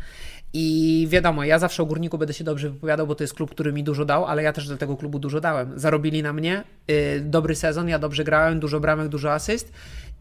I 0.53 1.07
wiadomo, 1.11 1.45
ja 1.45 1.59
zawsze 1.59 1.83
o 1.83 1.87
Górniku 1.87 2.19
będę 2.19 2.35
się 2.35 2.45
dobrze 2.45 2.71
wypowiadał, 2.71 3.07
bo 3.07 3.15
to 3.15 3.25
jest 3.25 3.35
klub, 3.35 3.51
który 3.51 3.73
mi 3.73 3.85
dużo 3.85 4.05
dał, 4.05 4.27
ale 4.27 4.43
ja 4.43 4.53
też 4.53 4.69
do 4.69 4.77
tego 4.77 4.97
klubu 4.97 5.19
dużo 5.19 5.41
dałem. 5.41 5.79
Zarobili 5.79 6.23
na 6.23 6.33
mnie, 6.33 6.65
yy, 6.89 7.21
dobry 7.21 7.55
sezon, 7.55 7.89
ja 7.89 7.99
dobrze 7.99 8.25
grałem, 8.25 8.61
dużo 8.61 8.81
bramek, 8.81 9.09
dużo 9.09 9.33
asyst 9.33 9.73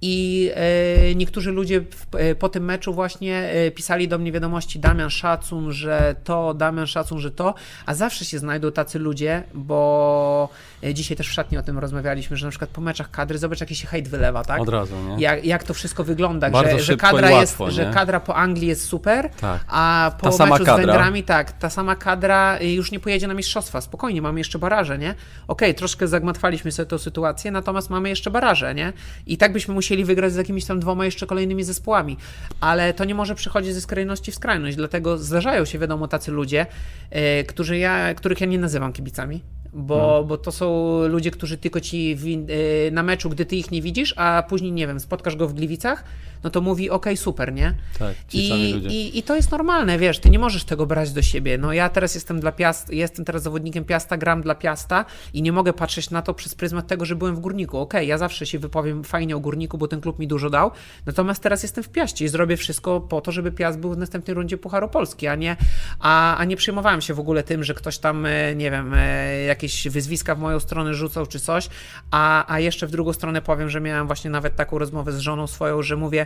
i 0.02 0.52
e, 0.56 1.16
niektórzy 1.16 1.52
ludzie 1.52 1.82
e, 2.14 2.36
po 2.36 2.50
tym 2.50 2.66
meczu 2.66 2.94
właśnie 2.94 3.38
e, 3.38 3.72
pisali 3.72 4.08
do 4.08 4.18
mnie 4.18 4.32
wiadomości 4.32 4.80
Damian 4.80 5.10
Szacun, 5.10 5.72
że 5.72 6.16
to, 6.24 6.54
Damian 6.54 6.88
Szacun, 6.88 7.20
że 7.20 7.32
to, 7.32 7.54
a 7.86 7.94
zawsze 7.94 8.26
się 8.26 8.40
znajdą 8.40 8.72
tacy 8.72 9.00
ludzie, 9.00 9.44
bo 9.54 10.50
dzisiaj 10.94 11.18
też 11.18 11.30
w 11.30 11.34
szatni 11.34 11.58
o 11.58 11.64
tym 11.64 11.80
rozmawialiśmy, 11.80 12.38
że 12.38 12.48
na 12.48 12.50
przykład 12.50 12.70
po 12.70 12.82
meczach 12.82 13.12
kadry 13.12 13.38
zobacz 13.38 13.60
jaki 13.60 13.76
się 13.76 13.88
hejt 13.88 14.08
wylewa, 14.08 14.44
tak? 14.44 14.62
Od 14.62 14.70
razu, 14.70 14.96
nie? 14.96 15.24
Jak, 15.24 15.46
jak 15.46 15.64
to 15.64 15.74
wszystko 15.74 16.04
wygląda, 16.04 16.64
że, 16.64 16.80
że, 16.80 16.98
kadra 16.98 17.32
łatwo, 17.32 17.66
jest, 17.66 17.76
że 17.76 17.92
kadra 17.94 18.20
po 18.20 18.36
Anglii 18.36 18.68
jest 18.68 18.86
super, 18.86 19.30
tak. 19.30 19.62
a 19.68 20.12
po 20.22 20.38
ta 20.38 20.46
meczu 20.46 20.64
z 20.64 20.68
Węgrami 20.68 21.24
tak, 21.24 21.52
ta 21.52 21.70
sama 21.70 21.96
kadra 21.96 22.62
już 22.62 22.92
nie 22.92 23.00
pojedzie 23.00 23.28
na 23.28 23.34
mistrzostwa, 23.34 23.82
spokojnie, 23.82 24.22
mamy 24.22 24.40
jeszcze 24.40 24.60
baraże, 24.60 24.98
nie? 24.98 25.10
Okej, 25.10 25.24
okay, 25.48 25.74
troszkę 25.74 26.08
zagmatwaliśmy 26.08 26.72
sobie 26.72 26.86
tę 26.86 27.00
sytuację, 27.00 27.52
natomiast 27.52 27.90
mamy 27.90 28.10
jeszcze 28.10 28.32
baraże, 28.32 28.76
nie? 28.76 28.94
I 29.26 29.38
tak 29.38 29.54
byśmy 29.54 29.74
musieli 29.74 29.90
musieli 29.90 30.06
wygrać 30.06 30.34
z 30.34 30.36
jakimiś 30.36 30.66
tam 30.66 30.80
dwoma 30.80 31.06
jeszcze 31.06 31.28
kolejnymi 31.28 31.64
zespołami, 31.64 32.18
ale 32.60 32.94
to 32.94 33.06
nie 33.06 33.16
może 33.16 33.36
przychodzić 33.36 33.74
ze 33.74 33.82
skrajności 33.82 34.32
w 34.32 34.36
skrajność, 34.36 34.78
dlatego 34.78 35.18
zdarzają 35.18 35.66
się, 35.66 35.80
wiadomo, 35.80 36.08
tacy 36.08 36.32
ludzie, 36.32 36.66
yy, 37.12 37.44
którzy 37.44 37.78
ja, 37.78 38.14
których 38.14 38.42
ja 38.42 38.48
nie 38.48 38.60
nazywam 38.60 38.94
kibicami, 38.94 39.42
bo, 39.74 39.98
no. 39.98 40.24
bo 40.24 40.38
to 40.38 40.52
są 40.52 41.00
ludzie, 41.08 41.32
którzy 41.32 41.58
tylko 41.58 41.82
ci 41.82 42.16
w, 42.16 42.26
yy, 42.26 42.46
na 42.92 43.04
meczu, 43.04 43.30
gdy 43.30 43.46
ty 43.46 43.56
ich 43.56 43.72
nie 43.72 43.82
widzisz, 43.82 44.14
a 44.18 44.44
później, 44.50 44.72
nie 44.72 44.88
wiem, 44.88 45.00
spotkasz 45.00 45.36
go 45.36 45.48
w 45.48 45.54
Gliwicach, 45.54 46.04
no 46.44 46.50
to 46.50 46.62
mówi, 46.62 46.90
okej, 46.90 47.14
okay, 47.14 47.18
super, 47.18 47.54
nie? 47.54 47.74
Tak, 48.00 48.16
I, 48.34 48.50
i, 48.72 49.18
I 49.18 49.24
to 49.24 49.36
jest 49.36 49.52
normalne, 49.52 49.98
wiesz, 49.98 50.20
ty 50.20 50.30
nie 50.30 50.40
możesz 50.40 50.64
tego 50.64 50.86
brać 50.86 51.12
do 51.12 51.22
siebie. 51.22 51.58
No 51.58 51.74
ja 51.74 51.90
teraz 51.90 52.16
jestem 52.16 52.40
dla 52.40 52.52
Piast, 52.52 52.94
jestem 52.94 53.26
teraz 53.26 53.44
zawodnikiem 53.44 53.86
Piasta, 53.86 54.18
gram 54.18 54.42
dla 54.42 54.56
Piasta 54.56 55.06
i 55.34 55.42
nie 55.42 55.52
mogę 55.52 55.74
patrzeć 55.74 56.10
na 56.10 56.22
to 56.22 56.34
przez 56.34 56.56
pryzmat 56.56 56.88
tego, 56.88 57.06
że 57.06 57.16
byłem 57.16 57.36
w 57.36 57.40
Górniku. 57.40 57.78
Okej, 57.78 58.00
okay, 58.00 58.06
ja 58.06 58.18
zawsze 58.18 58.46
się 58.46 58.60
wypowiem 58.60 59.04
fajnie 59.04 59.36
o 59.36 59.40
Górniku, 59.40 59.78
bo 59.78 59.88
ten 59.88 60.02
klub 60.02 60.20
mi 60.20 60.28
dużo 60.28 60.50
dał, 60.50 60.72
natomiast 61.06 61.44
teraz 61.44 61.64
jestem 61.64 61.84
w 61.84 61.90
Piaście 61.90 62.26
i 62.26 62.28
zrobię 62.28 62.58
wszystko 62.58 63.02
po 63.02 63.22
to, 63.22 63.32
żeby 63.32 63.52
Piast 63.52 63.80
był 63.80 63.94
w 63.94 63.98
następnej 63.98 64.34
rundzie 64.34 64.58
Pucharu 64.58 64.90
Polski, 64.90 65.28
a 65.28 65.36
nie, 65.36 65.56
a, 66.00 66.38
a 66.38 66.46
nie 66.46 66.56
przejmowałem 66.56 67.02
się 67.02 67.14
w 67.14 67.20
ogóle 67.20 67.44
tym, 67.44 67.64
że 67.64 67.74
ktoś 67.74 67.98
tam, 67.98 68.26
e, 68.26 68.56
nie 68.56 68.72
wiem, 68.72 68.94
e, 68.94 69.44
jakieś 69.44 69.88
wyzwiska 69.88 70.36
w 70.36 70.40
moją 70.40 70.60
stronę 70.60 70.94
rzucał 70.94 71.26
czy 71.26 71.40
coś, 71.40 71.70
a, 72.12 72.54
a 72.54 72.60
jeszcze 72.60 72.88
w 72.88 72.92
drugą 72.92 73.14
stronę 73.14 73.42
powiem, 73.42 73.70
że 73.70 73.82
miałem 73.82 74.08
właśnie 74.08 74.30
nawet 74.30 74.56
taką 74.56 74.78
rozmowę 74.78 75.12
z 75.12 75.20
żoną 75.20 75.48
swoją, 75.48 75.82
że 75.82 75.96
mówię, 75.96 76.26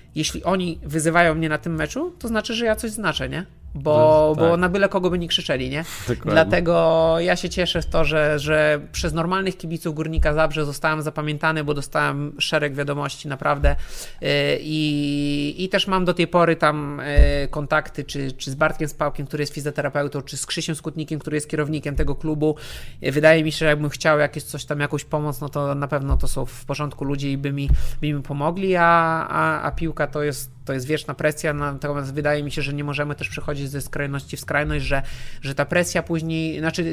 jeśli 0.15 0.43
oni 0.43 0.79
wyzywają 0.83 1.35
mnie 1.35 1.49
na 1.49 1.57
tym 1.57 1.75
meczu, 1.75 2.15
to 2.19 2.27
znaczy, 2.27 2.53
że 2.53 2.65
ja 2.65 2.75
coś 2.75 2.91
znaczę, 2.91 3.29
nie? 3.29 3.45
bo, 3.75 4.33
tak. 4.35 4.45
bo 4.45 4.57
na 4.57 4.69
byle 4.69 4.89
kogo 4.89 5.09
by 5.09 5.19
nie 5.19 5.27
krzyczeli, 5.27 5.69
nie? 5.69 5.83
Dokładnie. 6.07 6.31
Dlatego 6.31 7.15
ja 7.19 7.35
się 7.35 7.49
cieszę 7.49 7.81
w 7.81 7.85
to, 7.85 8.05
że, 8.05 8.39
że 8.39 8.79
przez 8.91 9.13
normalnych 9.13 9.57
kibiców 9.57 9.95
Górnika 9.95 10.33
Zabrze 10.33 10.65
zostałem 10.65 11.01
zapamiętany, 11.01 11.63
bo 11.63 11.73
dostałem 11.73 12.35
szereg 12.39 12.75
wiadomości 12.75 13.27
naprawdę 13.27 13.75
y, 14.21 14.25
i, 14.61 15.55
i 15.57 15.69
też 15.69 15.87
mam 15.87 16.05
do 16.05 16.13
tej 16.13 16.27
pory 16.27 16.55
tam 16.55 16.99
y, 16.99 17.47
kontakty, 17.47 18.03
czy, 18.03 18.31
czy 18.31 18.51
z 18.51 18.55
Bartkiem 18.55 18.87
Spałkiem, 18.87 19.27
który 19.27 19.43
jest 19.43 19.53
fizjoterapeutą, 19.53 20.21
czy 20.21 20.37
z 20.37 20.45
Krzysiem 20.45 20.75
Skutnikiem, 20.75 21.19
który 21.19 21.37
jest 21.37 21.49
kierownikiem 21.49 21.95
tego 21.95 22.15
klubu. 22.15 22.55
Y, 23.03 23.11
wydaje 23.11 23.43
mi 23.43 23.51
się, 23.51 23.57
że 23.57 23.65
jakbym 23.65 23.89
chciał 23.89 24.19
jakieś 24.19 24.43
coś 24.43 24.65
tam, 24.65 24.79
jakąś 24.79 25.03
pomoc, 25.03 25.41
no 25.41 25.49
to 25.49 25.75
na 25.75 25.87
pewno 25.87 26.17
to 26.17 26.27
są 26.27 26.45
w 26.45 26.65
porządku 26.65 27.05
ludzie 27.05 27.31
i 27.31 27.37
by 27.37 27.53
mi, 27.53 27.69
by 28.01 28.13
mi 28.13 28.23
pomogli, 28.23 28.75
a, 28.75 28.83
a, 29.29 29.61
a 29.61 29.71
piłka 29.71 30.00
to 30.07 30.23
jest 30.23 30.51
to 30.71 30.75
jest 30.75 30.87
wieczna 30.87 31.13
presja, 31.13 31.53
natomiast 31.53 32.13
wydaje 32.13 32.43
mi 32.43 32.51
się, 32.51 32.61
że 32.61 32.73
nie 32.73 32.83
możemy 32.83 33.15
też 33.15 33.29
przechodzić 33.29 33.69
ze 33.69 33.81
skrajności 33.81 34.37
w 34.37 34.39
skrajność, 34.39 34.85
że, 34.85 35.01
że 35.41 35.55
ta 35.55 35.65
presja 35.65 36.03
później, 36.03 36.59
znaczy 36.59 36.83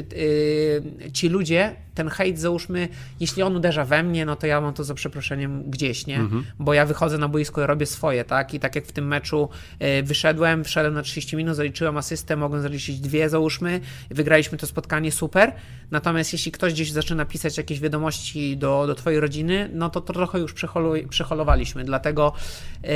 yy, 1.01 1.11
ci 1.11 1.29
ludzie, 1.29 1.75
ten 1.95 2.09
hejt 2.09 2.39
załóżmy, 2.39 2.87
jeśli 3.19 3.43
on 3.43 3.55
uderza 3.55 3.85
we 3.85 4.03
mnie, 4.03 4.25
no 4.25 4.35
to 4.35 4.47
ja 4.47 4.61
mam 4.61 4.73
to 4.73 4.83
za 4.83 4.93
przeproszeniem 4.93 5.63
gdzieś, 5.71 6.07
nie? 6.07 6.19
Mhm. 6.19 6.43
Bo 6.59 6.73
ja 6.73 6.85
wychodzę 6.85 7.17
na 7.17 7.27
boisko 7.27 7.63
i 7.63 7.65
robię 7.65 7.85
swoje, 7.85 8.25
tak? 8.25 8.53
I 8.53 8.59
tak 8.59 8.75
jak 8.75 8.85
w 8.85 8.91
tym 8.91 9.07
meczu 9.07 9.49
yy, 9.79 10.03
wyszedłem, 10.03 10.63
wszedłem 10.63 10.93
na 10.93 11.01
30 11.01 11.35
minut, 11.35 11.55
zaliczyłem 11.55 11.97
asystę, 11.97 12.35
mogłem 12.35 12.61
zaliczyć 12.61 12.99
dwie, 12.99 13.29
załóżmy, 13.29 13.81
wygraliśmy 14.09 14.57
to 14.57 14.67
spotkanie, 14.67 15.11
super. 15.11 15.51
Natomiast 15.91 16.33
jeśli 16.33 16.51
ktoś 16.51 16.73
gdzieś 16.73 16.91
zaczyna 16.91 17.25
pisać 17.25 17.57
jakieś 17.57 17.79
wiadomości 17.79 18.57
do, 18.57 18.87
do 18.87 18.95
twojej 18.95 19.19
rodziny, 19.19 19.69
no 19.73 19.89
to, 19.89 20.01
to 20.01 20.13
trochę 20.13 20.39
już 20.39 20.53
przeholowaliśmy, 21.09 21.83
dlatego 21.83 22.33
yy, 22.83 22.89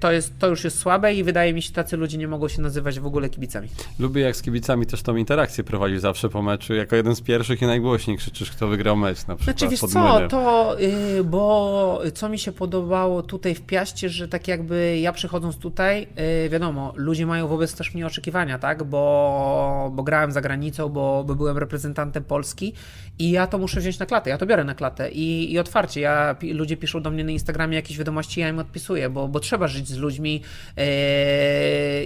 to 0.00 0.12
jest, 0.12 0.23
to 0.38 0.48
już 0.48 0.64
jest 0.64 0.78
słabe 0.78 1.14
i 1.14 1.24
wydaje 1.24 1.54
mi 1.54 1.62
się, 1.62 1.72
tacy 1.72 1.96
ludzie 1.96 2.18
nie 2.18 2.28
mogą 2.28 2.48
się 2.48 2.62
nazywać 2.62 3.00
w 3.00 3.06
ogóle 3.06 3.28
kibicami. 3.28 3.68
Lubię 3.98 4.22
jak 4.22 4.36
z 4.36 4.42
kibicami 4.42 4.86
też 4.86 5.02
tą 5.02 5.16
interakcję 5.16 5.64
prowadzisz 5.64 6.00
zawsze 6.00 6.28
po 6.28 6.42
meczu, 6.42 6.74
jako 6.74 6.96
jeden 6.96 7.16
z 7.16 7.20
pierwszych 7.20 7.62
i 7.62 7.66
najgłośniej 7.66 8.16
krzyczysz, 8.16 8.50
kto 8.50 8.68
wygrał 8.68 8.96
mecz 8.96 9.26
na 9.26 9.36
przykład 9.36 9.58
Znaczy 9.58 9.70
wiesz 9.70 9.80
co, 9.80 10.28
to, 10.28 10.76
yy, 10.78 11.24
bo 11.24 12.02
co 12.14 12.28
mi 12.28 12.38
się 12.38 12.52
podobało 12.52 13.22
tutaj 13.22 13.54
w 13.54 13.62
Piaście, 13.62 14.08
że 14.08 14.28
tak 14.28 14.48
jakby 14.48 14.98
ja 14.98 15.12
przychodząc 15.12 15.58
tutaj, 15.58 16.08
yy, 16.42 16.48
wiadomo, 16.48 16.92
ludzie 16.96 17.26
mają 17.26 17.48
wobec 17.48 17.74
też 17.74 17.94
mnie 17.94 18.06
oczekiwania, 18.06 18.58
tak, 18.58 18.84
bo, 18.84 19.90
bo 19.94 20.02
grałem 20.02 20.32
za 20.32 20.40
granicą, 20.40 20.88
bo, 20.88 21.24
bo 21.26 21.34
byłem 21.34 21.58
reprezentantem 21.58 22.24
Polski 22.24 22.72
i 23.18 23.30
ja 23.30 23.46
to 23.46 23.58
muszę 23.58 23.80
wziąć 23.80 23.98
na 23.98 24.06
klatę, 24.06 24.30
ja 24.30 24.38
to 24.38 24.46
biorę 24.46 24.64
na 24.64 24.74
klatę 24.74 25.10
i, 25.10 25.52
i 25.52 25.58
otwarcie, 25.58 26.00
ja, 26.00 26.36
ludzie 26.52 26.76
piszą 26.76 27.02
do 27.02 27.10
mnie 27.10 27.24
na 27.24 27.30
Instagramie 27.30 27.76
jakieś 27.76 27.98
wiadomości, 27.98 28.40
ja 28.40 28.48
im 28.48 28.58
odpisuję, 28.58 29.10
bo, 29.10 29.28
bo 29.28 29.40
trzeba 29.40 29.68
żyć 29.68 29.88
z 29.88 29.96
ludźmi 29.96 30.03
yy, 30.10 30.84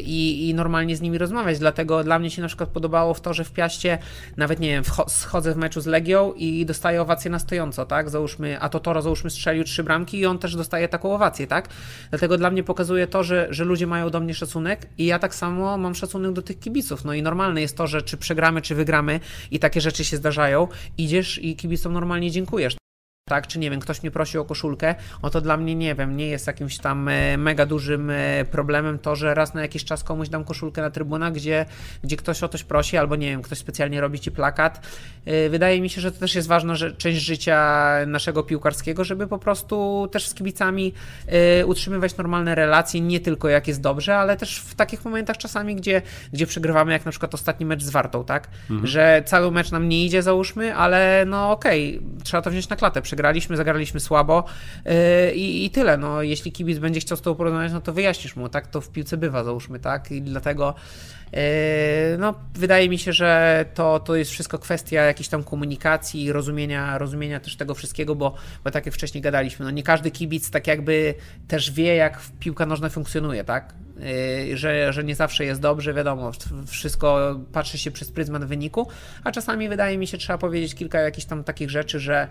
i, 0.01 0.49
i 0.49 0.55
normalnie 0.55 0.97
z 0.97 1.01
nimi 1.01 1.19
rozmawiać, 1.19 1.59
dlatego 1.59 2.05
dla 2.05 2.19
mnie 2.19 2.31
się 2.31 2.43
na 2.43 2.49
przykład 2.49 2.69
podobało 2.69 3.15
w 3.15 3.21
to, 3.21 3.35
że 3.35 3.45
w 3.45 3.53
Piaście 3.53 3.99
nawet, 4.37 4.61
nie 4.61 4.69
wiem, 4.69 4.85
schodzę 5.09 5.55
w 5.55 5.57
meczu 5.57 5.81
z 5.81 5.87
Legią 5.87 6.33
i 6.33 6.67
dostaję 6.67 7.03
owację 7.03 7.31
na 7.31 7.39
stojąco, 7.39 7.87
tak, 7.87 8.11
załóżmy, 8.11 8.61
a 8.61 8.69
to 8.69 8.81
Toro 8.81 9.03
załóżmy 9.03 9.31
strzelił 9.31 9.65
trzy 9.65 9.85
bramki 9.85 10.19
i 10.19 10.27
on 10.27 10.39
też 10.39 10.57
dostaje 10.57 10.89
taką 10.89 11.15
owację, 11.15 11.47
tak, 11.47 11.69
dlatego 12.11 12.39
dla 12.39 12.51
mnie 12.51 12.63
pokazuje 12.63 13.07
to, 13.07 13.25
że, 13.25 13.47
że 13.51 13.65
ludzie 13.65 13.87
mają 13.87 14.11
do 14.11 14.21
mnie 14.21 14.35
szacunek 14.35 14.87
i 14.99 15.07
ja 15.07 15.19
tak 15.19 15.35
samo 15.35 15.79
mam 15.79 15.95
szacunek 15.95 16.33
do 16.33 16.43
tych 16.43 16.59
kibiców, 16.59 17.05
no 17.05 17.15
i 17.15 17.23
normalne 17.23 17.61
jest 17.61 17.77
to, 17.77 17.87
że 17.87 18.03
czy 18.03 18.17
przegramy, 18.17 18.63
czy 18.63 18.75
wygramy 18.75 19.21
i 19.51 19.59
takie 19.59 19.81
rzeczy 19.81 20.05
się 20.05 20.17
zdarzają, 20.17 20.69
idziesz 20.99 21.39
i 21.39 21.57
kibicom 21.57 21.93
normalnie 21.93 22.31
dziękujesz 22.31 22.88
tak, 23.29 23.47
czy 23.47 23.59
nie 23.59 23.71
wiem, 23.71 23.81
ktoś 23.81 24.03
mnie 24.03 24.11
prosi 24.11 24.39
o 24.39 24.45
koszulkę, 24.45 24.95
no 25.23 25.31
to 25.31 25.41
dla 25.41 25.57
mnie, 25.57 25.75
nie 25.75 25.95
wiem, 25.95 26.17
nie 26.17 26.29
jest 26.29 26.47
jakimś 26.47 26.79
tam 26.79 27.09
e, 27.09 27.37
mega 27.37 27.67
dużym 27.67 28.11
e, 28.11 28.45
problemem 28.45 28.99
to, 28.99 29.17
że 29.17 29.35
raz 29.35 29.55
na 29.55 29.63
jakiś 29.63 29.85
czas 29.85 30.05
komuś 30.05 30.29
dam 30.29 30.45
koszulkę 30.45 30.83
na 30.83 30.91
trybunach, 30.91 31.33
gdzie, 31.33 31.67
gdzie 32.05 32.17
ktoś 32.17 32.43
o 32.43 32.49
coś 32.49 32.65
prosi, 32.65 32.97
albo 32.97 33.17
nie 33.17 33.31
wiem, 33.31 33.43
ktoś 33.43 33.59
specjalnie 33.59 34.01
robi 34.01 34.21
ci 34.21 34.31
plakat. 34.31 34.87
E, 35.25 35.49
wydaje 35.49 35.81
mi 35.81 35.91
się, 35.91 36.01
że 36.01 36.13
to 36.13 36.21
też 36.21 36.35
jest 36.35 36.49
ważna 36.49 36.75
część 36.99 37.21
życia 37.21 37.89
naszego 38.07 38.43
piłkarskiego, 38.43 39.05
żeby 39.05 39.27
po 39.27 39.39
prostu 39.39 40.09
też 40.13 40.29
z 40.29 40.35
kibicami 40.35 40.93
utrzymywać 41.67 42.17
normalne 42.17 42.55
relacje, 42.55 43.01
nie 43.01 43.21
tylko 43.21 43.49
jak 43.49 43.69
jest 43.69 43.81
dobrze, 43.81 44.17
ale 44.17 44.37
też 44.37 44.59
w 44.59 44.75
takich 44.75 45.05
momentach 45.05 45.37
czasami, 45.37 45.77
gdzie, 45.77 46.03
gdzie 46.33 46.47
przegrywamy, 46.47 46.93
jak 46.93 47.05
na 47.05 47.11
przykład 47.11 47.35
ostatni 47.35 47.67
mecz 47.67 47.83
z 47.83 47.91
Wartą, 47.91 48.25
tak, 48.25 48.49
mhm. 48.71 48.87
że 48.87 49.23
cały 49.27 49.51
mecz 49.51 49.71
nam 49.71 49.89
nie 49.89 50.05
idzie, 50.05 50.23
załóżmy, 50.23 50.75
ale 50.75 51.25
no 51.27 51.51
okej, 51.51 51.99
okay, 51.99 52.25
trzeba 52.25 52.43
to 52.43 52.51
wziąć 52.51 52.69
na 52.69 52.77
klatę, 52.77 53.03
przegraliśmy, 53.19 53.57
zagraliśmy 53.57 54.01
słabo 54.01 54.45
yy, 54.85 54.93
i 55.35 55.71
tyle. 55.71 55.97
No, 55.97 56.23
jeśli 56.23 56.53
kibic 56.53 56.79
będzie 56.79 57.01
chciał 57.01 57.17
z 57.19 57.21
tobą 57.21 57.37
porozmawiać, 57.37 57.73
no 57.73 57.81
to 57.81 57.93
wyjaśnisz 57.93 58.37
mu, 58.37 58.49
tak? 58.49 58.67
To 58.67 58.81
w 58.81 58.91
piłce 58.91 59.17
bywa, 59.17 59.45
załóżmy, 59.45 59.79
tak? 59.79 60.11
I 60.11 60.23
dlatego 60.23 60.75
no, 62.19 62.35
wydaje 62.55 62.89
mi 62.89 62.99
się, 62.99 63.13
że 63.13 63.65
to, 63.75 64.01
to 64.01 64.17
jest 64.17 64.31
wszystko 64.31 64.59
kwestia 64.59 65.03
jakiejś 65.03 65.29
tam 65.29 65.45
komunikacji 65.45 66.25
i 66.25 66.33
rozumienia, 66.33 66.99
rozumienia 66.99 67.41
też 67.41 67.57
tego 67.57 67.75
wszystkiego, 67.75 68.15
bo, 68.15 68.35
bo 68.65 68.71
tak 68.71 68.87
jak 68.87 68.95
wcześniej 68.95 69.23
gadaliśmy, 69.23 69.65
no 69.65 69.71
nie 69.71 69.83
każdy 69.83 70.11
kibic 70.11 70.51
tak 70.51 70.67
jakby 70.67 71.15
też 71.49 71.71
wie, 71.71 71.97
jak 71.97 72.21
piłka 72.41 72.67
nożna 72.67 72.89
funkcjonuje, 72.89 73.45
tak? 73.45 73.75
Y, 74.53 74.57
że, 74.57 74.93
że 74.93 75.05
nie 75.05 75.15
zawsze 75.15 75.45
jest 75.45 75.61
dobrze, 75.61 75.95
wiadomo, 75.95 76.31
wszystko 76.67 77.41
patrzy 77.53 77.79
się 77.79 77.91
przez 77.91 78.13
pryzmat 78.13 78.45
wyniku, 78.45 78.89
a 79.25 79.33
czasami 79.33 79.69
wydaje 79.69 79.99
mi 79.99 80.07
się, 80.07 80.19
trzeba 80.19 80.39
powiedzieć 80.39 80.75
kilka 80.75 81.01
jakichś 81.01 81.27
tam 81.27 81.45
takich 81.45 81.71
rzeczy, 81.71 82.01
że, 82.01 82.29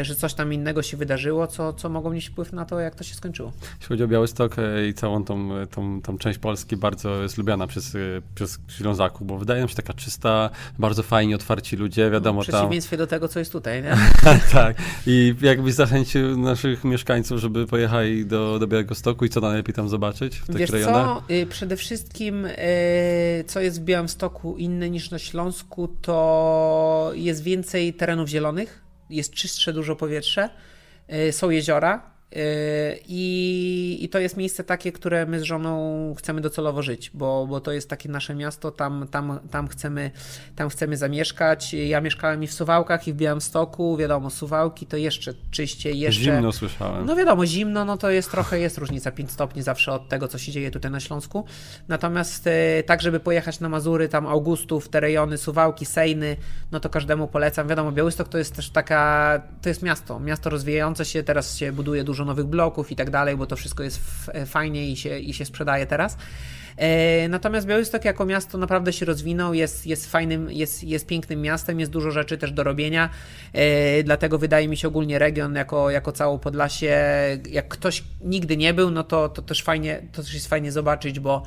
y, 0.00 0.04
że 0.04 0.14
coś 0.14 0.34
tam 0.34 0.52
innego 0.52 0.82
się 0.82 0.96
wydarzyło, 0.96 1.46
co, 1.46 1.72
co 1.72 1.88
mogą 1.88 2.10
mieć 2.10 2.28
wpływ 2.28 2.52
na 2.52 2.64
to, 2.64 2.80
jak 2.80 2.94
to 2.94 3.04
się 3.04 3.14
skończyło. 3.14 3.52
Jeśli 3.74 3.88
chodzi 3.88 4.02
o 4.02 4.08
Białystok 4.08 4.56
y, 4.58 4.88
i 4.88 4.94
całą 4.94 5.24
tą, 5.24 5.48
tą, 5.70 6.02
tą 6.02 6.18
część 6.18 6.38
Polski, 6.38 6.76
bardzo 6.76 7.22
jest 7.22 7.38
lubiana 7.38 7.66
przez, 7.66 7.96
przez 8.34 8.58
Ślązaków, 8.68 9.26
bo 9.26 9.38
wydaje 9.38 9.62
mi 9.62 9.68
się 9.68 9.74
taka 9.74 9.92
czysta, 9.92 10.50
bardzo 10.78 11.02
fajni, 11.02 11.34
otwarci 11.34 11.76
ludzie, 11.76 12.10
wiadomo 12.10 12.42
W 12.42 12.46
przeciwieństwie 12.48 12.96
tam... 12.96 13.06
do 13.06 13.10
tego, 13.10 13.28
co 13.28 13.38
jest 13.38 13.52
tutaj, 13.52 13.82
nie? 13.82 13.96
tak, 14.52 14.76
i 15.06 15.34
jakbyś 15.42 15.74
zachęcił 15.74 16.36
naszych 16.38 16.84
mieszkańców, 16.84 17.40
żeby 17.40 17.66
pojechali 17.66 18.26
do, 18.26 18.58
do 18.58 18.66
Białegostoku 18.66 19.24
i 19.24 19.28
co 19.28 19.40
najlepiej 19.40 19.74
tam 19.74 19.88
zobaczyć 19.88 20.36
w 20.36 20.46
tych 20.46 20.70
co? 20.70 21.22
Y, 21.30 21.46
przede 21.46 21.76
wszystkim, 21.76 22.46
y, 22.46 23.44
co 23.46 23.60
jest 23.60 23.80
w 23.80 23.84
Białymstoku 23.84 24.56
inne 24.56 24.90
niż 24.90 25.10
na 25.10 25.18
Śląsku, 25.18 25.88
to 25.88 27.10
jest 27.14 27.42
więcej 27.42 27.94
terenów 27.94 28.28
zielonych, 28.28 28.84
jest 29.10 29.32
czystsze 29.32 29.72
dużo 29.72 29.96
powietrze, 29.96 30.48
y, 31.28 31.32
są 31.32 31.50
jeziora, 31.50 32.10
i, 32.32 33.98
I 34.00 34.08
to 34.08 34.18
jest 34.18 34.36
miejsce 34.36 34.64
takie, 34.64 34.92
które 34.92 35.26
my 35.26 35.40
z 35.40 35.42
żoną 35.42 36.14
chcemy 36.18 36.40
docelowo 36.40 36.82
żyć, 36.82 37.10
bo, 37.14 37.46
bo 37.46 37.60
to 37.60 37.72
jest 37.72 37.90
takie 37.90 38.08
nasze 38.08 38.34
miasto, 38.34 38.70
tam, 38.70 39.06
tam, 39.10 39.38
tam, 39.50 39.68
chcemy, 39.68 40.10
tam 40.56 40.68
chcemy 40.68 40.96
zamieszkać. 40.96 41.74
Ja 41.74 42.00
mieszkałem 42.00 42.42
i 42.42 42.46
w 42.46 42.52
Suwałkach, 42.52 43.08
i 43.08 43.12
w 43.12 43.16
Białymstoku. 43.16 43.96
Wiadomo, 43.96 44.30
Suwałki 44.30 44.86
to 44.86 44.96
jeszcze 44.96 45.34
czyściej, 45.50 45.98
jeszcze. 45.98 46.22
Zimno 46.22 46.52
słyszałem. 46.52 47.06
No 47.06 47.16
wiadomo, 47.16 47.46
zimno, 47.46 47.84
no 47.84 47.96
to 47.96 48.10
jest 48.10 48.30
trochę, 48.30 48.60
jest 48.60 48.78
różnica 48.78 49.10
5 49.12 49.30
stopni 49.30 49.62
zawsze 49.62 49.92
od 49.92 50.08
tego, 50.08 50.28
co 50.28 50.38
się 50.38 50.52
dzieje 50.52 50.70
tutaj 50.70 50.90
na 50.90 51.00
Śląsku. 51.00 51.44
Natomiast 51.88 52.46
e, 52.46 52.82
tak, 52.82 53.02
żeby 53.02 53.20
pojechać 53.20 53.60
na 53.60 53.68
Mazury, 53.68 54.08
tam 54.08 54.26
Augustów, 54.26 54.88
te 54.88 55.00
rejony, 55.00 55.38
Suwałki, 55.38 55.86
Sejny, 55.86 56.36
no 56.72 56.80
to 56.80 56.90
każdemu 56.90 57.28
polecam. 57.28 57.68
Wiadomo, 57.68 57.92
Białystok 57.92 58.28
to 58.28 58.38
jest 58.38 58.56
też 58.56 58.70
taka, 58.70 59.42
to 59.62 59.68
jest 59.68 59.82
miasto, 59.82 60.20
miasto 60.20 60.50
rozwijające 60.50 61.04
się, 61.04 61.22
teraz 61.22 61.56
się 61.56 61.72
buduje 61.72 62.04
dużo 62.04 62.19
dużo 62.20 62.24
nowych 62.24 62.46
bloków 62.46 62.92
i 62.92 62.96
tak 62.96 63.10
dalej, 63.10 63.36
bo 63.36 63.46
to 63.46 63.56
wszystko 63.56 63.82
jest 63.82 64.00
fajnie 64.46 64.90
i 64.90 64.96
się, 64.96 65.18
i 65.18 65.34
się 65.34 65.44
sprzedaje 65.44 65.86
teraz. 65.86 66.16
E, 66.80 67.28
natomiast 67.28 67.66
Białystok 67.66 68.04
jako 68.04 68.26
miasto 68.26 68.58
naprawdę 68.58 68.92
się 68.92 69.06
rozwinął, 69.06 69.54
jest, 69.54 69.86
jest 69.86 70.10
fajnym, 70.10 70.50
jest, 70.50 70.84
jest 70.84 71.06
pięknym 71.06 71.42
miastem, 71.42 71.80
jest 71.80 71.92
dużo 71.92 72.10
rzeczy 72.10 72.38
też 72.38 72.52
do 72.52 72.64
robienia, 72.64 73.10
e, 73.52 74.02
dlatego 74.02 74.38
wydaje 74.38 74.68
mi 74.68 74.76
się 74.76 74.88
ogólnie 74.88 75.18
region 75.18 75.54
jako, 75.54 75.90
jako 75.90 76.12
całą 76.12 76.38
Podlasie, 76.38 76.98
jak 77.50 77.68
ktoś 77.68 78.04
nigdy 78.20 78.56
nie 78.56 78.74
był, 78.74 78.90
no 78.90 79.04
to, 79.04 79.28
to 79.28 79.42
też 79.42 79.62
fajnie, 79.62 80.02
to 80.12 80.22
też 80.22 80.34
jest 80.34 80.48
fajnie 80.48 80.72
zobaczyć, 80.72 81.20
bo 81.20 81.42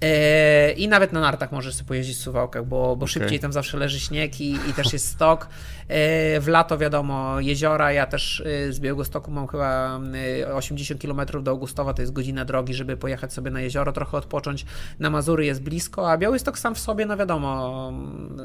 e, 0.00 0.72
i 0.72 0.88
nawet 0.88 1.12
na 1.12 1.20
nartach 1.20 1.52
możesz 1.52 1.74
sobie 1.74 1.88
pojeździć 1.88 2.16
w 2.16 2.20
Suwałkach, 2.20 2.66
bo, 2.66 2.96
bo 2.96 3.04
okay. 3.04 3.08
szybciej 3.08 3.38
tam 3.40 3.52
zawsze 3.52 3.78
leży 3.78 4.00
śnieg 4.00 4.40
i, 4.40 4.52
i 4.52 4.72
też 4.76 4.92
jest 4.92 5.08
stok. 5.08 5.48
W 6.40 6.44
lato 6.46 6.78
wiadomo 6.78 7.40
jeziora, 7.40 7.92
ja 7.92 8.06
też 8.06 8.42
z 8.70 8.80
Białegostoku 8.80 9.30
mam 9.30 9.46
chyba 9.46 10.00
80 10.54 11.02
km 11.02 11.42
do 11.42 11.50
Augustowa, 11.50 11.94
to 11.94 12.02
jest 12.02 12.12
godzina 12.12 12.44
drogi, 12.44 12.74
żeby 12.74 12.96
pojechać 12.96 13.32
sobie 13.32 13.50
na 13.50 13.60
jezioro, 13.60 13.92
trochę 13.92 14.16
odpocząć 14.16 14.66
na 14.98 15.10
Mazury 15.10 15.44
jest 15.44 15.62
blisko, 15.62 16.10
a 16.10 16.18
Białystok 16.18 16.58
sam 16.58 16.74
w 16.74 16.78
sobie, 16.78 17.06
no 17.06 17.16
wiadomo, 17.16 17.92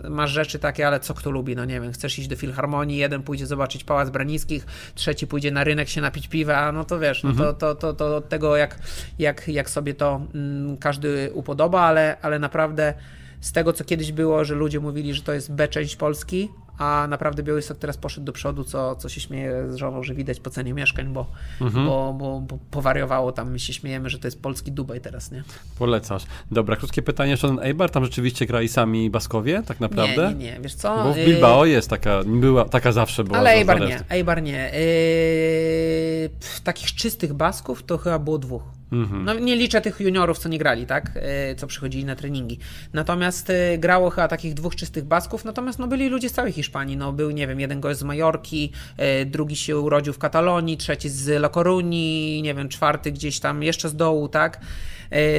masz 0.10 0.32
rzeczy 0.32 0.60
takie, 0.60 0.88
ale 0.88 1.00
co 1.00 1.14
kto 1.14 1.32
lubi, 1.32 1.56
no 1.56 1.66
nie 1.66 1.82
wiem, 1.82 1.92
chcesz 1.92 2.20
iść 2.20 2.28
do 2.28 2.36
Filharmonii, 2.36 2.98
jeden 2.98 3.24
pójdzie 3.24 3.46
zobaczyć 3.46 3.84
Pałac 3.84 4.10
Branickich, 4.10 4.66
trzeci 4.96 5.28
pójdzie 5.28 5.52
na 5.52 5.64
rynek 5.64 5.90
się 5.90 6.02
napić 6.02 6.28
piwa, 6.28 6.72
no 6.72 6.84
to 6.84 7.00
wiesz, 7.00 7.24
no 7.24 7.34
to, 7.34 7.50
mhm. 7.50 7.56
to, 7.56 7.76
to, 7.76 7.94
to 7.94 8.16
od 8.16 8.30
tego 8.30 8.58
jak, 8.58 8.80
jak, 9.20 9.48
jak 9.48 9.70
sobie 9.70 9.94
to 9.94 10.22
mm, 10.36 10.78
każdy 10.78 11.32
upodoba, 11.34 11.82
ale, 11.82 12.18
ale 12.22 12.40
naprawdę 12.40 12.94
z 13.42 13.52
tego, 13.52 13.74
co 13.74 13.84
kiedyś 13.84 14.12
było, 14.12 14.46
że 14.46 14.56
ludzie 14.56 14.80
mówili, 14.80 15.14
że 15.14 15.22
to 15.22 15.34
jest 15.34 15.54
B 15.54 15.68
część 15.68 15.96
Polski, 15.96 16.50
a 16.78 17.08
naprawdę 17.10 17.44
Białystok 17.44 17.78
teraz 17.78 17.98
poszedł 17.98 18.26
do 18.26 18.34
przodu, 18.34 18.64
co, 18.64 18.96
co 18.96 19.10
się 19.10 19.22
śmieje 19.22 19.72
z 19.72 19.76
żoną, 19.76 20.04
że 20.04 20.14
widać 20.14 20.40
po 20.40 20.50
cenie 20.50 20.74
mieszkań, 20.74 21.14
bo, 21.14 21.26
mhm. 21.62 21.86
bo, 21.86 22.14
bo, 22.14 22.40
bo, 22.40 22.58
powariowało 22.72 23.32
tam, 23.32 23.52
my 23.52 23.60
się 23.60 23.74
śmiejemy, 23.74 24.10
że 24.10 24.20
to 24.20 24.28
jest 24.28 24.42
polski 24.42 24.72
Dubaj 24.72 25.02
teraz, 25.02 25.32
nie? 25.32 25.44
Polecasz. 25.80 26.24
Dobra, 26.52 26.76
krótkie 26.76 27.02
pytanie 27.02 27.32
jeszcze 27.32 27.48
ten 27.48 27.60
Eibar, 27.60 27.90
tam 27.90 28.06
rzeczywiście 28.06 28.46
grali 28.46 28.68
sami 28.68 29.10
Baskowie, 29.10 29.64
tak 29.66 29.80
naprawdę? 29.80 30.28
Nie, 30.28 30.36
nie, 30.36 30.52
nie, 30.52 30.60
wiesz 30.62 30.74
co? 30.74 31.04
Bo 31.04 31.14
w 31.14 31.16
Bilbao 31.16 31.66
jest 31.66 31.90
taka, 31.90 32.24
była, 32.26 32.66
taka 32.66 32.92
zawsze 32.92 33.24
była. 33.24 33.38
Ale 33.38 33.50
Eibar 33.50 33.82
nie, 33.82 34.00
Eibar 34.10 34.44
nie. 34.44 34.72
Yy, 34.74 36.30
takich 36.64 36.96
czystych 36.96 37.34
Basków 37.34 37.84
to 37.84 37.98
chyba 37.98 38.20
było 38.20 38.38
dwóch. 38.38 38.64
Mhm. 38.94 39.26
No, 39.26 39.34
nie 39.34 39.56
liczę 39.56 39.82
tych 39.82 40.00
juniorów, 40.00 40.40
co 40.40 40.50
nie 40.50 40.58
grali, 40.58 40.86
tak? 40.86 41.12
E, 41.16 41.56
co 41.56 41.68
przychodzili 41.68 42.06
na 42.06 42.16
treningi. 42.16 42.60
Natomiast 42.94 43.50
e, 43.50 43.78
grało 43.78 44.10
chyba 44.10 44.28
takich 44.28 44.54
dwóch 44.54 44.76
czystych 44.76 45.04
basków, 45.04 45.46
natomiast 45.46 45.80
no, 45.80 45.88
byli 45.88 46.10
ludzie 46.10 46.30
z 46.30 46.34
całej 46.34 46.52
Hiszpanii. 46.52 46.98
No, 46.98 47.14
był, 47.14 47.32
nie 47.32 47.48
wiem, 47.48 47.60
jeden 47.60 47.82
gość 47.82 48.00
z 48.00 48.04
Majorki, 48.04 48.72
e, 48.98 49.26
drugi 49.26 49.56
się 49.56 49.80
urodził 49.80 50.14
w 50.14 50.18
Katalonii, 50.18 50.78
trzeci 50.78 51.10
z 51.10 51.28
La 51.30 51.50
Coruni, 51.50 52.42
nie 52.42 52.54
wiem, 52.54 52.70
czwarty 52.70 53.12
gdzieś 53.12 53.40
tam 53.40 53.64
jeszcze 53.64 53.90
z 53.90 53.96
dołu, 53.96 54.28
tak? 54.28 54.60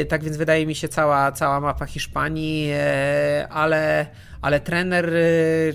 Tak 0.09 0.25
więc 0.25 0.37
wydaje 0.37 0.67
mi 0.67 0.75
się 0.75 0.89
cała, 0.89 1.33
cała 1.33 1.61
mapa 1.61 1.87
Hiszpanii, 1.87 2.71
ale 3.51 4.07
ale 4.45 4.61
trener 4.61 5.13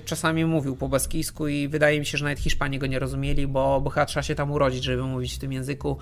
czasami 0.05 0.45
mówił 0.45 0.75
po 0.75 0.89
baskijsku 0.89 1.47
i 1.47 1.67
wydaje 1.67 1.99
mi 1.99 2.05
się, 2.05 2.17
że 2.17 2.25
nawet 2.25 2.39
Hiszpanie 2.39 2.79
go 2.79 2.87
nie 2.87 2.99
rozumieli, 2.99 3.47
bo, 3.47 3.81
bo 3.81 3.89
chyba 3.89 4.05
trzeba 4.05 4.23
się 4.23 4.35
tam 4.35 4.51
urodzić, 4.51 4.83
żeby 4.83 5.03
mówić 5.03 5.35
w 5.35 5.39
tym 5.39 5.53
języku. 5.53 5.97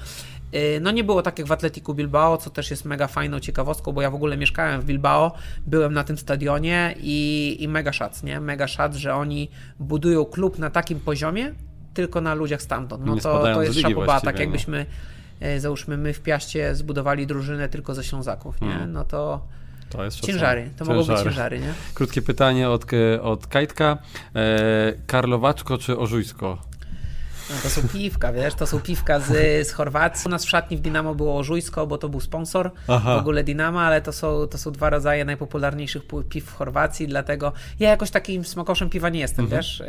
Y, 0.56 0.80
no 0.81 0.91
nie 0.91 1.03
było 1.03 1.22
tak 1.22 1.39
jak 1.39 1.48
w 1.48 1.52
Atletiku 1.52 1.94
Bilbao, 1.94 2.38
co 2.38 2.49
też 2.49 2.72
jest 2.72 2.85
mega 2.85 3.07
fajną 3.07 3.39
ciekawostką, 3.39 3.91
bo 3.91 4.02
ja 4.02 4.11
w 4.11 4.15
ogóle 4.15 4.38
mieszkałem 4.38 4.81
w 4.81 4.85
Bilbao, 4.85 5.31
byłem 5.68 5.94
na 5.94 6.03
tym 6.03 6.18
stadionie 6.18 6.95
i, 6.99 7.57
i 7.60 7.68
mega 7.68 7.94
szac, 7.94 8.23
nie? 8.23 8.39
Mega 8.39 8.68
szac, 8.68 8.95
że 8.95 9.15
oni 9.15 9.49
budują 9.80 10.26
klub 10.26 10.60
na 10.60 10.69
takim 10.69 10.99
poziomie, 10.99 11.53
tylko 11.94 12.22
na 12.22 12.34
ludziach 12.34 12.61
stamtąd. 12.61 13.06
No 13.06 13.15
to, 13.15 13.44
to 13.53 13.64
jest 13.64 13.80
szapoba, 13.80 14.22
tak 14.22 14.35
no. 14.35 14.41
jakbyśmy 14.41 14.85
no. 15.41 15.48
załóżmy 15.60 15.98
my 15.98 16.14
w 16.14 16.22
Piaście 16.22 16.76
zbudowali 16.76 17.27
drużynę 17.27 17.69
tylko 17.69 17.95
ze 17.95 18.03
Ślązaków, 18.03 18.61
nie? 18.61 18.69
Hmm. 18.69 18.91
No 18.91 19.06
to... 19.06 19.41
To 19.89 20.03
jest 20.03 20.19
ciężary, 20.19 20.69
to 20.77 20.85
ciężary. 20.85 20.99
mogą 20.99 21.14
być 21.14 21.23
ciężary, 21.23 21.59
nie? 21.59 21.73
Krótkie 21.93 22.22
pytanie 22.22 22.69
od, 22.69 22.85
od 23.22 23.47
Kajtka. 23.47 23.97
E, 24.35 24.93
Karlowaczko 25.07 25.77
czy 25.77 25.97
Ożujsko? 25.97 26.57
No, 27.49 27.56
to 27.64 27.69
są 27.69 27.88
piwka, 27.88 28.34
wiesz, 28.34 28.53
to 28.53 28.68
są 28.68 28.80
piwka 28.80 29.19
z, 29.19 29.28
z 29.68 29.72
Chorwacji. 29.72 30.28
U 30.28 30.32
nas 30.32 30.45
w 30.45 30.49
szatni 30.49 30.78
w 30.78 30.80
Dinamo 30.82 31.15
było 31.15 31.44
Żujsko, 31.44 31.88
bo 31.88 31.98
to 31.98 32.10
był 32.10 32.19
sponsor 32.19 32.72
Aha. 32.88 33.15
w 33.15 33.19
ogóle 33.19 33.44
Dinama, 33.44 33.86
ale 33.86 34.02
to 34.02 34.14
są, 34.14 34.48
to 34.48 34.57
są 34.57 34.72
dwa 34.72 34.90
rodzaje 34.90 35.26
najpopularniejszych 35.26 36.03
piw 36.30 36.45
w 36.45 36.53
Chorwacji, 36.53 37.07
dlatego 37.07 37.53
ja 37.80 37.90
jakoś 37.90 38.11
takim 38.11 38.45
smakoszem 38.45 38.90
piwa 38.90 39.10
nie 39.10 39.19
jestem, 39.19 39.45
mhm. 39.45 39.61
wiesz. 39.61 39.84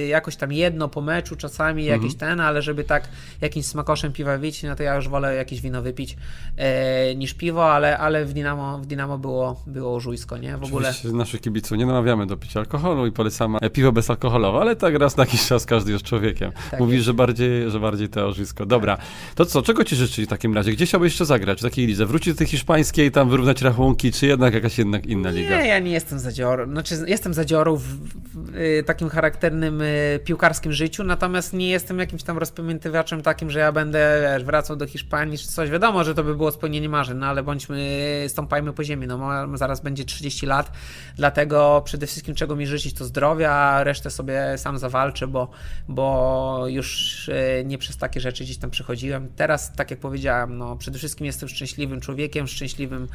Yy, 0.00 0.06
jakoś 0.06 0.36
tam 0.36 0.52
jedno 0.52 0.88
po 0.88 1.00
meczu 1.00 1.36
czasami, 1.36 1.82
mhm. 1.82 2.02
jakiś 2.02 2.18
ten, 2.18 2.40
ale 2.40 2.62
żeby 2.62 2.84
tak 2.84 3.08
jakimś 3.40 3.66
smakoszem 3.66 4.12
piwa 4.12 4.38
wypić, 4.38 4.62
no 4.62 4.76
to 4.76 4.82
ja 4.82 4.94
już 4.94 5.08
wolę 5.08 5.34
jakieś 5.34 5.60
wino 5.60 5.82
wypić 5.82 6.16
yy, 6.56 7.16
niż 7.16 7.34
piwo, 7.34 7.72
ale, 7.72 7.98
ale 7.98 8.24
w 8.24 8.32
Dinamo, 8.32 8.78
w 8.78 8.86
Dinamo 8.86 9.18
było, 9.18 9.62
było 9.66 10.00
Żujsko, 10.00 10.38
nie? 10.38 10.56
W 10.56 10.64
ogóle. 10.64 10.88
Oczywiście 10.88 11.16
naszych 11.16 11.40
kibiców 11.40 11.78
nie 11.78 11.86
namawiamy 11.86 12.26
do 12.26 12.36
picia 12.36 12.60
alkoholu 12.60 13.06
i 13.06 13.12
polecamy 13.12 13.58
piwo 13.72 13.92
bezalkoholowe, 13.92 14.58
ale 14.58 14.76
tak 14.76 14.94
raz 14.94 15.16
na 15.16 15.22
jakiś 15.22 15.46
czas 15.46 15.66
każdy 15.66 15.92
jest 15.92 16.04
człowiekiem. 16.04 16.52
Tak. 16.70 16.79
Mówisz, 16.80 17.04
że 17.04 17.14
bardziej, 17.14 17.70
że 17.70 17.80
bardziej 17.80 18.08
teorzysko. 18.08 18.66
Dobra, 18.66 18.98
to 19.34 19.44
co, 19.44 19.62
czego 19.62 19.84
ci 19.84 19.96
życzyć 19.96 20.26
w 20.26 20.28
takim 20.28 20.54
razie? 20.54 20.72
Gdzie 20.72 20.86
chciałbyś 20.86 21.12
jeszcze 21.12 21.24
zagrać 21.24 21.58
w 21.58 21.62
takiej 21.62 21.86
lidze? 21.86 22.06
Wrócić 22.06 22.34
do 22.34 22.38
tej 22.38 22.46
hiszpańskiej, 22.46 23.10
tam 23.10 23.30
wyrównać 23.30 23.62
rachunki, 23.62 24.12
czy 24.12 24.26
jednak 24.26 24.54
jakaś 24.54 24.78
jednak 24.78 25.06
inna 25.06 25.30
liga? 25.30 25.62
Nie, 25.62 25.68
ja 25.68 25.78
nie 25.78 25.92
jestem 25.92 26.18
zadziorą. 26.18 26.70
Znaczy, 26.70 26.94
jestem 27.06 27.34
zadziorą 27.34 27.76
w, 27.76 27.82
w, 27.82 28.06
w 28.34 28.56
y, 28.56 28.82
takim 28.86 29.08
charakternym 29.08 29.82
y, 29.82 30.20
piłkarskim 30.24 30.72
życiu, 30.72 31.04
natomiast 31.04 31.52
nie 31.52 31.70
jestem 31.70 31.98
jakimś 31.98 32.22
tam 32.22 32.38
rozpamiętywaczem 32.38 33.22
takim, 33.22 33.50
że 33.50 33.58
ja 33.58 33.72
będę 33.72 34.30
wiesz, 34.32 34.44
wracał 34.44 34.76
do 34.76 34.86
Hiszpanii 34.86 35.38
czy 35.38 35.48
coś. 35.48 35.70
Wiadomo, 35.70 36.04
że 36.04 36.14
to 36.14 36.24
by 36.24 36.36
było 36.36 36.50
spełnienie 36.50 36.88
marzeń, 36.88 37.18
no 37.18 37.26
ale 37.26 37.42
bądźmy, 37.42 38.24
stąpajmy 38.28 38.72
po 38.72 38.84
ziemi. 38.84 39.06
No, 39.06 39.46
zaraz 39.54 39.80
będzie 39.80 40.04
30 40.04 40.46
lat, 40.46 40.72
dlatego 41.16 41.82
przede 41.84 42.06
wszystkim 42.06 42.34
czego 42.34 42.56
mi 42.56 42.66
życzyć 42.66 42.94
to 42.94 43.04
zdrowia, 43.04 43.50
a 43.50 43.84
resztę 43.84 44.10
sobie 44.10 44.58
sam 44.58 44.78
zawalczę, 44.78 45.26
bo, 45.26 45.50
bo 45.88 46.64
już 46.70 47.20
E, 47.28 47.64
nie 47.64 47.78
przez 47.78 47.96
takie 47.96 48.20
rzeczy 48.20 48.44
gdzieś 48.44 48.56
tam 48.56 48.70
przechodziłem. 48.70 49.28
Teraz, 49.36 49.72
tak 49.72 49.90
jak 49.90 50.00
powiedziałem, 50.00 50.58
no, 50.58 50.76
przede 50.76 50.98
wszystkim 50.98 51.26
jestem 51.26 51.48
szczęśliwym 51.48 52.00
człowiekiem, 52.00 52.46
szczęśliwym 52.46 53.08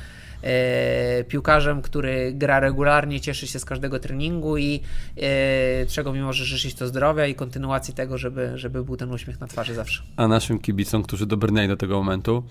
e, 0.44 1.24
piłkarzem, 1.24 1.82
który 1.82 2.34
gra 2.34 2.60
regularnie, 2.60 3.22
cieszy 3.22 3.48
się 3.48 3.60
z 3.60 3.66
każdego 3.66 4.00
treningu 4.00 4.58
i 4.58 4.82
e, 5.18 5.86
czego 5.86 6.14
mi 6.14 6.22
może 6.22 6.46
życzyć 6.46 6.76
to 6.76 6.88
zdrowia 6.88 7.28
i 7.28 7.36
kontynuacji 7.36 7.94
tego, 7.94 8.18
żeby, 8.18 8.52
żeby 8.56 8.84
był 8.84 8.98
ten 8.98 9.12
uśmiech 9.12 9.40
na 9.40 9.48
twarzy 9.48 9.74
zawsze. 9.74 10.04
A 10.18 10.28
naszym 10.28 10.60
kibicom, 10.60 11.04
którzy 11.04 11.26
dobrnęli 11.26 11.68
do 11.68 11.78
tego 11.78 11.98
momentu, 11.98 12.44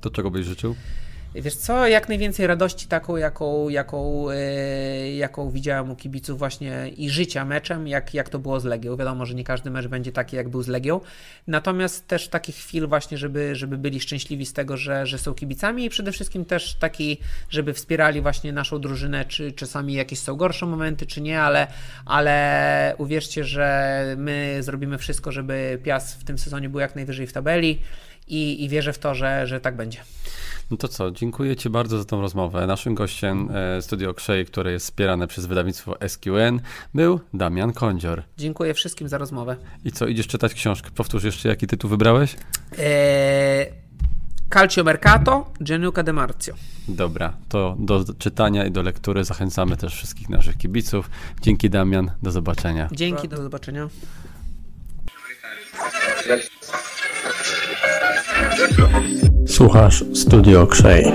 to 0.00 0.10
czego 0.10 0.30
byś 0.30 0.46
życzył? 0.46 0.74
Wiesz 1.42 1.56
co, 1.56 1.86
jak 1.86 2.08
najwięcej 2.08 2.46
radości 2.46 2.86
taką, 2.86 3.16
jaką, 3.16 3.68
jaką, 3.68 4.30
yy, 4.30 5.12
jaką 5.12 5.50
widziałem 5.50 5.90
u 5.90 5.96
kibiców 5.96 6.38
właśnie 6.38 6.88
i 6.88 7.10
życia 7.10 7.44
meczem, 7.44 7.88
jak, 7.88 8.14
jak 8.14 8.28
to 8.28 8.38
było 8.38 8.60
z 8.60 8.64
Legią. 8.64 8.96
Wiadomo, 8.96 9.26
że 9.26 9.34
nie 9.34 9.44
każdy 9.44 9.70
mecz 9.70 9.86
będzie 9.86 10.12
taki, 10.12 10.36
jak 10.36 10.48
był 10.48 10.62
z 10.62 10.68
Legią. 10.68 11.00
Natomiast 11.46 12.08
też 12.08 12.28
takich 12.28 12.56
chwil 12.56 12.86
właśnie, 12.86 13.18
żeby, 13.18 13.56
żeby 13.56 13.78
byli 13.78 14.00
szczęśliwi 14.00 14.46
z 14.46 14.52
tego, 14.52 14.76
że, 14.76 15.06
że 15.06 15.18
są 15.18 15.34
kibicami 15.34 15.84
i 15.84 15.90
przede 15.90 16.12
wszystkim 16.12 16.44
też 16.44 16.74
taki, 16.74 17.18
żeby 17.50 17.72
wspierali 17.72 18.20
właśnie 18.20 18.52
naszą 18.52 18.78
drużynę, 18.78 19.24
czy 19.24 19.52
czasami 19.52 19.94
jakieś 19.94 20.18
są 20.18 20.36
gorsze 20.36 20.66
momenty, 20.66 21.06
czy 21.06 21.20
nie, 21.20 21.40
ale, 21.40 21.66
ale 22.06 22.94
uwierzcie, 22.98 23.44
że 23.44 24.04
my 24.16 24.58
zrobimy 24.60 24.98
wszystko, 24.98 25.32
żeby 25.32 25.78
Piast 25.82 26.20
w 26.20 26.24
tym 26.24 26.38
sezonie 26.38 26.68
był 26.68 26.80
jak 26.80 26.96
najwyżej 26.96 27.26
w 27.26 27.32
tabeli 27.32 27.78
i, 28.28 28.64
i 28.64 28.68
wierzę 28.68 28.92
w 28.92 28.98
to, 28.98 29.14
że, 29.14 29.46
że 29.46 29.60
tak 29.60 29.76
będzie. 29.76 29.98
No 30.70 30.76
to 30.76 30.88
co, 30.88 31.10
dziękuję 31.10 31.56
Ci 31.56 31.70
bardzo 31.70 31.98
za 31.98 32.04
tą 32.04 32.20
rozmowę. 32.20 32.66
Naszym 32.66 32.94
gościem 32.94 33.48
e, 33.54 33.82
Studio 33.82 34.14
Krzej, 34.14 34.46
które 34.46 34.72
jest 34.72 34.86
wspierane 34.86 35.26
przez 35.26 35.46
wydawnictwo 35.46 35.96
SQN, 36.08 36.60
był 36.94 37.20
Damian 37.34 37.72
Kądzior. 37.72 38.22
Dziękuję 38.38 38.74
wszystkim 38.74 39.08
za 39.08 39.18
rozmowę. 39.18 39.56
I 39.84 39.92
co, 39.92 40.06
idziesz 40.06 40.26
czytać 40.26 40.54
książkę? 40.54 40.90
Powtórz 40.94 41.24
jeszcze, 41.24 41.48
jaki 41.48 41.66
tytuł 41.66 41.90
wybrałeś? 41.90 42.36
Eee, 42.78 43.66
Calcio 44.54 44.84
Mercato, 44.84 45.52
Gianluca 45.62 46.02
De 46.02 46.12
Marzio. 46.12 46.54
Dobra, 46.88 47.32
to 47.48 47.76
do 47.78 48.04
czytania 48.18 48.66
i 48.66 48.70
do 48.70 48.82
lektury 48.82 49.24
zachęcamy 49.24 49.76
też 49.76 49.94
wszystkich 49.94 50.28
naszych 50.28 50.56
kibiców. 50.56 51.10
Dzięki 51.42 51.70
Damian, 51.70 52.10
do 52.22 52.30
zobaczenia. 52.30 52.88
Dzięki, 52.92 53.28
do 53.28 53.42
zobaczenia. 53.42 53.88
Słuchasz 59.46 60.04
Studio 60.14 60.66
Krzej. 60.66 61.12